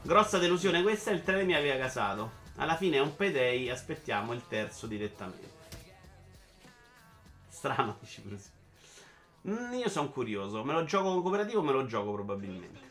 Grossa 0.02 0.38
delusione, 0.38 0.82
questa 0.82 1.12
il 1.12 1.24
treno 1.24 1.46
mi 1.46 1.56
aveva 1.56 1.78
casato. 1.78 2.40
Alla 2.58 2.76
fine 2.76 2.98
è 2.98 3.00
un 3.00 3.16
payday, 3.16 3.70
aspettiamo 3.70 4.34
il 4.34 4.46
terzo 4.50 4.88
direttamente. 4.88 5.50
Strano, 7.48 7.96
dici 8.02 8.20
Brusimo. 8.20 8.56
Mm, 9.48 9.74
io 9.76 9.88
sono 9.88 10.10
curioso. 10.10 10.66
Me 10.66 10.74
lo 10.74 10.84
gioco 10.84 11.14
con 11.14 11.22
cooperativo, 11.22 11.62
me 11.62 11.72
lo 11.72 11.86
gioco 11.86 12.12
probabilmente. 12.12 12.91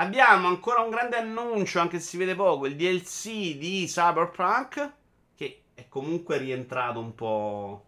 Abbiamo 0.00 0.48
ancora 0.48 0.80
un 0.80 0.88
grande 0.88 1.16
annuncio, 1.16 1.78
anche 1.78 2.00
se 2.00 2.08
si 2.08 2.16
vede 2.16 2.34
poco, 2.34 2.64
il 2.64 2.74
DLC 2.74 3.58
di 3.58 3.84
Cyberpunk, 3.86 4.92
che 5.34 5.64
è 5.74 5.88
comunque 5.88 6.38
rientrato 6.38 6.98
un 6.98 7.14
po' 7.14 7.84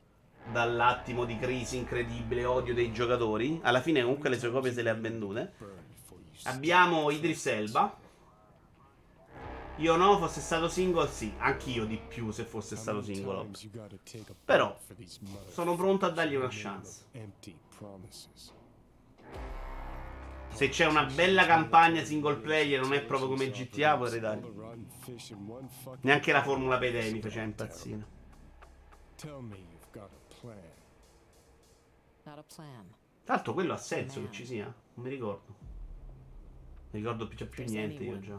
dall'attimo 0.53 1.25
di 1.25 1.39
crisi 1.39 1.79
incredibile, 1.79 2.45
odio 2.45 2.75
dei 2.75 2.93
giocatori. 2.93 3.59
Alla 3.63 3.81
fine 3.81 4.03
comunque 4.03 4.29
le 4.29 4.39
sue 4.39 4.51
copie 4.51 4.75
se 4.75 4.83
le 4.83 4.91
ha 4.91 4.95
vendute. 4.95 5.55
Abbiamo 6.43 7.09
Idris 7.09 7.47
Elba. 7.47 7.97
Io 9.77 9.97
no, 9.97 10.19
fosse 10.19 10.43
stato 10.43 10.69
single, 10.69 11.09
sì, 11.09 11.33
anch'io 11.39 11.87
di 11.87 11.97
più 11.97 12.31
se 12.31 12.45
fosse 12.45 12.77
stato 12.77 13.03
singolo. 13.03 13.49
Però 14.45 14.79
sono 15.49 15.77
pronto 15.77 16.05
a 16.05 16.11
dargli 16.11 16.35
una 16.35 16.49
chance. 16.51 17.05
Se 20.53 20.69
c'è 20.69 20.87
una 20.87 21.05
bella 21.05 21.47
campagna 21.47 22.05
single 22.05 22.37
player, 22.37 22.81
non 22.81 22.93
è 22.93 23.03
proprio 23.03 23.29
come 23.29 23.51
GTA, 23.51 23.97
potrei 23.97 24.21
dargli. 24.21 24.47
Neanche 26.03 26.33
la 26.33 26.43
Formula 26.43 26.79
Payday 26.79 27.13
mi 27.13 27.21
faceva 27.21 27.45
impazzire. 27.45 28.07
L'altro 33.25 33.53
quello 33.55 33.73
ha 33.73 33.79
senso 33.79 34.21
che 34.23 34.31
ci 34.31 34.45
sia, 34.45 34.65
non 34.65 35.05
mi 35.05 35.11
ricordo. 35.11 35.55
Mi 36.91 37.01
ricordo 37.01 37.27
più, 37.27 37.49
più 37.49 37.65
niente 37.65 38.03
io 38.03 38.21
già. 38.21 38.39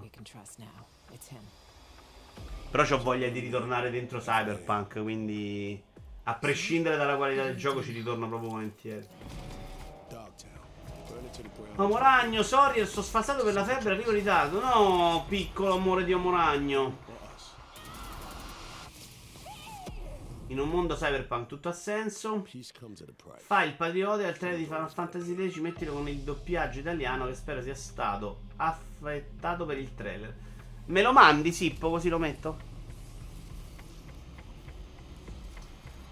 Però 2.70 2.96
ho 2.96 3.02
voglia 3.02 3.30
di 3.30 3.40
ritornare 3.40 3.90
dentro 3.90 4.20
Cyberpunk, 4.20 5.02
quindi 5.02 5.82
a 6.24 6.36
prescindere 6.36 6.96
dalla 6.96 7.18
qualità 7.18 7.44
del 7.44 7.58
gioco 7.58 7.84
ci 7.84 7.92
ritorno 7.92 8.28
proprio 8.28 8.50
volentieri. 8.52 9.08
Amoragno, 11.76 12.44
sorry, 12.44 12.86
sto 12.86 13.02
sfassato 13.02 13.44
per 13.44 13.54
la 13.54 13.64
febbre, 13.64 13.94
arrivo 13.94 14.12
in 14.12 14.18
ritardo. 14.18 14.60
No, 14.60 15.26
piccolo 15.28 15.76
amore 15.76 16.04
di 16.04 16.14
Amoragno. 16.14 17.12
In 20.48 20.60
un 20.60 20.70
mondo 20.70 20.96
cyberpunk 20.96 21.48
tutto 21.48 21.70
ha 21.70 21.74
senso. 21.74 22.46
Fai 23.38 23.70
il 23.70 23.74
patriota 23.74 24.28
al 24.28 24.38
trailer 24.38 24.60
di 24.60 24.66
Final 24.66 24.92
Fantasy 24.92 25.50
X, 25.50 25.58
mettilo 25.58 25.94
con 25.94 26.08
il 26.08 26.20
doppiaggio 26.20 26.80
italiano 26.80 27.26
che 27.26 27.34
spero 27.34 27.62
sia 27.64 27.74
stato 27.74 28.42
affettato 28.58 29.66
per 29.66 29.80
il 29.80 29.96
trailer. 29.96 30.36
Me 30.86 31.02
lo 31.02 31.12
mandi, 31.12 31.52
Sippo, 31.52 31.90
così 31.90 32.10
lo 32.10 32.20
metto? 32.20 32.72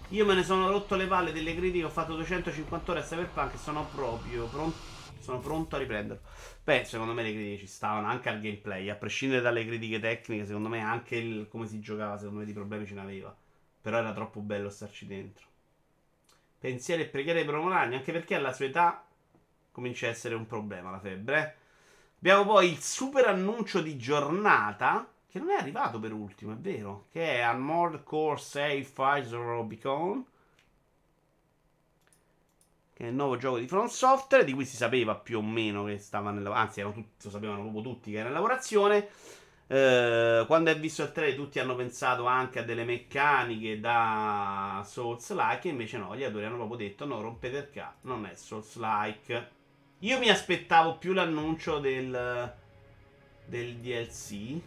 Io 0.08 0.26
me 0.26 0.34
ne 0.34 0.42
sono 0.42 0.68
rotto 0.68 0.96
le 0.96 1.06
palle 1.06 1.32
delle 1.32 1.54
critiche, 1.54 1.84
ho 1.84 1.90
fatto 1.90 2.14
250 2.16 2.90
ore 2.90 3.00
a 3.00 3.04
Cyberpunk 3.04 3.54
e 3.54 3.58
sono 3.58 3.86
proprio 3.94 4.46
pronto 4.46 4.91
sono 5.22 5.38
pronto 5.38 5.76
a 5.76 5.78
riprenderlo. 5.78 6.22
Beh, 6.62 6.84
secondo 6.84 7.12
me 7.12 7.22
le 7.22 7.32
critiche 7.32 7.58
ci 7.58 7.66
stavano 7.66 8.06
anche 8.06 8.28
al 8.28 8.40
gameplay. 8.40 8.88
A 8.88 8.94
prescindere 8.96 9.40
dalle 9.40 9.64
critiche 9.64 10.00
tecniche, 10.00 10.46
secondo 10.46 10.68
me 10.68 10.80
anche 10.80 11.16
il 11.16 11.48
come 11.48 11.66
si 11.66 11.80
giocava, 11.80 12.18
secondo 12.18 12.40
me 12.40 12.44
di 12.44 12.52
problemi 12.52 12.86
ce 12.86 12.94
n'aveva. 12.94 13.34
Però 13.80 13.96
era 13.96 14.12
troppo 14.12 14.40
bello 14.40 14.68
starci 14.68 15.06
dentro. 15.06 15.46
Pensieri 16.58 17.02
e 17.02 17.06
preghiere 17.06 17.44
per 17.44 17.56
Moragno, 17.56 17.96
anche 17.96 18.12
perché 18.12 18.34
alla 18.34 18.52
sua 18.52 18.66
età 18.66 19.04
comincia 19.72 20.06
a 20.06 20.10
essere 20.10 20.34
un 20.34 20.46
problema 20.46 20.90
la 20.90 21.00
febbre. 21.00 21.56
Abbiamo 22.18 22.44
poi 22.44 22.70
il 22.70 22.78
super 22.78 23.26
annuncio 23.26 23.80
di 23.80 23.96
giornata 23.96 25.08
Che 25.28 25.38
non 25.38 25.50
è 25.50 25.54
arrivato 25.54 25.98
per 25.98 26.12
ultimo, 26.12 26.52
è 26.52 26.56
vero. 26.56 27.06
Che 27.10 27.36
è 27.36 27.40
Armored 27.40 28.02
Core 28.04 28.38
6 28.38 28.82
Pfizer 28.82 29.40
Rubicon. 29.40 30.24
Che 32.94 33.04
è 33.04 33.08
il 33.08 33.14
nuovo 33.14 33.36
gioco 33.36 33.58
di 33.58 33.66
Front 33.66 33.90
Software. 33.90 34.44
Di 34.44 34.52
cui 34.52 34.64
si 34.64 34.76
sapeva 34.76 35.14
più 35.14 35.38
o 35.38 35.42
meno 35.42 35.84
che 35.84 35.98
stava 35.98 36.30
nella. 36.30 36.54
Anzi, 36.54 36.82
tutti, 36.82 37.24
lo 37.24 37.30
sapevano 37.30 37.62
proprio 37.62 37.82
tutti 37.82 38.10
che 38.10 38.18
era 38.18 38.28
in 38.28 38.34
lavorazione. 38.34 39.08
Eh, 39.72 40.44
quando 40.46 40.70
è 40.70 40.78
visto 40.78 41.02
il 41.02 41.12
trailer 41.12 41.34
tutti 41.34 41.58
hanno 41.58 41.74
pensato 41.74 42.26
anche 42.26 42.58
a 42.58 42.62
delle 42.62 42.84
meccaniche 42.84 43.80
da 43.80 44.82
Souls-like, 44.84 45.68
invece 45.68 45.96
no, 45.96 46.14
gli 46.14 46.24
autori 46.24 46.44
hanno 46.44 46.56
proprio 46.56 46.76
detto 46.76 47.06
no, 47.06 47.22
rompete 47.22 47.56
il 47.56 47.70
cazzo, 47.70 48.06
non 48.08 48.26
è 48.26 48.34
Souls-like. 48.34 49.48
Io 50.00 50.18
mi 50.18 50.28
aspettavo 50.28 50.98
più 50.98 51.14
l'annuncio 51.14 51.78
del, 51.78 52.54
del 53.46 53.76
DLC. 53.76 54.60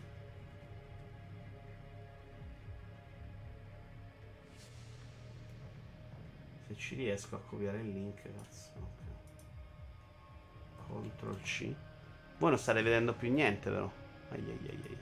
Se 6.76 6.82
ci 6.82 6.96
riesco 6.96 7.36
a 7.36 7.40
copiare 7.40 7.80
il 7.80 7.90
link, 7.90 8.22
cazzo. 8.22 8.72
Okay. 10.90 11.10
Ctrl 11.10 11.42
C. 11.42 11.74
Voi 12.38 12.50
non 12.50 12.60
state 12.60 12.82
vedendo 12.82 13.14
più 13.14 13.32
niente 13.32 13.70
però. 13.70 13.90
Ai 14.30 14.40
ai 14.42 14.60
ai 14.70 14.82
ai. 14.84 14.98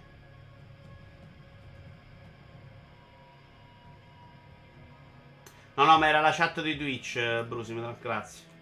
No, 5.76 5.86
no, 5.86 5.98
ma 5.98 6.08
era 6.08 6.22
la 6.22 6.32
chat 6.32 6.62
di 6.62 6.78
Twitch, 6.78 7.16
eh, 7.16 7.44
Brusi, 7.44 7.74
grazie. 8.00 8.53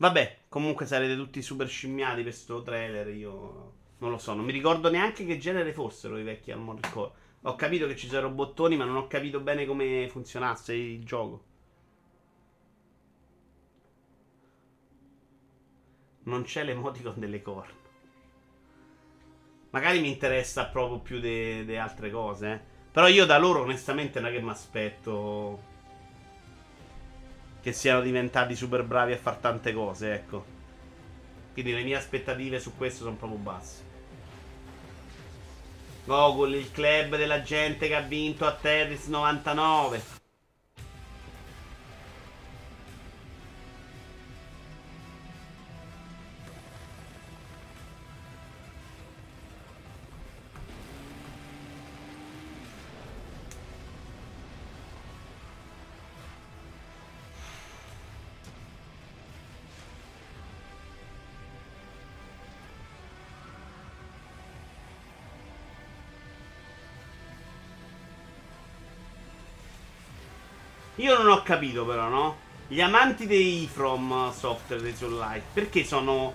Vabbè, 0.00 0.44
comunque 0.48 0.86
sarete 0.86 1.14
tutti 1.14 1.42
super 1.42 1.68
scimmiati 1.68 2.22
per 2.22 2.32
sto 2.32 2.62
trailer. 2.62 3.08
Io 3.08 3.72
non 3.98 4.10
lo 4.10 4.16
so, 4.16 4.32
non 4.32 4.46
mi 4.46 4.52
ricordo 4.52 4.90
neanche 4.90 5.26
che 5.26 5.36
genere 5.36 5.74
fossero 5.74 6.16
i 6.16 6.22
vecchi 6.22 6.50
Armored 6.50 6.90
Core. 6.90 7.12
Ho 7.42 7.54
capito 7.54 7.86
che 7.86 7.96
ci 7.96 8.08
sono 8.08 8.30
bottoni, 8.30 8.76
ma 8.78 8.84
non 8.84 8.96
ho 8.96 9.06
capito 9.06 9.40
bene 9.40 9.66
come 9.66 10.08
funzionasse 10.10 10.74
il 10.74 11.04
gioco. 11.04 11.44
Non 16.22 16.44
c'è 16.44 16.64
l'emoticon 16.64 17.18
delle 17.18 17.42
corna. 17.42 17.78
Magari 19.70 20.00
mi 20.00 20.08
interessa 20.08 20.66
proprio 20.68 21.00
più 21.00 21.20
di 21.20 21.76
altre 21.76 22.10
cose. 22.10 22.52
Eh. 22.52 22.60
Però 22.90 23.06
io 23.06 23.26
da 23.26 23.36
loro 23.36 23.60
onestamente 23.60 24.18
non 24.18 24.30
è 24.30 24.32
che 24.32 24.40
mi 24.40 24.48
aspetto 24.48 25.68
che 27.62 27.72
siano 27.72 28.00
diventati 28.00 28.54
super 28.56 28.82
bravi 28.82 29.12
a 29.12 29.18
fare 29.18 29.38
tante 29.40 29.72
cose, 29.72 30.14
ecco. 30.14 30.44
Quindi 31.52 31.72
le 31.72 31.82
mie 31.82 31.96
aspettative 31.96 32.58
su 32.60 32.76
questo 32.76 33.04
sono 33.04 33.16
proprio 33.16 33.38
basse. 33.38 33.88
Gogol, 36.04 36.54
il 36.54 36.70
club 36.72 37.16
della 37.16 37.42
gente 37.42 37.86
che 37.86 37.94
ha 37.94 38.00
vinto 38.00 38.46
a 38.46 38.52
Terris 38.52 39.06
99. 39.06 40.19
Io 71.00 71.16
non 71.16 71.30
ho 71.30 71.42
capito 71.42 71.86
però, 71.86 72.08
no? 72.08 72.36
Gli 72.68 72.82
amanti 72.82 73.26
dei 73.26 73.66
From 73.66 74.30
Software 74.32 74.82
dei 74.82 74.94
Soul 74.94 75.16
Light, 75.16 75.44
perché 75.54 75.82
sono 75.82 76.34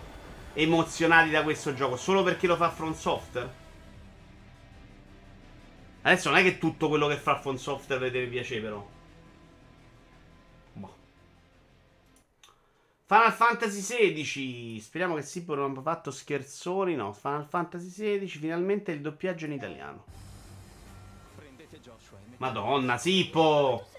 emozionati 0.54 1.30
da 1.30 1.44
questo 1.44 1.76
gioco? 1.76 1.98
Solo 1.98 2.24
perché 2.24 2.48
lo 2.48 2.56
fa 2.56 2.72
From 2.72 2.96
Software? 2.96 3.64
Adesso 6.02 6.30
non 6.30 6.40
è 6.40 6.42
che 6.42 6.58
tutto 6.58 6.90
quello 6.90 7.08
che 7.08 7.18
fa 7.18 7.40
From 7.40 7.58
Software 7.58 8.10
deve 8.10 8.26
piacere 8.26 8.62
però. 8.62 8.90
Boh. 10.74 10.96
Final 13.06 13.34
Fantasy 13.34 13.82
XVI. 13.82 14.80
Speriamo 14.82 15.14
che 15.14 15.22
Sippo 15.22 15.54
non 15.54 15.70
abbia 15.70 15.82
fatto 15.84 16.10
scherzoni. 16.10 16.96
No, 16.96 17.14
Final 17.14 17.46
Fantasy 17.46 17.90
XVI. 17.90 18.28
Finalmente 18.28 18.92
il 18.92 19.02
doppiaggio 19.02 19.46
in 19.46 19.52
italiano. 19.52 20.06
Madonna, 22.38 22.98
Sippo! 22.98 23.94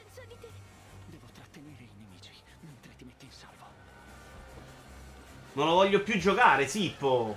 Non 5.56 5.68
lo 5.68 5.72
voglio 5.72 6.02
più 6.02 6.18
giocare, 6.18 6.68
Sippo. 6.68 7.34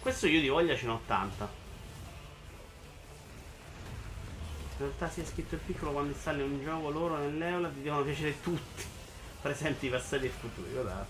Questo 0.00 0.26
io 0.26 0.40
di 0.40 0.48
voglia 0.48 0.74
ce 0.74 0.86
n'ho 0.86 1.02
tanta. 1.06 1.44
In 4.72 4.78
realtà 4.78 5.10
si 5.10 5.20
è 5.20 5.24
scritto 5.26 5.56
il 5.56 5.60
piccolo 5.60 5.92
quando 5.92 6.12
installi 6.12 6.40
un 6.40 6.62
gioco 6.62 6.88
loro 6.88 7.18
nell'eola 7.18 7.68
ti 7.68 7.82
devono 7.82 8.04
piacere 8.04 8.40
tutti 8.40 8.89
presenti, 9.40 9.88
passati 9.88 10.26
e 10.26 10.28
futuri, 10.28 10.70
guarda. 10.70 11.06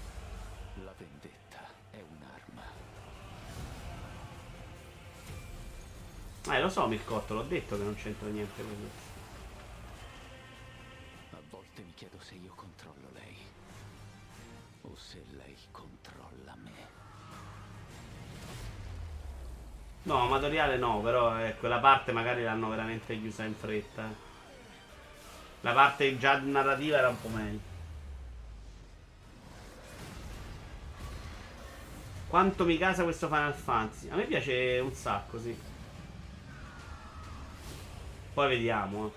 La 0.85 0.95
vendetta 0.97 1.67
è 1.91 2.01
un'arma. 2.01 2.63
Eh, 6.55 6.61
lo 6.61 6.69
so, 6.69 6.87
Mircotto, 6.87 7.35
l'ho 7.35 7.43
detto 7.43 7.77
che 7.77 7.83
non 7.83 7.95
c'entra 7.97 8.29
niente 8.29 8.63
con 8.63 8.77
questo. 8.79 9.09
A 11.33 11.41
volte 11.51 11.83
mi 11.83 11.93
chiedo 11.95 12.19
se 12.21 12.35
io 12.35 12.53
controllo 12.55 13.09
lei. 13.13 13.37
O 14.83 14.97
se 14.97 15.25
lei 15.37 15.57
controlla 15.71 16.55
me. 16.57 16.89
No, 20.03 20.23
amatoriale 20.23 20.77
no, 20.79 21.01
però 21.01 21.39
eh, 21.39 21.57
quella 21.59 21.79
parte 21.79 22.13
magari 22.13 22.43
l'hanno 22.43 22.69
veramente 22.69 23.19
chiusa 23.19 23.45
in 23.45 23.55
fretta. 23.55 24.05
Eh. 24.09 24.29
La 25.63 25.73
parte 25.73 26.17
già 26.17 26.39
narrativa 26.39 26.97
era 26.97 27.09
un 27.09 27.21
po' 27.21 27.29
meglio. 27.29 27.70
Quanto 32.31 32.65
mi 32.65 32.79
casa 32.79 33.03
questo 33.03 33.27
Final 33.27 33.53
Fantasy? 33.53 34.09
A 34.09 34.15
me 34.15 34.23
piace 34.23 34.79
un 34.79 34.93
sacco, 34.93 35.37
sì. 35.41 35.53
Poi 38.33 38.49
vediamo, 38.49 39.13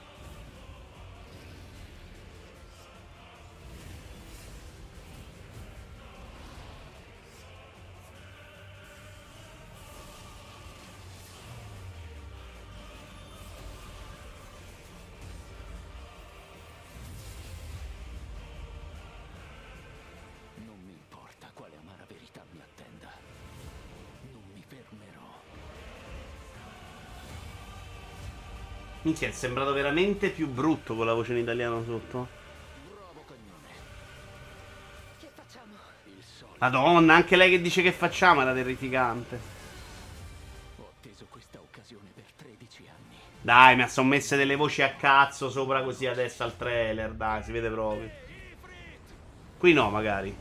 Minchia, 29.14 29.28
è 29.28 29.32
sembrato 29.32 29.74
veramente 29.74 30.30
più 30.30 30.48
brutto 30.48 30.96
con 30.96 31.06
la 31.06 31.14
voce 31.14 31.34
in 31.34 31.40
italiano 31.40 31.84
sotto. 31.84 32.42
Madonna, 36.58 37.14
anche 37.14 37.36
lei 37.36 37.52
che 37.52 37.62
dice 37.62 37.84
che 37.84 37.92
facciamo 37.92 38.42
era 38.42 38.54
terrificante. 38.54 39.52
Dai, 43.42 43.76
mi 43.76 43.82
ha 43.84 43.88
sommesse 43.88 44.38
delle 44.38 44.56
voci 44.56 44.82
a 44.82 44.94
cazzo 44.94 45.50
sopra 45.50 45.84
così 45.84 46.08
adesso 46.08 46.44
al 46.44 46.56
trailer, 46.56 47.12
dai, 47.12 47.44
si 47.44 47.52
vede 47.52 47.70
proprio. 47.70 48.10
Qui 49.58 49.74
no, 49.74 49.90
magari. 49.90 50.36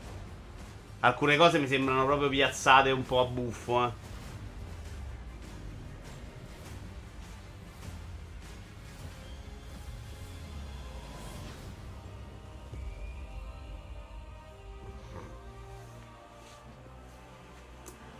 Alcune 1.01 1.35
cose 1.35 1.59
mi 1.59 1.67
sembrano 1.67 2.05
proprio 2.05 2.29
piazzate 2.29 2.91
un 2.91 3.03
po' 3.03 3.19
a 3.19 3.25
buffo, 3.25 3.85
eh. 3.85 4.02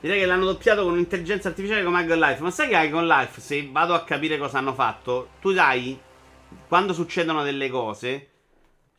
Direi 0.04 0.20
che 0.20 0.26
l'hanno 0.26 0.44
doppiato 0.44 0.84
con 0.84 0.92
un'intelligenza 0.92 1.48
artificiale 1.48 1.82
come 1.82 2.04
Icon 2.04 2.20
Life. 2.20 2.42
Ma 2.42 2.52
sai 2.52 2.68
che 2.68 2.78
Icon 2.78 3.08
Life, 3.08 3.40
se 3.40 3.70
vado 3.72 3.94
a 3.94 4.04
capire 4.04 4.38
cosa 4.38 4.58
hanno 4.58 4.74
fatto, 4.74 5.30
tu 5.40 5.54
dai, 5.54 5.98
quando 6.68 6.92
succedono 6.92 7.42
delle 7.42 7.70
cose, 7.70 8.28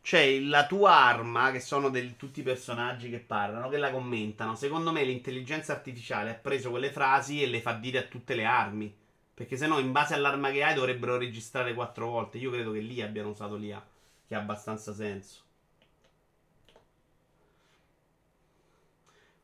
c'è 0.01 0.39
la 0.39 0.65
tua 0.65 0.95
arma, 0.95 1.51
che 1.51 1.59
sono 1.59 1.89
del, 1.89 2.15
tutti 2.15 2.39
i 2.39 2.43
personaggi 2.43 3.11
che 3.11 3.19
parlano, 3.19 3.69
che 3.69 3.77
la 3.77 3.91
commentano. 3.91 4.55
Secondo 4.55 4.91
me 4.91 5.03
l'intelligenza 5.03 5.73
artificiale 5.73 6.31
ha 6.31 6.39
preso 6.41 6.71
quelle 6.71 6.91
frasi 6.91 7.43
e 7.43 7.45
le 7.45 7.61
fa 7.61 7.73
dire 7.73 7.99
a 7.99 8.07
tutte 8.07 8.33
le 8.33 8.45
armi. 8.45 8.91
Perché 9.31 9.57
se 9.57 9.67
no, 9.67 9.77
in 9.77 9.91
base 9.91 10.15
all'arma 10.15 10.49
che 10.49 10.63
hai, 10.63 10.73
dovrebbero 10.73 11.19
registrare 11.19 11.75
quattro 11.75 12.09
volte. 12.09 12.39
Io 12.39 12.49
credo 12.49 12.71
che 12.71 12.79
lì 12.79 13.03
abbiano 13.03 13.29
usato 13.29 13.57
l'IA, 13.57 13.85
che 14.27 14.33
ha 14.33 14.39
abbastanza 14.39 14.91
senso. 14.91 15.44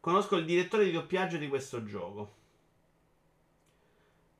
Conosco 0.01 0.35
il 0.35 0.45
direttore 0.45 0.85
di 0.85 0.91
doppiaggio 0.91 1.37
di 1.37 1.47
questo 1.47 1.83
gioco. 1.85 2.39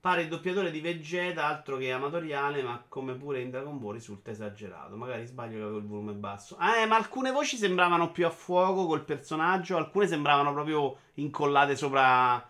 Pare 0.02 0.24
il 0.24 0.28
doppiatore 0.28 0.72
di 0.72 0.82
Vegeta, 0.82 1.46
altro 1.46 1.78
che 1.78 1.92
amatoriale, 1.92 2.64
ma 2.64 2.84
come 2.88 3.14
pure 3.14 3.42
in 3.42 3.52
Dragon 3.52 3.80
Ball 3.80 3.94
risulta 3.94 4.32
esagerato. 4.32 4.96
Magari 4.96 5.24
sbaglio 5.28 5.58
che 5.58 5.62
avevo 5.62 5.78
il 5.78 5.86
volume 5.86 6.14
basso. 6.14 6.56
Ah, 6.58 6.78
eh, 6.78 6.88
ma 6.88 6.96
alcune 6.96 7.30
voci 7.30 7.58
sembravano 7.58 8.12
più 8.12 8.26
a 8.26 8.32
fuoco 8.32 8.88
col 8.88 9.06
personaggio, 9.06 9.78
alcune 9.78 10.08
sembravano 10.08 10.52
proprio 10.52 10.98
incollate 11.14 11.76
sopra 11.76 12.44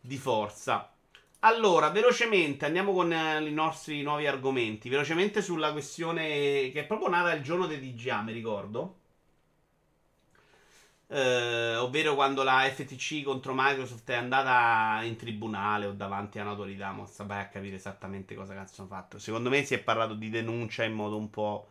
di 0.00 0.16
forza. 0.16 0.92
Allora, 1.42 1.90
velocemente 1.90 2.66
andiamo 2.66 2.92
con 2.92 3.12
eh, 3.12 3.40
i 3.40 3.52
nostri 3.52 4.02
nuovi 4.02 4.26
argomenti. 4.26 4.88
Velocemente 4.88 5.42
sulla 5.42 5.70
questione 5.70 6.70
che 6.72 6.80
è 6.80 6.84
proprio 6.84 7.08
nata 7.08 7.32
il 7.34 7.42
giorno 7.44 7.66
del 7.66 7.78
DGA, 7.80 8.22
mi 8.22 8.32
ricordo. 8.32 8.97
Eh, 11.10 11.76
ovvero 11.76 12.14
quando 12.14 12.42
la 12.42 12.68
FTC 12.70 13.22
contro 13.22 13.54
Microsoft 13.56 14.10
è 14.10 14.14
andata 14.14 15.02
in 15.04 15.16
tribunale 15.16 15.86
o 15.86 15.92
davanti 15.92 16.38
a 16.38 16.42
un'autorità, 16.42 16.92
ma 16.92 17.08
vai 17.24 17.40
a 17.40 17.48
capire 17.48 17.76
esattamente 17.76 18.34
cosa 18.34 18.52
cazzo 18.54 18.82
hanno 18.82 18.90
fatto. 18.90 19.18
Secondo 19.18 19.48
me 19.48 19.64
si 19.64 19.74
è 19.74 19.78
parlato 19.78 20.14
di 20.14 20.28
denuncia 20.28 20.84
in 20.84 20.92
modo 20.92 21.16
un 21.16 21.30
po' 21.30 21.68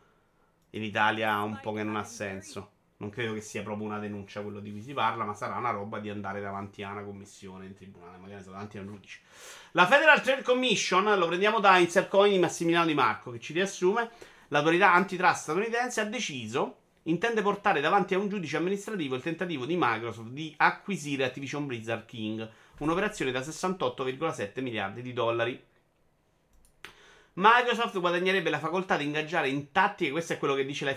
in 0.72 0.82
Italia 0.84 1.40
un 1.42 1.60
po' 1.62 1.72
che 1.74 1.84
non 1.84 1.98
ha 1.98 2.04
senso. 2.04 2.72
Non 2.98 3.12
credo 3.12 3.36
che 3.36 3.42
sia 3.42 3.62
proprio 3.62 3.86
una 3.86 4.00
denuncia 4.00 4.42
quello 4.42 4.60
di 4.60 4.72
cui 4.72 4.82
si 4.82 4.92
parla, 4.94 5.24
ma 5.24 5.36
sarà 5.36 5.56
una 5.56 5.70
roba 5.70 6.00
di 6.00 6.10
andare 6.10 6.42
davanti 6.42 6.82
a 6.82 6.92
una 6.92 7.04
commissione 7.04 7.68
in 7.68 7.76
tribunale, 7.76 8.18
magari 8.18 8.44
davanti 8.44 8.80
a 8.80 8.82
un 8.82 8.88
giudice. 8.88 9.20
La 9.74 9.86
Federal 9.86 10.20
Trade 10.20 10.42
Commission, 10.42 11.04
lo 11.16 11.28
prendiamo 11.28 11.60
da 11.60 11.78
Insercoin 11.78 12.32
di 12.32 12.40
Massimiliano 12.40 12.88
Di 12.88 12.96
Marco, 12.96 13.30
che 13.30 13.40
ci 13.40 13.54
riassume, 13.54 14.10
l'autorità 14.48 14.94
antitrust 14.94 15.44
statunitense 15.44 16.02
ha 16.02 16.06
deciso 16.06 16.78
intende 17.08 17.42
portare 17.42 17.82
davanti 17.82 18.14
a 18.14 18.20
un 18.20 18.30
giudice 18.30 18.58
amministrativo 18.58 19.16
il 19.16 19.22
tentativo 19.22 19.66
di 19.66 19.76
Microsoft 19.78 20.30
di 20.30 20.54
acquisire 20.58 21.26
Activision 21.26 21.66
Blizzard 21.66 22.06
King, 22.06 22.48
un'operazione 22.80 23.32
da 23.32 23.40
68,7 23.40 24.62
miliardi 24.62 25.02
di 25.02 25.14
dollari. 25.14 25.62
Microsoft 27.34 28.00
guadagnerebbe 28.00 28.50
la 28.50 28.60
facoltà 28.60 28.98
di 28.98 29.06
ingaggiare 29.06 29.50
in 29.50 29.72
tattiche, 29.72 30.12
questo 30.12 30.34
è 30.34 30.38
quello 30.38 30.56
che 30.56 30.66
dice 30.66 30.86
la 30.86 30.96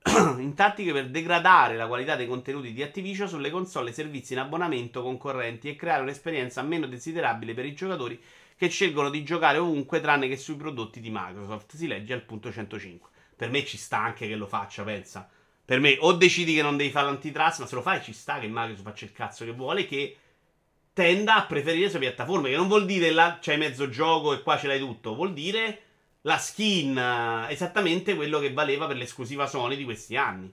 in 0.38 0.54
tattiche 0.54 0.92
per 0.92 1.10
degradare 1.10 1.76
la 1.76 1.88
qualità 1.88 2.14
dei 2.14 2.28
contenuti 2.28 2.72
di 2.72 2.82
Activision 2.82 3.28
sulle 3.28 3.50
console 3.50 3.90
e 3.90 3.92
servizi 3.92 4.32
in 4.32 4.38
abbonamento 4.38 5.02
concorrenti 5.02 5.68
e 5.68 5.76
creare 5.76 6.02
un'esperienza 6.02 6.62
meno 6.62 6.86
desiderabile 6.86 7.52
per 7.52 7.66
i 7.66 7.74
giocatori 7.74 8.18
che 8.56 8.68
scelgono 8.68 9.10
di 9.10 9.24
giocare 9.24 9.58
ovunque 9.58 10.00
tranne 10.00 10.28
che 10.28 10.36
sui 10.36 10.56
prodotti 10.56 11.00
di 11.00 11.10
Microsoft. 11.10 11.74
Si 11.74 11.86
legge 11.86 12.14
al 12.14 12.22
punto 12.22 12.50
105. 12.52 13.10
Per 13.38 13.50
me 13.50 13.64
ci 13.64 13.76
sta 13.76 13.98
anche 13.98 14.26
che 14.26 14.34
lo 14.34 14.48
faccia, 14.48 14.82
pensa. 14.82 15.30
Per 15.64 15.78
me 15.78 15.96
o 16.00 16.12
decidi 16.14 16.56
che 16.56 16.62
non 16.62 16.76
devi 16.76 16.90
fare 16.90 17.06
l'antitrust, 17.06 17.60
ma 17.60 17.66
se 17.66 17.76
lo 17.76 17.82
fai 17.82 18.02
ci 18.02 18.12
sta 18.12 18.40
che 18.40 18.48
Microsoft 18.48 18.82
faccia 18.82 19.04
il 19.04 19.12
cazzo 19.12 19.44
che 19.44 19.52
vuole, 19.52 19.86
che 19.86 20.16
tenda 20.92 21.36
a 21.36 21.46
preferire 21.46 21.84
le 21.84 21.90
sue 21.90 22.00
piattaforme, 22.00 22.50
che 22.50 22.56
non 22.56 22.66
vuol 22.66 22.84
dire 22.84 23.12
là 23.12 23.38
c'hai 23.40 23.58
mezzo 23.58 23.88
gioco 23.88 24.32
e 24.32 24.42
qua 24.42 24.58
ce 24.58 24.66
l'hai 24.66 24.80
tutto, 24.80 25.14
vuol 25.14 25.32
dire 25.34 25.82
la 26.22 26.36
skin, 26.36 27.46
esattamente 27.48 28.16
quello 28.16 28.40
che 28.40 28.52
valeva 28.52 28.88
per 28.88 28.96
l'esclusiva 28.96 29.46
Sony 29.46 29.76
di 29.76 29.84
questi 29.84 30.16
anni. 30.16 30.52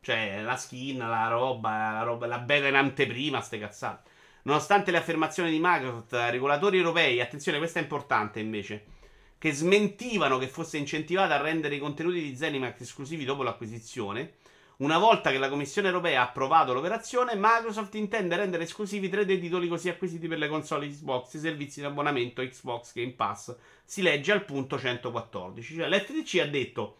Cioè, 0.00 0.42
la 0.42 0.56
skin, 0.56 0.98
la 0.98 1.28
roba, 1.28 1.92
la, 1.92 2.02
roba, 2.02 2.26
la 2.26 2.40
beta 2.40 2.66
in 2.66 2.74
anteprima, 2.74 3.40
ste 3.40 3.60
cazzate. 3.60 4.10
Nonostante 4.42 4.90
le 4.90 4.96
affermazioni 4.96 5.52
di 5.52 5.60
Microsoft, 5.62 6.14
regolatori 6.30 6.78
europei, 6.78 7.20
attenzione, 7.20 7.58
questa 7.58 7.78
è 7.78 7.82
importante 7.82 8.40
invece 8.40 8.96
che 9.38 9.52
smentivano 9.52 10.36
che 10.36 10.48
fosse 10.48 10.78
incentivata 10.78 11.34
a 11.34 11.40
rendere 11.40 11.76
i 11.76 11.78
contenuti 11.78 12.20
di 12.20 12.36
Zenimax 12.36 12.80
esclusivi 12.80 13.24
dopo 13.24 13.44
l'acquisizione. 13.44 14.34
Una 14.78 14.98
volta 14.98 15.30
che 15.30 15.38
la 15.38 15.48
Commissione 15.48 15.88
europea 15.88 16.20
ha 16.20 16.24
approvato 16.24 16.72
l'operazione, 16.72 17.34
Microsoft 17.34 17.94
intende 17.94 18.36
rendere 18.36 18.62
esclusivi 18.62 19.08
tre 19.08 19.24
dei 19.24 19.40
titoli 19.40 19.66
così 19.66 19.88
acquisiti 19.88 20.28
per 20.28 20.38
le 20.38 20.48
console 20.48 20.88
Xbox 20.88 21.34
i 21.34 21.38
servizi 21.40 21.80
di 21.80 21.86
abbonamento 21.86 22.42
Xbox 22.42 22.92
Game 22.94 23.12
Pass. 23.12 23.56
Si 23.84 24.02
legge 24.02 24.30
al 24.32 24.44
punto 24.44 24.78
114. 24.78 25.74
Cioè, 25.74 25.88
l'FTC 25.88 26.38
ha 26.40 26.46
detto: 26.46 26.96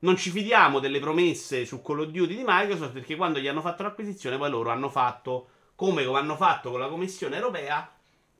Non 0.00 0.16
ci 0.16 0.30
fidiamo 0.30 0.80
delle 0.80 0.98
promesse 0.98 1.64
su 1.66 1.82
Call 1.82 2.00
of 2.00 2.08
Duty 2.08 2.34
di 2.34 2.44
Microsoft 2.44 2.92
perché 2.92 3.14
quando 3.14 3.38
gli 3.38 3.46
hanno 3.46 3.60
fatto 3.60 3.84
l'acquisizione, 3.84 4.36
poi 4.36 4.50
loro 4.50 4.70
hanno 4.70 4.88
fatto 4.88 5.48
come 5.76 6.04
hanno 6.04 6.36
fatto 6.36 6.70
con 6.70 6.80
la 6.80 6.88
Commissione 6.88 7.36
europea 7.36 7.93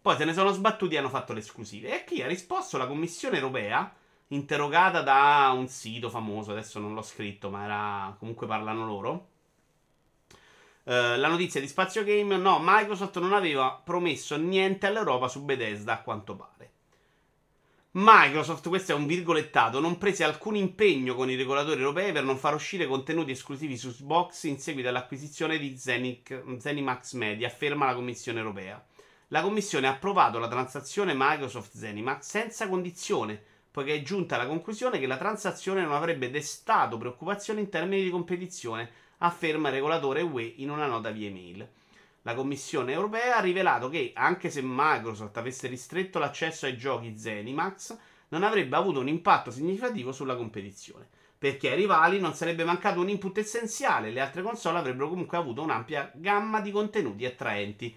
poi 0.04 0.18
se 0.18 0.26
ne 0.26 0.34
sono 0.34 0.52
sbattuti 0.52 0.96
e 0.96 0.98
hanno 0.98 1.08
fatto 1.08 1.32
le 1.32 1.38
esclusive. 1.38 1.88
E 1.88 2.04
chi 2.04 2.20
ha 2.20 2.26
risposto? 2.26 2.76
La 2.76 2.86
Commissione 2.86 3.36
europea, 3.36 3.90
interrogata 4.28 5.00
da 5.00 5.50
un 5.56 5.66
sito 5.66 6.10
famoso, 6.10 6.50
adesso 6.50 6.78
non 6.78 6.92
l'ho 6.92 7.00
scritto, 7.00 7.48
ma 7.48 7.64
era 7.64 8.14
comunque 8.18 8.46
parlano 8.46 8.84
loro. 8.84 9.28
Uh, 10.82 11.16
la 11.16 11.28
notizia 11.28 11.58
di 11.58 11.66
Spazio 11.66 12.04
Game: 12.04 12.36
no, 12.36 12.60
Microsoft 12.62 13.18
non 13.18 13.32
aveva 13.32 13.80
promesso 13.82 14.36
niente 14.36 14.86
all'Europa 14.86 15.26
su 15.26 15.42
Bethesda, 15.42 15.94
a 15.94 16.02
quanto 16.02 16.36
pare. 16.36 16.72
Microsoft, 17.92 18.68
questo 18.68 18.92
è 18.92 18.94
un 18.94 19.06
virgolettato, 19.06 19.80
non 19.80 19.96
prese 19.96 20.22
alcun 20.22 20.56
impegno 20.56 21.14
con 21.14 21.30
i 21.30 21.34
regolatori 21.34 21.80
europei 21.80 22.12
per 22.12 22.24
non 22.24 22.36
far 22.36 22.52
uscire 22.52 22.86
contenuti 22.86 23.30
esclusivi 23.30 23.78
su 23.78 23.88
Xbox 23.88 24.42
in 24.42 24.58
seguito 24.58 24.90
all'acquisizione 24.90 25.56
di 25.56 25.78
Zenic, 25.78 26.58
Zenimax 26.58 27.14
Media, 27.14 27.46
afferma 27.46 27.86
la 27.86 27.94
Commissione 27.94 28.40
europea 28.40 28.84
la 29.28 29.40
Commissione 29.40 29.86
ha 29.86 29.92
approvato 29.92 30.38
la 30.38 30.48
transazione 30.48 31.14
Microsoft-Zenimax 31.14 32.20
senza 32.20 32.68
condizione, 32.68 33.42
poiché 33.70 33.94
è 33.94 34.02
giunta 34.02 34.34
alla 34.34 34.46
conclusione 34.46 34.98
che 34.98 35.06
la 35.06 35.16
transazione 35.16 35.82
non 35.82 35.92
avrebbe 35.92 36.30
destato 36.30 36.98
preoccupazione 36.98 37.60
in 37.60 37.68
termini 37.68 38.02
di 38.02 38.10
competizione, 38.10 38.90
afferma 39.18 39.68
il 39.68 39.74
regolatore 39.74 40.22
UE 40.22 40.54
in 40.56 40.70
una 40.70 40.86
nota 40.86 41.10
via 41.10 41.28
email. 41.28 41.68
La 42.22 42.34
Commissione 42.34 42.92
europea 42.92 43.36
ha 43.36 43.40
rivelato 43.40 43.88
che, 43.88 44.12
anche 44.14 44.50
se 44.50 44.60
Microsoft 44.62 45.36
avesse 45.36 45.68
ristretto 45.68 46.18
l'accesso 46.18 46.66
ai 46.66 46.76
giochi 46.76 47.18
Zenimax, 47.18 47.96
non 48.28 48.42
avrebbe 48.42 48.76
avuto 48.76 49.00
un 49.00 49.08
impatto 49.08 49.50
significativo 49.50 50.12
sulla 50.12 50.36
competizione 50.36 51.08
perché 51.44 51.68
ai 51.68 51.76
rivali 51.76 52.18
non 52.20 52.32
sarebbe 52.32 52.64
mancato 52.64 53.00
un 53.00 53.10
input 53.10 53.36
essenziale, 53.36 54.10
le 54.10 54.20
altre 54.20 54.40
console 54.40 54.78
avrebbero 54.78 55.10
comunque 55.10 55.36
avuto 55.36 55.60
un'ampia 55.60 56.10
gamma 56.14 56.62
di 56.62 56.70
contenuti 56.70 57.26
attraenti. 57.26 57.94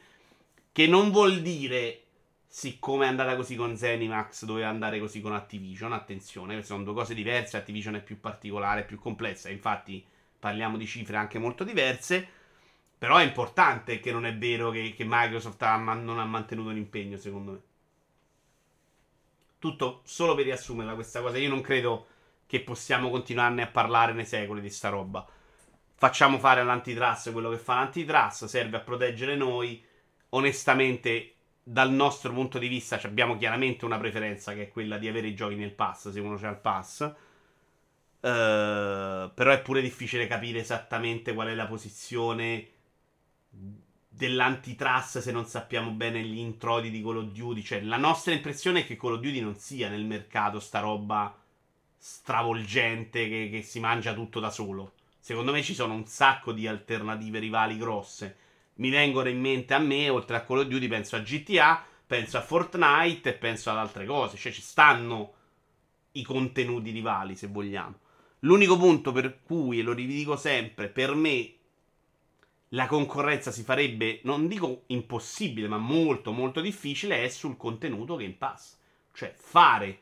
Che 0.77 0.85
non 0.85 1.09
vuol 1.09 1.41
dire, 1.41 2.03
siccome 2.47 3.05
è 3.05 3.07
andata 3.07 3.35
così 3.35 3.55
con 3.55 3.75
Zenimax, 3.75 4.45
doveva 4.45 4.67
andare 4.67 4.99
così 4.99 5.21
con 5.21 5.33
Activision. 5.33 5.91
Attenzione, 5.91 6.61
sono 6.61 6.83
due 6.83 6.93
cose 6.93 7.15
diverse. 7.15 7.57
Activision 7.57 7.95
è 7.95 8.03
più 8.03 8.19
particolare, 8.19 8.83
più 8.83 8.99
complessa. 8.99 9.49
Infatti, 9.49 10.05
parliamo 10.37 10.77
di 10.77 10.85
cifre 10.85 11.17
anche 11.17 11.39
molto 11.39 11.63
diverse. 11.63 12.27
Però 12.95 13.17
è 13.17 13.23
importante 13.23 13.99
che 13.99 14.11
non 14.11 14.27
è 14.27 14.37
vero 14.37 14.69
che, 14.69 14.93
che 14.95 15.03
Microsoft 15.03 15.59
ha, 15.63 15.77
non 15.77 16.19
ha 16.19 16.25
mantenuto 16.25 16.69
l'impegno, 16.69 17.17
secondo 17.17 17.51
me. 17.53 17.61
Tutto 19.57 20.01
solo 20.03 20.35
per 20.35 20.43
riassumerla 20.43 20.93
questa 20.93 21.21
cosa. 21.21 21.39
Io 21.39 21.49
non 21.49 21.61
credo 21.61 22.05
che 22.45 22.61
possiamo 22.61 23.09
continuarne 23.09 23.63
a 23.63 23.67
parlare 23.67 24.13
nei 24.13 24.27
secoli 24.27 24.61
di 24.61 24.69
sta 24.69 24.89
roba. 24.89 25.27
Facciamo 25.95 26.37
fare 26.37 26.59
all'antitrust 26.59 27.31
quello 27.31 27.49
che 27.49 27.57
fa 27.57 27.73
l'antitrust, 27.77 28.45
serve 28.45 28.77
a 28.77 28.81
proteggere 28.81 29.35
noi 29.35 29.83
onestamente, 30.37 31.33
dal 31.63 31.91
nostro 31.91 32.31
punto 32.31 32.57
di 32.57 32.67
vista, 32.67 32.99
abbiamo 33.03 33.37
chiaramente 33.37 33.85
una 33.85 33.97
preferenza 33.97 34.53
che 34.53 34.63
è 34.63 34.69
quella 34.69 34.97
di 34.97 35.07
avere 35.07 35.27
i 35.27 35.35
giochi 35.35 35.55
nel 35.55 35.73
pass 35.73 36.09
se 36.09 36.19
uno 36.19 36.37
c'ha 36.37 36.49
il 36.49 36.57
pass. 36.57 37.13
Uh, 38.19 39.31
però 39.33 39.51
è 39.51 39.61
pure 39.61 39.81
difficile 39.81 40.27
capire 40.27 40.59
esattamente 40.59 41.33
qual 41.33 41.49
è 41.49 41.53
la 41.53 41.67
posizione 41.67 42.67
dell'antitrust 44.17 45.19
se 45.19 45.31
non 45.31 45.45
sappiamo 45.45 45.91
bene 45.91 46.21
gli 46.23 46.39
introiti 46.39 46.89
di 46.89 47.01
Call 47.03 47.17
of 47.17 47.25
Duty. 47.25 47.61
Cioè, 47.61 47.81
la 47.81 47.97
nostra 47.97 48.33
impressione 48.33 48.79
è 48.79 48.85
che 48.85 48.97
Call 48.97 49.13
of 49.13 49.19
Duty 49.19 49.39
non 49.39 49.55
sia 49.55 49.89
nel 49.89 50.05
mercato 50.05 50.59
sta 50.59 50.79
roba 50.79 51.35
stravolgente 51.97 53.27
che, 53.29 53.49
che 53.51 53.61
si 53.61 53.79
mangia 53.79 54.13
tutto 54.13 54.39
da 54.39 54.49
solo. 54.49 54.93
Secondo 55.19 55.51
me 55.51 55.61
ci 55.61 55.75
sono 55.75 55.93
un 55.93 56.05
sacco 56.05 56.51
di 56.51 56.67
alternative 56.67 57.39
rivali 57.39 57.77
grosse. 57.77 58.37
Mi 58.77 58.89
vengono 58.89 59.29
in 59.29 59.39
mente 59.39 59.73
a 59.73 59.79
me, 59.79 60.09
oltre 60.09 60.37
a 60.37 60.41
Call 60.41 60.59
of 60.59 60.65
Duty, 60.67 60.87
penso 60.87 61.15
a 61.15 61.19
GTA, 61.19 61.83
penso 62.05 62.37
a 62.37 62.41
Fortnite 62.41 63.29
e 63.29 63.33
penso 63.33 63.69
ad 63.69 63.77
altre 63.77 64.05
cose. 64.05 64.37
Cioè 64.37 64.51
ci 64.51 64.61
stanno 64.61 65.33
i 66.13 66.23
contenuti 66.23 66.91
rivali, 66.91 67.35
se 67.35 67.47
vogliamo. 67.47 67.99
L'unico 68.41 68.77
punto 68.77 69.11
per 69.11 69.41
cui, 69.43 69.79
e 69.79 69.81
lo 69.81 69.93
ridico 69.93 70.35
sempre, 70.35 70.89
per 70.89 71.15
me 71.15 71.53
la 72.71 72.85
concorrenza 72.85 73.51
si 73.51 73.63
farebbe, 73.63 74.19
non 74.23 74.47
dico 74.47 74.83
impossibile, 74.87 75.67
ma 75.67 75.77
molto 75.77 76.31
molto 76.31 76.59
difficile, 76.59 77.23
è 77.23 77.29
sul 77.29 77.57
contenuto 77.57 78.15
Game 78.15 78.35
Pass. 78.37 78.77
Cioè 79.13 79.33
fare, 79.35 79.99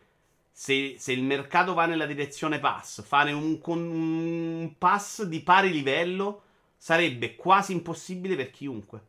se, 0.51 0.95
se 0.97 1.11
il 1.11 1.23
mercato 1.23 1.73
va 1.73 1.85
nella 1.85 2.05
direzione 2.05 2.59
pass, 2.59 3.03
fare 3.03 3.31
un, 3.31 3.59
un 3.63 4.75
pass 4.77 5.23
di 5.23 5.41
pari 5.41 5.71
livello 5.71 6.43
sarebbe 6.85 7.35
quasi 7.35 7.71
impossibile 7.71 8.35
per 8.35 8.51
chiunque. 8.51 9.01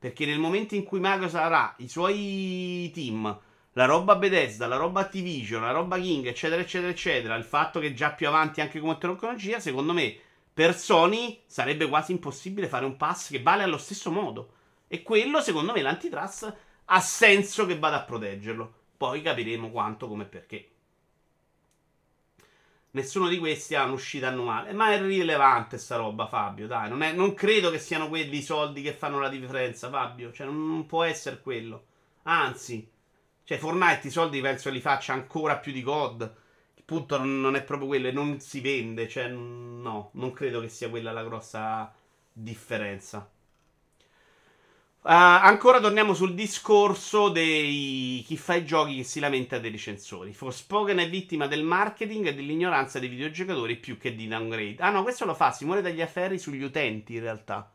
Perché 0.00 0.26
nel 0.26 0.40
momento 0.40 0.74
in 0.74 0.82
cui 0.82 0.98
Microsoft 0.98 1.44
avrà 1.44 1.74
i 1.78 1.86
suoi 1.86 2.90
team, 2.92 3.40
la 3.74 3.84
roba 3.84 4.16
Bethesda, 4.16 4.66
la 4.66 4.74
roba 4.74 5.02
Activision, 5.02 5.62
la 5.62 5.70
roba 5.70 5.96
King, 6.00 6.26
eccetera, 6.26 6.60
eccetera, 6.60 6.90
eccetera, 6.90 7.36
il 7.36 7.44
fatto 7.44 7.78
che 7.78 7.94
già 7.94 8.10
più 8.10 8.26
avanti 8.26 8.60
anche 8.60 8.80
come 8.80 8.98
tecnologia, 8.98 9.60
secondo 9.60 9.92
me 9.92 10.18
per 10.52 10.76
Sony 10.76 11.42
sarebbe 11.46 11.88
quasi 11.88 12.10
impossibile 12.10 12.66
fare 12.66 12.84
un 12.84 12.96
pass 12.96 13.30
che 13.30 13.40
vale 13.40 13.62
allo 13.62 13.78
stesso 13.78 14.10
modo. 14.10 14.54
E 14.88 15.04
quello, 15.04 15.40
secondo 15.40 15.70
me, 15.70 15.82
l'antitrust 15.82 16.56
ha 16.86 17.00
senso 17.00 17.64
che 17.64 17.78
vada 17.78 17.98
a 17.98 18.02
proteggerlo. 18.02 18.74
Poi 18.96 19.22
capiremo 19.22 19.70
quanto, 19.70 20.08
come 20.08 20.24
e 20.24 20.26
perché. 20.26 20.69
Nessuno 22.92 23.28
di 23.28 23.38
questi 23.38 23.74
ha 23.74 23.84
un'uscita 23.84 24.28
annuale. 24.28 24.72
Ma 24.72 24.92
è 24.92 25.00
rilevante 25.00 25.78
sta 25.78 25.96
roba, 25.96 26.26
Fabio. 26.26 26.66
Dai, 26.66 26.88
non, 26.88 27.02
è, 27.02 27.12
non 27.12 27.34
credo 27.34 27.70
che 27.70 27.78
siano 27.78 28.08
quelli 28.08 28.38
i 28.38 28.42
soldi 28.42 28.82
che 28.82 28.92
fanno 28.92 29.20
la 29.20 29.28
differenza, 29.28 29.88
Fabio. 29.88 30.32
Cioè, 30.32 30.46
non, 30.46 30.66
non 30.66 30.86
può 30.86 31.04
essere 31.04 31.40
quello. 31.40 31.84
Anzi, 32.24 32.90
cioè, 33.44 33.58
Fortnite 33.58 34.08
i 34.08 34.10
soldi 34.10 34.40
penso 34.40 34.70
li 34.70 34.80
faccia 34.80 35.12
ancora 35.12 35.58
più 35.58 35.72
di 35.72 35.82
COD 35.82 36.38
punto 36.90 37.22
non 37.22 37.54
è 37.54 37.62
proprio 37.62 37.86
quello 37.86 38.08
e 38.08 38.12
non 38.12 38.40
si 38.40 38.60
vende. 38.60 39.08
Cioè, 39.08 39.28
no, 39.28 40.10
non 40.14 40.32
credo 40.32 40.60
che 40.60 40.68
sia 40.68 40.90
quella 40.90 41.12
la 41.12 41.22
grossa 41.22 41.94
differenza. 42.32 43.30
Uh, 45.02 45.08
ancora 45.08 45.80
torniamo 45.80 46.12
sul 46.12 46.34
discorso 46.34 47.30
dei 47.30 48.22
chi 48.26 48.36
fa 48.36 48.56
i 48.56 48.66
giochi 48.66 48.96
che 48.96 49.02
si 49.02 49.18
lamenta 49.18 49.58
dei 49.58 49.70
recensori. 49.70 50.34
Forspoken 50.34 50.98
è 50.98 51.08
vittima 51.08 51.46
del 51.46 51.62
marketing 51.62 52.26
e 52.26 52.34
dell'ignoranza 52.34 52.98
dei 52.98 53.08
videogiocatori 53.08 53.76
più 53.76 53.96
che 53.96 54.14
di 54.14 54.28
downgrade. 54.28 54.76
Ah 54.78 54.90
no, 54.90 55.02
questo 55.02 55.24
lo 55.24 55.32
fa, 55.32 55.52
si 55.52 55.64
muore 55.64 55.80
dagli 55.80 56.02
afferri 56.02 56.38
sugli 56.38 56.62
utenti 56.62 57.14
in 57.14 57.20
realtà. 57.20 57.72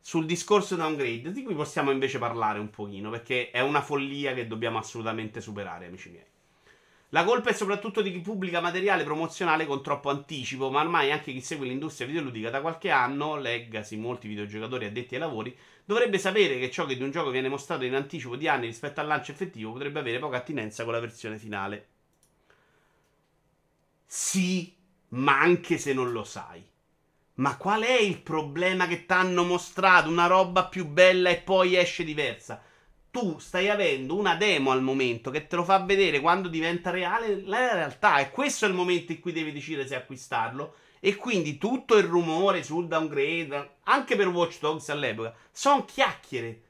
Sul 0.00 0.26
discorso 0.26 0.74
downgrade, 0.74 1.30
di 1.30 1.44
cui 1.44 1.54
possiamo 1.54 1.92
invece 1.92 2.18
parlare 2.18 2.58
un 2.58 2.70
pochino, 2.70 3.08
perché 3.10 3.52
è 3.52 3.60
una 3.60 3.82
follia 3.82 4.34
che 4.34 4.48
dobbiamo 4.48 4.78
assolutamente 4.78 5.40
superare, 5.40 5.86
amici 5.86 6.08
miei. 6.08 6.24
La 7.10 7.22
colpa 7.22 7.50
è 7.50 7.52
soprattutto 7.52 8.02
di 8.02 8.10
chi 8.10 8.20
pubblica 8.20 8.60
materiale 8.60 9.04
promozionale 9.04 9.64
con 9.64 9.80
troppo 9.80 10.10
anticipo, 10.10 10.70
ma 10.72 10.80
ormai 10.80 11.12
anche 11.12 11.30
chi 11.32 11.40
segue 11.40 11.66
l'industria 11.68 12.06
videoludica 12.08 12.50
da 12.50 12.60
qualche 12.60 12.90
anno, 12.90 13.36
leggasi 13.36 13.96
molti 13.96 14.26
videogiocatori 14.26 14.86
addetti 14.86 15.14
ai 15.14 15.20
lavori, 15.20 15.56
dovrebbe 15.84 16.18
sapere 16.18 16.58
che 16.58 16.68
ciò 16.70 16.86
che 16.86 16.96
di 16.96 17.02
un 17.04 17.10
gioco 17.12 17.30
viene 17.30 17.48
mostrato 17.48 17.84
in 17.84 17.94
anticipo 17.94 18.34
di 18.36 18.48
anni 18.48 18.66
rispetto 18.66 18.98
al 19.00 19.06
lancio 19.06 19.30
effettivo 19.30 19.70
potrebbe 19.72 20.00
avere 20.00 20.18
poca 20.18 20.38
attinenza 20.38 20.82
con 20.84 20.92
la 20.92 21.00
versione 21.00 21.38
finale. 21.38 21.86
Sì, 24.06 24.74
ma 25.10 25.40
anche 25.40 25.78
se 25.78 25.92
non 25.92 26.10
lo 26.12 26.24
sai. 26.24 26.62
Ma 27.36 27.56
qual 27.56 27.82
è 27.82 27.98
il 27.98 28.20
problema 28.20 28.86
che 28.86 29.06
ti 29.06 29.12
hanno 29.12 29.44
mostrato 29.44 30.08
una 30.10 30.26
roba 30.26 30.66
più 30.66 30.86
bella 30.86 31.30
e 31.30 31.38
poi 31.38 31.76
esce 31.76 32.04
diversa? 32.04 32.60
Tu 33.10 33.38
stai 33.38 33.68
avendo 33.68 34.16
una 34.16 34.36
demo 34.36 34.70
al 34.70 34.82
momento 34.82 35.30
che 35.30 35.46
te 35.46 35.56
lo 35.56 35.64
fa 35.64 35.78
vedere 35.78 36.20
quando 36.20 36.48
diventa 36.48 36.90
reale 36.90 37.42
la 37.44 37.74
realtà. 37.74 38.18
E 38.18 38.30
questo 38.30 38.64
è 38.64 38.68
il 38.68 38.74
momento 38.74 39.12
in 39.12 39.20
cui 39.20 39.32
devi 39.32 39.52
decidere 39.52 39.86
se 39.86 39.96
acquistarlo. 39.96 40.74
E 41.00 41.16
quindi 41.16 41.58
tutto 41.58 41.96
il 41.96 42.04
rumore 42.04 42.62
sul 42.62 42.86
downgrade, 42.86 43.76
anche 43.84 44.16
per 44.16 44.28
Watch 44.28 44.58
Dogs 44.60 44.88
all'epoca, 44.90 45.34
sono 45.50 45.84
chiacchiere. 45.84 46.62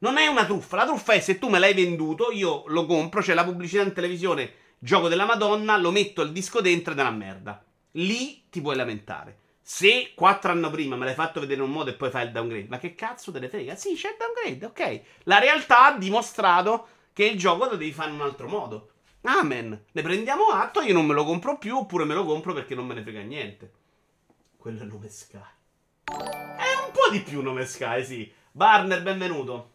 Non 0.00 0.16
è 0.16 0.26
una 0.26 0.44
truffa. 0.44 0.76
La 0.76 0.86
truffa 0.86 1.12
è 1.12 1.20
se 1.20 1.38
tu 1.38 1.48
me 1.48 1.58
l'hai 1.58 1.74
venduto, 1.74 2.30
io 2.30 2.64
lo 2.66 2.84
compro, 2.84 3.20
c'è 3.20 3.34
la 3.34 3.44
pubblicità 3.44 3.82
in 3.82 3.92
televisione, 3.92 4.52
gioco 4.78 5.08
della 5.08 5.24
Madonna, 5.24 5.76
lo 5.76 5.90
metto 5.90 6.22
il 6.22 6.32
disco 6.32 6.60
dentro 6.60 6.92
ed 6.92 6.98
è 6.98 7.02
una 7.02 7.10
merda. 7.10 7.64
Lì 7.92 8.44
ti 8.50 8.60
puoi 8.60 8.76
lamentare. 8.76 9.37
Se 9.70 10.12
quattro 10.14 10.50
anni 10.50 10.70
prima 10.70 10.96
me 10.96 11.04
l'hai 11.04 11.14
fatto 11.14 11.40
vedere 11.40 11.60
in 11.60 11.68
un 11.68 11.74
modo 11.74 11.90
e 11.90 11.94
poi 11.94 12.08
fai 12.08 12.24
il 12.24 12.32
downgrade, 12.32 12.68
ma 12.68 12.78
che 12.78 12.94
cazzo 12.94 13.30
te 13.32 13.38
ne 13.38 13.50
frega? 13.50 13.74
Sì, 13.74 13.92
c'è 13.92 14.08
il 14.08 14.16
downgrade, 14.18 14.64
ok. 14.64 15.02
La 15.24 15.38
realtà 15.38 15.84
ha 15.84 15.98
dimostrato 15.98 16.88
che 17.12 17.26
il 17.26 17.38
gioco 17.38 17.66
lo 17.66 17.76
devi 17.76 17.92
fare 17.92 18.08
in 18.08 18.14
un 18.14 18.22
altro 18.22 18.48
modo. 18.48 18.92
Amen. 19.24 19.84
Ne 19.92 20.02
prendiamo 20.02 20.44
atto, 20.46 20.80
io 20.80 20.94
non 20.94 21.04
me 21.04 21.12
lo 21.12 21.22
compro 21.26 21.58
più, 21.58 21.76
oppure 21.76 22.06
me 22.06 22.14
lo 22.14 22.24
compro 22.24 22.54
perché 22.54 22.74
non 22.74 22.86
me 22.86 22.94
ne 22.94 23.02
frega 23.02 23.20
niente. 23.20 23.72
Quello 24.56 24.80
è 24.80 24.86
nome 24.86 25.10
Sky. 25.10 25.36
È 25.36 26.86
un 26.86 26.90
po' 26.90 27.10
di 27.12 27.20
più 27.20 27.42
nome 27.42 27.66
Sky, 27.66 28.02
sì. 28.06 28.32
Barner, 28.50 29.02
benvenuto. 29.02 29.72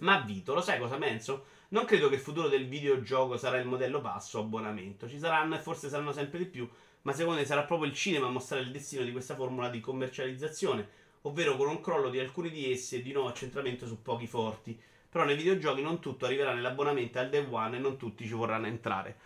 Ma 0.00 0.18
Vito, 0.18 0.52
lo 0.52 0.60
sai 0.60 0.78
cosa 0.78 0.98
penso? 0.98 1.46
Non 1.68 1.86
credo 1.86 2.10
che 2.10 2.16
il 2.16 2.20
futuro 2.20 2.48
del 2.48 2.68
videogioco 2.68 3.38
sarà 3.38 3.56
il 3.56 3.66
modello 3.66 4.02
passo 4.02 4.40
abbonamento. 4.40 5.08
Ci 5.08 5.18
saranno 5.18 5.54
e 5.54 5.60
forse 5.60 5.88
saranno 5.88 6.12
sempre 6.12 6.38
di 6.38 6.44
più 6.44 6.68
ma 7.04 7.12
secondo 7.12 7.40
me 7.40 7.46
sarà 7.46 7.64
proprio 7.64 7.88
il 7.88 7.94
cinema 7.94 8.26
a 8.26 8.30
mostrare 8.30 8.62
il 8.62 8.70
destino 8.70 9.04
di 9.04 9.12
questa 9.12 9.34
formula 9.34 9.68
di 9.68 9.80
commercializzazione, 9.80 10.88
ovvero 11.22 11.56
con 11.56 11.68
un 11.68 11.80
crollo 11.80 12.08
di 12.08 12.18
alcuni 12.18 12.50
di 12.50 12.72
essi 12.72 12.96
e 12.96 13.02
di 13.02 13.12
nuovo 13.12 13.28
accentramento 13.28 13.86
su 13.86 14.00
pochi 14.00 14.26
forti. 14.26 14.78
Però 15.10 15.24
nei 15.24 15.36
videogiochi 15.36 15.82
non 15.82 16.00
tutto 16.00 16.24
arriverà 16.24 16.54
nell'abbonamento 16.54 17.18
al 17.18 17.28
day 17.28 17.46
one 17.48 17.76
e 17.76 17.80
non 17.80 17.98
tutti 17.98 18.26
ci 18.26 18.32
vorranno 18.32 18.66
entrare. 18.66 19.16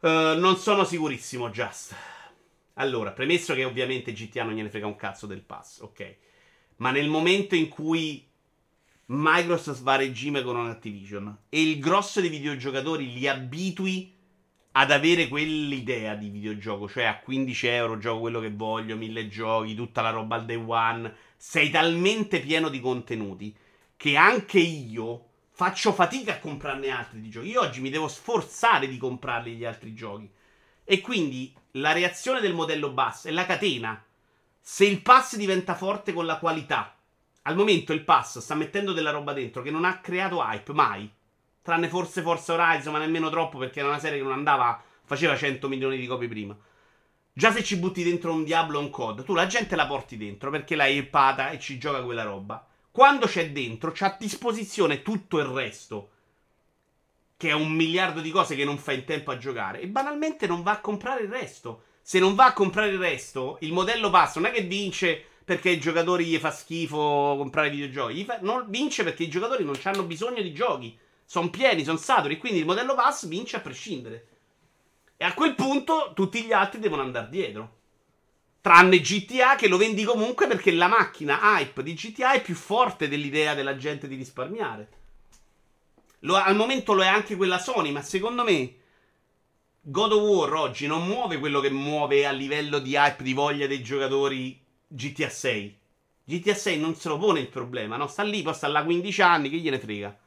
Uh, 0.00 0.38
non 0.38 0.56
sono 0.56 0.84
sicurissimo, 0.84 1.50
Just. 1.50 1.94
Allora, 2.74 3.12
premesso 3.12 3.54
che 3.54 3.64
ovviamente 3.64 4.12
GTA 4.12 4.44
non 4.44 4.54
gliene 4.54 4.70
frega 4.70 4.86
un 4.86 4.96
cazzo 4.96 5.26
del 5.26 5.42
pass, 5.42 5.80
ok. 5.80 6.16
Ma 6.76 6.90
nel 6.90 7.08
momento 7.08 7.54
in 7.54 7.68
cui 7.68 8.26
Microsoft 9.06 9.82
va 9.82 9.92
a 9.92 9.96
regime 9.96 10.42
con 10.42 10.56
Activision 10.56 11.36
e 11.50 11.60
il 11.60 11.78
grosso 11.78 12.22
dei 12.22 12.30
videogiocatori 12.30 13.12
li 13.12 13.28
abitui 13.28 14.11
ad 14.72 14.90
avere 14.90 15.28
quell'idea 15.28 16.14
di 16.14 16.28
videogioco, 16.28 16.88
cioè 16.88 17.04
a 17.04 17.18
15 17.18 17.66
euro 17.66 17.98
gioco 17.98 18.20
quello 18.20 18.40
che 18.40 18.50
voglio, 18.50 18.96
1000 18.96 19.28
giochi, 19.28 19.74
tutta 19.74 20.00
la 20.00 20.10
roba 20.10 20.36
al 20.36 20.44
day 20.44 20.62
one, 20.64 21.14
sei 21.36 21.70
talmente 21.70 22.40
pieno 22.40 22.68
di 22.68 22.80
contenuti 22.80 23.54
che 23.96 24.16
anche 24.16 24.58
io 24.58 25.26
faccio 25.50 25.92
fatica 25.92 26.34
a 26.34 26.38
comprarne 26.38 26.88
altri 26.88 27.20
di 27.20 27.28
giochi. 27.28 27.48
Io 27.48 27.60
oggi 27.60 27.80
mi 27.80 27.90
devo 27.90 28.08
sforzare 28.08 28.88
di 28.88 28.96
comprarli 28.96 29.54
gli 29.54 29.64
altri 29.64 29.94
giochi. 29.94 30.28
E 30.84 31.00
quindi 31.00 31.54
la 31.72 31.92
reazione 31.92 32.40
del 32.40 32.54
modello 32.54 32.90
basso 32.90 33.28
è 33.28 33.30
la 33.30 33.46
catena. 33.46 34.02
Se 34.60 34.84
il 34.84 35.02
pass 35.02 35.36
diventa 35.36 35.74
forte 35.74 36.12
con 36.12 36.26
la 36.26 36.38
qualità, 36.38 36.96
al 37.42 37.56
momento 37.56 37.92
il 37.92 38.02
pass 38.02 38.38
sta 38.38 38.54
mettendo 38.54 38.92
della 38.92 39.10
roba 39.10 39.32
dentro 39.32 39.62
che 39.62 39.70
non 39.70 39.84
ha 39.84 39.98
creato 39.98 40.42
hype 40.42 40.72
mai 40.72 41.10
Tranne 41.62 41.88
forse 41.88 42.22
Forza 42.22 42.54
Horizon, 42.54 42.92
ma 42.92 42.98
nemmeno 42.98 43.30
troppo 43.30 43.56
perché 43.56 43.78
era 43.78 43.88
una 43.88 44.00
serie 44.00 44.18
che 44.18 44.24
non 44.24 44.32
andava, 44.32 44.82
faceva 45.04 45.36
100 45.36 45.68
milioni 45.68 45.96
di 45.96 46.06
copie 46.06 46.26
prima. 46.28 46.56
Già 47.34 47.52
se 47.52 47.62
ci 47.62 47.76
butti 47.76 48.02
dentro 48.02 48.32
un 48.32 48.44
Diablo 48.44 48.78
o 48.78 48.82
un 48.82 48.90
COD, 48.90 49.24
tu 49.24 49.32
la 49.32 49.46
gente 49.46 49.76
la 49.76 49.86
porti 49.86 50.16
dentro 50.16 50.50
perché 50.50 50.74
l'hai 50.74 50.96
ippata 50.96 51.50
e 51.50 51.58
ci 51.58 51.78
gioca 51.78 52.02
quella 52.02 52.24
roba. 52.24 52.66
Quando 52.90 53.26
c'è 53.26 53.52
dentro, 53.52 53.92
c'ha 53.94 54.06
a 54.06 54.16
disposizione 54.18 55.02
tutto 55.02 55.38
il 55.38 55.46
resto. 55.46 56.10
Che 57.36 57.48
è 57.48 57.52
un 57.52 57.72
miliardo 57.72 58.20
di 58.20 58.30
cose 58.30 58.54
che 58.54 58.64
non 58.64 58.76
fa 58.76 58.92
in 58.92 59.04
tempo 59.04 59.30
a 59.30 59.38
giocare. 59.38 59.80
E 59.80 59.86
banalmente 59.86 60.46
non 60.46 60.62
va 60.62 60.72
a 60.72 60.80
comprare 60.80 61.22
il 61.22 61.30
resto. 61.30 61.84
Se 62.02 62.18
non 62.18 62.34
va 62.34 62.46
a 62.46 62.52
comprare 62.52 62.90
il 62.90 62.98
resto, 62.98 63.56
il 63.60 63.72
modello 63.72 64.10
pass 64.10 64.36
non 64.36 64.46
è 64.46 64.50
che 64.50 64.62
vince 64.62 65.24
perché 65.44 65.70
ai 65.70 65.80
giocatori 65.80 66.24
gli 66.26 66.36
fa 66.36 66.50
schifo 66.50 67.34
comprare 67.38 67.70
videogiochi. 67.70 68.24
Fa, 68.24 68.38
non 68.42 68.66
vince 68.68 69.04
perché 69.04 69.22
i 69.22 69.28
giocatori 69.28 69.64
non 69.64 69.78
hanno 69.84 70.02
bisogno 70.02 70.42
di 70.42 70.52
giochi 70.52 70.98
sono 71.32 71.48
pieni, 71.48 71.82
sono 71.82 71.96
saturi, 71.96 72.36
quindi 72.36 72.58
il 72.58 72.66
modello 72.66 72.94
pass 72.94 73.26
vince 73.26 73.56
a 73.56 73.60
prescindere. 73.60 74.26
E 75.16 75.24
a 75.24 75.32
quel 75.32 75.54
punto 75.54 76.12
tutti 76.14 76.42
gli 76.42 76.52
altri 76.52 76.78
devono 76.78 77.00
andare 77.00 77.30
dietro. 77.30 77.76
Tranne 78.60 79.00
GTA 79.00 79.54
che 79.54 79.66
lo 79.66 79.78
vendi 79.78 80.04
comunque 80.04 80.46
perché 80.46 80.72
la 80.72 80.88
macchina 80.88 81.40
hype 81.56 81.82
di 81.82 81.94
GTA 81.94 82.34
è 82.34 82.42
più 82.42 82.54
forte 82.54 83.08
dell'idea 83.08 83.54
della 83.54 83.78
gente 83.78 84.08
di 84.08 84.16
risparmiare. 84.16 84.88
Lo, 86.18 86.34
al 86.34 86.54
momento 86.54 86.92
lo 86.92 87.02
è 87.02 87.06
anche 87.06 87.34
quella 87.34 87.58
Sony, 87.58 87.92
ma 87.92 88.02
secondo 88.02 88.44
me 88.44 88.74
God 89.80 90.12
of 90.12 90.20
War 90.20 90.52
oggi 90.52 90.86
non 90.86 91.06
muove 91.06 91.38
quello 91.38 91.60
che 91.60 91.70
muove 91.70 92.26
a 92.26 92.30
livello 92.30 92.78
di 92.78 92.92
hype, 92.92 93.22
di 93.22 93.32
voglia 93.32 93.66
dei 93.66 93.82
giocatori 93.82 94.62
GTA 94.86 95.30
6. 95.30 95.78
GTA 96.24 96.54
6 96.54 96.78
non 96.78 96.94
se 96.94 97.08
lo 97.08 97.16
pone 97.16 97.40
il 97.40 97.48
problema, 97.48 97.96
no? 97.96 98.06
Sta 98.06 98.22
lì, 98.22 98.42
poi 98.42 98.52
sta 98.52 98.68
là 98.68 98.84
15 98.84 99.22
anni, 99.22 99.48
che 99.48 99.56
gliene 99.56 99.78
frega. 99.78 100.20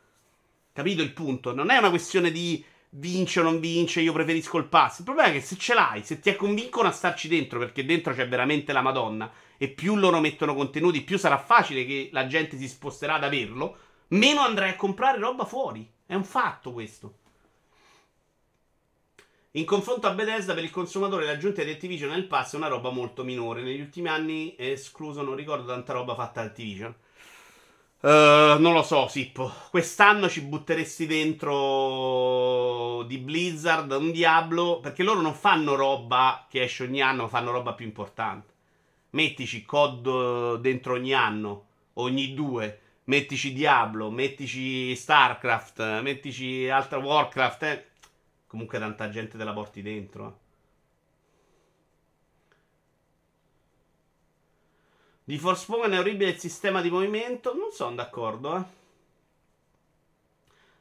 Capito 0.76 1.02
il 1.02 1.14
punto? 1.14 1.56
Non 1.56 1.70
è 1.70 1.78
una 1.78 1.90
questione 1.90 2.32
di 2.32 2.62
vince 2.90 3.40
o 3.40 3.44
non 3.44 3.62
vince, 3.62 4.02
io 4.02 4.12
preferisco 4.12 4.58
il 4.58 4.66
pass. 4.66 4.98
Il 4.98 5.06
problema 5.06 5.30
è 5.30 5.32
che 5.32 5.40
se 5.40 5.56
ce 5.56 5.74
l'hai, 5.74 6.04
se 6.04 6.20
ti 6.20 6.36
convincono 6.36 6.90
a 6.90 6.92
starci 6.92 7.30
dentro, 7.30 7.60
perché 7.60 7.86
dentro 7.86 8.14
c'è 8.14 8.28
veramente 8.28 8.74
la 8.74 8.82
Madonna, 8.82 9.32
e 9.56 9.70
più 9.70 9.96
loro 9.96 10.20
mettono 10.20 10.54
contenuti, 10.54 11.02
più 11.04 11.18
sarà 11.18 11.38
facile 11.38 11.86
che 11.86 12.10
la 12.12 12.28
gente 12.28 12.58
si 12.58 12.68
sposterà 12.68 13.14
ad 13.14 13.24
averlo, 13.24 13.78
meno 14.10 14.42
andrai 14.42 14.72
a 14.72 14.76
comprare 14.76 15.18
roba 15.18 15.46
fuori. 15.46 15.90
È 16.06 16.14
un 16.14 16.26
fatto 16.26 16.74
questo. 16.74 17.20
In 19.52 19.64
confronto 19.64 20.08
a 20.08 20.14
Bethesda, 20.14 20.54
per 20.54 20.66
il 20.66 20.72
consumatore 20.72 21.24
l'aggiunta 21.24 21.64
di 21.64 21.72
Activision 21.72 22.10
nel 22.10 22.28
pass 22.28 22.52
è 22.52 22.58
una 22.58 22.68
roba 22.68 22.90
molto 22.90 23.24
minore. 23.24 23.62
Negli 23.62 23.80
ultimi 23.80 24.10
anni 24.10 24.56
escluso, 24.58 25.22
non 25.22 25.38
ricordo 25.38 25.68
tanta 25.68 25.94
roba 25.94 26.16
fatta 26.16 26.42
da 26.42 26.48
Activision. 26.48 26.94
Uh, 28.06 28.60
non 28.60 28.74
lo 28.74 28.84
so, 28.84 29.08
Sippo. 29.08 29.52
Quest'anno 29.72 30.30
ci 30.30 30.42
butteresti 30.42 31.08
dentro 31.08 33.02
di 33.08 33.18
Blizzard 33.18 33.92
un 33.94 34.12
Diablo. 34.12 34.80
Perché 34.80 35.02
loro 35.02 35.22
non 35.22 35.34
fanno 35.34 35.74
roba 35.74 36.46
che 36.48 36.62
esce 36.62 36.84
ogni 36.84 37.02
anno, 37.02 37.28
fanno 37.28 37.50
roba 37.50 37.74
più 37.74 37.86
importante. 37.86 38.54
Mettici 39.12 39.66
COD 39.66 40.60
dentro 40.60 40.94
ogni 40.94 41.14
anno, 41.14 41.66
ogni 41.94 42.36
due. 42.36 42.80
Mettici 43.06 43.54
Diablo, 43.54 44.12
mettici 44.12 44.96
StarCraft, 44.96 46.02
mettici 46.02 46.70
altra 46.70 47.00
Warcraft. 47.00 47.64
Eh 47.64 47.86
Comunque 48.46 48.78
tanta 48.78 49.10
gente 49.10 49.38
te 49.38 49.44
la 49.44 49.52
porti 49.52 49.82
dentro. 49.82 50.28
Eh. 50.28 50.45
Di 55.28 55.38
Forspoken 55.38 55.92
è 55.92 56.00
orribile 56.00 56.30
il 56.30 56.40
sistema 56.40 56.82
di 56.82 56.90
movimento. 56.90 57.54
Non 57.54 57.72
sono 57.72 57.96
d'accordo, 57.96 58.56
eh. 58.56 58.64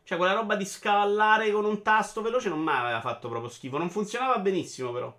Cioè, 0.05 0.19
quella 0.19 0.35
roba 0.35 0.55
di 0.55 0.66
scavallare 0.66 1.51
con 1.51 1.65
un 1.65 1.81
tasto 1.81 2.21
veloce 2.21 2.51
non 2.51 2.61
mi 2.61 2.71
aveva 2.71 3.01
fatto 3.01 3.29
proprio 3.29 3.51
schifo. 3.51 3.79
Non 3.79 3.89
funzionava 3.89 4.39
benissimo, 4.39 4.93
però. 4.93 5.12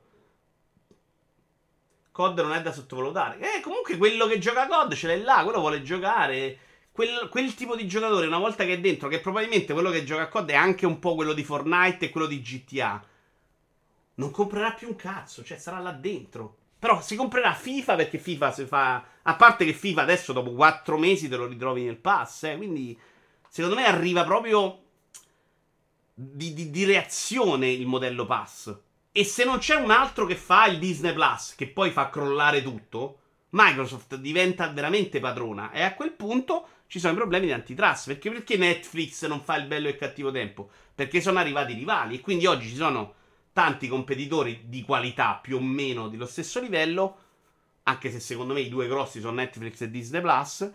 COD 2.12 2.40
non 2.40 2.54
è 2.54 2.62
da 2.62 2.72
sottovalutare. 2.72 3.40
Eh, 3.40 3.62
comunque 3.62 3.98
quello 3.98 4.28
che 4.28 4.38
gioca 4.38 4.68
COD 4.68 4.94
ce 4.94 5.08
l'hai 5.08 5.22
là, 5.22 5.44
quello 5.44 5.60
vuole 5.60 5.82
giocare 5.82 6.60
quel, 6.96 7.28
quel, 7.30 7.54
tipo 7.56 7.76
di 7.76 7.88
giocatore, 7.88 8.26
una 8.26 8.38
volta 8.38 8.64
che 8.64 8.76
è 8.76 8.80
dentro, 8.80 9.10
che 9.10 9.20
probabilmente 9.20 9.74
quello 9.74 9.90
che 9.90 10.06
gioca 10.06 10.22
a 10.22 10.28
COD 10.30 10.52
è 10.52 10.56
anche 10.56 10.86
un 10.86 11.00
po' 11.00 11.16
quello 11.16 11.34
di 11.34 11.44
Fortnite 11.44 12.06
e 12.06 12.10
quello 12.10 12.26
di 12.26 12.40
GTA, 12.40 13.04
non 14.16 14.32
comprerà 14.32 14.72
più 14.72 14.88
un 14.88 14.96
cazzo, 14.96 15.44
cioè 15.44 15.58
sarà 15.58 15.80
là 15.80 15.92
dentro. 15.92 16.56
Però 16.80 17.02
si 17.02 17.18
comprerà 17.18 17.54
FIFA 17.54 17.96
perché 17.96 18.18
FIFA 18.18 18.52
si 18.54 18.66
fa. 18.66 19.06
A 19.28 19.36
parte 19.36 19.66
che 19.66 19.74
FIFA 19.74 20.02
adesso 20.02 20.34
dopo 20.34 20.52
4 20.52 20.98
mesi 20.98 21.28
te 21.28 21.36
lo 21.36 21.48
ritrovi 21.48 21.84
nel 21.84 21.98
pass, 21.98 22.44
eh, 22.44 22.58
quindi 22.58 22.98
secondo 23.50 23.76
me 23.76 23.86
arriva 23.86 24.24
proprio 24.24 24.84
di, 26.14 26.54
di, 26.54 26.70
di 26.70 26.86
reazione 26.86 27.70
il 27.70 27.88
modello 27.88 28.26
pass. 28.26 28.76
E 29.12 29.24
se 29.24 29.44
non 29.44 29.60
c'è 29.60 29.76
un 29.76 29.92
altro 29.92 30.26
che 30.26 30.36
fa 30.36 30.68
il 30.68 30.78
Disney 30.78 31.14
Plus, 31.14 31.56
che 31.56 31.68
poi 31.68 31.90
fa 31.90 32.10
crollare 32.10 32.62
tutto, 32.62 33.20
Microsoft 33.52 34.16
diventa 34.18 34.68
veramente 34.68 35.20
padrona. 35.20 35.72
E 35.72 35.82
a 35.82 35.94
quel 35.94 36.12
punto 36.12 36.68
ci 36.88 37.00
sono 37.00 37.14
i 37.14 37.16
problemi 37.16 37.46
di 37.46 37.54
antitrust. 37.54 38.08
Perché, 38.08 38.30
perché 38.30 38.58
Netflix 38.58 39.26
non 39.26 39.42
fa 39.42 39.56
il 39.56 39.68
bello 39.68 39.88
e 39.88 39.92
il 39.92 39.98
cattivo 39.98 40.32
tempo? 40.32 40.70
Perché 40.94 41.22
sono 41.22 41.40
arrivati 41.40 41.72
i 41.72 41.76
rivali. 41.76 42.16
E 42.16 42.22
quindi 42.22 42.46
oggi 42.46 42.68
ci 42.68 42.76
sono 42.76 43.14
tanti 43.54 43.88
competitori 43.88 44.64
di 44.66 44.84
qualità 44.84 45.40
più 45.42 45.56
o 45.56 45.62
meno 45.62 46.10
dello 46.10 46.26
stesso 46.26 46.60
livello. 46.60 47.20
Anche 47.88 48.12
se 48.12 48.20
secondo 48.20 48.54
me 48.54 48.62
i 48.62 48.70
due 48.70 48.88
grossi 48.88 49.20
sono 49.20 49.34
Netflix 49.34 49.82
e 49.82 49.90
Disney 49.90 50.22
Plus. 50.22 50.72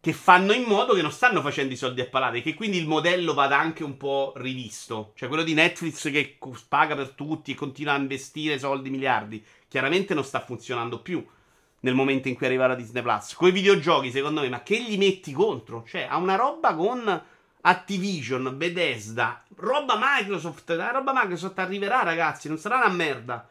Che 0.00 0.12
fanno 0.12 0.52
in 0.52 0.62
modo 0.62 0.94
che 0.94 1.02
non 1.02 1.10
stanno 1.10 1.40
facendo 1.40 1.72
i 1.72 1.76
soldi 1.76 2.00
a 2.00 2.06
palate. 2.06 2.42
Che 2.42 2.54
quindi 2.54 2.78
il 2.78 2.86
modello 2.86 3.34
vada 3.34 3.58
anche 3.58 3.82
un 3.82 3.96
po' 3.96 4.32
rivisto. 4.36 5.12
Cioè 5.16 5.28
quello 5.28 5.42
di 5.42 5.54
Netflix 5.54 6.10
che 6.10 6.38
paga 6.68 6.94
per 6.94 7.10
tutti 7.10 7.52
e 7.52 7.54
continua 7.54 7.94
a 7.94 7.98
investire 7.98 8.58
soldi 8.58 8.90
miliardi. 8.90 9.44
Chiaramente 9.68 10.14
non 10.14 10.24
sta 10.24 10.40
funzionando 10.40 11.00
più 11.00 11.24
nel 11.80 11.94
momento 11.94 12.28
in 12.28 12.34
cui 12.34 12.46
arriva 12.46 12.66
la 12.66 12.74
Disney 12.74 13.02
Plus. 13.02 13.34
Con 13.34 13.48
i 13.48 13.52
videogiochi, 13.52 14.10
secondo 14.10 14.40
me, 14.40 14.48
ma 14.48 14.62
che 14.62 14.82
gli 14.82 14.98
metti 14.98 15.32
contro? 15.32 15.84
Cioè, 15.86 16.06
ha 16.08 16.16
una 16.16 16.36
roba 16.36 16.74
con 16.74 17.22
Activision, 17.60 18.56
Bethesda, 18.56 19.42
roba 19.56 19.96
Microsoft. 20.00 20.70
La 20.70 20.90
roba 20.90 21.12
Microsoft 21.14 21.58
arriverà, 21.58 22.02
ragazzi, 22.02 22.48
non 22.48 22.58
sarà 22.58 22.76
una 22.76 22.88
merda. 22.88 23.48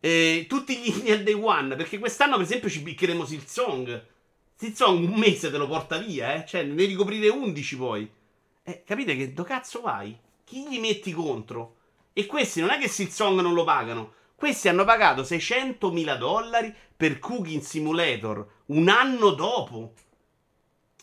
E 0.00 0.46
tutti 0.48 0.76
gli 0.76 0.88
indie 0.96 1.12
al 1.12 1.22
day 1.22 1.34
one, 1.34 1.76
perché 1.76 1.98
quest'anno, 1.98 2.36
per 2.36 2.44
esempio, 2.44 2.68
ci 2.68 2.82
piccheremo 2.82 3.24
Silsong. 3.24 4.06
Silsong 4.56 5.08
un 5.08 5.18
mese 5.18 5.50
te 5.50 5.58
lo 5.58 5.68
porta 5.68 5.98
via, 5.98 6.34
eh? 6.34 6.46
Cioè, 6.46 6.62
ne 6.62 6.84
ricoprire 6.84 7.28
11 7.28 7.76
poi. 7.76 8.10
Eh, 8.62 8.82
capite 8.84 9.16
che 9.16 9.32
do 9.32 9.42
cazzo 9.42 9.80
vai? 9.80 10.16
Chi 10.44 10.66
gli 10.68 10.78
metti 10.78 11.12
contro? 11.12 11.76
E 12.12 12.26
questi 12.26 12.60
non 12.60 12.70
è 12.70 12.78
che 12.78 12.88
Silsong 12.88 13.40
non 13.40 13.54
lo 13.54 13.64
pagano. 13.64 14.14
Questi 14.34 14.68
hanno 14.68 14.84
pagato 14.84 15.22
600.000 15.22 16.16
dollari 16.16 16.74
per 16.96 17.18
Cooking 17.18 17.60
Simulator 17.60 18.46
un 18.66 18.88
anno 18.88 19.30
dopo. 19.30 19.92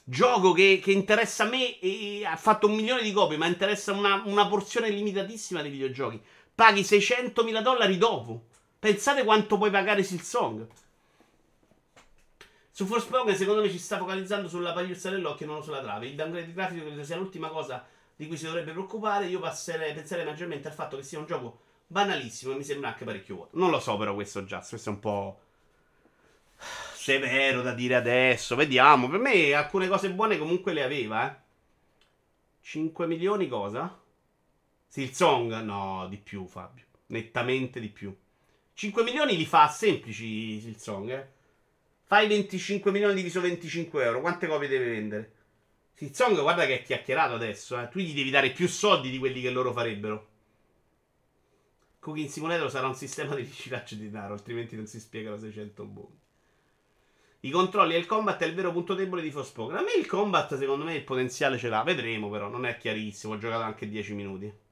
Gioco 0.04 0.54
che, 0.54 0.80
che 0.82 0.92
interessa 0.92 1.44
a 1.44 1.48
me 1.48 1.80
e 1.80 2.26
ha 2.26 2.36
fatto 2.38 2.68
un 2.68 2.76
milione 2.76 3.04
di 3.04 3.12
copie, 3.12 3.38
ma 3.38 3.46
interessa 3.46 3.92
una, 3.92 4.24
una 4.26 4.48
porzione 4.48 4.90
limitatissima 4.90 5.62
dei 5.62 5.70
videogiochi. 5.70 6.22
Paghi 6.56 6.82
600.000 6.82 7.62
dollari 7.62 7.98
dopo. 7.98 8.47
Pensate 8.80 9.24
quanto 9.24 9.58
puoi 9.58 9.72
pagare 9.72 10.04
Silsong. 10.04 10.68
Su 12.70 12.86
Forspoken 12.86 13.36
secondo 13.36 13.62
me 13.62 13.72
ci 13.72 13.80
sta 13.80 13.98
focalizzando 13.98 14.48
sulla 14.48 14.72
pagliuzza 14.72 15.10
dell'occhio 15.10 15.48
e 15.48 15.50
non 15.50 15.64
sulla 15.64 15.82
trave. 15.82 16.06
Il 16.06 16.16
downgrade 16.16 16.54
grafico 16.54 16.86
credo 16.86 17.04
sia 17.04 17.16
l'ultima 17.16 17.50
cosa 17.50 17.84
di 18.16 18.28
cui 18.28 18.38
si 18.38 18.46
dovrebbe 18.46 18.72
preoccupare. 18.72 19.26
Io 19.26 19.40
passerei, 19.40 19.94
penserei 19.96 20.26
maggiormente 20.26 20.68
al 20.68 20.76
fatto 20.76 20.96
che 20.96 21.02
sia 21.02 21.18
un 21.18 21.26
gioco 21.26 21.62
banalissimo 21.88 22.54
e 22.54 22.58
mi 22.58 22.64
sembra 22.64 22.90
anche 22.90 23.04
parecchio 23.04 23.36
vuoto. 23.36 23.58
Non 23.58 23.72
lo 23.72 23.80
so 23.80 23.98
però 23.98 24.14
questo 24.14 24.46
già, 24.46 24.60
questo 24.60 24.90
è 24.90 24.94
un 24.94 25.00
po' 25.00 25.40
severo 26.94 27.64
da 27.64 27.74
dire 27.74 27.96
adesso. 27.96 28.56
Vediamo, 28.56 29.10
per 29.10 29.20
me 29.20 29.54
alcune 29.54 29.88
cose 29.88 30.12
buone 30.12 30.38
comunque 30.38 30.74
le 30.74 30.84
aveva, 30.84 31.32
eh. 31.32 31.46
5 32.62 33.08
milioni 33.08 33.48
cosa? 33.48 34.00
Silsong? 34.88 35.62
No, 35.62 36.06
di 36.10 36.18
più 36.18 36.46
Fabio, 36.46 36.84
nettamente 37.08 37.80
di 37.80 37.90
più. 37.90 38.16
5 38.78 39.02
milioni 39.02 39.36
li 39.36 39.48
fa 39.48 39.68
semplici 39.70 40.62
Silsong, 40.62 41.10
eh. 41.10 41.28
Fai 42.04 42.28
25 42.28 42.92
milioni 42.92 43.16
diviso 43.16 43.42
25 43.42 44.04
euro, 44.04 44.22
quante 44.22 44.46
copie 44.46 44.68
deve 44.68 44.92
vendere? 44.92 45.32
Silsong 45.94 46.40
guarda 46.40 46.68
che 46.68 46.82
è 46.82 46.84
chiacchierato 46.84 47.34
adesso, 47.34 47.82
eh. 47.82 47.88
Tu 47.88 47.98
gli 47.98 48.14
devi 48.14 48.30
dare 48.30 48.52
più 48.52 48.68
soldi 48.68 49.10
di 49.10 49.18
quelli 49.18 49.42
che 49.42 49.50
loro 49.50 49.74
farebbero. 49.74 50.28
Cooking 51.98 52.30
Simulator 52.30 52.70
sarà 52.70 52.86
un 52.86 52.94
sistema 52.94 53.34
di 53.34 53.42
riciclaggio 53.42 53.96
di 53.96 54.12
denaro, 54.12 54.34
altrimenti 54.34 54.76
non 54.76 54.86
si 54.86 55.00
spiegano 55.00 55.40
600 55.40 55.84
buoni. 55.86 56.20
I 57.40 57.50
controlli 57.50 57.96
e 57.96 57.98
il 57.98 58.06
combat 58.06 58.40
è 58.44 58.46
il 58.46 58.54
vero 58.54 58.72
punto 58.72 58.94
debole 58.94 59.24
di 59.24 59.32
Forspoken. 59.32 59.76
A 59.76 59.82
me 59.82 59.94
il 59.98 60.06
combat, 60.06 60.56
secondo 60.56 60.86
me, 60.86 60.94
il 60.94 61.04
potenziale 61.04 61.58
ce 61.58 61.70
l'ha. 61.70 61.82
Vedremo, 61.82 62.30
però, 62.30 62.48
non 62.48 62.68
è 62.68 62.78
chiarissimo. 62.78 63.34
Ho 63.34 63.38
giocato 63.40 63.64
anche 63.64 63.90
10 63.90 64.14
minuti. 64.14 64.66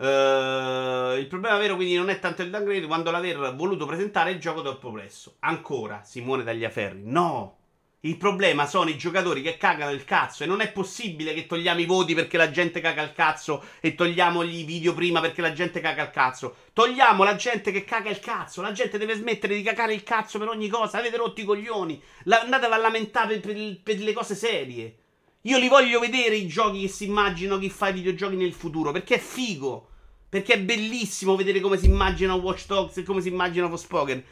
Uh, 0.00 1.18
il 1.18 1.26
problema 1.28 1.58
vero 1.58 1.74
quindi 1.74 1.96
non 1.96 2.08
è 2.08 2.20
tanto 2.20 2.42
il 2.42 2.50
downgrade 2.50 2.86
quanto 2.86 3.10
l'aver 3.10 3.52
voluto 3.56 3.84
presentare 3.84 4.30
il 4.30 4.38
gioco 4.38 4.62
troppo 4.62 4.92
presto. 4.92 5.34
Ancora, 5.40 6.02
Simone 6.04 6.44
Tagliaferri. 6.44 7.00
No! 7.02 7.56
Il 8.02 8.16
problema 8.16 8.64
sono 8.66 8.90
i 8.90 8.96
giocatori 8.96 9.42
che 9.42 9.56
cagano 9.56 9.90
il 9.90 10.04
cazzo 10.04 10.44
e 10.44 10.46
non 10.46 10.60
è 10.60 10.70
possibile 10.70 11.34
che 11.34 11.46
togliamo 11.46 11.80
i 11.80 11.84
voti 11.84 12.14
perché 12.14 12.36
la 12.36 12.48
gente 12.48 12.80
caga 12.80 13.02
il 13.02 13.12
cazzo 13.12 13.64
e 13.80 13.96
togliamo 13.96 14.44
i 14.44 14.62
video 14.62 14.94
prima 14.94 15.20
perché 15.20 15.40
la 15.40 15.52
gente 15.52 15.80
caga 15.80 16.04
il 16.04 16.10
cazzo. 16.10 16.54
Togliamo 16.72 17.24
la 17.24 17.34
gente 17.34 17.72
che 17.72 17.82
caga 17.82 18.08
il 18.08 18.20
cazzo. 18.20 18.62
La 18.62 18.70
gente 18.70 18.98
deve 18.98 19.16
smettere 19.16 19.56
di 19.56 19.62
cagare 19.62 19.94
il 19.94 20.04
cazzo 20.04 20.38
per 20.38 20.46
ogni 20.46 20.68
cosa. 20.68 20.98
Avete 20.98 21.16
rotti 21.16 21.40
i 21.40 21.44
coglioni. 21.44 22.00
La, 22.22 22.42
andatevi 22.42 22.72
a 22.72 22.76
lamentare 22.76 23.40
per, 23.40 23.52
per, 23.52 23.80
per 23.82 23.98
le 23.98 24.12
cose 24.12 24.36
serie. 24.36 24.96
Io 25.42 25.58
li 25.58 25.68
voglio 25.68 26.00
vedere 26.00 26.36
i 26.36 26.48
giochi 26.48 26.80
che 26.80 26.88
si 26.88 27.04
immaginano 27.06 27.60
chi 27.60 27.70
fa 27.70 27.88
i 27.88 27.92
videogiochi 27.92 28.36
nel 28.36 28.52
futuro 28.52 28.92
perché 28.92 29.16
è 29.16 29.20
figo. 29.20 29.90
Perché 30.28 30.54
è 30.54 30.60
bellissimo 30.60 31.36
vedere 31.36 31.60
come 31.60 31.78
si 31.78 31.86
immagina 31.86 32.34
Watch 32.34 32.66
Dogs 32.66 32.98
e 32.98 33.02
come 33.02 33.22
si 33.22 33.28
immagina 33.28 33.68
Forspoken. 33.68 34.22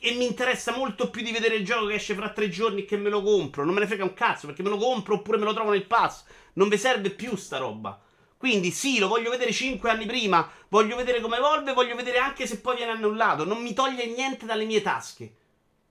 E 0.00 0.14
mi 0.14 0.26
interessa 0.26 0.76
molto 0.76 1.10
più 1.10 1.22
di 1.22 1.30
vedere 1.30 1.54
il 1.56 1.64
gioco 1.64 1.86
che 1.86 1.94
esce 1.94 2.14
fra 2.14 2.30
tre 2.30 2.48
giorni 2.48 2.84
che 2.84 2.96
me 2.96 3.08
lo 3.08 3.22
compro. 3.22 3.64
Non 3.64 3.74
me 3.74 3.80
ne 3.80 3.86
frega 3.86 4.02
un 4.02 4.14
cazzo 4.14 4.46
perché 4.46 4.62
me 4.62 4.70
lo 4.70 4.76
compro 4.78 5.14
oppure 5.14 5.38
me 5.38 5.44
lo 5.44 5.54
trovo 5.54 5.70
nel 5.70 5.86
pass. 5.86 6.24
Non 6.54 6.68
vi 6.68 6.76
serve 6.76 7.10
più 7.10 7.36
sta 7.36 7.58
roba. 7.58 8.00
Quindi 8.36 8.72
sì, 8.72 8.98
lo 8.98 9.08
voglio 9.08 9.30
vedere 9.30 9.52
5 9.52 9.88
anni 9.88 10.06
prima, 10.06 10.50
voglio 10.68 10.96
vedere 10.96 11.20
come 11.20 11.38
evolve, 11.38 11.72
voglio 11.72 11.94
vedere 11.94 12.18
anche 12.18 12.46
se 12.46 12.60
poi 12.60 12.76
viene 12.76 12.90
annullato. 12.90 13.44
Non 13.44 13.62
mi 13.62 13.72
toglie 13.72 14.06
niente 14.06 14.44
dalle 14.44 14.64
mie 14.64 14.82
tasche. 14.82 15.34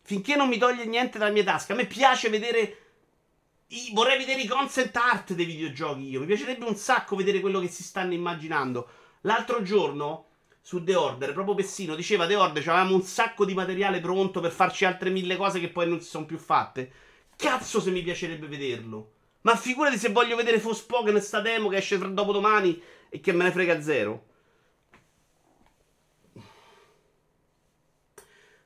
Finché 0.01 0.35
non 0.35 0.49
mi 0.49 0.57
toglie 0.57 0.85
niente 0.85 1.17
dalle 1.17 1.31
mie 1.31 1.43
tasche. 1.43 1.71
A 1.71 1.75
me 1.75 1.85
piace 1.85 2.29
vedere... 2.29 2.77
Vorrei 3.91 4.17
vedere 4.17 4.41
i 4.41 4.47
concept 4.47 4.95
art 4.95 5.33
dei 5.33 5.45
videogiochi 5.45 6.07
io. 6.07 6.19
Mi 6.19 6.25
piacerebbe 6.25 6.65
un 6.65 6.75
sacco 6.75 7.15
vedere 7.15 7.39
quello 7.39 7.59
che 7.59 7.67
si 7.67 7.83
stanno 7.83 8.13
immaginando. 8.13 8.87
L'altro 9.21 9.61
giorno 9.61 10.27
su 10.61 10.83
The 10.83 10.95
Order, 10.95 11.33
proprio 11.33 11.55
Pessino 11.55 11.95
diceva 11.95 12.27
The 12.27 12.35
Order, 12.35 12.67
avevamo 12.69 12.95
un 12.95 13.01
sacco 13.01 13.45
di 13.45 13.53
materiale 13.53 13.99
pronto 13.99 14.39
per 14.39 14.51
farci 14.51 14.85
altre 14.85 15.09
mille 15.09 15.35
cose 15.35 15.59
che 15.59 15.69
poi 15.69 15.89
non 15.89 16.01
si 16.01 16.09
sono 16.09 16.25
più 16.25 16.37
fatte. 16.37 16.91
Cazzo 17.35 17.81
se 17.81 17.91
mi 17.91 18.01
piacerebbe 18.01 18.47
vederlo. 18.47 19.11
Ma 19.41 19.55
figurati 19.55 19.97
se 19.97 20.09
voglio 20.09 20.35
vedere 20.35 20.59
Forspoken 20.59 21.19
sta 21.21 21.41
demo 21.41 21.67
che 21.67 21.77
esce 21.77 21.97
dopo 22.13 22.31
domani 22.31 22.81
e 23.09 23.19
che 23.19 23.33
me 23.33 23.43
ne 23.43 23.51
frega 23.51 23.81
zero. 23.81 24.25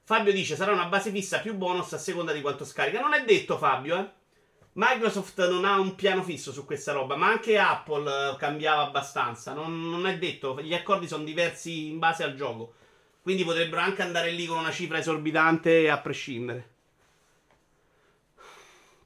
Fabio 0.03 0.31
dice 0.31 0.55
sarà 0.55 0.71
una 0.71 0.85
base 0.85 1.11
fissa 1.11 1.39
più 1.39 1.53
bonus 1.55 1.93
a 1.93 1.97
seconda 1.97 2.31
di 2.31 2.41
quanto 2.41 2.63
scarica. 2.63 2.99
Non 2.99 3.13
è 3.13 3.25
detto 3.25 3.57
Fabio, 3.57 3.97
eh. 3.97 4.09
Microsoft 4.80 5.49
non 5.49 5.66
ha 5.66 5.80
un 5.80 5.95
piano 5.95 6.22
fisso 6.22 6.52
su 6.52 6.64
questa 6.64 6.91
roba, 6.91 7.16
ma 7.16 7.28
anche 7.28 7.58
Apple 7.58 8.34
eh, 8.34 8.36
cambiava 8.38 8.84
abbastanza. 8.84 9.54
Non, 9.54 9.90
non 9.90 10.06
è 10.06 10.20
detto, 10.20 10.60
gli 10.62 10.74
accordi 10.76 11.08
sono 11.08 11.24
diversi 11.24 11.88
in 11.88 11.98
base 11.98 12.24
al 12.24 12.36
gioco. 12.36 12.74
Quindi 13.24 13.44
potrebbero 13.44 13.82
anche 13.82 14.04
andare 14.04 14.30
lì 14.32 14.45
con 14.45 14.60
una 14.60 14.72
cifra 14.72 14.99
esorbitante 14.99 15.90
a 15.90 15.98
prescindere. 15.98 16.70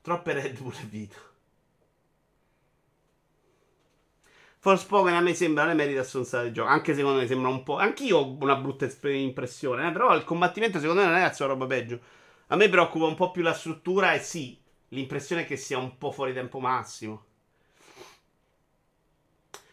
Troppe 0.02 0.34
Red 0.34 0.60
Bull 0.60 0.74
e 0.74 0.86
vita. 0.90 1.16
Forspoken 4.60 5.14
a 5.14 5.22
me 5.22 5.34
sembra 5.34 5.64
non 5.64 5.78
merita 5.78 6.04
stronzata 6.04 6.44
di 6.44 6.52
gioco. 6.52 6.70
Anche 6.70 6.94
secondo 6.94 7.20
me 7.20 7.28
sembra 7.28 7.50
un 7.50 7.64
po'. 7.64 7.78
Anch'io 7.78 8.18
ho 8.18 8.38
una 8.42 8.58
brutta 8.58 8.90
impressione. 9.08 9.88
Eh? 9.88 9.92
Però 9.94 10.14
il 10.16 10.26
combattimento 10.26 10.80
secondo 10.80 11.02
me 11.02 11.08
non 11.08 11.18
è 11.18 11.22
la 11.22 11.34
sua 11.34 11.46
roba 11.46 11.66
peggio. 11.66 12.00
A 12.48 12.58
me 12.58 12.68
preoccupa 12.68 13.06
un 13.06 13.16
po' 13.16 13.32
più 13.32 13.42
la 13.42 13.54
struttura 13.54 14.14
e 14.14 14.20
sì, 14.20 14.61
l'impressione 14.92 15.44
è 15.44 15.46
che 15.46 15.58
sia 15.58 15.78
un 15.78 15.98
po' 15.98 16.12
fuori 16.12 16.34
tempo 16.34 16.60
massimo. 16.60 17.26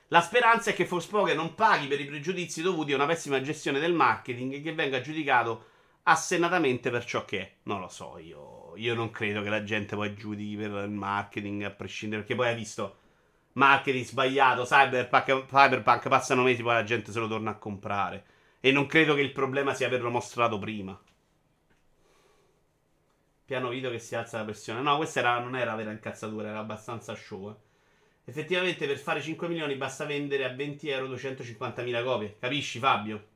La 0.08 0.20
speranza 0.22 0.70
è 0.70 0.74
che 0.74 0.86
Forspoken 0.86 1.36
non 1.36 1.54
paghi 1.54 1.86
per 1.86 2.00
i 2.00 2.06
pregiudizi 2.06 2.62
dovuti 2.62 2.92
a 2.92 2.96
una 2.96 3.06
pessima 3.06 3.42
gestione 3.42 3.78
del 3.78 3.92
marketing 3.92 4.54
e 4.54 4.62
che 4.62 4.72
venga 4.72 5.02
giudicato 5.02 5.66
assennatamente 6.04 6.90
per 6.90 7.04
ciò 7.04 7.24
che 7.26 7.40
è. 7.40 7.52
Non 7.64 7.80
lo 7.80 7.88
so, 7.88 8.16
io, 8.16 8.72
io 8.76 8.94
non 8.94 9.10
credo 9.10 9.42
che 9.42 9.50
la 9.50 9.62
gente 9.62 9.96
poi 9.96 10.14
giudichi 10.14 10.56
per 10.56 10.70
il 10.84 10.90
marketing 10.90 11.62
a 11.64 11.70
prescindere, 11.70 12.22
perché 12.22 12.36
poi 12.36 12.48
hai 12.48 12.56
visto 12.56 12.96
marketing 13.52 14.04
sbagliato, 14.04 14.64
cyberpunk, 14.64 15.46
cyberpunk 15.46 16.08
passano 16.08 16.42
mesi, 16.42 16.62
poi 16.62 16.74
la 16.74 16.84
gente 16.84 17.12
se 17.12 17.18
lo 17.18 17.28
torna 17.28 17.50
a 17.50 17.56
comprare. 17.56 18.24
E 18.60 18.72
non 18.72 18.86
credo 18.86 19.14
che 19.14 19.20
il 19.20 19.32
problema 19.32 19.74
sia 19.74 19.88
averlo 19.88 20.10
mostrato 20.10 20.58
prima. 20.58 20.98
Piano 23.48 23.70
video 23.70 23.90
che 23.90 23.98
si 23.98 24.14
alza 24.14 24.36
la 24.36 24.44
pressione. 24.44 24.82
No, 24.82 24.98
questa 24.98 25.20
era, 25.20 25.38
non 25.38 25.56
era 25.56 25.74
vera 25.74 25.90
incazzatura, 25.90 26.50
era 26.50 26.58
abbastanza 26.58 27.14
show. 27.14 27.48
Eh. 27.48 27.54
Effettivamente 28.26 28.86
per 28.86 28.98
fare 28.98 29.22
5 29.22 29.48
milioni 29.48 29.74
basta 29.74 30.04
vendere 30.04 30.44
a 30.44 30.52
20 30.52 30.86
euro 30.90 31.14
250.000 31.14 32.04
copie. 32.04 32.36
Capisci 32.38 32.78
Fabio? 32.78 33.26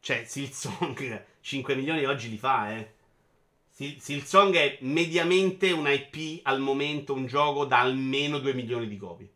Cioè, 0.00 0.24
Silsong 0.24 1.24
5 1.42 1.74
milioni 1.76 2.06
oggi 2.06 2.30
li 2.30 2.38
fa, 2.38 2.74
eh. 2.74 2.94
Silsong 3.68 4.54
è 4.54 4.78
mediamente 4.80 5.72
un 5.72 5.86
IP 5.86 6.40
al 6.44 6.60
momento, 6.60 7.12
un 7.12 7.26
gioco 7.26 7.66
da 7.66 7.80
almeno 7.80 8.38
2 8.38 8.54
milioni 8.54 8.88
di 8.88 8.96
copie. 8.96 9.30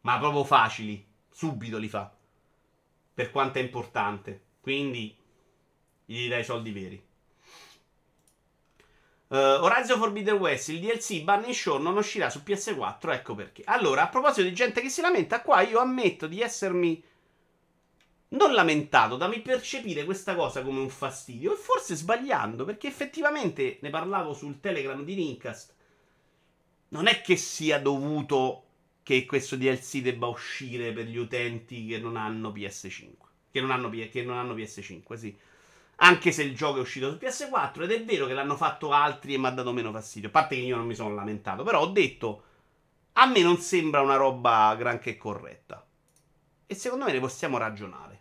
Ma 0.00 0.18
proprio 0.18 0.42
facili. 0.42 1.06
Subito 1.30 1.78
li 1.78 1.88
fa. 1.88 2.12
Per 3.14 3.30
quanto 3.30 3.58
è 3.58 3.62
importante. 3.62 4.46
Quindi 4.60 5.16
gli 6.04 6.28
dai 6.28 6.40
i 6.40 6.44
soldi 6.44 6.72
veri. 6.72 7.06
Uh, 9.28 9.62
Horizon 9.62 9.98
Forbidden 9.98 10.36
West, 10.36 10.70
il 10.70 10.80
DLC 10.80 11.22
Bunny 11.22 11.52
Show 11.52 11.78
non 11.78 11.96
uscirà 11.96 12.30
su 12.30 12.40
PS4, 12.44 13.12
ecco 13.12 13.34
perché. 13.34 13.62
Allora, 13.66 14.02
a 14.02 14.08
proposito 14.08 14.42
di 14.42 14.54
gente 14.54 14.80
che 14.80 14.88
si 14.88 15.02
lamenta, 15.02 15.42
qua 15.42 15.60
io 15.60 15.80
ammetto 15.80 16.26
di 16.26 16.40
essermi 16.40 17.02
non 18.30 18.52
lamentato, 18.52 19.16
da 19.16 19.28
mi 19.28 19.40
percepire 19.40 20.04
questa 20.04 20.34
cosa 20.34 20.62
come 20.62 20.80
un 20.80 20.90
fastidio, 20.90 21.52
e 21.52 21.56
forse 21.56 21.94
sbagliando, 21.94 22.64
perché 22.64 22.88
effettivamente 22.88 23.78
ne 23.80 23.90
parlavo 23.90 24.32
sul 24.32 24.60
Telegram 24.60 25.02
di 25.04 25.14
Nincast. 25.14 25.74
Non 26.88 27.06
è 27.06 27.20
che 27.20 27.36
sia 27.36 27.78
dovuto 27.78 28.64
che 29.02 29.24
questo 29.24 29.56
DLC 29.56 30.00
debba 30.00 30.26
uscire 30.26 30.92
per 30.92 31.06
gli 31.06 31.16
utenti 31.16 31.86
che 31.86 31.98
non 31.98 32.16
hanno 32.16 32.50
PS5. 32.50 33.12
Che 33.50 33.60
non 33.60 33.70
hanno, 33.70 33.88
che 33.88 34.22
non 34.22 34.36
hanno 34.36 34.54
PS5, 34.54 35.14
sì. 35.14 35.38
Anche 36.00 36.30
se 36.30 36.42
il 36.42 36.54
gioco 36.54 36.78
è 36.78 36.80
uscito 36.80 37.10
su 37.10 37.16
PS4 37.16 37.82
ed 37.82 37.90
è 37.90 38.04
vero 38.04 38.26
che 38.26 38.34
l'hanno 38.34 38.56
fatto 38.56 38.92
altri 38.92 39.34
e 39.34 39.38
mi 39.38 39.46
ha 39.46 39.50
dato 39.50 39.72
meno 39.72 39.90
fastidio. 39.90 40.28
A 40.28 40.32
parte 40.32 40.54
che 40.54 40.62
io 40.62 40.76
non 40.76 40.86
mi 40.86 40.94
sono 40.94 41.14
lamentato, 41.14 41.64
però 41.64 41.80
ho 41.80 41.86
detto 41.86 42.42
a 43.14 43.26
me 43.26 43.42
non 43.42 43.58
sembra 43.58 44.00
una 44.00 44.14
roba 44.14 44.74
granché 44.76 45.16
corretta. 45.16 45.84
E 46.66 46.74
secondo 46.74 47.04
me 47.04 47.12
ne 47.12 47.18
possiamo 47.18 47.58
ragionare. 47.58 48.20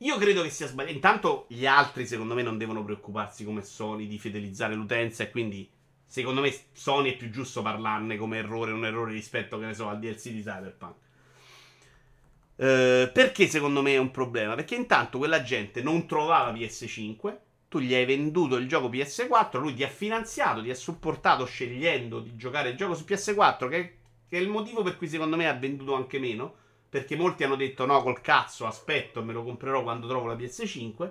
Io 0.00 0.18
credo 0.18 0.42
che 0.42 0.50
sia 0.50 0.66
sbagliato. 0.66 0.94
Intanto 0.94 1.46
gli 1.48 1.64
altri, 1.64 2.06
secondo 2.06 2.34
me, 2.34 2.42
non 2.42 2.58
devono 2.58 2.84
preoccuparsi 2.84 3.44
come 3.44 3.62
Sony 3.62 4.06
di 4.06 4.18
fidelizzare 4.18 4.74
l'utenza. 4.74 5.22
E 5.22 5.30
quindi, 5.30 5.70
secondo 6.04 6.42
me, 6.42 6.54
Sony 6.72 7.12
è 7.12 7.16
più 7.16 7.30
giusto 7.30 7.62
parlarne 7.62 8.18
come 8.18 8.36
errore, 8.36 8.72
un 8.72 8.84
errore 8.84 9.12
rispetto, 9.12 9.58
che 9.58 9.64
ne 9.64 9.74
so, 9.74 9.88
al 9.88 9.98
DLC 9.98 10.28
di 10.28 10.42
Cyberpunk. 10.42 10.96
Uh, 12.56 13.12
perché 13.12 13.48
secondo 13.48 13.82
me 13.82 13.92
è 13.92 13.98
un 13.98 14.10
problema? 14.10 14.54
Perché 14.54 14.74
intanto 14.74 15.18
quella 15.18 15.42
gente 15.42 15.82
non 15.82 16.06
trovava 16.06 16.52
PS5, 16.52 17.36
tu 17.68 17.80
gli 17.80 17.94
hai 17.94 18.06
venduto 18.06 18.56
il 18.56 18.66
gioco 18.66 18.88
PS4, 18.88 19.58
lui 19.58 19.74
ti 19.74 19.84
ha 19.84 19.88
finanziato, 19.88 20.62
ti 20.62 20.70
ha 20.70 20.74
supportato 20.74 21.44
scegliendo 21.44 22.20
di 22.20 22.34
giocare 22.34 22.70
il 22.70 22.76
gioco 22.76 22.94
su 22.94 23.04
PS4, 23.04 23.68
che, 23.68 23.98
che, 24.26 24.38
è 24.38 24.40
il 24.40 24.48
motivo 24.48 24.82
per 24.82 24.96
cui 24.96 25.06
secondo 25.06 25.36
me 25.36 25.46
ha 25.48 25.52
venduto 25.52 25.94
anche 25.94 26.18
meno, 26.18 26.54
perché 26.88 27.14
molti 27.14 27.44
hanno 27.44 27.56
detto 27.56 27.84
no 27.84 28.02
col 28.02 28.22
cazzo, 28.22 28.66
aspetto, 28.66 29.22
me 29.22 29.34
lo 29.34 29.44
comprerò 29.44 29.82
quando 29.82 30.08
trovo 30.08 30.26
la 30.26 30.34
PS5. 30.34 31.10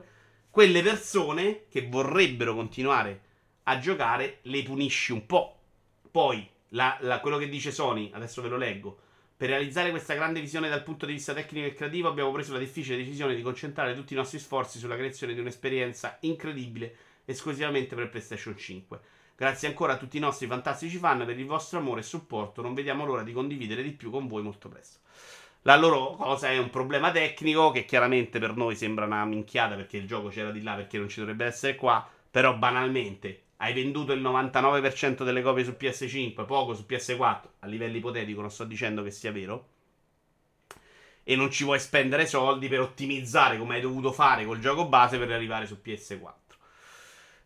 Quelle 0.49 0.81
persone 0.81 1.65
che 1.69 1.87
vorrebbero 1.87 2.55
continuare 2.55 3.21
a 3.63 3.77
giocare 3.77 4.39
le 4.43 4.63
punisci 4.63 5.11
un 5.11 5.25
po'. 5.27 5.59
Poi, 6.09 6.47
la, 6.69 6.97
la, 7.01 7.19
quello 7.19 7.37
che 7.37 7.49
dice 7.49 7.71
Sony, 7.71 8.09
adesso 8.13 8.41
ve 8.41 8.47
lo 8.47 8.57
leggo 8.57 8.99
per 9.37 9.49
realizzare 9.49 9.89
questa 9.89 10.13
grande 10.13 10.39
visione 10.39 10.69
dal 10.69 10.83
punto 10.83 11.05
di 11.05 11.13
vista 11.13 11.33
tecnico 11.33 11.67
e 11.67 11.73
creativo 11.73 12.07
abbiamo 12.07 12.31
preso 12.31 12.53
la 12.53 12.59
difficile 12.59 12.95
decisione 12.95 13.35
di 13.35 13.41
concentrare 13.41 13.93
tutti 13.93 14.13
i 14.13 14.15
nostri 14.15 14.39
sforzi 14.39 14.79
sulla 14.79 14.95
creazione 14.95 15.33
di 15.33 15.41
un'esperienza 15.41 16.17
incredibile 16.21 16.95
esclusivamente 17.25 17.95
per 17.95 18.09
PlayStation 18.09 18.55
5. 18.55 18.99
Grazie 19.35 19.67
ancora 19.67 19.93
a 19.93 19.97
tutti 19.97 20.15
i 20.15 20.21
nostri 20.21 20.47
fantastici 20.47 20.97
fan 20.97 21.25
per 21.25 21.37
il 21.37 21.45
vostro 21.45 21.79
amore 21.79 21.99
e 21.99 22.03
supporto, 22.03 22.61
non 22.61 22.73
vediamo 22.73 23.03
l'ora 23.05 23.23
di 23.23 23.33
condividere 23.33 23.83
di 23.83 23.91
più 23.91 24.09
con 24.09 24.27
voi 24.27 24.41
molto 24.41 24.69
presto. 24.69 24.99
La 25.63 25.75
loro 25.75 26.15
cosa 26.15 26.49
è 26.49 26.57
un 26.57 26.69
problema 26.69 27.11
tecnico 27.11 27.71
che 27.71 27.83
chiaramente 27.83 28.39
per 28.39 28.55
noi 28.55 28.75
sembra 28.75 29.05
una 29.05 29.25
minchiata 29.25 29.75
perché 29.75 29.97
il 29.97 30.07
gioco 30.07 30.29
c'era 30.29 30.51
di 30.51 30.61
là 30.61 30.75
perché 30.75 30.97
non 30.97 31.09
ci 31.09 31.19
dovrebbe 31.19 31.43
essere 31.43 31.75
qua, 31.75 32.07
però 32.31 32.55
banalmente 32.55 33.44
hai 33.57 33.73
venduto 33.73 34.11
il 34.11 34.21
99% 34.21 35.23
delle 35.23 35.41
copie 35.41 35.63
su 35.63 35.75
PS5, 35.79 36.45
poco 36.45 36.73
su 36.73 36.85
PS4, 36.87 37.41
a 37.59 37.67
livello 37.67 37.97
ipotetico 37.97 38.41
non 38.41 38.51
sto 38.51 38.65
dicendo 38.65 39.03
che 39.03 39.11
sia 39.11 39.31
vero, 39.31 39.69
e 41.23 41.35
non 41.35 41.49
ci 41.49 41.63
vuoi 41.63 41.79
spendere 41.79 42.27
soldi 42.27 42.67
per 42.67 42.81
ottimizzare 42.81 43.57
come 43.57 43.75
hai 43.75 43.81
dovuto 43.81 44.11
fare 44.11 44.45
col 44.45 44.59
gioco 44.59 44.87
base 44.87 45.17
per 45.17 45.31
arrivare 45.31 45.65
su 45.65 45.79
PS4. 45.83 46.33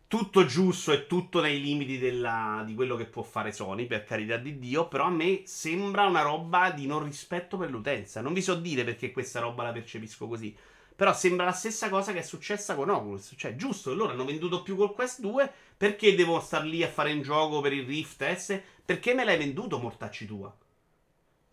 Tutto 0.06 0.44
giusto 0.44 0.90
e 0.90 1.06
tutto 1.06 1.40
nei 1.40 1.60
limiti 1.60 1.96
della, 1.96 2.64
di 2.66 2.74
quello 2.74 2.96
che 2.96 3.06
può 3.06 3.22
fare 3.22 3.52
Sony, 3.52 3.86
per 3.86 4.02
carità 4.02 4.36
di 4.36 4.58
Dio, 4.58 4.88
però 4.88 5.04
a 5.04 5.10
me 5.10 5.42
sembra 5.44 6.04
una 6.04 6.22
roba 6.22 6.72
di 6.72 6.86
non 6.86 7.04
rispetto 7.04 7.56
per 7.56 7.70
l'utenza. 7.70 8.20
Non 8.20 8.32
vi 8.32 8.42
so 8.42 8.56
dire 8.56 8.82
perché 8.82 9.12
questa 9.12 9.38
roba 9.38 9.62
la 9.62 9.70
percepisco 9.70 10.26
così. 10.26 10.54
Però 11.00 11.14
sembra 11.14 11.46
la 11.46 11.52
stessa 11.52 11.88
cosa 11.88 12.12
che 12.12 12.18
è 12.18 12.22
successa 12.22 12.74
con 12.74 12.90
Oculus. 12.90 13.32
Cioè, 13.34 13.56
giusto, 13.56 13.94
loro 13.94 14.12
hanno 14.12 14.26
venduto 14.26 14.62
più 14.62 14.76
col 14.76 14.92
Quest 14.92 15.20
2. 15.20 15.50
Perché 15.74 16.14
devo 16.14 16.38
star 16.40 16.62
lì 16.66 16.82
a 16.82 16.90
fare 16.90 17.10
un 17.10 17.22
gioco 17.22 17.62
per 17.62 17.72
il 17.72 17.86
Rift 17.86 18.30
S? 18.34 18.60
Perché 18.84 19.14
me 19.14 19.24
l'hai 19.24 19.38
venduto, 19.38 19.78
mortacci 19.78 20.26
tua? 20.26 20.54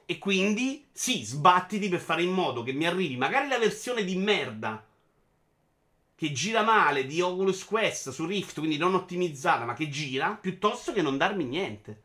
E 0.06 0.18
quindi, 0.18 0.88
sì, 0.92 1.24
sbattiti 1.24 1.88
per 1.88 2.02
fare 2.02 2.24
in 2.24 2.32
modo 2.32 2.62
che 2.62 2.74
mi 2.74 2.86
arrivi 2.86 3.16
magari 3.16 3.48
la 3.48 3.58
versione 3.58 4.04
di 4.04 4.18
merda 4.18 4.86
che 6.14 6.32
gira 6.34 6.62
male 6.62 7.06
di 7.06 7.22
Oculus 7.22 7.64
Quest 7.64 8.10
su 8.10 8.26
Rift, 8.26 8.60
quindi 8.60 8.76
non 8.76 8.96
ottimizzata, 8.96 9.64
ma 9.64 9.76
che 9.76 9.88
gira, 9.88 10.38
piuttosto 10.42 10.92
che 10.92 11.02
non 11.02 11.16
darmi 11.16 11.46
niente. 11.46 12.02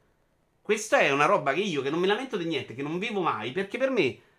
Questa 0.63 1.01
è 1.01 1.11
una 1.11 1.27
roba 1.27 1.53
che 1.53 1.63
io, 1.63 1.83
che 1.83 1.91
non 1.91 1.99
mi 1.99 2.07
lamento 2.07 2.37
di 2.37 2.45
niente, 2.45 2.77
che 2.77 2.83
non 2.83 3.01
vivo 3.01 3.21
mai, 3.21 3.51
perché 3.51 3.79
per 3.79 3.91
me 3.91 4.31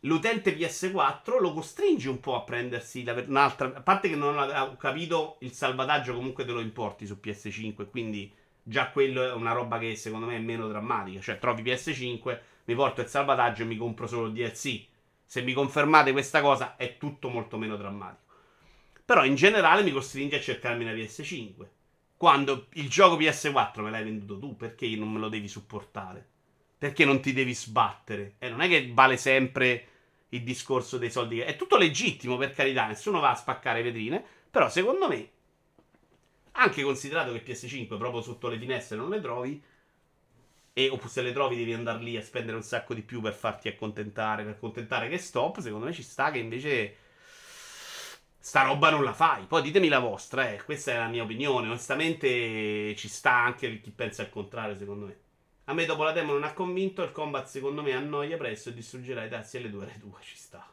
l'utente 0.00 0.56
PS4 0.56 1.40
lo 1.40 1.52
costringe 1.52 2.08
un 2.08 2.20
po' 2.20 2.36
a 2.36 2.42
prendersi 2.42 3.02
la, 3.04 3.12
un'altra. 3.26 3.72
A 3.74 3.80
parte 3.80 4.08
che 4.08 4.16
non 4.16 4.36
ho 4.38 4.76
capito 4.76 5.36
il 5.40 5.52
salvataggio, 5.52 6.14
comunque 6.14 6.44
te 6.44 6.52
lo 6.52 6.60
importi 6.60 7.06
su 7.06 7.18
PS5. 7.22 7.88
Quindi 7.90 8.32
già 8.62 8.90
quello 8.90 9.24
è 9.24 9.32
una 9.32 9.52
roba 9.52 9.78
che 9.78 9.96
secondo 9.96 10.26
me 10.26 10.36
è 10.36 10.40
meno 10.40 10.68
drammatica. 10.68 11.20
Cioè, 11.20 11.38
trovi 11.38 11.62
PS5, 11.62 12.38
mi 12.64 12.74
porto 12.74 13.00
il 13.00 13.08
salvataggio 13.08 13.62
e 13.62 13.66
mi 13.66 13.76
compro 13.76 14.06
solo 14.06 14.26
il 14.26 14.32
DLC. 14.32 14.86
Se 15.24 15.42
mi 15.42 15.52
confermate 15.52 16.12
questa 16.12 16.40
cosa, 16.40 16.76
è 16.76 16.96
tutto 16.98 17.28
molto 17.28 17.56
meno 17.56 17.76
drammatico. 17.76 18.28
Però 19.04 19.24
in 19.24 19.34
generale 19.34 19.82
mi 19.82 19.92
costringe 19.92 20.36
a 20.36 20.40
cercarmi 20.40 20.84
una 20.84 20.92
PS5. 20.92 21.66
Quando 22.16 22.66
il 22.74 22.88
gioco 22.88 23.16
PS4 23.16 23.80
me 23.80 23.90
l'hai 23.90 24.04
venduto 24.04 24.38
tu, 24.38 24.56
perché 24.56 24.86
non 24.96 25.10
me 25.10 25.18
lo 25.18 25.28
devi 25.28 25.48
supportare? 25.48 26.29
Perché 26.80 27.04
non 27.04 27.20
ti 27.20 27.34
devi 27.34 27.52
sbattere? 27.54 28.36
E 28.38 28.48
non 28.48 28.62
è 28.62 28.68
che 28.68 28.90
vale 28.94 29.18
sempre 29.18 29.86
il 30.30 30.42
discorso 30.42 30.96
dei 30.96 31.10
soldi. 31.10 31.40
È 31.40 31.54
tutto 31.54 31.76
legittimo, 31.76 32.38
per 32.38 32.52
carità, 32.54 32.86
nessuno 32.86 33.20
va 33.20 33.30
a 33.32 33.34
spaccare 33.34 33.82
vetrine. 33.82 34.24
Però 34.50 34.68
secondo 34.70 35.06
me, 35.06 35.30
anche 36.52 36.82
considerato 36.82 37.32
che 37.32 37.44
PS5 37.44 37.98
proprio 37.98 38.22
sotto 38.22 38.48
le 38.48 38.58
finestre 38.58 38.96
non 38.96 39.10
le 39.10 39.20
trovi, 39.20 39.62
E 40.72 40.88
o 40.88 40.98
se 41.08 41.22
le 41.22 41.32
trovi 41.32 41.56
devi 41.56 41.72
andare 41.72 42.02
lì 42.02 42.16
a 42.16 42.22
spendere 42.22 42.56
un 42.56 42.62
sacco 42.62 42.94
di 42.94 43.02
più 43.02 43.20
per 43.20 43.34
farti 43.34 43.68
accontentare, 43.68 44.44
per 44.44 44.52
accontentare 44.54 45.08
che 45.08 45.18
stop. 45.18 45.60
Secondo 45.60 45.86
me 45.86 45.92
ci 45.92 46.02
sta 46.02 46.30
che 46.30 46.38
invece 46.38 46.96
sta 48.38 48.62
roba 48.62 48.90
non 48.90 49.04
la 49.04 49.12
fai. 49.12 49.44
Poi 49.46 49.62
ditemi 49.62 49.88
la 49.88 49.98
vostra, 49.98 50.50
eh. 50.50 50.62
Questa 50.64 50.92
è 50.92 50.96
la 50.96 51.08
mia 51.08 51.22
opinione. 51.24 51.68
Onestamente 51.68 52.94
ci 52.96 53.08
sta 53.08 53.32
anche 53.34 53.80
chi 53.80 53.90
pensa 53.90 54.22
il 54.22 54.30
contrario, 54.30 54.76
secondo 54.78 55.06
me. 55.06 55.18
A 55.70 55.72
me 55.72 55.86
dopo 55.86 56.02
la 56.02 56.10
demo 56.10 56.32
non 56.32 56.42
ha 56.42 56.52
convinto, 56.52 57.00
il 57.04 57.12
combat 57.12 57.46
secondo 57.46 57.80
me 57.80 57.92
annoia 57.92 58.36
presto 58.36 58.70
e 58.70 58.74
distruggerà 58.74 59.24
i 59.24 59.28
tassi 59.28 59.56
alle 59.56 59.70
2 59.70 59.86
R2, 59.86 60.20
ci 60.20 60.36
sta. 60.36 60.68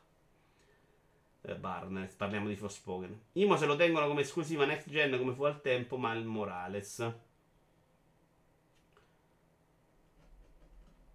Eh, 1.41 1.55
Barnes, 1.55 2.15
parliamo 2.15 2.47
di 2.47 2.55
Forspoken. 2.55 3.25
Imo 3.33 3.57
se 3.57 3.67
lo 3.67 3.75
tengono 3.75 4.07
come 4.07 4.21
esclusiva 4.21 4.65
next 4.65 4.89
gen 4.89 5.15
come 5.19 5.35
fu 5.35 5.43
al 5.43 5.61
tempo, 5.61 5.97
ma 5.97 6.13
il 6.13 6.25
Morales. 6.25 7.13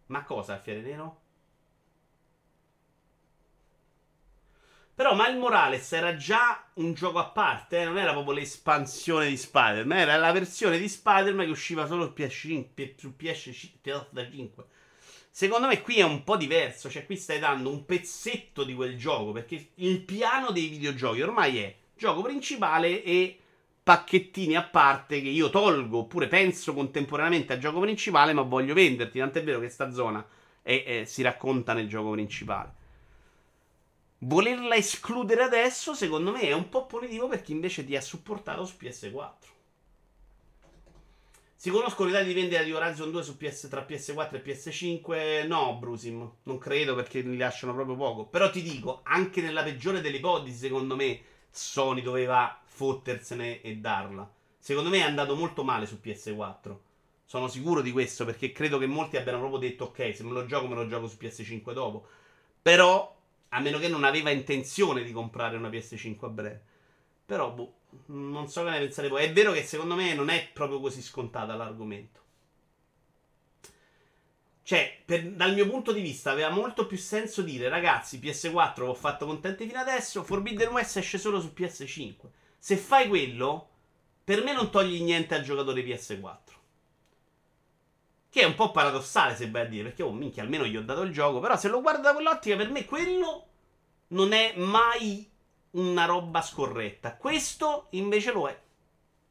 Ma 0.06 0.22
cosa, 0.22 0.60
Fiere 0.60 0.80
Nero? 0.82 1.21
Però 4.94 5.14
Miles 5.14 5.38
Morales 5.38 5.92
era 5.92 6.16
già 6.16 6.64
un 6.74 6.92
gioco 6.92 7.18
a 7.18 7.24
parte, 7.24 7.80
eh? 7.80 7.84
non 7.84 7.96
era 7.96 8.12
proprio 8.12 8.34
l'espansione 8.34 9.26
di 9.28 9.38
Spider-Man, 9.38 9.98
era 9.98 10.16
la 10.16 10.32
versione 10.32 10.78
di 10.78 10.86
Spider-Man 10.86 11.46
che 11.46 11.50
usciva 11.50 11.86
solo 11.86 12.04
su 12.04 12.12
PS5, 12.14 12.94
su 12.96 13.14
PS5. 13.18 14.64
Secondo 15.30 15.66
me 15.66 15.80
qui 15.80 15.98
è 15.98 16.02
un 16.02 16.24
po' 16.24 16.36
diverso, 16.36 16.90
cioè 16.90 17.06
qui 17.06 17.16
stai 17.16 17.38
dando 17.38 17.70
un 17.70 17.86
pezzetto 17.86 18.64
di 18.64 18.74
quel 18.74 18.98
gioco, 18.98 19.32
perché 19.32 19.70
il 19.76 20.02
piano 20.02 20.50
dei 20.50 20.68
videogiochi 20.68 21.22
ormai 21.22 21.58
è 21.58 21.74
gioco 21.96 22.20
principale 22.20 23.02
e 23.02 23.38
pacchettini 23.82 24.56
a 24.56 24.62
parte 24.62 25.22
che 25.22 25.28
io 25.28 25.48
tolgo 25.48 26.00
oppure 26.00 26.28
penso 26.28 26.74
contemporaneamente 26.74 27.54
al 27.54 27.58
gioco 27.58 27.80
principale 27.80 28.32
ma 28.32 28.42
voglio 28.42 28.74
venderti, 28.74 29.18
tant'è 29.18 29.42
vero 29.42 29.58
che 29.58 29.70
sta 29.70 29.90
zona 29.90 30.24
è, 30.62 30.84
è, 30.84 31.04
si 31.04 31.22
racconta 31.22 31.72
nel 31.72 31.88
gioco 31.88 32.10
principale. 32.10 32.80
Volerla 34.24 34.76
escludere 34.76 35.42
adesso, 35.42 35.94
secondo 35.94 36.30
me, 36.30 36.42
è 36.42 36.52
un 36.52 36.68
po' 36.68 36.86
punitivo 36.86 37.26
per 37.26 37.42
chi 37.42 37.50
invece 37.50 37.84
ti 37.84 37.96
ha 37.96 38.00
supportato 38.00 38.64
su 38.64 38.76
PS4. 38.78 39.32
Si 41.56 41.70
conoscono 41.70 42.08
i 42.08 42.12
dati 42.12 42.26
di 42.26 42.34
vendita 42.34 42.62
di 42.62 42.72
Horizon 42.72 43.10
2 43.10 43.22
su 43.22 43.36
PS, 43.36 43.68
tra 43.68 43.84
PS4 43.88 44.34
e 44.34 44.42
PS5? 44.44 45.46
No, 45.48 45.76
Brusim, 45.76 46.30
non 46.44 46.58
credo 46.58 46.94
perché 46.94 47.20
li 47.20 47.36
lasciano 47.36 47.74
proprio 47.74 47.96
poco. 47.96 48.26
Però 48.26 48.48
ti 48.48 48.62
dico, 48.62 49.00
anche 49.02 49.40
nella 49.40 49.64
peggiore 49.64 50.00
delle 50.00 50.18
ipotesi, 50.18 50.56
secondo 50.56 50.94
me, 50.94 51.20
Sony 51.50 52.00
doveva 52.00 52.60
fottersene 52.64 53.60
e 53.60 53.76
darla. 53.76 54.28
Secondo 54.56 54.88
me 54.88 54.98
è 54.98 55.02
andato 55.02 55.34
molto 55.34 55.64
male 55.64 55.86
su 55.86 55.98
PS4. 56.00 56.76
Sono 57.24 57.48
sicuro 57.48 57.80
di 57.80 57.90
questo 57.90 58.24
perché 58.24 58.52
credo 58.52 58.78
che 58.78 58.86
molti 58.86 59.16
abbiano 59.16 59.38
proprio 59.38 59.58
detto 59.58 59.84
ok, 59.84 60.14
se 60.14 60.22
me 60.22 60.30
lo 60.30 60.46
gioco 60.46 60.68
me 60.68 60.76
lo 60.76 60.86
gioco 60.86 61.08
su 61.08 61.16
PS5 61.18 61.72
dopo. 61.72 62.06
Però 62.60 63.20
a 63.54 63.60
meno 63.60 63.78
che 63.78 63.88
non 63.88 64.04
aveva 64.04 64.30
intenzione 64.30 65.02
di 65.02 65.12
comprare 65.12 65.56
una 65.56 65.68
PS5 65.68 66.24
a 66.24 66.28
breve. 66.28 66.62
Però, 67.24 67.50
boh, 67.52 67.74
non 68.06 68.48
so 68.48 68.64
che 68.64 68.70
ne 68.70 68.78
pensate 68.78 69.08
voi. 69.08 69.24
È 69.24 69.32
vero 69.32 69.52
che 69.52 69.62
secondo 69.62 69.94
me 69.94 70.14
non 70.14 70.28
è 70.28 70.48
proprio 70.52 70.80
così 70.80 71.02
scontata 71.02 71.54
l'argomento. 71.54 72.20
Cioè, 74.64 75.02
per, 75.04 75.32
dal 75.32 75.54
mio 75.54 75.68
punto 75.68 75.92
di 75.92 76.00
vista, 76.00 76.30
aveva 76.30 76.50
molto 76.50 76.86
più 76.86 76.96
senso 76.96 77.42
dire, 77.42 77.68
ragazzi, 77.68 78.18
PS4 78.18 78.74
vi 78.76 78.82
ho 78.82 78.94
fatto 78.94 79.26
contenti 79.26 79.66
fino 79.66 79.80
adesso, 79.80 80.22
Forbidden 80.22 80.70
West 80.72 80.96
esce 80.96 81.18
solo 81.18 81.40
su 81.40 81.52
PS5. 81.54 82.14
Se 82.58 82.76
fai 82.76 83.08
quello, 83.08 83.68
per 84.24 84.42
me 84.42 84.52
non 84.52 84.70
togli 84.70 85.02
niente 85.02 85.34
al 85.34 85.42
giocatore 85.42 85.82
PS4. 85.82 86.41
Che 88.32 88.40
è 88.40 88.44
un 88.44 88.54
po' 88.54 88.70
paradossale 88.70 89.36
se 89.36 89.50
vai 89.50 89.60
a 89.60 89.66
dire, 89.66 89.82
perché 89.82 90.02
oh 90.02 90.10
minchia, 90.10 90.42
almeno 90.42 90.64
gli 90.64 90.74
ho 90.74 90.82
dato 90.82 91.02
il 91.02 91.12
gioco. 91.12 91.38
Però 91.38 91.54
se 91.54 91.68
lo 91.68 91.82
guardo 91.82 92.00
da 92.00 92.14
quell'ottica, 92.14 92.56
per 92.56 92.70
me 92.70 92.86
quello 92.86 93.46
non 94.08 94.32
è 94.32 94.54
mai 94.56 95.30
una 95.72 96.06
roba 96.06 96.40
scorretta. 96.40 97.16
Questo 97.16 97.88
invece 97.90 98.32
lo 98.32 98.48
è. 98.48 98.58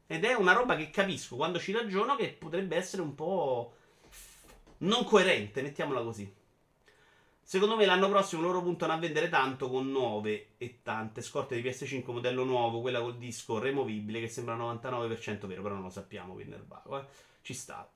Ed 0.06 0.24
è 0.24 0.34
una 0.34 0.52
roba 0.52 0.76
che 0.76 0.90
capisco 0.90 1.34
quando 1.34 1.58
ci 1.58 1.72
ragiono 1.72 2.14
che 2.14 2.28
potrebbe 2.28 2.76
essere 2.76 3.02
un 3.02 3.16
po' 3.16 3.74
non 4.78 5.02
coerente, 5.02 5.62
mettiamola 5.62 6.00
così. 6.00 6.32
Secondo 7.42 7.74
me 7.74 7.84
l'anno 7.84 8.08
prossimo 8.08 8.42
loro 8.42 8.62
puntano 8.62 8.92
a 8.92 8.98
vendere 8.98 9.28
tanto 9.28 9.68
con 9.68 9.90
nuove 9.90 10.50
e 10.58 10.78
tante 10.84 11.22
scorte 11.22 11.60
di 11.60 11.68
PS5 11.68 12.12
modello 12.12 12.44
nuovo, 12.44 12.80
quella 12.80 13.00
col 13.00 13.18
disco 13.18 13.58
removibile 13.58 14.20
che 14.20 14.28
sembra 14.28 14.56
99% 14.56 15.46
vero, 15.46 15.60
però 15.60 15.74
non 15.74 15.82
lo 15.82 15.90
sappiamo 15.90 16.34
qui 16.34 16.44
nel 16.44 16.64
vago, 16.64 17.00
eh. 17.00 17.04
Ci 17.40 17.52
sta 17.52 17.90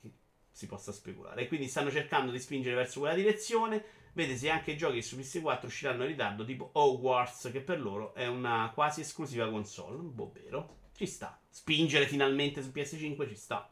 si 0.57 0.67
possa 0.67 0.91
speculare. 0.91 1.43
E 1.43 1.49
quindi 1.49 1.69
stanno 1.69 1.91
cercando 1.91 2.33
di 2.33 2.41
spingere 2.41 2.75
verso 2.75 3.01
quella 3.01 3.15
direzione. 3.15 3.85
Vede 4.15 4.39
se 4.39 4.49
anche 4.49 4.71
i 4.71 4.77
giochi 4.79 5.03
su 5.03 5.19
PS4 5.19 5.67
usciranno 5.67 6.05
in 6.05 6.09
ritardo, 6.09 6.47
tipo 6.47 6.71
Hogwarts, 6.73 7.51
che 7.53 7.61
per 7.61 7.79
loro 7.79 8.15
è 8.15 8.27
una 8.27 8.71
quasi 8.73 9.03
esclusiva 9.03 9.51
console. 9.51 9.99
Po' 10.15 10.33
vero. 10.33 10.77
Ci 10.97 11.05
sta. 11.05 11.39
Spingere 11.51 12.07
finalmente 12.07 12.63
su 12.63 12.71
PS5 12.75 13.29
ci 13.29 13.35
sta. 13.35 13.71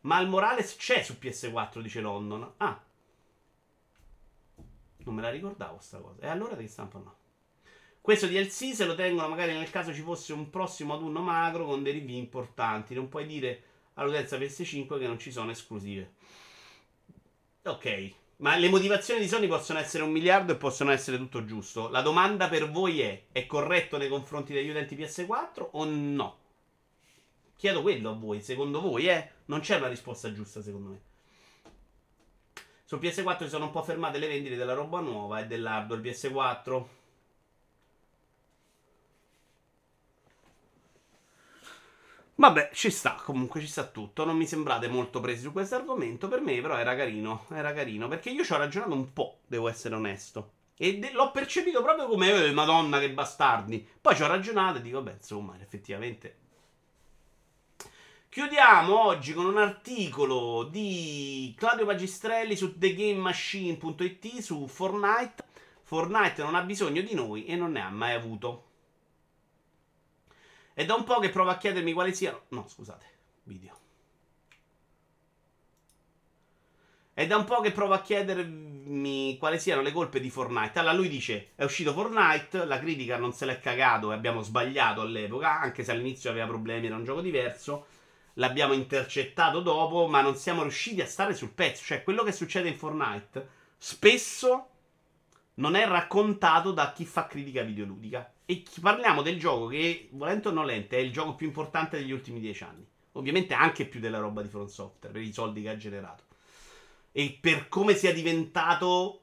Ma 0.00 0.18
il 0.18 0.26
Morales 0.26 0.74
c'è 0.74 1.00
su 1.04 1.12
PS4, 1.12 1.80
dice 1.80 2.00
London. 2.00 2.54
Ah. 2.56 2.82
Non 4.96 5.14
me 5.14 5.22
la 5.22 5.30
ricordavo 5.30 5.78
sta 5.78 5.98
cosa. 5.98 6.22
E 6.22 6.26
allora 6.26 6.56
di 6.56 6.64
che 6.64 6.70
stampa 6.70 6.98
no? 6.98 7.16
Questo 8.00 8.26
DLC 8.26 8.74
se 8.74 8.84
lo 8.84 8.96
tengono 8.96 9.28
magari 9.28 9.52
nel 9.52 9.70
caso 9.70 9.94
ci 9.94 10.02
fosse 10.02 10.32
un 10.32 10.50
prossimo 10.50 10.94
autunno 10.94 11.20
magro 11.20 11.66
con 11.66 11.84
dei 11.84 11.92
review 11.92 12.18
importanti. 12.18 12.94
Non 12.94 13.08
puoi 13.08 13.26
dire 13.26 13.62
all'utenza 13.94 14.36
PS5 14.38 14.98
che 14.98 15.06
non 15.06 15.18
ci 15.18 15.32
sono 15.32 15.50
esclusive. 15.50 16.14
Ok, 17.64 18.12
ma 18.36 18.56
le 18.56 18.68
motivazioni 18.68 19.20
di 19.20 19.28
Sony 19.28 19.46
possono 19.46 19.78
essere 19.78 20.02
un 20.02 20.10
miliardo 20.10 20.52
e 20.52 20.56
possono 20.56 20.90
essere 20.90 21.16
tutto 21.16 21.44
giusto. 21.44 21.88
La 21.88 22.02
domanda 22.02 22.48
per 22.48 22.70
voi 22.70 23.00
è: 23.00 23.24
è 23.32 23.46
corretto 23.46 23.96
nei 23.96 24.08
confronti 24.08 24.52
degli 24.52 24.68
utenti 24.68 24.96
PS4 24.96 25.68
o 25.72 25.84
no? 25.84 26.38
Chiedo 27.56 27.82
quello 27.82 28.10
a 28.10 28.14
voi, 28.14 28.40
secondo 28.40 28.80
voi, 28.80 29.06
eh? 29.06 29.30
Non 29.46 29.60
c'è 29.60 29.76
una 29.76 29.88
risposta 29.88 30.32
giusta, 30.32 30.60
secondo 30.60 30.88
me. 30.90 31.00
Su 32.84 32.96
PS4 32.96 33.44
si 33.44 33.48
sono 33.48 33.66
un 33.66 33.70
po' 33.70 33.82
fermate 33.82 34.18
le 34.18 34.26
vendite 34.26 34.56
della 34.56 34.74
roba 34.74 35.00
nuova 35.00 35.40
e 35.40 35.46
dell'hardware 35.46 36.02
PS4. 36.02 36.86
Vabbè, 42.36 42.70
ci 42.72 42.90
sta, 42.90 43.14
comunque 43.24 43.60
ci 43.60 43.66
sta 43.68 43.84
tutto. 43.86 44.24
Non 44.24 44.36
mi 44.36 44.46
sembrate 44.46 44.88
molto 44.88 45.20
presi 45.20 45.42
su 45.42 45.52
questo 45.52 45.76
argomento. 45.76 46.28
Per 46.28 46.40
me, 46.40 46.60
però, 46.60 46.76
era 46.76 46.96
carino. 46.96 47.46
Era 47.50 47.72
carino. 47.72 48.08
Perché 48.08 48.30
io 48.30 48.44
ci 48.44 48.52
ho 48.52 48.56
ragionato 48.56 48.92
un 48.92 49.12
po', 49.12 49.40
devo 49.46 49.68
essere 49.68 49.94
onesto. 49.94 50.52
E 50.76 50.98
de- 50.98 51.12
l'ho 51.12 51.30
percepito 51.30 51.82
proprio 51.82 52.08
come, 52.08 52.30
eh, 52.30 52.52
madonna, 52.52 52.98
che 52.98 53.12
bastardi. 53.12 53.86
Poi 54.00 54.16
ci 54.16 54.22
ho 54.22 54.26
ragionato 54.26 54.78
e 54.78 54.82
dico, 54.82 55.00
beh, 55.00 55.12
insomma, 55.12 55.56
effettivamente. 55.60 56.38
Chiudiamo 58.28 59.04
oggi 59.06 59.32
con 59.32 59.46
un 59.46 59.58
articolo 59.58 60.64
di 60.64 61.54
Claudio 61.56 61.84
Magistrelli 61.84 62.56
su 62.56 62.76
TheGameMachine.it 62.76 64.40
su 64.40 64.66
Fortnite. 64.66 65.44
Fortnite 65.84 66.42
non 66.42 66.56
ha 66.56 66.62
bisogno 66.62 67.00
di 67.00 67.14
noi 67.14 67.44
e 67.46 67.54
non 67.54 67.70
ne 67.72 67.80
ha 67.80 67.90
mai 67.90 68.14
avuto. 68.14 68.64
È 70.74 70.84
da 70.84 70.94
un 70.94 71.04
po' 71.04 71.20
che 71.20 71.30
provo 71.30 71.50
a 71.50 71.56
chiedermi 71.56 71.92
quali 71.92 72.12
siano. 72.12 72.42
No, 72.48 72.66
scusate, 72.66 73.06
video. 73.44 73.78
È 77.14 77.24
da 77.28 77.36
un 77.36 77.44
po' 77.44 77.60
che 77.60 77.70
provo 77.70 77.94
a 77.94 78.00
chiedermi 78.00 79.38
quali 79.38 79.60
siano 79.60 79.82
le 79.82 79.92
colpe 79.92 80.18
di 80.18 80.30
Fortnite. 80.30 80.80
Allora 80.80 80.94
lui 80.94 81.08
dice: 81.08 81.50
È 81.54 81.62
uscito 81.62 81.92
Fortnite, 81.92 82.64
la 82.64 82.80
critica 82.80 83.16
non 83.18 83.32
se 83.32 83.46
l'è 83.46 83.60
cagato 83.60 84.10
e 84.10 84.16
abbiamo 84.16 84.42
sbagliato 84.42 85.00
all'epoca, 85.00 85.60
anche 85.60 85.84
se 85.84 85.92
all'inizio 85.92 86.30
aveva 86.30 86.46
problemi, 86.46 86.86
era 86.86 86.96
un 86.96 87.04
gioco 87.04 87.20
diverso. 87.20 87.86
L'abbiamo 88.34 88.72
intercettato 88.72 89.60
dopo, 89.60 90.08
ma 90.08 90.22
non 90.22 90.34
siamo 90.34 90.62
riusciti 90.62 91.00
a 91.00 91.06
stare 91.06 91.34
sul 91.34 91.52
pezzo. 91.52 91.84
Cioè, 91.84 92.02
quello 92.02 92.24
che 92.24 92.32
succede 92.32 92.68
in 92.68 92.76
Fortnite 92.76 93.48
spesso 93.78 94.70
non 95.54 95.76
è 95.76 95.86
raccontato 95.86 96.72
da 96.72 96.90
chi 96.90 97.04
fa 97.04 97.28
critica 97.28 97.62
videoludica. 97.62 98.33
E 98.46 98.62
parliamo 98.80 99.22
del 99.22 99.38
gioco 99.38 99.66
che, 99.66 100.08
volente 100.12 100.48
o 100.48 100.50
nolente, 100.50 100.96
è 100.96 101.00
il 101.00 101.12
gioco 101.12 101.34
più 101.34 101.46
importante 101.46 101.96
degli 101.98 102.12
ultimi 102.12 102.40
dieci 102.40 102.62
anni. 102.64 102.86
Ovviamente 103.12 103.54
anche 103.54 103.86
più 103.86 104.00
della 104.00 104.18
roba 104.18 104.42
di 104.42 104.48
Front 104.48 104.68
Software, 104.68 105.12
per 105.12 105.22
i 105.22 105.32
soldi 105.32 105.62
che 105.62 105.70
ha 105.70 105.76
generato. 105.76 106.24
E 107.12 107.38
per 107.40 107.68
come 107.68 107.94
sia 107.94 108.12
diventato 108.12 109.20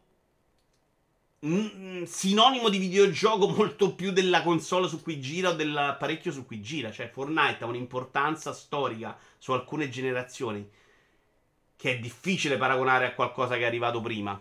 sinonimo 1.42 2.70
di 2.70 2.78
videogioco 2.78 3.48
molto 3.48 3.96
più 3.96 4.12
della 4.12 4.44
console 4.44 4.88
su 4.88 5.02
cui 5.02 5.20
gira 5.20 5.50
o 5.50 5.54
dell'apparecchio 5.54 6.32
su 6.32 6.46
cui 6.46 6.62
gira. 6.62 6.92
Cioè, 6.92 7.10
Fortnite 7.10 7.64
ha 7.64 7.68
un'importanza 7.68 8.54
storica 8.54 9.18
su 9.38 9.52
alcune 9.52 9.90
generazioni 9.90 10.70
che 11.76 11.94
è 11.94 12.00
difficile 12.00 12.58
paragonare 12.58 13.08
a 13.08 13.14
qualcosa 13.14 13.56
che 13.56 13.62
è 13.62 13.66
arrivato 13.66 14.02
prima. 14.02 14.40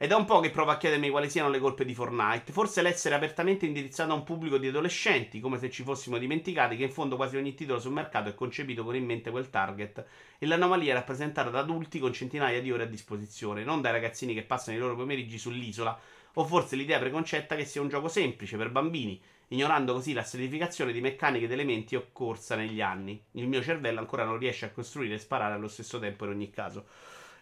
Ed 0.00 0.12
è 0.12 0.14
un 0.14 0.26
po' 0.26 0.38
che 0.38 0.50
provo 0.50 0.70
a 0.70 0.76
chiedermi 0.76 1.10
quali 1.10 1.28
siano 1.28 1.48
le 1.48 1.58
colpe 1.58 1.84
di 1.84 1.92
Fortnite. 1.92 2.52
Forse 2.52 2.82
l'essere 2.82 3.16
apertamente 3.16 3.66
indirizzato 3.66 4.12
a 4.12 4.14
un 4.14 4.22
pubblico 4.22 4.56
di 4.56 4.68
adolescenti, 4.68 5.40
come 5.40 5.58
se 5.58 5.70
ci 5.70 5.82
fossimo 5.82 6.18
dimenticati 6.18 6.76
che 6.76 6.84
in 6.84 6.92
fondo 6.92 7.16
quasi 7.16 7.36
ogni 7.36 7.52
titolo 7.54 7.80
sul 7.80 7.90
mercato 7.90 8.28
è 8.28 8.34
concepito 8.36 8.84
con 8.84 8.94
in 8.94 9.04
mente 9.04 9.32
quel 9.32 9.50
target. 9.50 10.06
E 10.38 10.46
l'anomalia 10.46 10.92
è 10.92 10.94
rappresentata 10.94 11.50
da 11.50 11.58
adulti 11.58 11.98
con 11.98 12.12
centinaia 12.12 12.62
di 12.62 12.70
ore 12.70 12.84
a 12.84 12.86
disposizione, 12.86 13.64
non 13.64 13.80
dai 13.80 13.90
ragazzini 13.90 14.34
che 14.34 14.44
passano 14.44 14.76
i 14.76 14.80
loro 14.80 14.94
pomeriggi 14.94 15.36
sull'isola. 15.36 15.98
O 16.34 16.44
forse 16.44 16.76
l'idea 16.76 17.00
preconcetta 17.00 17.56
che 17.56 17.64
sia 17.64 17.80
un 17.80 17.88
gioco 17.88 18.06
semplice 18.06 18.56
per 18.56 18.70
bambini, 18.70 19.20
ignorando 19.48 19.94
così 19.94 20.12
la 20.12 20.22
stratificazione 20.22 20.92
di 20.92 21.00
meccaniche 21.00 21.46
ed 21.46 21.50
elementi 21.50 21.96
occorsa 21.96 22.54
negli 22.54 22.80
anni. 22.80 23.20
Il 23.32 23.48
mio 23.48 23.62
cervello 23.62 23.98
ancora 23.98 24.22
non 24.22 24.38
riesce 24.38 24.64
a 24.64 24.70
costruire 24.70 25.14
e 25.14 25.18
sparare 25.18 25.54
allo 25.54 25.66
stesso 25.66 25.98
tempo 25.98 26.24
in 26.24 26.30
ogni 26.30 26.50
caso. 26.50 26.86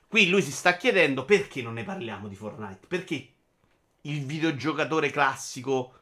Qui 0.08 0.28
lui 0.28 0.42
si 0.42 0.52
sta 0.52 0.76
chiedendo 0.76 1.24
perché 1.24 1.62
non 1.62 1.74
ne 1.74 1.84
parliamo 1.84 2.28
di 2.28 2.36
Fortnite? 2.36 2.86
Perché 2.86 3.32
il 4.02 4.24
videogiocatore 4.24 5.10
classico 5.10 5.92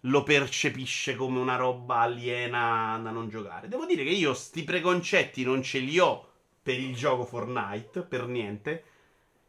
lo 0.00 0.22
percepisce 0.22 1.14
come 1.14 1.38
una 1.38 1.56
roba 1.56 2.00
aliena 2.00 2.98
da 3.02 3.10
non 3.10 3.28
giocare. 3.28 3.68
Devo 3.68 3.86
dire 3.86 4.04
che 4.04 4.10
io 4.10 4.34
sti 4.34 4.64
preconcetti 4.64 5.44
non 5.44 5.62
ce 5.62 5.78
li 5.78 5.98
ho 5.98 6.28
per 6.62 6.78
il 6.78 6.94
gioco 6.94 7.24
Fortnite, 7.24 8.02
per 8.02 8.26
niente. 8.26 8.84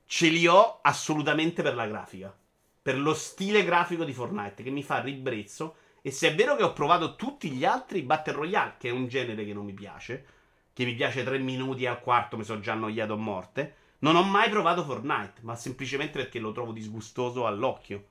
Ce 0.05 0.27
li 0.27 0.45
ho 0.45 0.79
assolutamente 0.81 1.61
per 1.61 1.73
la 1.73 1.87
grafica. 1.87 2.33
Per 2.81 2.99
lo 2.99 3.13
stile 3.15 3.65
grafico 3.65 4.03
di 4.03 4.13
Fortnite 4.13 4.61
che 4.61 4.69
mi 4.69 4.83
fa 4.83 5.01
ribrezzo. 5.01 5.77
E 6.01 6.11
se 6.11 6.29
è 6.29 6.35
vero 6.35 6.55
che 6.55 6.63
ho 6.63 6.73
provato 6.73 7.15
tutti 7.15 7.49
gli 7.49 7.65
altri 7.65 8.03
Battle 8.03 8.33
Royale, 8.33 8.75
che 8.77 8.89
è 8.89 8.91
un 8.91 9.07
genere 9.07 9.43
che 9.43 9.53
non 9.53 9.65
mi 9.65 9.73
piace, 9.73 10.25
che 10.71 10.85
mi 10.85 10.93
piace 10.93 11.23
tre 11.23 11.39
minuti 11.39 11.87
al 11.87 11.99
quarto 11.99 12.37
mi 12.37 12.43
sono 12.43 12.59
già 12.59 12.73
annoiato 12.73 13.13
a 13.13 13.17
morte. 13.17 13.75
Non 13.99 14.15
ho 14.15 14.23
mai 14.23 14.49
provato 14.49 14.83
Fortnite, 14.83 15.41
ma 15.41 15.55
semplicemente 15.55 16.19
perché 16.19 16.39
lo 16.39 16.51
trovo 16.51 16.73
disgustoso 16.73 17.47
all'occhio. 17.47 18.07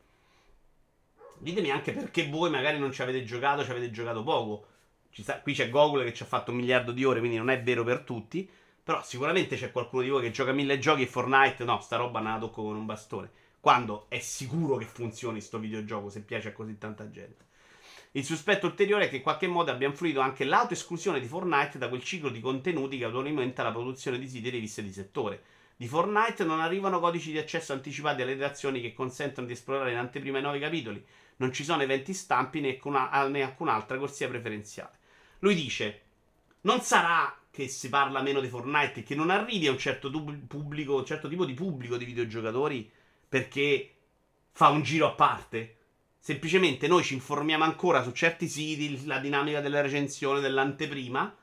Ditemi 1.39 1.71
anche 1.71 1.93
perché 1.93 2.29
voi 2.29 2.49
magari 2.49 2.79
non 2.79 2.91
ci 2.91 3.03
avete 3.03 3.23
giocato, 3.25 3.65
ci 3.65 3.71
avete 3.71 3.91
giocato 3.91 4.23
poco. 4.23 4.67
Sta, 5.11 5.41
qui 5.41 5.53
c'è 5.53 5.69
Google 5.69 6.05
che 6.05 6.15
ci 6.15 6.23
ha 6.23 6.27
fatto 6.27 6.51
un 6.51 6.57
miliardo 6.57 6.91
di 6.91 7.05
ore, 7.05 7.19
quindi 7.19 7.37
non 7.37 7.51
è 7.51 7.63
vero 7.63 7.85
per 7.85 8.01
tutti. 8.01 8.49
Però 8.83 9.03
sicuramente 9.03 9.57
c'è 9.57 9.71
qualcuno 9.73 10.03
di 10.03 10.09
voi 10.09 10.23
che 10.23 10.31
gioca 10.31 10.53
mille 10.53 10.79
giochi 10.79 11.03
e 11.03 11.07
Fortnite, 11.07 11.65
no, 11.65 11.81
sta 11.81 11.97
roba 11.97 12.21
non 12.21 12.33
la 12.33 12.39
tocco 12.39 12.63
con 12.63 12.77
un 12.77 12.87
bastone. 12.87 13.31
Quando 13.61 14.07
è 14.09 14.19
sicuro 14.19 14.77
che 14.77 14.85
funzioni 14.87 15.41
sto 15.41 15.59
videogioco 15.59 16.09
se 16.09 16.23
piace 16.23 16.49
a 16.49 16.53
così 16.53 16.77
tanta 16.79 17.11
gente. 17.11 17.45
Il 18.13 18.25
sospetto 18.25 18.67
ulteriore 18.67 19.07
è 19.07 19.09
che 19.09 19.17
in 19.17 19.23
qualche 19.23 19.47
modo 19.47 19.71
abbia 19.71 19.89
influito 19.89 20.21
anche 20.21 20.45
l'autoesclusione 20.45 21.21
di 21.21 21.27
Fortnite 21.27 21.79
da 21.79 21.89
quel 21.89 22.03
ciclo 22.03 22.29
di 22.29 22.41
contenuti 22.41 22.99
che 22.99 23.05
autoalimenta 23.05 23.63
la 23.63 23.73
produzione 23.73 24.19
di 24.19 24.29
siti 24.29 24.49
e 24.49 24.51
riviste 24.51 24.83
di 24.83 24.93
settore 24.93 25.43
di 25.77 25.89
Fortnite 25.89 26.45
non 26.45 26.61
arrivano 26.61 27.01
codici 27.01 27.33
di 27.33 27.39
accesso 27.39 27.73
anticipati 27.73 28.23
alle 28.23 28.33
redazioni 28.33 28.81
che 28.81 28.93
consentono 28.93 29.47
di 29.47 29.55
esplorare 29.55 29.91
in 29.91 29.97
anteprima 29.97 30.39
i 30.39 30.43
nuovi 30.43 30.61
capitoli. 30.61 31.05
Non 31.37 31.53
ci 31.53 31.65
sono 31.65 31.83
eventi 31.83 32.15
stampi 32.15 32.61
né, 32.61 32.71
alcuna, 32.71 33.27
né 33.27 33.43
alcun'altra 33.43 33.99
corsia 33.99 34.29
preferenziale. 34.29 34.99
Lui 35.41 35.55
dice: 35.57 36.03
Non 36.63 36.81
sarà 36.81 37.37
che 37.51 37.67
si 37.69 37.89
parla 37.89 38.23
meno 38.23 38.41
di 38.41 38.49
Fortnite 38.49 39.01
e 39.01 39.03
che 39.03 39.15
non 39.17 39.31
arrivi 39.31 39.67
a 39.67 39.73
un 39.73 39.79
certo, 39.79 40.11
tub- 40.11 40.47
pubblico, 40.47 40.97
un 40.97 41.05
certo 41.05 41.29
tipo 41.29 41.45
di 41.45 41.55
pubblico 41.55 41.97
di 41.97 42.05
videogiocatori 42.05 42.91
perché 43.29 43.95
fa 44.53 44.69
un 44.69 44.83
giro 44.83 45.07
a 45.07 45.13
parte. 45.13 45.79
Semplicemente 46.19 46.87
noi 46.87 47.03
ci 47.03 47.15
informiamo 47.15 47.65
ancora 47.65 48.03
su 48.03 48.13
certi 48.13 48.49
siti, 48.49 49.05
la 49.07 49.19
dinamica 49.19 49.61
della 49.61 49.81
recensione, 49.81 50.41
dell'anteprima 50.41 51.37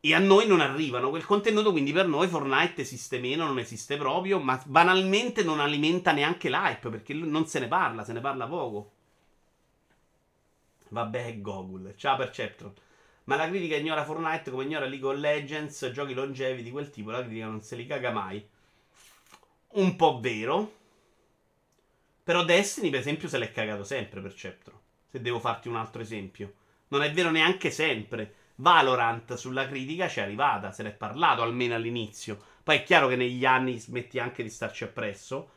e 0.00 0.14
a 0.14 0.18
noi 0.18 0.46
non 0.46 0.60
arrivano 0.60 1.10
quel 1.10 1.24
contenuto, 1.24 1.72
quindi 1.72 1.92
per 1.92 2.06
noi 2.06 2.28
Fortnite 2.28 2.82
esiste 2.82 3.18
meno, 3.18 3.46
non 3.46 3.58
esiste 3.58 3.96
proprio, 3.96 4.38
ma 4.38 4.60
banalmente 4.64 5.42
non 5.42 5.58
alimenta 5.58 6.12
neanche 6.12 6.48
l'hype, 6.48 6.88
perché 6.88 7.14
non 7.14 7.46
se 7.46 7.58
ne 7.58 7.66
parla, 7.66 8.04
se 8.04 8.12
ne 8.12 8.20
parla 8.20 8.46
poco. 8.46 8.92
Vabbè, 10.90 11.40
Google. 11.40 11.94
Ciao 11.96 12.16
Perceptron. 12.16 12.72
Ma 13.24 13.36
la 13.36 13.48
critica 13.48 13.76
ignora 13.76 14.04
Fortnite 14.04 14.50
come 14.50 14.64
ignora 14.64 14.86
League 14.86 15.06
of 15.06 15.16
Legends, 15.16 15.90
giochi 15.90 16.14
longevi 16.14 16.62
di 16.62 16.70
quel 16.70 16.90
tipo, 16.90 17.10
la 17.10 17.22
critica 17.22 17.46
non 17.46 17.60
se 17.60 17.76
li 17.76 17.84
caga 17.84 18.10
mai. 18.10 18.46
Un 19.70 19.96
po' 19.96 20.20
vero. 20.20 20.76
Però 22.22 22.44
Destiny, 22.44 22.88
per 22.88 23.00
esempio, 23.00 23.28
se 23.28 23.38
l'è 23.38 23.50
cagato 23.50 23.84
sempre, 23.84 24.20
Perceptron. 24.20 24.78
Se 25.10 25.20
devo 25.20 25.40
farti 25.40 25.68
un 25.68 25.76
altro 25.76 26.00
esempio. 26.00 26.54
Non 26.88 27.02
è 27.02 27.10
vero 27.12 27.30
neanche 27.30 27.70
sempre. 27.70 28.34
Valorant 28.60 29.34
sulla 29.34 29.66
critica 29.68 30.06
c'è 30.06 30.22
arrivata, 30.22 30.72
se 30.72 30.82
ne 30.82 30.90
è 30.90 30.92
parlato 30.92 31.42
almeno 31.42 31.74
all'inizio. 31.74 32.38
Poi 32.62 32.76
è 32.76 32.82
chiaro 32.82 33.08
che 33.08 33.16
negli 33.16 33.44
anni 33.44 33.78
smetti 33.78 34.18
anche 34.18 34.42
di 34.42 34.50
starci 34.50 34.84
appresso. 34.84 35.50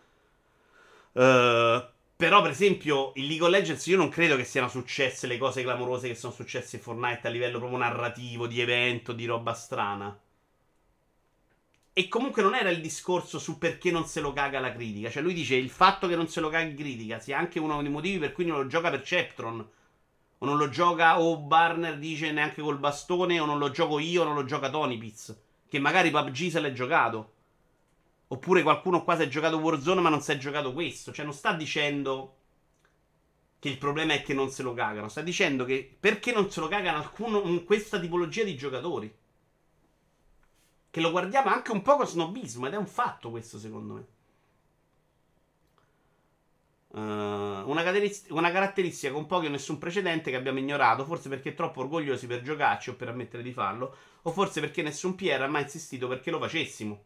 Uh, 1.13 1.83
però, 2.15 2.41
per 2.41 2.51
esempio, 2.51 3.11
in 3.15 3.25
League 3.25 3.45
of 3.45 3.51
Legends 3.51 3.85
io 3.87 3.97
non 3.97 4.09
credo 4.09 4.35
che 4.35 4.43
siano 4.43 4.69
successe 4.69 5.25
le 5.25 5.39
cose 5.39 5.63
clamorose 5.63 6.07
che 6.07 6.15
sono 6.15 6.31
successe 6.31 6.75
in 6.75 6.83
Fortnite 6.83 7.27
a 7.27 7.31
livello 7.31 7.57
proprio 7.57 7.79
narrativo, 7.79 8.45
di 8.45 8.61
evento, 8.61 9.13
di 9.13 9.25
roba 9.25 9.53
strana. 9.53 10.17
E 11.93 12.07
comunque 12.07 12.43
non 12.43 12.53
era 12.53 12.69
il 12.69 12.79
discorso 12.79 13.39
su 13.39 13.57
perché 13.57 13.89
non 13.91 14.05
se 14.05 14.21
lo 14.21 14.31
caga 14.31 14.59
la 14.59 14.71
critica. 14.71 15.09
Cioè, 15.09 15.23
lui 15.23 15.33
dice 15.33 15.55
il 15.55 15.71
fatto 15.71 16.07
che 16.07 16.15
non 16.15 16.27
se 16.27 16.39
lo 16.39 16.49
caghi 16.49 16.75
critica 16.75 17.19
sia 17.19 17.39
anche 17.39 17.59
uno 17.59 17.81
dei 17.81 17.91
motivi 17.91 18.19
per 18.19 18.31
cui 18.31 18.45
non 18.45 18.57
lo 18.57 18.67
gioca 18.67 18.91
per 18.91 19.01
Ceptron 19.01 19.67
o 20.43 20.45
non 20.45 20.57
lo 20.57 20.69
gioca 20.69 21.21
o 21.21 21.37
Barner 21.37 21.99
dice 21.99 22.31
neanche 22.31 22.63
col 22.63 22.79
bastone, 22.79 23.39
o 23.39 23.45
non 23.45 23.59
lo 23.59 23.69
gioco 23.69 23.99
io, 23.99 24.23
o 24.23 24.25
non 24.25 24.33
lo 24.33 24.43
gioca 24.43 24.71
Tony 24.71 24.97
Piz. 24.97 25.37
Che 25.67 25.79
magari 25.79 26.09
PUBG 26.09 26.49
se 26.49 26.59
l'è 26.59 26.73
giocato. 26.73 27.33
Oppure 28.27 28.63
qualcuno 28.63 29.03
qua 29.03 29.15
si 29.15 29.23
è 29.23 29.27
giocato 29.27 29.57
Warzone 29.57 30.01
ma 30.01 30.09
non 30.09 30.21
si 30.21 30.31
è 30.31 30.37
giocato 30.37 30.73
questo. 30.73 31.11
Cioè 31.11 31.25
non 31.25 31.33
sta 31.33 31.53
dicendo 31.53 32.37
che 33.59 33.69
il 33.69 33.77
problema 33.77 34.13
è 34.13 34.23
che 34.23 34.33
non 34.33 34.49
se 34.49 34.63
lo 34.63 34.73
cagano. 34.73 35.09
Sta 35.09 35.21
dicendo 35.21 35.63
che 35.63 35.95
perché 35.99 36.31
non 36.31 36.49
se 36.49 36.59
lo 36.59 36.67
cagano 36.67 36.97
alcuno 36.97 37.41
questa 37.63 37.99
tipologia 37.99 38.43
di 38.43 38.55
giocatori. 38.55 39.15
Che 40.89 41.01
lo 41.01 41.11
guardiamo 41.11 41.51
anche 41.51 41.71
un 41.71 41.83
po' 41.83 41.97
con 41.97 42.07
snobismo 42.07 42.65
ed 42.65 42.73
è 42.73 42.77
un 42.77 42.87
fatto 42.87 43.29
questo 43.29 43.59
secondo 43.59 43.93
me. 43.93 44.05
Uh, 46.93 46.99
una, 46.99 47.83
una, 48.29 48.51
caratteristica 48.51 49.13
con 49.13 49.25
pochi 49.25 49.45
o 49.45 49.49
nessun 49.49 49.77
precedente 49.77 50.29
che 50.29 50.35
abbiamo 50.35 50.59
ignorato, 50.59 51.05
forse 51.05 51.29
perché 51.29 51.53
troppo 51.53 51.79
orgogliosi 51.79 52.27
per 52.27 52.41
giocarci 52.41 52.89
o 52.89 52.95
per 52.95 53.07
ammettere 53.07 53.41
di 53.41 53.53
farlo, 53.53 53.95
o 54.23 54.31
forse 54.31 54.59
perché 54.59 54.81
nessun 54.81 55.15
PR 55.15 55.41
ha 55.41 55.47
mai 55.47 55.61
insistito 55.61 56.09
perché 56.09 56.31
lo 56.31 56.39
facessimo. 56.39 57.03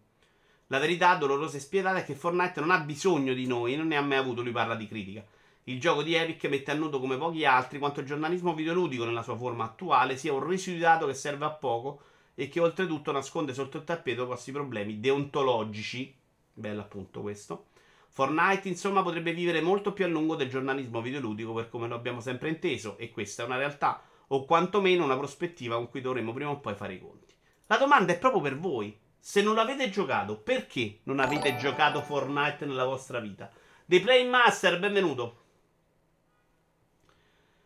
La 0.67 0.79
verità 0.79 1.13
dolorosa 1.15 1.57
e 1.57 1.59
spietata 1.59 1.99
è 1.99 2.03
che 2.03 2.15
Fortnite 2.15 2.61
non 2.61 2.71
ha 2.71 2.79
bisogno 2.79 3.35
di 3.35 3.45
noi, 3.45 3.75
non 3.75 3.85
ne 3.85 3.97
ha 3.97 4.01
mai 4.01 4.17
avuto, 4.17 4.41
lui 4.41 4.51
parla 4.51 4.73
di 4.73 4.87
critica. 4.87 5.23
Il 5.65 5.79
gioco 5.79 6.01
di 6.01 6.15
Epic 6.15 6.45
mette 6.45 6.71
a 6.71 6.73
nudo 6.73 6.99
come 6.99 7.17
pochi 7.17 7.45
altri 7.45 7.77
quanto 7.77 7.99
il 7.99 8.07
giornalismo 8.07 8.55
videoludico 8.55 9.05
nella 9.05 9.21
sua 9.21 9.37
forma 9.37 9.65
attuale 9.65 10.17
sia 10.17 10.33
un 10.33 10.43
residuato 10.43 11.05
che 11.05 11.13
serve 11.13 11.45
a 11.45 11.51
poco 11.51 12.01
e 12.33 12.47
che 12.49 12.59
oltretutto 12.59 13.11
nasconde 13.11 13.53
sotto 13.53 13.77
il 13.77 13.83
tappeto 13.83 14.25
grossi 14.25 14.51
problemi 14.51 14.99
deontologici. 14.99 16.15
Bello 16.53 16.81
appunto 16.81 17.21
questo 17.21 17.67
Fortnite, 18.15 18.69
insomma, 18.69 19.03
potrebbe 19.03 19.33
vivere 19.33 19.59
molto 19.59 19.91
più 19.91 20.05
a 20.05 20.07
lungo 20.07 20.37
del 20.37 20.47
giornalismo 20.47 21.01
videoludico 21.01 21.51
per 21.51 21.67
come 21.67 21.89
lo 21.89 21.95
abbiamo 21.95 22.21
sempre 22.21 22.47
inteso, 22.47 22.97
e 22.97 23.11
questa 23.11 23.43
è 23.43 23.45
una 23.45 23.57
realtà, 23.57 24.01
o 24.27 24.45
quantomeno 24.45 25.03
una 25.03 25.17
prospettiva 25.17 25.75
con 25.75 25.89
cui 25.89 25.99
dovremo 25.99 26.31
prima 26.31 26.49
o 26.49 26.61
poi 26.61 26.75
fare 26.75 26.93
i 26.93 27.01
conti. 27.01 27.33
La 27.65 27.75
domanda 27.75 28.13
è 28.13 28.17
proprio 28.17 28.39
per 28.39 28.57
voi. 28.57 28.97
Se 29.19 29.41
non 29.41 29.53
l'avete 29.53 29.89
giocato, 29.89 30.37
perché 30.37 30.99
non 31.03 31.19
avete 31.19 31.57
giocato 31.57 32.01
Fortnite 32.01 32.65
nella 32.65 32.85
vostra 32.85 33.19
vita? 33.19 33.51
The 33.85 33.99
Play 33.99 34.25
Master, 34.29 34.79
benvenuto. 34.79 35.41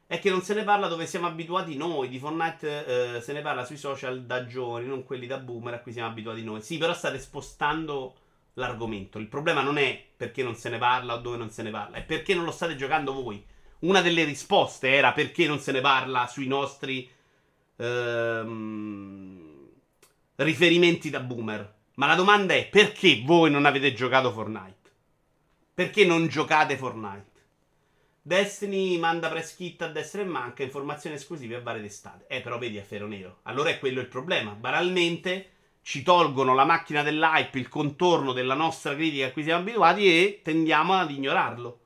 È 0.08 0.18
che 0.18 0.32
non 0.32 0.42
se 0.42 0.56
ne 0.56 0.64
parla 0.64 0.88
dove 0.88 1.06
siamo 1.06 1.28
abituati 1.28 1.78
noi. 1.78 2.10
Di 2.10 2.18
Fortnite 2.18 3.18
eh, 3.18 3.22
se 3.22 3.34
ne 3.34 3.42
parla 3.42 3.66
sui 3.66 3.78
social 3.78 4.24
da 4.24 4.48
giovani, 4.48 4.88
non 4.88 5.04
quelli 5.04 5.28
da 5.28 5.38
boomer 5.38 5.76
a 5.76 5.80
cui 5.82 5.92
siamo 5.92 6.10
abituati 6.10 6.44
noi. 6.44 6.64
Sì, 6.64 6.80
però 6.80 6.96
state 6.96 7.20
spostando 7.20 8.16
l'argomento. 8.60 9.18
Il 9.18 9.28
problema 9.28 9.62
non 9.62 9.78
è 9.78 10.00
perché 10.16 10.44
non 10.44 10.56
se 10.56 10.70
ne 10.70 10.78
parla 10.78 11.16
o 11.16 11.20
dove 11.20 11.38
non 11.38 11.50
se 11.50 11.64
ne 11.64 11.72
parla, 11.72 11.98
è 11.98 12.04
perché 12.04 12.36
non 12.36 12.46
lo 12.46 12.52
state 12.52 12.76
giocando 12.76 13.14
voi. 13.14 13.44
Una 13.80 14.02
delle 14.02 14.26
risposte 14.26 14.90
era 14.90 15.14
perché 15.14 15.48
non 15.48 15.60
se 15.60 15.72
ne 15.72 15.82
parla 15.82 16.28
sui 16.28 16.48
nostri 16.48 17.10
ehm, 17.78 19.70
riferimenti 20.36 21.10
da 21.10 21.22
boomer. 21.22 21.78
Ma 21.96 22.08
la 22.08 22.16
domanda 22.16 22.54
è 22.54 22.68
perché 22.68 23.22
voi 23.26 23.50
non 23.50 23.66
avete 23.66 23.94
giocato 23.94 24.32
Fortnite? 24.32 24.78
Perché 25.74 26.06
non 26.06 26.28
giocate 26.28 26.78
Fortnite? 26.78 27.28
Destiny 28.22 28.98
manda 28.98 29.30
press 29.30 29.56
a 29.80 29.88
destra 29.88 30.22
e 30.22 30.26
manca, 30.26 30.64
informazioni 30.64 31.16
esclusive 31.16 31.56
a 31.56 31.62
varie 31.62 31.82
testate. 31.82 32.26
Eh, 32.28 32.42
però 32.42 32.58
vedi, 32.58 32.78
a 32.78 32.84
ferro 32.84 33.08
nero. 33.08 33.40
Allora 33.44 33.70
è 33.70 33.80
quello 33.80 34.02
il 34.02 34.08
problema. 34.08 34.52
Banalmente 34.52 35.50
ci 35.90 36.04
tolgono 36.04 36.54
la 36.54 36.66
macchina 36.66 37.02
dell'hype, 37.02 37.58
il 37.58 37.68
contorno 37.68 38.32
della 38.32 38.54
nostra 38.54 38.94
critica 38.94 39.26
a 39.26 39.32
cui 39.32 39.42
siamo 39.42 39.62
abituati 39.62 40.06
e 40.06 40.42
tendiamo 40.44 40.94
ad 40.94 41.10
ignorarlo. 41.10 41.80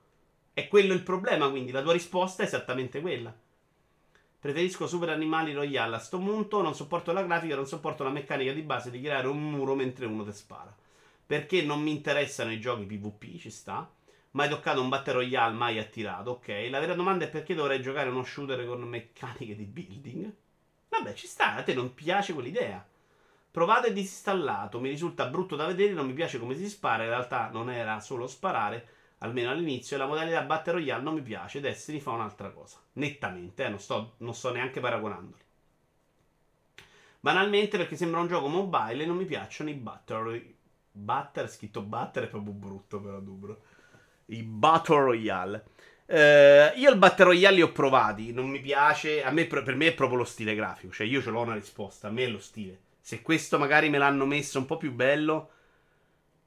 È 0.54 0.68
quello 0.68 0.92
il 0.92 1.04
problema, 1.04 1.50
quindi 1.50 1.72
la 1.72 1.82
tua 1.82 1.94
risposta 1.94 2.44
è 2.44 2.46
esattamente 2.46 3.00
quella. 3.00 3.34
Preferisco 4.42 4.88
Super 4.88 5.08
Animali 5.08 5.54
Royale 5.54 5.96
a 5.96 6.00
sto 6.00 6.18
punto, 6.18 6.62
non 6.62 6.76
sopporto 6.76 7.14
la 7.14 7.24
grafica, 7.24 7.56
non 7.56 7.66
sopporto 7.66 8.04
la 8.04 8.10
meccanica 8.10 8.52
di 8.52 8.62
base 8.62 8.92
di 8.92 9.00
creare 9.00 9.30
un 9.30 9.42
muro 9.42 9.74
mentre 9.74 10.06
uno 10.06 10.26
ti 10.26 10.34
spara. 10.34 10.76
perché 11.26 11.62
non 11.62 11.82
mi 11.82 11.92
interessano 11.92 12.52
i 12.52 12.60
giochi 12.60 12.84
PvP, 12.84 13.40
ci 13.40 13.50
sta. 13.50 13.90
Mai 14.32 14.50
toccato 14.50 14.82
un 14.82 14.90
Battle 14.90 15.14
Royale, 15.14 15.54
mai 15.54 15.80
attirato, 15.80 16.32
ok. 16.32 16.68
La 16.70 16.82
vera 16.82 16.94
domanda 16.94 17.24
è 17.24 17.30
perché 17.30 17.56
dovrei 17.56 17.82
giocare 17.82 18.10
uno 18.10 18.26
shooter 18.26 18.66
con 18.66 18.82
meccaniche 18.82 19.56
di 19.56 19.64
building? 19.64 20.34
Vabbè, 20.90 21.14
ci 21.14 21.26
sta, 21.26 21.56
a 21.56 21.64
te 21.64 21.74
non 21.74 21.94
piace 21.94 22.34
quell'idea. 22.34 22.86
Provato 23.54 23.86
e 23.86 23.94
disinstallato, 23.94 24.80
mi 24.80 24.90
risulta 24.90 25.28
brutto 25.28 25.56
da 25.56 25.68
vedere, 25.68 25.94
non 25.94 26.08
mi 26.08 26.14
piace 26.14 26.40
come 26.40 26.56
si 26.56 26.68
spara, 26.68 27.04
in 27.04 27.10
realtà 27.10 27.52
non 27.54 27.70
era 27.70 28.00
solo 28.00 28.26
sparare, 28.26 28.88
almeno 29.20 29.52
all'inizio, 29.52 29.96
la 29.96 30.08
modalità 30.08 30.42
Battle 30.42 30.74
Royale 30.74 31.04
non 31.04 31.14
mi 31.14 31.22
piace, 31.22 31.60
Destiny 31.60 32.00
fa 32.00 32.10
un'altra 32.10 32.50
cosa. 32.50 32.80
Nettamente, 32.94 33.64
eh, 33.64 33.70
non, 33.70 33.78
sto, 33.78 34.16
non 34.18 34.34
sto 34.34 34.52
neanche 34.52 34.80
paragonandoli. 34.80 35.44
Banalmente 37.20 37.78
perché 37.78 37.96
sembra 37.96 38.22
un 38.22 38.28
gioco 38.28 38.48
mobile 38.48 39.04
e 39.04 39.06
non 39.06 39.18
mi 39.18 39.26
piacciono 39.26 39.70
i 39.70 39.76
Battle 39.76 40.56
Butter, 40.92 41.48
scritto 41.48 41.84
Butter 41.84 42.24
è 42.24 42.28
proprio 42.30 42.54
brutto 42.54 43.00
però 43.00 43.20
Dubro. 43.20 43.62
I 44.26 44.42
Battle 44.42 45.00
Royale. 45.00 45.66
Uh, 46.08 46.80
io 46.80 46.90
il 46.90 46.98
Battle 46.98 47.26
Royale 47.26 47.56
li 47.58 47.62
ho 47.62 47.72
provati, 47.72 48.34
non 48.34 48.50
mi 48.50 48.60
piace. 48.62 49.24
Me, 49.30 49.46
per 49.46 49.76
me 49.76 49.90
è 49.90 49.94
proprio 49.94 50.18
lo 50.18 50.24
stile 50.24 50.56
grafico. 50.56 50.92
Cioè, 50.92 51.06
io 51.06 51.22
ce 51.22 51.30
l'ho 51.30 51.42
una 51.42 51.54
risposta. 51.54 52.08
A 52.08 52.12
me 52.12 52.24
è 52.24 52.28
lo 52.30 52.40
stile. 52.40 52.80
Se 53.06 53.22
questo 53.22 53.60
magari 53.60 53.90
me 53.90 53.98
l'hanno 53.98 54.26
messo 54.26 54.60
un 54.60 54.66
po' 54.66 54.78
più 54.78 54.94
bello, 54.94 55.50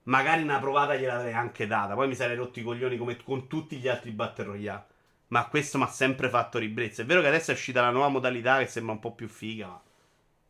magari 0.05 0.41
una 0.41 0.59
provata 0.59 0.97
gliel'avrei 0.97 1.35
anche 1.35 1.67
data. 1.67 1.93
Poi 1.93 2.09
mi 2.09 2.15
sarei 2.15 2.35
rotto 2.35 2.59
i 2.59 2.63
coglioni 2.63 2.97
come 2.97 3.23
con 3.23 3.47
tutti 3.47 3.77
gli 3.77 3.87
altri 3.87 4.11
Battle 4.11 4.45
Royale. 4.45 4.87
Ma 5.29 5.49
questo 5.49 5.77
mi 5.77 5.85
ha 5.85 5.89
sempre 5.89 6.31
fatto 6.31 6.59
ribrezza. 6.59 7.03
È 7.03 7.05
vero 7.05 7.21
che 7.21 7.27
adesso 7.27 7.51
è 7.51 7.55
uscita 7.55 7.83
la 7.83 7.91
nuova 7.91 8.09
modalità 8.09 8.57
che 8.57 8.69
sembra 8.69 8.95
un 8.95 9.01
po' 9.01 9.13
più 9.13 9.29
figa, 9.29 9.67
ma 9.67 9.83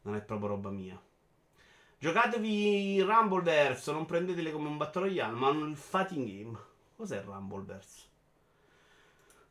non 0.03 0.15
è 0.15 0.21
proprio 0.21 0.51
roba 0.51 0.71
mia. 0.71 0.97
Giocatevi 1.99 3.01
Rumbleverse, 3.01 3.91
non 3.91 4.07
prendetele 4.07 4.53
come 4.53 4.69
un 4.69 4.77
Battle 4.77 5.09
Royale, 5.09 5.35
ma 5.35 5.49
un 5.49 5.75
fighting 5.75 6.25
game. 6.25 6.59
Cos'è 6.95 7.21
Rumbleverse? 7.25 8.03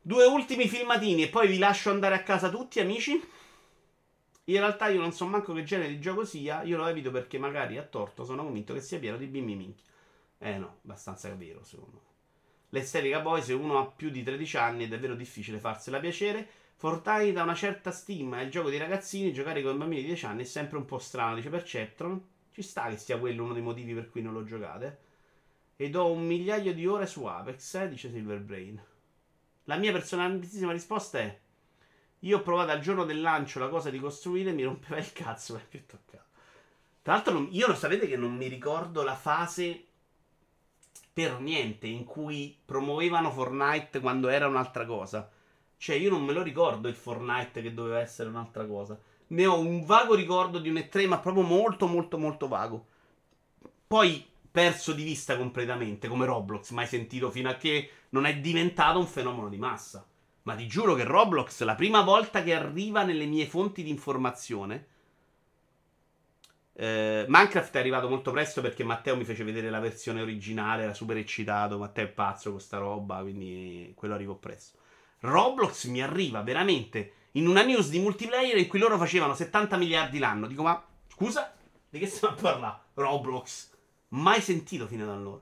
Due 0.02 0.24
ultimi 0.24 0.70
filmatini 0.70 1.24
e 1.24 1.28
poi 1.28 1.50
vi 1.50 1.58
lascio 1.58 1.90
andare 1.90 2.16
a 2.16 2.24
casa 2.24 2.48
tutti, 2.48 2.80
amici. 2.80 3.22
In 4.48 4.58
realtà 4.58 4.88
io 4.90 5.00
non 5.00 5.12
so 5.12 5.26
manco 5.26 5.54
che 5.54 5.64
genere 5.64 5.90
di 5.90 6.00
gioco 6.00 6.24
sia, 6.24 6.62
io 6.62 6.78
lo 6.78 6.86
evito 6.86 7.10
perché 7.10 7.40
magari 7.40 7.78
a 7.78 7.84
torto 7.84 8.24
sono 8.24 8.44
convinto 8.44 8.74
che 8.74 8.82
sia 8.82 9.00
pieno 9.00 9.18
di 9.18 9.26
bimbi 9.26 9.56
minchia. 9.56 9.86
Eh 10.38 10.58
no, 10.58 10.78
abbastanza 10.84 11.34
vero 11.34 11.64
secondo 11.64 12.02
me. 12.04 12.14
L'estetica 12.70 13.22
poi 13.22 13.42
se 13.42 13.54
uno 13.54 13.80
ha 13.80 13.88
più 13.88 14.10
di 14.10 14.22
13 14.22 14.58
anni 14.58 14.86
è 14.86 14.88
davvero 14.88 15.16
difficile 15.16 15.60
farsela 15.60 16.00
piacere. 16.00 16.48
Fortnite 16.76 17.32
da 17.32 17.44
una 17.44 17.56
certa 17.56 17.92
stima 17.92 18.40
è 18.40 18.44
il 18.44 18.52
gioco 18.52 18.70
dei 18.70 18.78
ragazzini, 18.78 19.34
giocare 19.34 19.64
con 19.64 19.78
bambini 19.78 20.02
di 20.02 20.08
10 20.08 20.26
anni 20.26 20.42
è 20.42 20.46
sempre 20.46 20.78
un 20.78 20.86
po' 20.86 21.00
strano, 21.00 21.36
dice 21.36 21.50
Perceptron. 21.50 22.24
Ci 22.52 22.62
sta 22.62 22.90
che 22.90 22.98
sia 22.98 23.18
quello 23.18 23.44
uno 23.44 23.54
dei 23.54 23.62
motivi 23.62 23.94
per 23.94 24.10
cui 24.10 24.22
non 24.22 24.34
lo 24.34 24.44
giocate. 24.44 25.00
Ed 25.78 25.96
ho 25.96 26.12
un 26.12 26.26
migliaio 26.26 26.74
di 26.74 26.86
ore 26.86 27.08
su 27.08 27.26
Apex, 27.26 27.76
eh, 27.76 27.90
dice 27.90 28.12
Silverbrain. 28.12 28.82
La 29.64 29.78
mia 29.78 29.92
personalissima 29.92 30.72
risposta 30.72 31.20
è: 31.20 31.40
Io 32.20 32.38
ho 32.38 32.42
provato 32.42 32.72
al 32.72 32.80
giorno 32.80 33.06
del 33.06 33.22
lancio 33.22 33.60
la 33.60 33.70
cosa 33.70 33.90
di 33.90 34.00
costruire, 34.00 34.52
mi 34.52 34.64
rompeva 34.64 34.98
il 34.98 35.12
cazzo, 35.14 35.54
ma 35.54 35.60
è 35.60 35.66
più 35.66 35.86
toccato. 35.86 36.24
Tra 37.02 37.14
l'altro, 37.14 37.34
non, 37.34 37.48
io 37.52 37.68
lo 37.68 37.76
sapete 37.76 38.08
che 38.08 38.18
non 38.18 38.36
mi 38.36 38.48
ricordo 38.48 39.04
la 39.04 39.16
fase 39.16 39.84
per 41.14 41.40
niente 41.40 41.88
in 41.88 42.04
cui 42.04 42.58
promuovevano 42.66 43.32
Fortnite 43.32 44.00
quando 44.00 44.28
era 44.28 44.48
un'altra 44.48 44.86
cosa. 44.86 45.30
Cioè, 45.78 45.96
io 45.96 46.10
non 46.10 46.24
me 46.24 46.34
lo 46.34 46.42
ricordo 46.42 46.88
il 46.88 46.96
Fortnite 46.96 47.62
che 47.62 47.74
doveva 47.74 48.00
essere 48.00 48.30
un'altra 48.30 48.66
cosa 48.66 49.00
ne 49.28 49.46
ho 49.46 49.58
un 49.58 49.86
vago 49.86 50.14
ricordo 50.14 50.60
di 50.60 50.70
un 50.70 50.76
E3, 50.76 51.08
ma 51.08 51.20
proprio 51.20 51.44
molto, 51.44 51.88
molto, 51.88 52.18
molto 52.18 52.48
vago. 52.48 52.86
Poi 53.88 54.26
perso 54.52 54.94
di 54.94 55.04
vista 55.04 55.38
completamente, 55.38 56.08
come 56.08 56.26
Roblox, 56.26 56.72
mai 56.72 56.88
sentito 56.88 57.32
fino 57.32 57.50
a 57.50 57.56
che 57.56 57.90
non 58.10 58.26
è 58.26 58.38
diventato 58.38 59.00
un 59.00 59.08
fenomeno 59.08 59.50
di 59.50 59.58
massa. 59.58 60.06
Ma 60.46 60.54
ti 60.54 60.68
giuro 60.68 60.94
che 60.94 61.04
Roblox, 61.04 61.64
la 61.64 61.74
prima 61.74 62.02
volta 62.02 62.44
che 62.44 62.54
arriva 62.54 63.04
nelle 63.04 63.26
mie 63.26 63.48
fonti 63.48 63.82
di 63.82 63.90
informazione, 63.90 64.88
eh, 66.74 67.26
Minecraft 67.28 67.74
è 67.74 67.80
arrivato 67.80 68.08
molto 68.08 68.32
presto 68.32 68.62
perché 68.62 68.84
Matteo 68.84 69.16
mi 69.16 69.24
fece 69.24 69.44
vedere 69.44 69.72
la 69.72 69.80
versione 69.80 70.22
originale, 70.22 70.84
era 70.84 70.94
super 70.94 71.18
eccitato, 71.18 71.80
Matteo 71.80 72.06
è 72.06 72.10
pazzo 72.10 72.52
con 72.52 72.60
sta 72.60 72.78
roba, 72.78 73.22
quindi 73.22 73.92
quello 73.96 74.14
arrivò 74.14 74.36
presto. 74.36 74.78
Roblox 75.22 75.86
mi 75.86 76.04
arriva 76.04 76.44
veramente 76.44 77.14
in 77.32 77.48
una 77.48 77.64
news 77.64 77.90
di 77.90 78.00
multiplayer 78.00 78.58
in 78.58 78.68
cui 78.68 78.78
loro 78.78 79.00
facevano 79.00 79.34
70 79.34 79.78
miliardi 79.78 80.20
l'anno. 80.20 80.46
Dico, 80.46 80.62
ma 80.62 80.86
scusa? 81.08 81.56
Di 81.90 81.98
che 81.98 82.06
stiamo 82.06 82.36
a 82.36 82.40
parlare? 82.40 82.80
Roblox. 82.94 83.72
Mai 84.10 84.42
sentito 84.42 84.86
fino 84.86 85.06
ad 85.06 85.10
allora. 85.10 85.42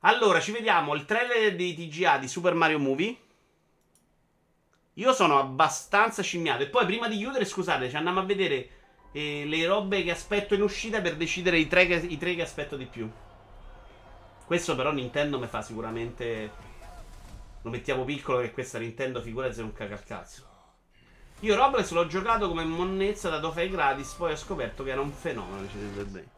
Allora, 0.00 0.40
ci 0.40 0.52
vediamo 0.52 0.94
il 0.94 1.04
trailer 1.04 1.54
di 1.54 1.74
TGA 1.74 2.16
di 2.16 2.28
Super 2.28 2.54
Mario 2.54 2.78
Movie. 2.78 3.16
Io 4.98 5.12
sono 5.12 5.38
abbastanza 5.38 6.22
scimmiato. 6.22 6.62
E 6.62 6.68
poi, 6.68 6.86
prima 6.86 7.08
di 7.08 7.18
chiudere, 7.18 7.44
scusate, 7.44 7.90
ci 7.90 7.96
andiamo 7.96 8.20
a 8.20 8.24
vedere 8.24 8.68
eh, 9.12 9.44
le 9.44 9.66
robe 9.66 10.02
che 10.02 10.10
aspetto 10.10 10.54
in 10.54 10.62
uscita 10.62 11.00
per 11.00 11.16
decidere 11.16 11.58
i 11.58 11.68
tre, 11.68 11.86
che, 11.86 11.94
i 11.94 12.16
tre 12.16 12.34
che 12.34 12.42
aspetto 12.42 12.76
di 12.76 12.86
più. 12.86 13.10
Questo 14.46 14.74
però 14.74 14.92
Nintendo 14.92 15.38
mi 15.38 15.46
fa 15.46 15.62
sicuramente... 15.62 16.74
Lo 17.62 17.70
mettiamo 17.70 18.04
piccolo 18.04 18.40
che 18.40 18.52
questa 18.52 18.78
Nintendo 18.78 19.20
figurati 19.20 19.60
non 19.60 19.72
caga 19.72 19.98
cazzo. 19.98 20.54
Io 21.40 21.54
Roblox 21.56 21.90
l'ho 21.90 22.06
giocato 22.06 22.48
come 22.48 22.64
monnezza 22.64 23.28
da 23.28 23.40
trofei 23.40 23.68
gratis, 23.68 24.12
poi 24.12 24.32
ho 24.32 24.36
scoperto 24.36 24.84
che 24.84 24.92
era 24.92 25.00
un 25.00 25.10
fenomeno, 25.10 25.62
dice 25.62 25.78
Silverbane. 25.78 26.28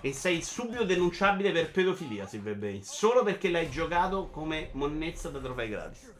E 0.00 0.12
sei 0.12 0.40
subito 0.40 0.84
denunciabile 0.84 1.50
per 1.50 1.70
pedofilia, 1.70 2.26
Silverbane, 2.26 2.82
solo 2.82 3.22
perché 3.24 3.50
l'hai 3.50 3.68
giocato 3.68 4.28
come 4.30 4.70
monnezza 4.72 5.28
da 5.28 5.40
trofei 5.40 5.68
gratis. 5.68 6.13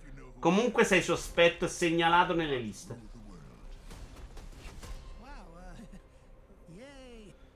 Comunque 0.44 0.84
sei 0.84 1.00
sospetto 1.00 1.64
e 1.64 1.68
segnalato 1.68 2.34
nelle 2.34 2.58
liste. 2.58 2.98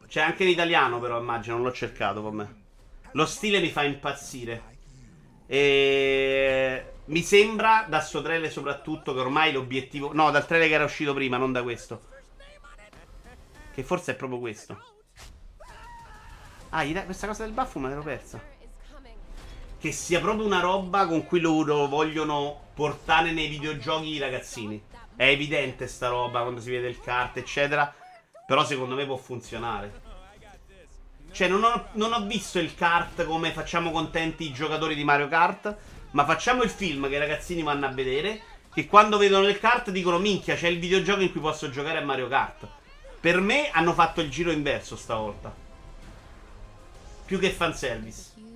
C'è 0.07 0.23
anche 0.23 0.45
in 0.45 0.49
italiano 0.49 0.99
però, 0.99 1.21
immagino, 1.21 1.57
non 1.57 1.67
l'ho 1.67 1.73
cercato 1.73 2.23
con 2.23 2.35
me. 2.35 2.63
Lo 3.11 3.27
stile 3.27 3.61
mi 3.61 3.69
fa 3.69 3.83
impazzire. 3.83 4.77
E 5.45 6.93
mi 7.05 7.21
sembra 7.21 7.85
da 7.87 8.01
sto 8.01 8.23
trailer 8.23 8.51
soprattutto 8.51 9.13
che 9.13 9.21
ormai 9.21 9.53
l'obiettivo... 9.53 10.15
No, 10.15 10.31
dal 10.31 10.47
trailer 10.47 10.69
che 10.69 10.75
era 10.75 10.85
uscito 10.85 11.13
prima, 11.13 11.37
non 11.37 11.53
da 11.53 11.63
questo. 11.63 12.01
Che 13.75 13.85
forse 13.85 14.13
è 14.13 14.15
proprio 14.15 14.39
questo. 14.39 14.83
Ah, 16.71 16.87
questa 17.05 17.27
cosa 17.27 17.45
del 17.45 17.53
baffo 17.53 17.79
me 17.81 17.91
l'ero 17.91 18.03
persa. 18.03 18.41
Che 19.79 19.93
sia 19.93 20.21
proprio 20.21 20.47
una 20.47 20.61
roba 20.61 21.07
con 21.07 21.27
cui 21.27 21.41
loro 21.41 21.87
vogliono 21.87 22.65
portare 22.79 23.33
nei 23.33 23.49
videogiochi 23.49 24.07
i 24.07 24.19
ragazzini. 24.19 24.81
È 25.17 25.25
evidente 25.25 25.89
sta 25.89 26.07
roba 26.07 26.43
quando 26.43 26.61
si 26.61 26.71
vede 26.71 26.87
il 26.87 27.01
kart, 27.01 27.37
eccetera. 27.37 27.93
Però 28.47 28.65
secondo 28.65 28.95
me 28.95 29.05
può 29.05 29.17
funzionare. 29.17 30.07
Cioè, 31.33 31.49
non 31.49 31.65
ho, 31.65 31.89
non 31.95 32.13
ho 32.13 32.25
visto 32.25 32.61
il 32.61 32.77
kart 32.77 33.25
come 33.25 33.51
facciamo 33.51 33.91
contenti 33.91 34.45
i 34.45 34.53
giocatori 34.53 34.95
di 34.95 35.03
Mario 35.03 35.27
Kart. 35.27 35.77
Ma 36.13 36.25
facciamo 36.25 36.63
il 36.63 36.71
film 36.71 37.09
che 37.09 37.17
i 37.17 37.19
ragazzini 37.19 37.65
vanno 37.65 37.87
a 37.87 37.91
vedere. 37.91 38.43
Che 38.73 38.87
quando 38.87 39.19
vedono 39.19 39.49
il 39.49 39.59
kart 39.59 39.91
dicono: 39.91 40.21
Minchia, 40.21 40.55
c'è 40.55 40.69
il 40.69 40.79
videogioco 40.79 41.23
in 41.23 41.33
cui 41.33 41.41
posso 41.41 41.71
giocare 41.71 41.99
a 41.99 42.05
Mario 42.05 42.29
Kart. 42.29 42.65
Per 43.19 43.41
me 43.41 43.71
hanno 43.73 43.93
fatto 43.93 44.21
il 44.21 44.31
giro 44.31 44.53
inverso 44.53 44.95
stavolta. 44.95 45.53
Più 47.25 47.41
che 47.41 47.51
fanservice. 47.51 48.48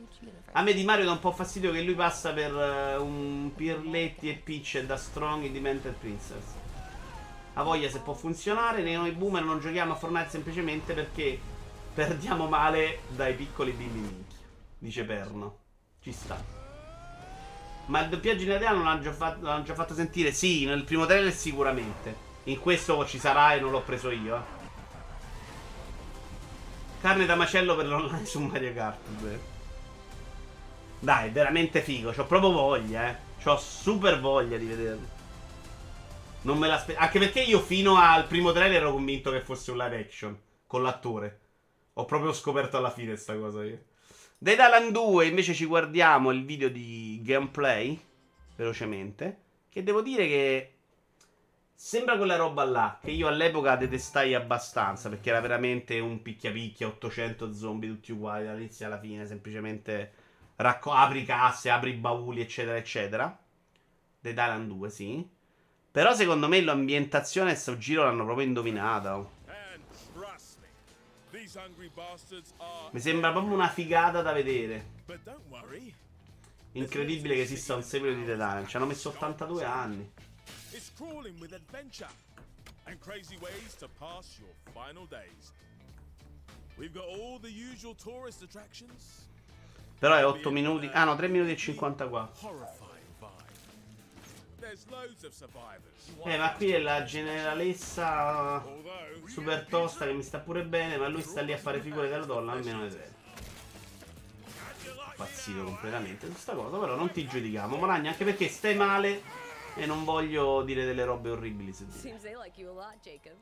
A 0.54 0.62
me 0.62 0.74
di 0.74 0.84
Mario 0.84 1.06
dà 1.06 1.12
un 1.12 1.18
po' 1.18 1.32
fastidio 1.32 1.72
che 1.72 1.80
lui 1.80 1.94
passa 1.94 2.32
per 2.34 2.52
uh, 2.52 3.02
un 3.02 3.52
Pirletti 3.54 4.28
e 4.28 4.34
Peach 4.34 4.84
da 4.84 4.98
Strong 4.98 5.44
in 5.44 5.52
Demented 5.54 5.94
Princess. 5.94 6.44
A 7.54 7.62
voglia 7.62 7.88
se 7.88 8.00
può 8.00 8.12
funzionare. 8.12 8.82
Noi 8.82 9.12
boomer 9.12 9.42
non 9.42 9.60
giochiamo 9.60 9.92
a 9.92 9.94
Fortnite 9.94 10.28
semplicemente 10.28 10.92
perché 10.92 11.40
perdiamo 11.94 12.48
male 12.48 13.00
dai 13.08 13.32
piccoli 13.32 13.70
bimbi 13.70 14.00
minchia. 14.00 14.38
Dice 14.76 15.04
Perno. 15.04 15.58
Ci 16.02 16.12
sta. 16.12 16.60
Ma 17.86 18.00
il 18.00 18.10
doppiaggio 18.10 18.42
in 18.42 18.48
italiano 18.48 18.82
l'hanno 18.82 19.00
già, 19.00 19.12
fatto, 19.12 19.46
l'hanno 19.46 19.64
già 19.64 19.74
fatto 19.74 19.94
sentire? 19.94 20.32
Sì, 20.32 20.66
nel 20.66 20.84
primo 20.84 21.06
trailer 21.06 21.32
sicuramente. 21.32 22.14
In 22.44 22.58
questo 22.58 23.06
ci 23.06 23.18
sarà 23.18 23.54
e 23.54 23.60
non 23.60 23.70
l'ho 23.70 23.80
preso 23.80 24.10
io. 24.10 24.36
Eh. 24.36 24.40
Carne 27.00 27.24
da 27.24 27.36
macello 27.36 27.74
per 27.74 27.86
l'online 27.86 28.26
su 28.26 28.38
Mario 28.40 28.74
Kart. 28.74 29.08
Beh. 29.08 29.51
Dai, 31.02 31.30
veramente 31.30 31.80
figo. 31.80 32.12
C'ho 32.12 32.26
proprio 32.26 32.52
voglia, 32.52 33.08
eh. 33.08 33.16
C'ho 33.42 33.56
super 33.56 34.20
voglia 34.20 34.56
di 34.56 34.66
vederlo. 34.66 35.08
Non 36.42 36.58
me 36.58 36.68
l'aspetto. 36.68 37.00
Anche 37.00 37.18
perché 37.18 37.40
io 37.40 37.58
fino 37.58 37.96
al 37.96 38.28
primo 38.28 38.52
trailer 38.52 38.82
ero 38.82 38.92
convinto 38.92 39.32
che 39.32 39.40
fosse 39.40 39.72
un 39.72 39.78
live 39.78 39.98
action. 39.98 40.38
Con 40.64 40.82
l'attore. 40.82 41.40
Ho 41.94 42.04
proprio 42.04 42.32
scoperto 42.32 42.76
alla 42.76 42.92
fine 42.92 43.16
sta 43.16 43.36
cosa 43.36 43.64
io. 43.64 43.82
Dead 44.38 44.56
Island 44.56 44.92
2 44.92 45.26
invece 45.26 45.54
ci 45.54 45.64
guardiamo 45.64 46.30
il 46.30 46.44
video 46.44 46.68
di 46.68 47.20
gameplay 47.24 48.00
velocemente. 48.54 49.40
Che 49.68 49.82
devo 49.82 50.02
dire 50.02 50.28
che 50.28 50.72
Sembra 51.74 52.16
quella 52.16 52.36
roba 52.36 52.62
là 52.62 53.00
che 53.02 53.10
io 53.10 53.26
all'epoca 53.26 53.74
detestai 53.74 54.34
abbastanza 54.34 55.08
perché 55.08 55.30
era 55.30 55.40
veramente 55.40 55.98
un 55.98 56.22
picchia 56.22 56.52
picchia 56.52 56.86
800 56.86 57.52
zombie 57.52 57.88
tutti 57.88 58.12
uguali 58.12 58.44
dall'inizio 58.44 58.86
alla 58.86 59.00
fine, 59.00 59.26
semplicemente 59.26 60.12
racco- 60.62 60.92
apri 60.92 61.24
casse, 61.24 61.70
apri 61.70 61.92
bauli, 61.92 62.40
eccetera, 62.40 62.76
eccetera. 62.76 63.38
Dead 64.20 64.36
Island 64.36 64.68
2, 64.68 64.90
sì. 64.90 65.28
Però 65.90 66.14
secondo 66.14 66.48
me 66.48 66.60
l'ambientazione 66.62 67.50
a 67.50 67.54
sto 67.54 67.76
giro 67.76 68.04
l'hanno 68.04 68.24
proprio 68.24 68.46
indovinata. 68.46 69.18
oh. 69.18 69.30
Mi 72.92 73.00
sembra 73.00 73.30
proprio 73.32 73.52
una 73.54 73.68
figata 73.68 74.22
da 74.22 74.32
vedere. 74.32 74.86
Incredibile 76.72 77.34
che 77.34 77.42
esista 77.42 77.74
un 77.74 77.82
seguito 77.82 78.14
di 78.14 78.24
Dead 78.24 78.38
Island. 78.38 78.66
Ci 78.66 78.76
hanno 78.76 78.86
messo 78.86 79.10
82 79.10 79.64
anni. 79.64 80.10
And 82.84 82.98
crazy 83.00 83.36
ways 83.40 83.76
to 83.78 83.88
pass 83.98 84.38
your 84.38 84.50
final 84.72 85.06
days. 85.06 85.52
We've 86.76 86.92
got 86.92 87.04
all 87.04 87.38
the 87.38 87.50
usual 87.50 87.94
tourist 87.94 88.42
attractions. 88.42 89.28
Però 90.02 90.16
è 90.16 90.26
8 90.26 90.50
minuti. 90.50 90.90
Ah 90.92 91.04
no, 91.04 91.14
3 91.14 91.28
minuti 91.28 91.52
e 91.52 91.56
54. 91.56 92.48
Horrifying 92.48 93.06
vibe. 93.20 94.58
There's 94.58 94.84
loads 94.88 95.22
of 95.22 95.32
survivors. 95.32 96.12
Eh, 96.24 96.36
ma 96.38 96.52
qui 96.54 96.72
è 96.72 96.80
la 96.80 97.04
generalessa 97.04 98.60
super 99.26 99.64
tosta 99.68 100.04
che 100.04 100.12
mi 100.12 100.24
sta 100.24 100.40
pure 100.40 100.64
bene, 100.64 100.96
ma 100.96 101.06
lui 101.06 101.22
sta 101.22 101.40
lì 101.40 101.52
a 101.52 101.56
fare 101.56 101.80
figure 101.80 102.08
della 102.08 102.24
donna, 102.24 102.50
almeno 102.50 102.82
le 102.82 102.88
tre. 102.88 103.14
Impazzito 105.10 105.62
completamente 105.62 106.26
su 106.26 106.34
sta 106.34 106.54
cosa, 106.54 106.78
però 106.78 106.96
non 106.96 107.12
ti 107.12 107.24
giudichiamo, 107.24 107.76
Moragna, 107.76 108.10
anche 108.10 108.24
perché 108.24 108.48
stai 108.48 108.74
male 108.74 109.22
e 109.76 109.86
non 109.86 110.02
voglio 110.02 110.62
dire 110.62 110.84
delle 110.84 111.04
robe 111.04 111.30
orribili 111.30 111.70
di 111.70 111.76
lot, 112.72 112.98
Jacob. 113.00 113.36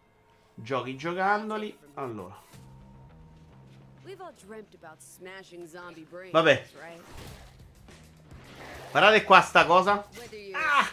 Giochi 0.52 0.94
giocandoli. 0.94 1.74
Allora, 1.94 2.38
Vabbè. 6.30 6.68
guardate 8.90 9.24
qua 9.24 9.40
sta 9.40 9.64
cosa. 9.64 10.06
Ah! 10.52 10.88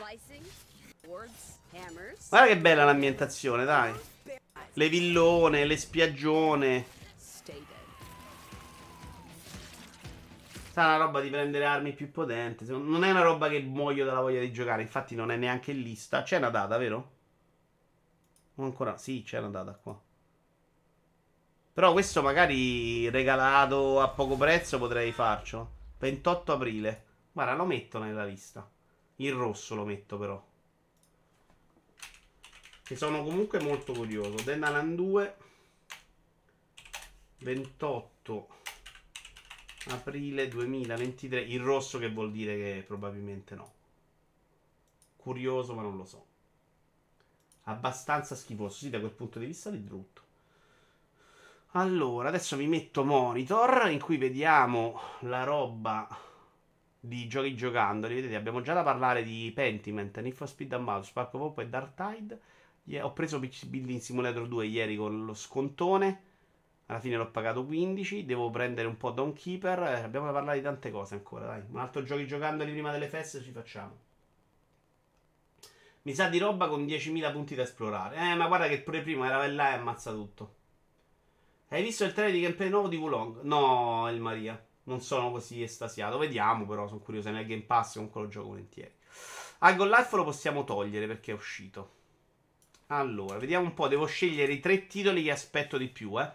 Guarda 2.29 2.47
che 2.47 2.57
bella 2.57 2.83
l'ambientazione, 2.85 3.65
dai. 3.65 3.93
Le 4.73 4.89
villone, 4.89 5.65
le 5.65 5.77
spiaggione. 5.77 6.85
Sarà 10.71 10.95
una 10.95 11.05
roba 11.05 11.21
di 11.21 11.29
prendere 11.29 11.65
armi 11.65 11.93
più 11.93 12.11
potenti. 12.11 12.65
Non 12.67 13.03
è 13.03 13.09
una 13.09 13.21
roba 13.21 13.49
che 13.49 13.59
muoio 13.61 14.05
dalla 14.05 14.21
voglia 14.21 14.41
di 14.41 14.51
giocare. 14.51 14.83
Infatti, 14.83 15.15
non 15.15 15.31
è 15.31 15.35
neanche 15.35 15.71
in 15.71 15.81
lista. 15.81 16.21
C'è 16.21 16.37
una 16.37 16.49
data, 16.49 16.77
vero? 16.77 17.11
O 18.55 18.63
ancora? 18.63 18.97
Sì, 18.97 19.23
c'è 19.23 19.39
una 19.39 19.49
data 19.49 19.73
qua. 19.73 19.99
Però 21.77 21.91
questo 21.91 22.23
magari 22.23 23.07
regalato 23.11 24.01
a 24.01 24.09
poco 24.09 24.35
prezzo 24.35 24.79
potrei 24.79 25.11
farcelo. 25.11 25.73
28 25.99 26.53
aprile. 26.53 27.05
Guarda, 27.31 27.53
lo 27.53 27.67
metto 27.67 27.99
nella 27.99 28.25
lista. 28.25 28.67
Il 29.17 29.33
rosso 29.33 29.75
lo 29.75 29.85
metto 29.85 30.17
però. 30.17 30.43
Che 32.81 32.95
sono 32.95 33.23
comunque 33.23 33.61
molto 33.61 33.93
curioso. 33.93 34.43
Dead 34.43 34.57
Island 34.57 34.95
2. 34.95 35.37
28 37.41 38.47
aprile 39.89 40.47
2023. 40.47 41.41
Il 41.41 41.61
rosso 41.61 41.99
che 41.99 42.09
vuol 42.09 42.31
dire 42.31 42.55
che 42.55 42.83
probabilmente 42.87 43.53
no. 43.53 43.73
Curioso, 45.15 45.75
ma 45.75 45.83
non 45.83 45.95
lo 45.95 46.05
so. 46.05 46.25
Abbastanza 47.65 48.33
schifoso. 48.33 48.77
Sì, 48.77 48.89
da 48.89 48.99
quel 48.99 49.11
punto 49.11 49.37
di 49.37 49.45
vista 49.45 49.69
di 49.69 49.77
brutto. 49.77 50.25
Allora, 51.71 52.27
adesso 52.29 52.57
mi 52.57 52.67
metto 52.67 53.03
monitor 53.05 53.89
in 53.89 53.99
cui 54.01 54.17
vediamo 54.17 54.99
la 55.21 55.43
roba 55.43 56.07
di 56.99 57.27
giochi 57.27 57.55
giocandoli. 57.55 58.15
Vedete, 58.15 58.35
abbiamo 58.35 58.61
già 58.61 58.73
da 58.73 58.83
parlare 58.83 59.23
di 59.23 59.51
Pentiment, 59.53 60.17
Need 60.19 60.33
for 60.33 60.47
Speed 60.47 60.71
Unbound, 60.73 61.03
Spark 61.03 61.33
of 61.35 61.41
Hope 61.41 61.61
e 61.63 61.67
Dark 61.69 61.93
Tide. 61.95 62.39
Ie- 62.85 63.01
Ho 63.01 63.13
preso 63.13 63.39
PC 63.39 63.65
Building 63.67 63.99
Simulator 63.99 64.47
2 64.47 64.65
ieri 64.65 64.95
con 64.97 65.25
lo 65.25 65.33
scontone. 65.33 66.23
Alla 66.87 66.99
fine 66.99 67.17
l'ho 67.17 67.31
pagato 67.31 67.65
15. 67.65 68.25
Devo 68.25 68.49
prendere 68.49 68.87
un 68.87 68.97
po' 68.97 69.11
Dawnkeeper. 69.11 69.79
Eh, 69.83 70.01
abbiamo 70.03 70.25
da 70.27 70.31
parlare 70.33 70.57
di 70.57 70.63
tante 70.63 70.91
cose 70.91 71.15
ancora. 71.15 71.45
Dai, 71.47 71.63
un 71.69 71.79
altro 71.79 72.03
giochi 72.03 72.27
giocandoli 72.27 72.71
prima 72.71 72.91
delle 72.91 73.07
feste 73.09 73.41
ci 73.41 73.51
facciamo. 73.51 73.95
Mi 76.05 76.15
sa 76.15 76.27
di 76.27 76.39
roba 76.39 76.67
con 76.67 76.85
10.000 76.87 77.31
punti 77.31 77.53
da 77.53 77.61
esplorare. 77.61 78.15
Eh, 78.17 78.33
ma 78.33 78.47
guarda 78.47 78.67
che 78.67 78.81
pure 78.81 79.03
prima 79.03 79.27
era 79.27 79.45
là 79.45 79.69
e 79.69 79.73
ammazza 79.75 80.11
tutto. 80.11 80.55
Hai 81.69 81.83
visto 81.83 82.05
il 82.05 82.13
trailer 82.13 82.33
di 82.33 82.41
gameplay 82.41 82.69
nuovo 82.69 82.87
di 82.87 82.95
Wulong? 82.95 83.41
No, 83.41 84.09
il 84.09 84.21
Maria. 84.21 84.65
Non 84.83 85.01
sono 85.01 85.31
così 85.31 85.61
estasiato. 85.61 86.17
Vediamo, 86.17 86.65
però, 86.65 86.87
sono 86.87 87.01
curioso. 87.01 87.29
Nel 87.29 87.45
Game 87.45 87.63
Pass 87.63 87.95
comunque 87.95 88.21
lo 88.21 88.27
gioco 88.29 88.47
volentieri. 88.47 88.93
Ah, 89.59 89.73
Gol 89.73 89.89
Life 89.89 90.15
lo 90.15 90.23
possiamo 90.23 90.63
togliere 90.63 91.07
perché 91.07 91.31
è 91.31 91.35
uscito. 91.35 91.95
Allora, 92.87 93.37
vediamo 93.37 93.65
un 93.65 93.73
po'. 93.73 93.89
Devo 93.89 94.05
scegliere 94.05 94.53
i 94.53 94.61
tre 94.61 94.87
titoli 94.87 95.23
che 95.23 95.31
aspetto 95.31 95.77
di 95.77 95.89
più, 95.89 96.17
eh. 96.21 96.31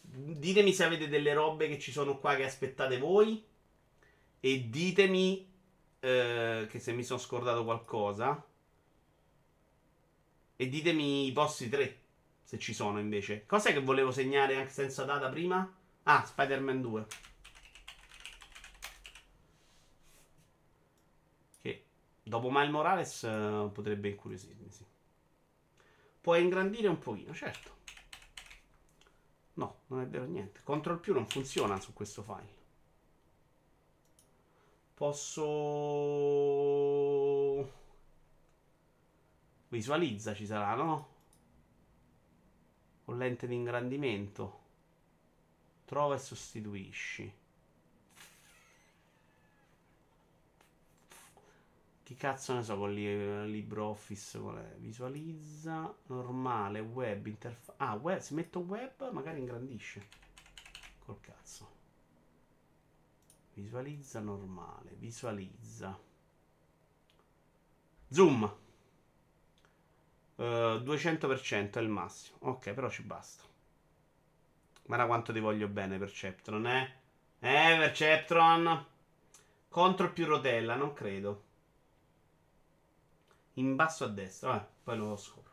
Ditemi 0.00 0.72
se 0.72 0.84
avete 0.84 1.06
delle 1.06 1.34
robe 1.34 1.68
che 1.68 1.78
ci 1.78 1.92
sono 1.92 2.18
qua 2.18 2.34
che 2.34 2.44
aspettate 2.44 2.98
voi. 2.98 3.40
E 4.40 4.68
ditemi 4.68 5.48
eh, 6.00 6.66
che 6.68 6.78
se 6.80 6.92
mi 6.92 7.04
sono 7.04 7.20
scordato 7.20 7.62
qualcosa. 7.62 8.44
E 10.56 10.68
ditemi 10.68 11.26
i 11.26 11.32
vostri 11.32 11.68
tre. 11.68 12.00
Se 12.48 12.58
ci 12.58 12.72
sono 12.72 12.98
invece. 12.98 13.44
Cos'è 13.44 13.74
che 13.74 13.82
volevo 13.82 14.10
segnare 14.10 14.56
anche 14.56 14.70
senza 14.70 15.04
data 15.04 15.28
prima? 15.28 15.70
Ah, 16.04 16.24
Spider-Man 16.24 16.80
2. 16.80 17.06
Che 21.60 21.84
dopo 22.22 22.48
Miles 22.50 22.70
Morales 22.70 23.24
eh, 23.24 23.68
potrebbe 23.70 24.08
incuriosirmi, 24.08 24.70
sì. 24.70 24.82
Puoi 26.22 26.40
ingrandire 26.42 26.88
un 26.88 26.98
pochino, 26.98 27.34
certo. 27.34 27.76
No, 29.52 29.80
non 29.88 30.00
è 30.00 30.06
vero 30.06 30.24
niente. 30.24 30.62
Control 30.62 31.00
più 31.00 31.12
non 31.12 31.26
funziona 31.26 31.78
su 31.78 31.92
questo 31.92 32.22
file. 32.22 32.56
Posso... 34.94 35.44
Visualizza 39.68 40.32
ci 40.32 40.46
sarà, 40.46 40.74
no? 40.74 41.16
Con 43.08 43.16
lente 43.16 43.46
di 43.46 43.54
ingrandimento. 43.54 44.58
Trova 45.86 46.14
e 46.14 46.18
sostituisci. 46.18 47.32
Chi 52.02 52.14
cazzo 52.16 52.52
ne 52.52 52.62
so 52.62 52.76
con 52.76 52.92
li- 52.92 53.50
LibreOffice 53.50 54.38
qual 54.38 54.56
è? 54.58 54.74
Visualizza, 54.76 55.90
normale, 56.08 56.80
web, 56.80 57.24
interfaccia. 57.24 57.78
Ah, 57.82 57.94
web, 57.94 58.18
se 58.20 58.34
metto 58.34 58.58
web 58.58 59.10
magari 59.10 59.38
ingrandisce. 59.38 60.06
Col 60.98 61.18
cazzo. 61.22 61.66
Visualizza 63.54 64.20
normale, 64.20 64.90
visualizza. 64.98 65.98
Zoom. 68.10 68.67
Eh, 70.38 70.80
200% 70.84 71.78
è 71.78 71.80
il 71.80 71.88
massimo. 71.88 72.38
Ok, 72.42 72.72
però 72.72 72.88
ci 72.88 73.02
basta. 73.02 73.42
Guarda 74.84 75.06
quanto 75.06 75.32
ti 75.32 75.40
voglio 75.40 75.68
bene, 75.68 75.98
Perceptron, 75.98 76.66
eh? 76.66 76.96
Eh, 77.40 77.76
Perceptron. 77.78 78.86
Control 79.68 80.12
più 80.12 80.26
rotella, 80.26 80.76
non 80.76 80.92
credo. 80.94 81.44
In 83.54 83.74
basso 83.74 84.04
a 84.04 84.08
destra, 84.08 84.50
vabbè, 84.50 84.66
poi 84.84 84.96
lo 84.96 85.16
scopro. 85.16 85.52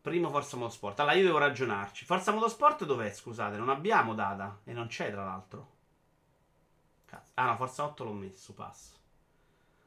Primo 0.00 0.30
Forza 0.30 0.56
Motorsport. 0.56 1.00
Allora, 1.00 1.14
io 1.16 1.24
devo 1.24 1.38
ragionarci. 1.38 2.04
Forza 2.04 2.32
Motorsport 2.32 2.84
dov'è? 2.84 3.12
Scusate, 3.12 3.56
non 3.56 3.68
abbiamo 3.68 4.14
data. 4.14 4.60
E 4.64 4.72
non 4.72 4.86
c'è, 4.86 5.10
tra 5.10 5.24
l'altro. 5.24 5.74
Cazzo. 7.04 7.32
Ah, 7.34 7.46
no, 7.46 7.56
Forza 7.56 7.84
8 7.84 8.04
l'ho 8.04 8.12
messo, 8.12 8.52
passo. 8.54 8.94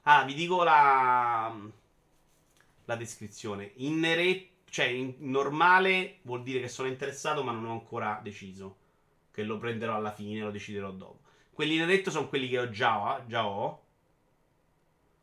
Ah, 0.03 0.23
vi 0.23 0.33
dico 0.33 0.63
la... 0.63 1.53
La 2.89 2.95
descrizione. 2.95 3.73
In 3.75 3.99
nere... 3.99 4.47
Cioè, 4.67 4.85
in 4.85 5.15
normale 5.19 6.19
vuol 6.23 6.41
dire 6.41 6.59
che 6.59 6.67
sono 6.67 6.87
interessato, 6.87 7.43
ma 7.43 7.51
non 7.51 7.65
ho 7.65 7.71
ancora 7.71 8.19
deciso. 8.23 8.77
Che 9.31 9.43
lo 9.43 9.59
prenderò 9.59 9.93
alla 9.93 10.11
fine, 10.11 10.41
lo 10.41 10.49
deciderò 10.49 10.91
dopo. 10.91 11.19
Quelli 11.51 11.73
in 11.73 11.81
neretto 11.81 12.09
sono 12.09 12.27
quelli 12.27 12.49
che 12.49 12.57
ho 12.57 12.69
già, 12.71 13.23
già 13.27 13.47
ho. 13.47 13.83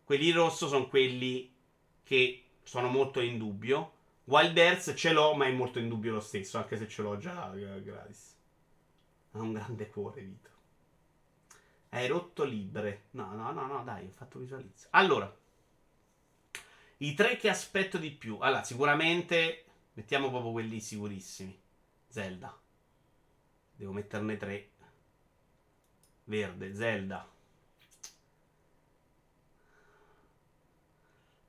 Quelli 0.05 0.29
in 0.29 0.37
rosso 0.37 0.69
sono 0.69 0.87
quelli 0.87 1.53
che 2.05 2.45
sono 2.63 2.89
molto 2.89 3.21
in 3.21 3.37
dubbio. 3.37 3.95
Wild 4.25 4.57
Earth 4.57 4.95
ce 4.95 5.13
l'ho, 5.13 5.35
ma 5.35 5.47
è 5.47 5.53
molto 5.53 5.81
in 5.81 5.89
dubbio 5.89 6.13
lo 6.13 6.21
stesso, 6.21 6.59
anche 6.59 6.77
se 6.77 6.87
ce 6.87 7.03
l'ho 7.03 7.17
già 7.19 7.53
eh, 7.53 7.83
gratis. 7.83 8.37
Ha 9.33 9.41
un 9.41 9.53
grande 9.53 9.89
cuore, 9.89 10.23
Vito. 10.23 10.51
Hai 11.89 12.07
rotto 12.07 12.45
libre. 12.45 13.07
No, 13.13 13.33
no, 13.35 13.51
no, 13.51 13.67
no, 13.67 13.83
dai, 13.83 14.07
ho 14.07 14.13
fatto 14.13 14.39
visualizza. 14.39 14.87
Allora. 14.91 15.45
I 16.98 17.14
tre 17.14 17.36
che 17.36 17.48
aspetto 17.48 17.98
di 17.98 18.10
più. 18.10 18.39
Allora, 18.40 18.62
sicuramente 18.62 19.64
mettiamo 19.94 20.31
proprio 20.31 20.52
quelli 20.52 20.81
sicurissimi. 20.81 21.59
Zelda. 22.09 22.59
Devo 23.74 23.93
metterne 23.93 24.36
tre. 24.36 24.70
Verde, 26.24 26.74
Zelda. 26.74 27.28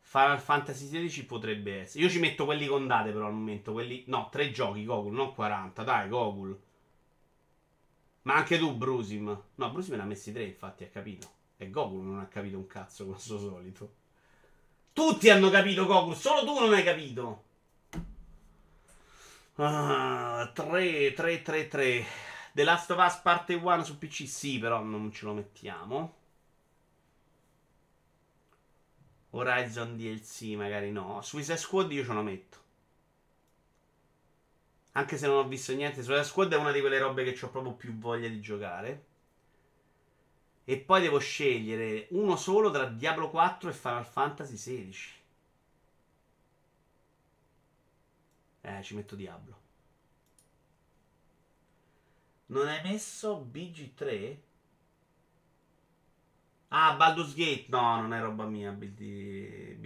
Final 0.01 0.39
Fantasy 0.39 0.89
XVI 0.89 1.23
potrebbe 1.23 1.81
essere. 1.81 2.03
Io 2.03 2.09
ci 2.09 2.19
metto 2.19 2.45
quelli 2.45 2.67
con 2.67 2.87
date 2.87 3.11
però 3.11 3.27
al 3.27 3.33
momento. 3.33 3.71
Quelli... 3.71 4.03
No, 4.07 4.29
tre 4.29 4.51
giochi, 4.51 4.83
Gogul, 4.83 5.13
non 5.13 5.33
40. 5.33 5.83
Dai, 5.83 6.09
Gogul. 6.09 6.59
Ma 8.23 8.35
anche 8.35 8.57
tu, 8.57 8.75
Brusim. 8.75 9.43
No, 9.55 9.71
Brusim 9.71 9.95
ne 9.95 10.01
ha 10.01 10.05
messi 10.05 10.33
tre, 10.33 10.43
infatti, 10.43 10.83
ha 10.83 10.89
capito. 10.89 11.29
E 11.57 11.69
Gogul 11.69 12.03
non 12.03 12.19
ha 12.19 12.27
capito 12.27 12.57
un 12.57 12.67
cazzo, 12.67 13.05
con 13.05 13.19
suo 13.19 13.39
solito. 13.39 13.96
Tutti 14.97 15.29
hanno 15.29 15.51
capito, 15.51 15.85
Gogul, 15.85 16.15
solo 16.15 16.43
tu 16.43 16.59
non 16.59 16.73
hai 16.73 16.83
capito. 16.83 17.43
Ah, 19.57 20.49
3, 20.51 21.13
3, 21.13 21.41
3, 21.43 21.67
3. 21.67 22.05
The 22.51 22.63
Last 22.63 22.89
of 22.89 23.05
Us 23.05 23.17
parte 23.17 23.53
1 23.53 23.83
su 23.83 23.99
PC, 23.99 24.27
sì, 24.27 24.57
però 24.57 24.81
non 24.81 25.11
ce 25.11 25.25
lo 25.25 25.33
mettiamo. 25.33 26.15
Horizon 29.29 29.95
DLC 29.95 30.55
magari 30.55 30.91
no. 30.91 31.21
Suicide 31.21 31.57
Squad 31.57 31.91
io 31.91 32.03
ce 32.03 32.13
lo 32.13 32.23
metto. 32.23 32.57
Anche 34.93 35.15
se 35.19 35.27
non 35.27 35.37
ho 35.37 35.47
visto 35.47 35.73
niente, 35.73 36.01
Suicide 36.01 36.25
Squad 36.25 36.53
è 36.53 36.57
una 36.57 36.71
di 36.71 36.79
quelle 36.79 36.97
robe 36.97 37.23
che 37.23 37.45
ho 37.45 37.49
proprio 37.49 37.73
più 37.73 37.95
voglia 37.99 38.29
di 38.29 38.41
giocare. 38.41 39.05
E 40.69 40.77
poi 40.77 40.99
devo 40.99 41.17
scegliere 41.17 42.07
uno 42.09 42.35
solo 42.35 42.69
tra 42.69 42.87
Diablo 42.87 43.29
4 43.29 43.69
e 43.69 43.73
Final 43.73 44.05
Fantasy 44.05 44.55
XVI. 44.55 44.97
Eh, 48.61 48.83
ci 48.83 48.93
metto 48.95 49.15
Diablo. 49.15 49.55
Non 52.47 52.67
hai 52.67 52.81
messo 52.83 53.37
BG3? 53.39 54.37
Ah, 56.69 56.95
Baldur's 56.95 57.33
Gate. 57.33 57.65
No, 57.69 57.99
non 58.01 58.13
è 58.13 58.21
roba 58.21 58.45
mia, 58.45 58.71
BD. 58.71 59.77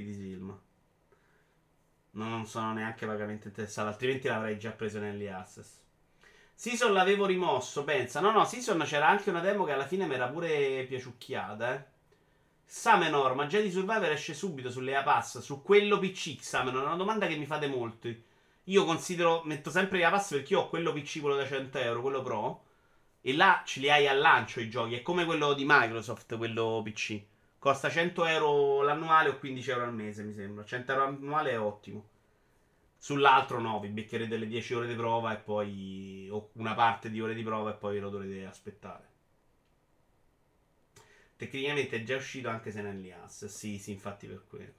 No, 2.14 2.28
non 2.30 2.46
sono 2.46 2.74
neanche 2.74 3.06
vagamente 3.06 3.48
interessato, 3.50 3.90
altrimenti 3.90 4.28
l'avrei 4.28 4.58
già 4.58 4.72
preso 4.72 5.00
access. 5.00 5.81
Season 6.62 6.94
l'avevo 6.94 7.26
rimosso, 7.26 7.84
pensa. 7.84 8.20
No, 8.20 8.30
no, 8.30 8.46
Season 8.46 8.80
c'era 8.86 9.08
anche 9.08 9.32
una 9.32 9.40
demo 9.40 9.64
che 9.64 9.72
alla 9.72 9.88
fine 9.88 10.06
mi 10.06 10.14
era 10.14 10.28
pure 10.28 10.86
piaciucchiata, 10.88 11.74
eh. 11.74 11.84
Samenor, 12.64 13.34
ma 13.34 13.48
Jedi 13.48 13.72
Survivor 13.72 14.12
esce 14.12 14.36
subito 14.36 14.70
sulle 14.70 14.96
A-Pass, 14.96 15.40
su 15.40 15.64
quello 15.64 15.98
PC, 15.98 16.38
Samenor, 16.40 16.84
è 16.84 16.86
una 16.86 16.98
domanda 16.98 17.26
che 17.26 17.36
mi 17.36 17.48
fate 17.48 17.66
molti. 17.66 18.24
Io 18.66 18.86
considero, 18.86 19.42
metto 19.44 19.72
sempre 19.72 19.98
le 19.98 20.06
A-Pass 20.06 20.34
perché 20.34 20.54
io 20.54 20.60
ho 20.60 20.70
quello 20.70 20.94
PC, 20.94 21.20
quello 21.22 21.36
da 21.36 21.48
100 21.48 21.80
euro, 21.80 22.02
quello 22.02 22.22
Pro. 22.22 22.64
E 23.22 23.34
là 23.34 23.64
ce 23.66 23.80
li 23.80 23.90
hai 23.90 24.08
al 24.08 24.20
lancio 24.20 24.60
i 24.60 24.70
giochi. 24.70 24.94
È 24.94 25.02
come 25.02 25.26
quello 25.26 25.54
di 25.54 25.64
Microsoft, 25.66 26.38
quello 26.38 26.80
PC. 26.86 27.24
Costa 27.58 27.90
100 27.90 28.24
euro 28.26 28.84
l'annuale 28.84 29.30
o 29.30 29.40
15 29.40 29.72
euro 29.72 29.86
al 29.86 29.96
mese, 29.96 30.22
mi 30.22 30.34
sembra. 30.34 30.64
100 30.64 30.92
euro 30.92 31.06
l'annuale 31.06 31.50
è 31.50 31.60
ottimo. 31.60 32.11
Sull'altro 33.04 33.60
no, 33.60 33.80
vi 33.80 33.88
beccherete 33.88 34.38
le 34.38 34.46
10 34.46 34.76
ore 34.76 34.86
di 34.86 34.94
prova 34.94 35.34
e 35.34 35.38
poi. 35.38 36.28
o 36.30 36.52
una 36.54 36.76
parte 36.76 37.10
di 37.10 37.20
ore 37.20 37.34
di 37.34 37.42
prova 37.42 37.72
e 37.72 37.74
poi 37.74 38.00
lo 38.00 38.12
dovrete 38.12 38.46
aspettare. 38.46 39.10
Tecnicamente 41.36 41.96
è 41.98 42.04
già 42.04 42.16
uscito 42.16 42.50
anche 42.50 42.70
se 42.72 42.82
non 42.84 42.92
è 42.92 42.94
Lias. 42.94 43.46
Sì, 43.48 43.80
sì, 43.80 43.90
infatti 43.92 44.28
per 44.28 44.44
quello. 44.48 44.74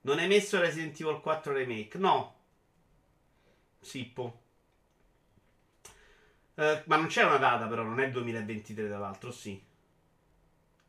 Non 0.00 0.18
hai 0.18 0.26
messo 0.26 0.58
Resident 0.58 0.98
Evil 1.00 1.20
4 1.20 1.52
Remake? 1.52 1.96
No. 1.96 2.34
Sippo. 3.80 4.40
Eh, 6.56 6.82
ma 6.86 6.96
non 6.96 7.06
c'è 7.06 7.24
una 7.24 7.36
data, 7.36 7.66
però, 7.68 7.84
non 7.84 8.00
è 8.00 8.10
2023 8.10 8.88
dall'altro, 8.88 9.30
sì. 9.30 9.60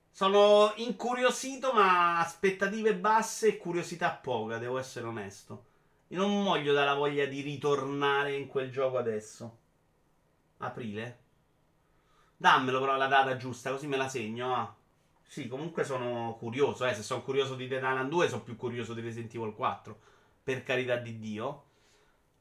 Sono 0.09 0.73
incuriosito, 0.77 1.73
ma 1.73 2.19
aspettative 2.19 2.95
basse 2.95 3.49
e 3.49 3.57
curiosità 3.57 4.09
poca, 4.11 4.57
devo 4.57 4.79
essere 4.79 5.05
onesto. 5.05 5.65
Io 6.09 6.19
non 6.19 6.43
voglio 6.43 6.73
dalla 6.73 6.93
voglia 6.93 7.25
di 7.25 7.41
ritornare 7.41 8.35
in 8.35 8.47
quel 8.47 8.71
gioco 8.71 8.97
adesso. 8.97 9.57
Aprile? 10.57 11.19
Dammelo 12.37 12.79
però 12.79 12.95
la 12.95 13.07
data 13.07 13.37
giusta, 13.37 13.71
così 13.71 13.87
me 13.87 13.97
la 13.97 14.07
segno. 14.07 14.55
Ah. 14.55 14.75
Sì, 15.23 15.47
comunque 15.47 15.83
sono 15.83 16.35
curioso. 16.37 16.85
Eh. 16.85 16.93
Se 16.93 17.01
sono 17.01 17.23
curioso 17.23 17.55
di 17.55 17.67
The 17.67 17.77
Island 17.77 18.09
2, 18.09 18.29
sono 18.29 18.43
più 18.43 18.55
curioso 18.55 18.93
di 18.93 19.01
Resident 19.01 19.33
Evil 19.33 19.53
4. 19.53 19.99
Per 20.43 20.63
carità 20.63 20.97
di 20.97 21.17
Dio. 21.17 21.63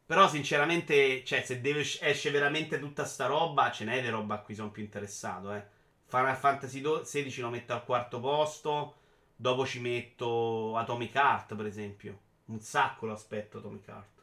Però, 0.06 0.28
sinceramente, 0.28 1.24
cioè, 1.24 1.42
se 1.42 1.60
deve, 1.62 1.80
esce 1.80 2.30
veramente 2.30 2.78
tutta 2.78 3.04
sta 3.06 3.26
roba, 3.26 3.70
ce 3.70 3.84
n'è 3.84 4.02
di 4.02 4.08
roba 4.10 4.34
a 4.34 4.40
cui 4.40 4.54
sono 4.54 4.70
più 4.70 4.82
interessato, 4.82 5.52
eh. 5.54 5.66
Final 6.06 6.36
Fantasy 6.36 6.82
XVI 6.82 7.40
lo 7.40 7.48
metto 7.48 7.72
al 7.72 7.84
quarto 7.84 8.20
posto. 8.20 8.96
Dopo 9.36 9.66
ci 9.66 9.80
metto 9.80 10.76
Atomic 10.76 11.14
Heart, 11.14 11.54
per 11.56 11.66
esempio. 11.66 12.18
Un 12.46 12.60
sacco 12.60 13.06
lo 13.06 13.12
aspetto 13.12 13.58
Atomic 13.58 13.88
Heart. 13.88 14.22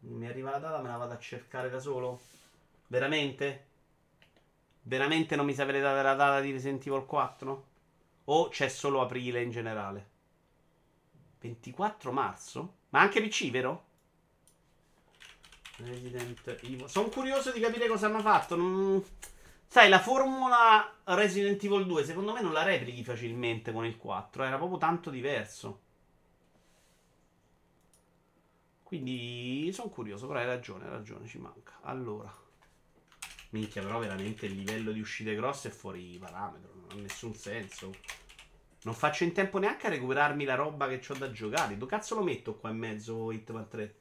Mi 0.00 0.26
arriva 0.26 0.50
la 0.50 0.58
data, 0.58 0.80
me 0.80 0.88
la 0.88 0.96
vado 0.96 1.12
a 1.12 1.18
cercare 1.18 1.68
da 1.68 1.80
solo? 1.80 2.20
Veramente? 2.86 3.66
Veramente 4.82 5.36
non 5.36 5.46
mi 5.46 5.54
sapete 5.54 5.80
dare 5.80 6.02
la 6.02 6.14
data 6.14 6.40
di 6.40 6.52
Resident 6.52 6.86
Evil 6.86 7.04
4? 7.04 7.68
O 8.24 8.48
c'è 8.48 8.68
solo 8.68 9.00
aprile 9.00 9.42
in 9.42 9.50
generale? 9.50 10.08
24 11.40 12.12
marzo? 12.12 12.74
Ma 12.90 13.00
anche 13.00 13.20
PC, 13.20 13.50
vero? 13.50 13.84
Resident 15.76 16.46
Evil. 16.62 16.88
Sono 16.88 17.08
curioso 17.08 17.50
di 17.50 17.60
capire 17.60 17.88
cosa 17.88 18.06
hanno 18.06 18.20
fatto. 18.20 18.56
Non... 18.56 19.04
Sai, 19.72 19.88
la 19.88 20.00
formula 20.00 21.00
Resident 21.04 21.62
Evil 21.62 21.86
2 21.86 22.02
secondo 22.04 22.32
me 22.32 22.40
non 22.40 22.52
la 22.52 22.64
replichi 22.64 23.04
facilmente 23.04 23.70
con 23.70 23.84
il 23.86 23.96
4. 23.96 24.42
Era 24.42 24.56
proprio 24.56 24.78
tanto 24.78 25.10
diverso. 25.10 25.82
Quindi 28.82 29.70
sono 29.72 29.88
curioso, 29.90 30.26
però 30.26 30.40
hai 30.40 30.46
ragione, 30.46 30.86
hai 30.86 30.90
ragione, 30.90 31.28
ci 31.28 31.38
manca. 31.38 31.78
Allora. 31.82 32.36
Minchia, 33.50 33.80
però 33.82 34.00
veramente 34.00 34.46
il 34.46 34.56
livello 34.56 34.90
di 34.90 34.98
uscite 34.98 35.36
grosse 35.36 35.68
è 35.68 35.70
fuori 35.70 36.18
parametro. 36.18 36.72
Non 36.74 36.86
ha 36.90 36.94
nessun 37.02 37.32
senso. 37.36 37.92
Non 38.82 38.94
faccio 38.94 39.22
in 39.22 39.32
tempo 39.32 39.58
neanche 39.58 39.86
a 39.86 39.90
recuperarmi 39.90 40.44
la 40.46 40.56
roba 40.56 40.88
che 40.88 41.00
ho 41.08 41.14
da 41.14 41.30
giocare. 41.30 41.78
Dove 41.78 41.92
cazzo 41.92 42.16
lo 42.16 42.24
metto 42.24 42.56
qua 42.56 42.70
in 42.70 42.76
mezzo 42.76 43.30
Hitman 43.30 43.68
3? 43.68 43.94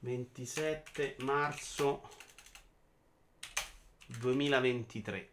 27 0.00 1.16
marzo 1.20 2.02
2023. 4.18 5.30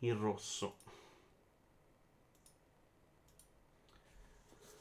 In 0.00 0.18
rosso. 0.18 0.76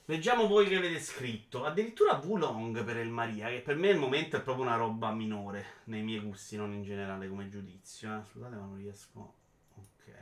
Leggiamo 0.08 0.48
voi 0.48 0.68
che 0.68 0.76
avete 0.76 1.00
scritto. 1.00 1.66
Addirittura 1.66 2.22
Wulong 2.24 2.84
per 2.84 2.98
il 2.98 3.10
Maria, 3.10 3.50
che 3.50 3.62
per 3.62 3.76
me 3.76 3.90
al 3.90 3.98
momento 3.98 4.38
è 4.38 4.42
proprio 4.42 4.66
una 4.66 4.76
roba 4.76 5.12
minore 5.12 5.82
nei 5.86 6.04
miei 6.04 6.20
gusti, 6.20 6.58
non 6.58 6.74
in 6.74 6.84
generale 6.84 7.28
come 7.28 7.50
giudizio. 7.50 8.16
Eh. 8.16 8.24
Scusate, 8.32 8.56
ma 8.56 8.66
non 8.66 8.78
riesco. 8.78 9.34
Ok. 9.76 10.14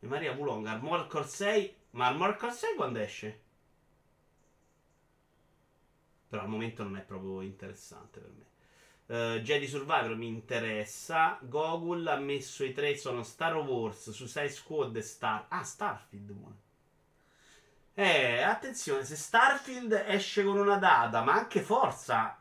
Il 0.00 0.08
Maria 0.08 0.32
Wulong, 0.32 0.66
Armor 0.66 1.06
Core 1.06 1.26
6. 1.26 1.74
Ma 1.92 2.08
Armor 2.08 2.36
Core 2.36 2.52
6 2.52 2.74
quando 2.74 2.98
esce? 2.98 3.40
Però 6.30 6.42
al 6.42 6.48
momento 6.48 6.82
non 6.82 6.96
è 6.96 7.02
proprio 7.02 7.42
interessante 7.42 8.20
per 8.20 8.30
me. 8.30 8.48
Uh, 9.10 9.40
Jedi 9.40 9.66
Survivor 9.66 10.16
mi 10.16 10.28
interessa. 10.28 11.38
Gogul 11.42 12.06
ha 12.06 12.16
messo 12.16 12.64
i 12.64 12.72
tre: 12.72 12.96
sono 12.96 13.22
Star 13.22 13.56
Wars, 13.56 14.10
Suicide 14.10 14.48
Squad 14.48 14.96
e 14.96 15.02
Star. 15.02 15.46
Ah, 15.48 15.64
Starfield. 15.64 16.30
Buono. 16.30 16.56
Eh, 17.94 18.40
attenzione, 18.40 19.04
se 19.04 19.16
Starfield 19.16 19.92
esce 20.06 20.44
con 20.44 20.56
una 20.56 20.78
data, 20.78 21.22
ma 21.22 21.34
anche 21.34 21.60
Forza 21.60 22.40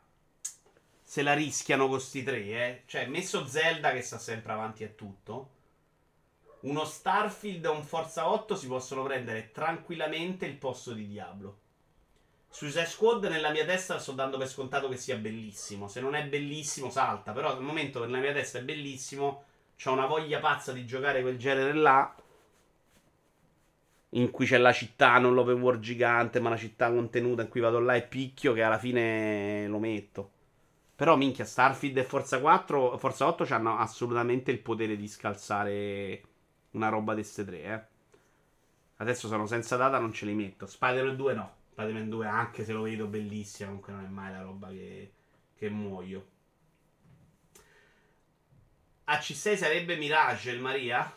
se 1.09 1.23
la 1.23 1.33
rischiano 1.33 1.87
questi 1.87 2.21
tre, 2.21 2.37
eh. 2.37 2.83
Cioè, 2.85 3.07
messo 3.07 3.47
Zelda 3.47 3.91
che 3.91 4.03
sta 4.03 4.19
sempre 4.19 4.51
avanti 4.53 4.83
a 4.83 4.89
tutto. 4.89 5.49
Uno 6.61 6.85
Starfield 6.85 7.65
e 7.65 7.67
un 7.67 7.83
Forza 7.83 8.29
8 8.29 8.55
si 8.55 8.67
possono 8.67 9.01
prendere 9.01 9.49
tranquillamente 9.51 10.45
il 10.45 10.55
posto 10.55 10.93
di 10.93 11.07
Diablo. 11.07 11.57
Suicide 12.51 12.85
Squad 12.85 13.25
nella 13.25 13.51
mia 13.51 13.63
testa 13.63 13.99
sto 13.99 14.11
dando 14.11 14.37
per 14.37 14.47
scontato 14.49 14.89
che 14.89 14.97
sia 14.97 15.15
bellissimo. 15.15 15.87
Se 15.87 16.01
non 16.01 16.15
è 16.15 16.25
bellissimo 16.25 16.89
salta, 16.89 17.31
però 17.31 17.51
al 17.51 17.61
momento 17.61 18.03
nella 18.03 18.19
mia 18.19 18.33
testa 18.33 18.59
è 18.59 18.63
bellissimo. 18.63 19.43
Ho 19.85 19.91
una 19.93 20.07
voglia 20.07 20.39
pazza 20.39 20.73
di 20.73 20.85
giocare 20.85 21.21
quel 21.21 21.37
genere 21.37 21.73
là 21.73 22.13
in 24.13 24.31
cui 24.31 24.45
c'è 24.45 24.57
la 24.57 24.71
città, 24.71 25.17
non 25.19 25.33
l'open 25.33 25.61
world 25.61 25.81
gigante, 25.81 26.39
ma 26.39 26.49
la 26.49 26.57
città 26.57 26.91
contenuta 26.91 27.43
in 27.43 27.49
cui 27.49 27.59
vado 27.59 27.79
là 27.79 27.95
e 27.95 28.01
picchio 28.03 28.53
che 28.53 28.63
alla 28.63 28.79
fine 28.79 29.67
lo 29.67 29.79
metto. 29.79 30.31
Però, 30.95 31.15
minchia, 31.15 31.45
Starfield 31.45 31.97
e 31.97 32.03
Forza 32.03 32.39
4, 32.39 32.97
Forza 32.97 33.27
8 33.27 33.45
hanno 33.53 33.77
assolutamente 33.77 34.51
il 34.51 34.59
potere 34.59 34.97
di 34.97 35.07
scalzare 35.07 36.23
una 36.71 36.89
roba 36.89 37.13
di 37.13 37.21
queste 37.21 37.45
tre, 37.45 37.63
eh. 37.63 37.97
Adesso 38.97 39.27
sono 39.27 39.45
senza 39.45 39.77
data, 39.77 39.97
non 39.99 40.11
ce 40.11 40.25
li 40.25 40.33
metto. 40.33 40.65
Spider-Man 40.65 41.15
2 41.15 41.33
no. 41.33 41.58
Spider-Man 41.79 42.09
2, 42.09 42.27
anche 42.27 42.65
se 42.65 42.73
lo 42.73 42.81
vedo 42.81 43.07
bellissima, 43.07 43.67
comunque 43.69 43.93
non 43.93 44.03
è 44.03 44.07
mai 44.07 44.33
la 44.33 44.41
roba 44.41 44.67
che, 44.67 45.13
che 45.55 45.69
muoio. 45.69 46.27
AC6 49.05 49.55
sarebbe 49.55 49.95
Mirage, 49.95 50.51
il 50.51 50.59
Maria? 50.59 51.11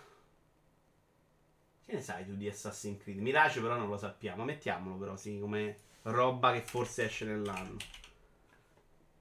Che 1.85 1.93
ne 1.93 2.01
sai 2.01 2.25
tu 2.25 2.37
di 2.37 2.49
Assassin's 2.49 3.03
Creed? 3.03 3.19
Mirage 3.19 3.61
però 3.61 3.77
non 3.77 3.89
lo 3.89 3.97
sappiamo. 3.99 4.45
Mettiamolo 4.45 4.97
però, 4.97 5.17
sì, 5.17 5.41
come 5.41 5.77
roba 6.03 6.53
che 6.53 6.63
forse 6.63 7.07
esce 7.07 7.25
nell'anno. 7.25 7.79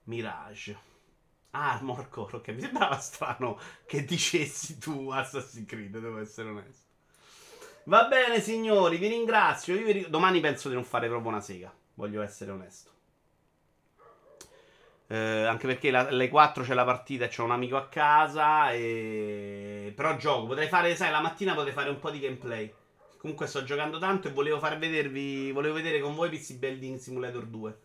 Mirage. 0.03 0.77
Ah, 1.51 1.79
Morcore, 1.81 2.37
ok. 2.37 2.47
Mi 2.49 2.61
sembrava 2.61 2.99
strano 2.99 3.59
che 3.87 4.05
dicessi 4.05 4.77
tu 4.77 5.09
Assassin's 5.09 5.67
Creed, 5.67 5.97
devo 5.97 6.19
essere 6.19 6.49
onesto. 6.49 6.90
Va 7.85 8.05
bene, 8.05 8.39
signori, 8.39 8.97
vi 8.97 9.07
ringrazio. 9.07 9.75
Io 9.75 9.85
vi... 9.85 10.09
Domani 10.09 10.39
penso 10.39 10.69
di 10.69 10.75
non 10.75 10.83
fare 10.83 11.07
proprio 11.07 11.29
una 11.29 11.41
sega. 11.41 11.73
Voglio 11.95 12.21
essere 12.21 12.51
onesto. 12.51 12.89
Eh, 15.07 15.43
anche 15.43 15.67
perché 15.67 15.93
alle 15.93 16.29
4 16.29 16.63
c'è 16.63 16.73
la 16.73 16.85
partita 16.85 17.25
e 17.25 17.27
c'ho 17.27 17.43
un 17.43 17.51
amico 17.51 17.77
a 17.77 17.87
casa. 17.87 18.71
E... 18.71 19.93
Però 19.95 20.15
gioco. 20.17 20.47
Potrei 20.47 20.67
fare, 20.67 20.95
sai, 20.95 21.11
la 21.11 21.21
mattina 21.21 21.53
potrei 21.53 21.73
fare 21.73 21.89
un 21.89 21.99
po' 21.99 22.11
di 22.11 22.19
gameplay. 22.19 22.71
Comunque 23.17 23.47
sto 23.47 23.63
giocando 23.63 23.99
tanto 23.99 24.27
e 24.27 24.31
volevo 24.31 24.59
far 24.59 24.77
vedervi. 24.77 25.51
Volevo 25.51 25.75
vedere 25.75 25.99
con 25.99 26.15
voi 26.15 26.29
PC 26.29 26.55
Building 26.55 26.97
Simulator 26.97 27.45
2. 27.45 27.77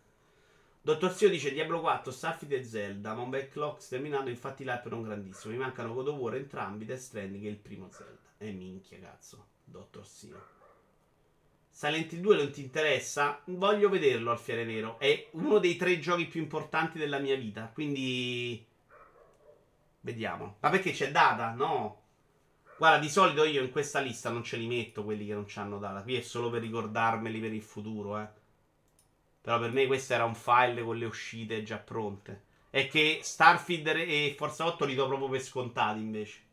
Dottor 0.81 1.13
Sio 1.13 1.27
dice 1.27 1.51
Diablo 1.51 1.81
4, 1.81 2.11
Starfield 2.11 2.53
e 2.53 2.63
Zelda, 2.63 3.13
ma 3.13 3.21
un 3.21 3.29
backlog 3.29 3.77
sterminato, 3.77 4.29
infatti 4.29 4.63
l'hype 4.63 4.87
non 4.89 5.03
grandissimo. 5.03 5.51
Mi 5.51 5.59
mancano 5.59 5.93
God 5.93 6.07
of 6.07 6.17
War 6.17 6.35
entrambi, 6.35 6.85
Death 6.85 6.99
Stranding 6.99 7.43
e 7.43 7.49
il 7.49 7.57
primo 7.57 7.89
Zelda. 7.91 8.29
E 8.37 8.51
minchia, 8.51 8.97
cazzo. 8.99 9.47
Dottor 9.69 10.05
Sio. 10.05 10.55
Silent 11.69 12.11
Hill 12.11 12.21
2 12.21 12.35
non 12.35 12.51
ti 12.51 12.61
interessa? 12.61 13.41
Voglio 13.45 13.89
vederlo 13.89 14.31
al 14.31 14.39
Fiere 14.39 14.65
Nero. 14.65 14.97
È 14.97 15.27
uno 15.33 15.59
dei 15.59 15.75
tre 15.75 15.99
giochi 15.99 16.25
più 16.25 16.41
importanti 16.41 16.97
della 16.97 17.19
mia 17.19 17.35
vita. 17.35 17.69
Quindi. 17.71 18.65
Vediamo. 19.99 20.57
Ma 20.59 20.69
perché 20.69 20.91
c'è 20.91 21.11
data? 21.11 21.51
No. 21.51 22.01
Guarda, 22.77 22.99
di 22.99 23.09
solito 23.09 23.43
io 23.43 23.61
in 23.61 23.69
questa 23.69 23.99
lista 23.99 24.29
non 24.29 24.43
ce 24.43 24.57
li 24.57 24.67
metto 24.67 25.03
quelli 25.03 25.27
che 25.27 25.33
non 25.33 25.45
hanno 25.55 25.77
data. 25.77 26.01
Qui 26.01 26.15
è 26.15 26.21
solo 26.21 26.49
per 26.49 26.61
ricordarmeli 26.61 27.39
per 27.39 27.53
il 27.53 27.61
futuro, 27.61 28.19
eh. 28.19 28.27
Però 29.41 29.59
per 29.59 29.71
me 29.71 29.85
questo 29.85 30.13
era 30.13 30.25
un 30.25 30.35
file 30.35 30.81
con 30.81 30.97
le 30.97 31.05
uscite 31.05 31.63
già 31.63 31.77
pronte. 31.77 32.45
È 32.69 32.87
che 32.87 33.19
Starfield 33.21 33.87
e 33.87 34.33
Forza 34.37 34.65
8 34.65 34.85
li 34.85 34.95
do 34.95 35.07
proprio 35.07 35.29
per 35.29 35.41
scontati 35.41 35.99
invece. 35.99 36.45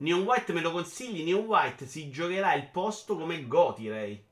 Neon 0.00 0.22
White 0.22 0.52
me 0.54 0.62
lo 0.62 0.70
consigli? 0.70 1.22
Neon 1.22 1.44
White 1.44 1.86
si 1.86 2.10
giocherà 2.10 2.54
il 2.54 2.68
posto 2.68 3.16
come 3.16 3.46
Goti, 3.46 3.88
Ray. 3.88 4.24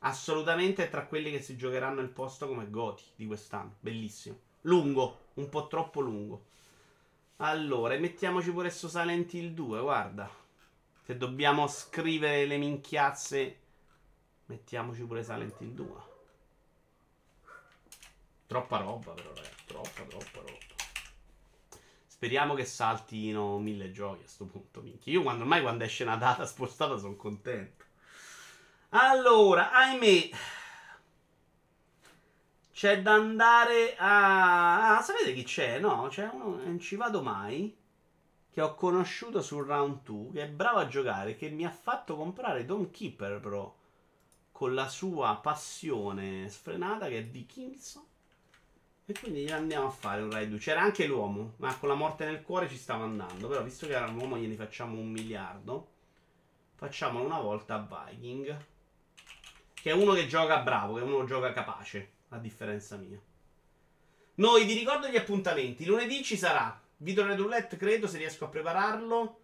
Assolutamente 0.00 0.84
è 0.84 0.90
tra 0.90 1.06
quelli 1.06 1.30
che 1.30 1.40
si 1.40 1.56
giocheranno 1.56 2.00
il 2.00 2.08
posto 2.08 2.46
come 2.46 2.70
Goti 2.70 3.02
di 3.16 3.26
quest'anno. 3.26 3.76
Bellissimo. 3.80 4.38
Lungo, 4.62 5.30
un 5.34 5.48
po' 5.48 5.66
troppo 5.66 6.00
lungo. 6.00 6.44
Allora, 7.36 7.98
mettiamoci 7.98 8.52
pure 8.52 8.70
su 8.70 8.86
Silent 8.86 9.32
Hill 9.34 9.54
2, 9.54 9.80
guarda. 9.80 10.30
Se 11.02 11.16
dobbiamo 11.16 11.66
scrivere 11.66 12.46
le 12.46 12.56
minchiazze, 12.56 13.58
mettiamoci 14.46 15.02
pure 15.02 15.24
Silent 15.24 15.60
Hill 15.60 15.72
2. 15.72 15.86
Troppa 18.46 18.76
roba 18.76 19.12
però, 19.12 19.28
ragazzi. 19.34 19.64
Troppa, 19.66 20.02
troppa 20.02 20.38
roba. 20.38 20.71
Speriamo 22.22 22.54
che 22.54 22.64
saltino 22.64 23.58
mille 23.58 23.90
giochi 23.90 24.18
a 24.18 24.22
questo 24.22 24.44
punto, 24.44 24.80
minchia. 24.80 25.12
Io 25.12 25.22
quando, 25.22 25.42
ormai 25.42 25.60
quando 25.60 25.82
esce 25.82 26.04
una 26.04 26.14
data 26.14 26.46
spostata 26.46 26.96
sono 26.96 27.16
contento. 27.16 27.84
Allora, 28.90 29.72
ahimè. 29.72 30.30
C'è 32.72 33.02
da 33.02 33.14
andare 33.14 33.96
a... 33.96 34.98
Ah, 34.98 35.02
sapete 35.02 35.34
chi 35.34 35.42
c'è? 35.42 35.80
No, 35.80 36.06
c'è 36.10 36.30
uno, 36.32 36.62
non 36.62 36.78
ci 36.78 36.94
vado 36.94 37.22
mai, 37.22 37.76
che 38.52 38.60
ho 38.60 38.76
conosciuto 38.76 39.42
sul 39.42 39.66
round 39.66 40.02
2, 40.04 40.30
che 40.32 40.42
è 40.44 40.48
bravo 40.48 40.78
a 40.78 40.86
giocare, 40.86 41.34
che 41.34 41.50
mi 41.50 41.66
ha 41.66 41.72
fatto 41.72 42.14
comprare 42.14 42.64
Dome 42.64 42.88
Keeper 42.92 43.40
Pro, 43.40 43.78
con 44.52 44.74
la 44.74 44.86
sua 44.86 45.40
passione 45.42 46.48
sfrenata, 46.48 47.08
che 47.08 47.18
è 47.18 47.24
Dickinson. 47.24 48.10
E 49.04 49.14
quindi 49.18 49.50
andiamo 49.50 49.86
a 49.86 49.90
fare 49.90 50.22
un 50.22 50.30
raid. 50.30 50.56
C'era 50.58 50.80
anche 50.80 51.06
l'uomo, 51.06 51.54
ma 51.56 51.76
con 51.76 51.88
la 51.88 51.94
morte 51.94 52.24
nel 52.24 52.42
cuore 52.42 52.68
ci 52.68 52.76
stava 52.76 53.04
andando. 53.04 53.48
Però 53.48 53.62
visto 53.62 53.86
che 53.86 53.94
era 53.94 54.06
l'uomo 54.06 54.36
gliene 54.36 54.54
facciamo 54.54 54.98
un 54.98 55.10
miliardo. 55.10 55.88
Facciamolo 56.76 57.24
una 57.24 57.40
volta 57.40 57.74
a 57.74 58.08
Viking. 58.08 58.64
Che 59.74 59.90
è 59.90 59.92
uno 59.92 60.12
che 60.12 60.28
gioca 60.28 60.60
bravo, 60.60 60.94
che 60.94 61.00
è 61.00 61.04
uno 61.04 61.20
che 61.20 61.26
gioca 61.26 61.52
capace, 61.52 62.12
a 62.28 62.38
differenza 62.38 62.96
mia. 62.96 63.20
Noi 64.34 64.64
vi 64.64 64.74
ricordo 64.74 65.08
gli 65.08 65.16
appuntamenti. 65.16 65.84
Lunedì 65.84 66.22
ci 66.22 66.36
sarà 66.36 66.80
Video 66.98 67.26
Red 67.26 67.38
Roulette, 67.38 67.76
credo, 67.76 68.06
se 68.06 68.18
riesco 68.18 68.44
a 68.44 68.48
prepararlo. 68.48 69.40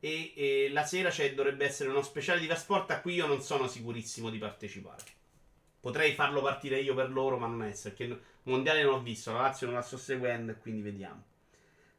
E, 0.00 0.32
e 0.34 0.70
la 0.72 0.84
sera 0.84 1.10
dovrebbe 1.34 1.64
essere 1.64 1.90
uno 1.90 2.02
speciale 2.02 2.40
di 2.40 2.46
Vasport 2.46 2.90
a 2.90 3.00
cui 3.00 3.14
io 3.14 3.26
non 3.26 3.40
sono 3.42 3.68
sicurissimo 3.68 4.30
di 4.30 4.38
partecipare. 4.38 5.18
Potrei 5.80 6.12
farlo 6.12 6.42
partire 6.42 6.80
io 6.80 6.94
per 6.94 7.10
loro, 7.10 7.38
ma 7.38 7.46
non 7.46 7.62
è 7.62 7.72
perché 7.82 8.20
mondiale 8.50 8.82
non 8.82 8.94
ho 8.94 9.02
visto, 9.02 9.32
la 9.32 9.40
Lazio 9.40 9.66
non 9.66 9.76
la 9.76 9.82
sto 9.82 9.96
seguendo 9.96 10.52
e 10.52 10.58
quindi 10.58 10.82
vediamo. 10.82 11.24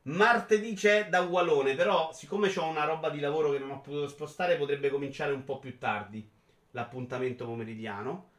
Martedì 0.03 0.73
c'è 0.73 1.10
da 1.10 1.22
Ualone, 1.22 1.76
però 1.76 2.11
siccome 2.11 2.52
ho 2.56 2.68
una 2.68 2.86
roba 2.86 3.10
di 3.10 3.19
lavoro 3.19 3.52
che 3.52 3.60
non 3.60 3.69
ho 3.69 3.82
potuto 3.82 4.07
spostare, 4.07 4.57
potrebbe 4.57 4.90
cominciare 4.90 5.32
un 5.32 5.44
po' 5.44 5.60
più 5.60 5.78
tardi 5.78 6.28
l'appuntamento 6.72 7.45
pomeridiano. 7.45 8.30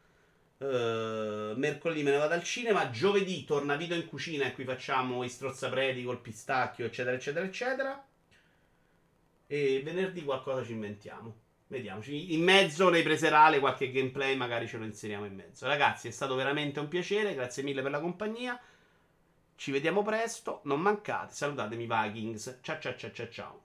Uh, 0.59 1.55
mercoledì 1.57 2.05
me 2.05 2.13
ne 2.13 2.19
vado 2.19 2.35
al 2.35 2.43
cinema. 2.43 2.91
Giovedì 2.91 3.45
torna 3.45 3.77
Vito 3.77 3.95
in 3.95 4.07
cucina 4.07 4.47
e 4.47 4.53
qui 4.53 4.65
facciamo 4.65 5.25
i 5.25 5.29
strozzapreti 5.29 6.05
col 6.05 6.21
pistacchio, 6.21 6.87
eccetera, 6.87 7.17
eccetera, 7.17 7.45
eccetera. 7.45 8.07
E 9.47 9.83
venerdì 9.85 10.23
qualcosa 10.25 10.65
ci 10.65 10.73
inventiamo. 10.73 11.42
Vediamoci. 11.73 12.35
In 12.35 12.43
mezzo 12.43 12.91
nei 12.91 13.03
preserale 13.03 13.59
qualche 13.59 13.91
gameplay 13.91 14.37
magari 14.37 14.69
ce 14.69 14.77
lo 14.77 14.85
inseriamo 14.85 15.25
in 15.25 15.35
mezzo. 15.35 15.67
Ragazzi, 15.67 16.07
è 16.07 16.11
stato 16.11 16.35
veramente 16.35 16.81
un 16.81 16.89
piacere. 16.89 17.35
Grazie 17.35 17.63
mille 17.63 17.81
per 17.81 17.91
la 17.91 17.99
compagnia. 17.99 18.61
Ci 19.57 19.71
vediamo 19.71 20.03
presto. 20.03 20.61
Non 20.65 20.83
mancate. 20.83 21.33
Salutatemi 21.33 21.87
Vikings. 21.87 22.59
Ciao 22.61 22.79
ciao 22.79 22.95
ciao 22.95 23.11
ciao 23.13 23.29
ciao. 23.31 23.63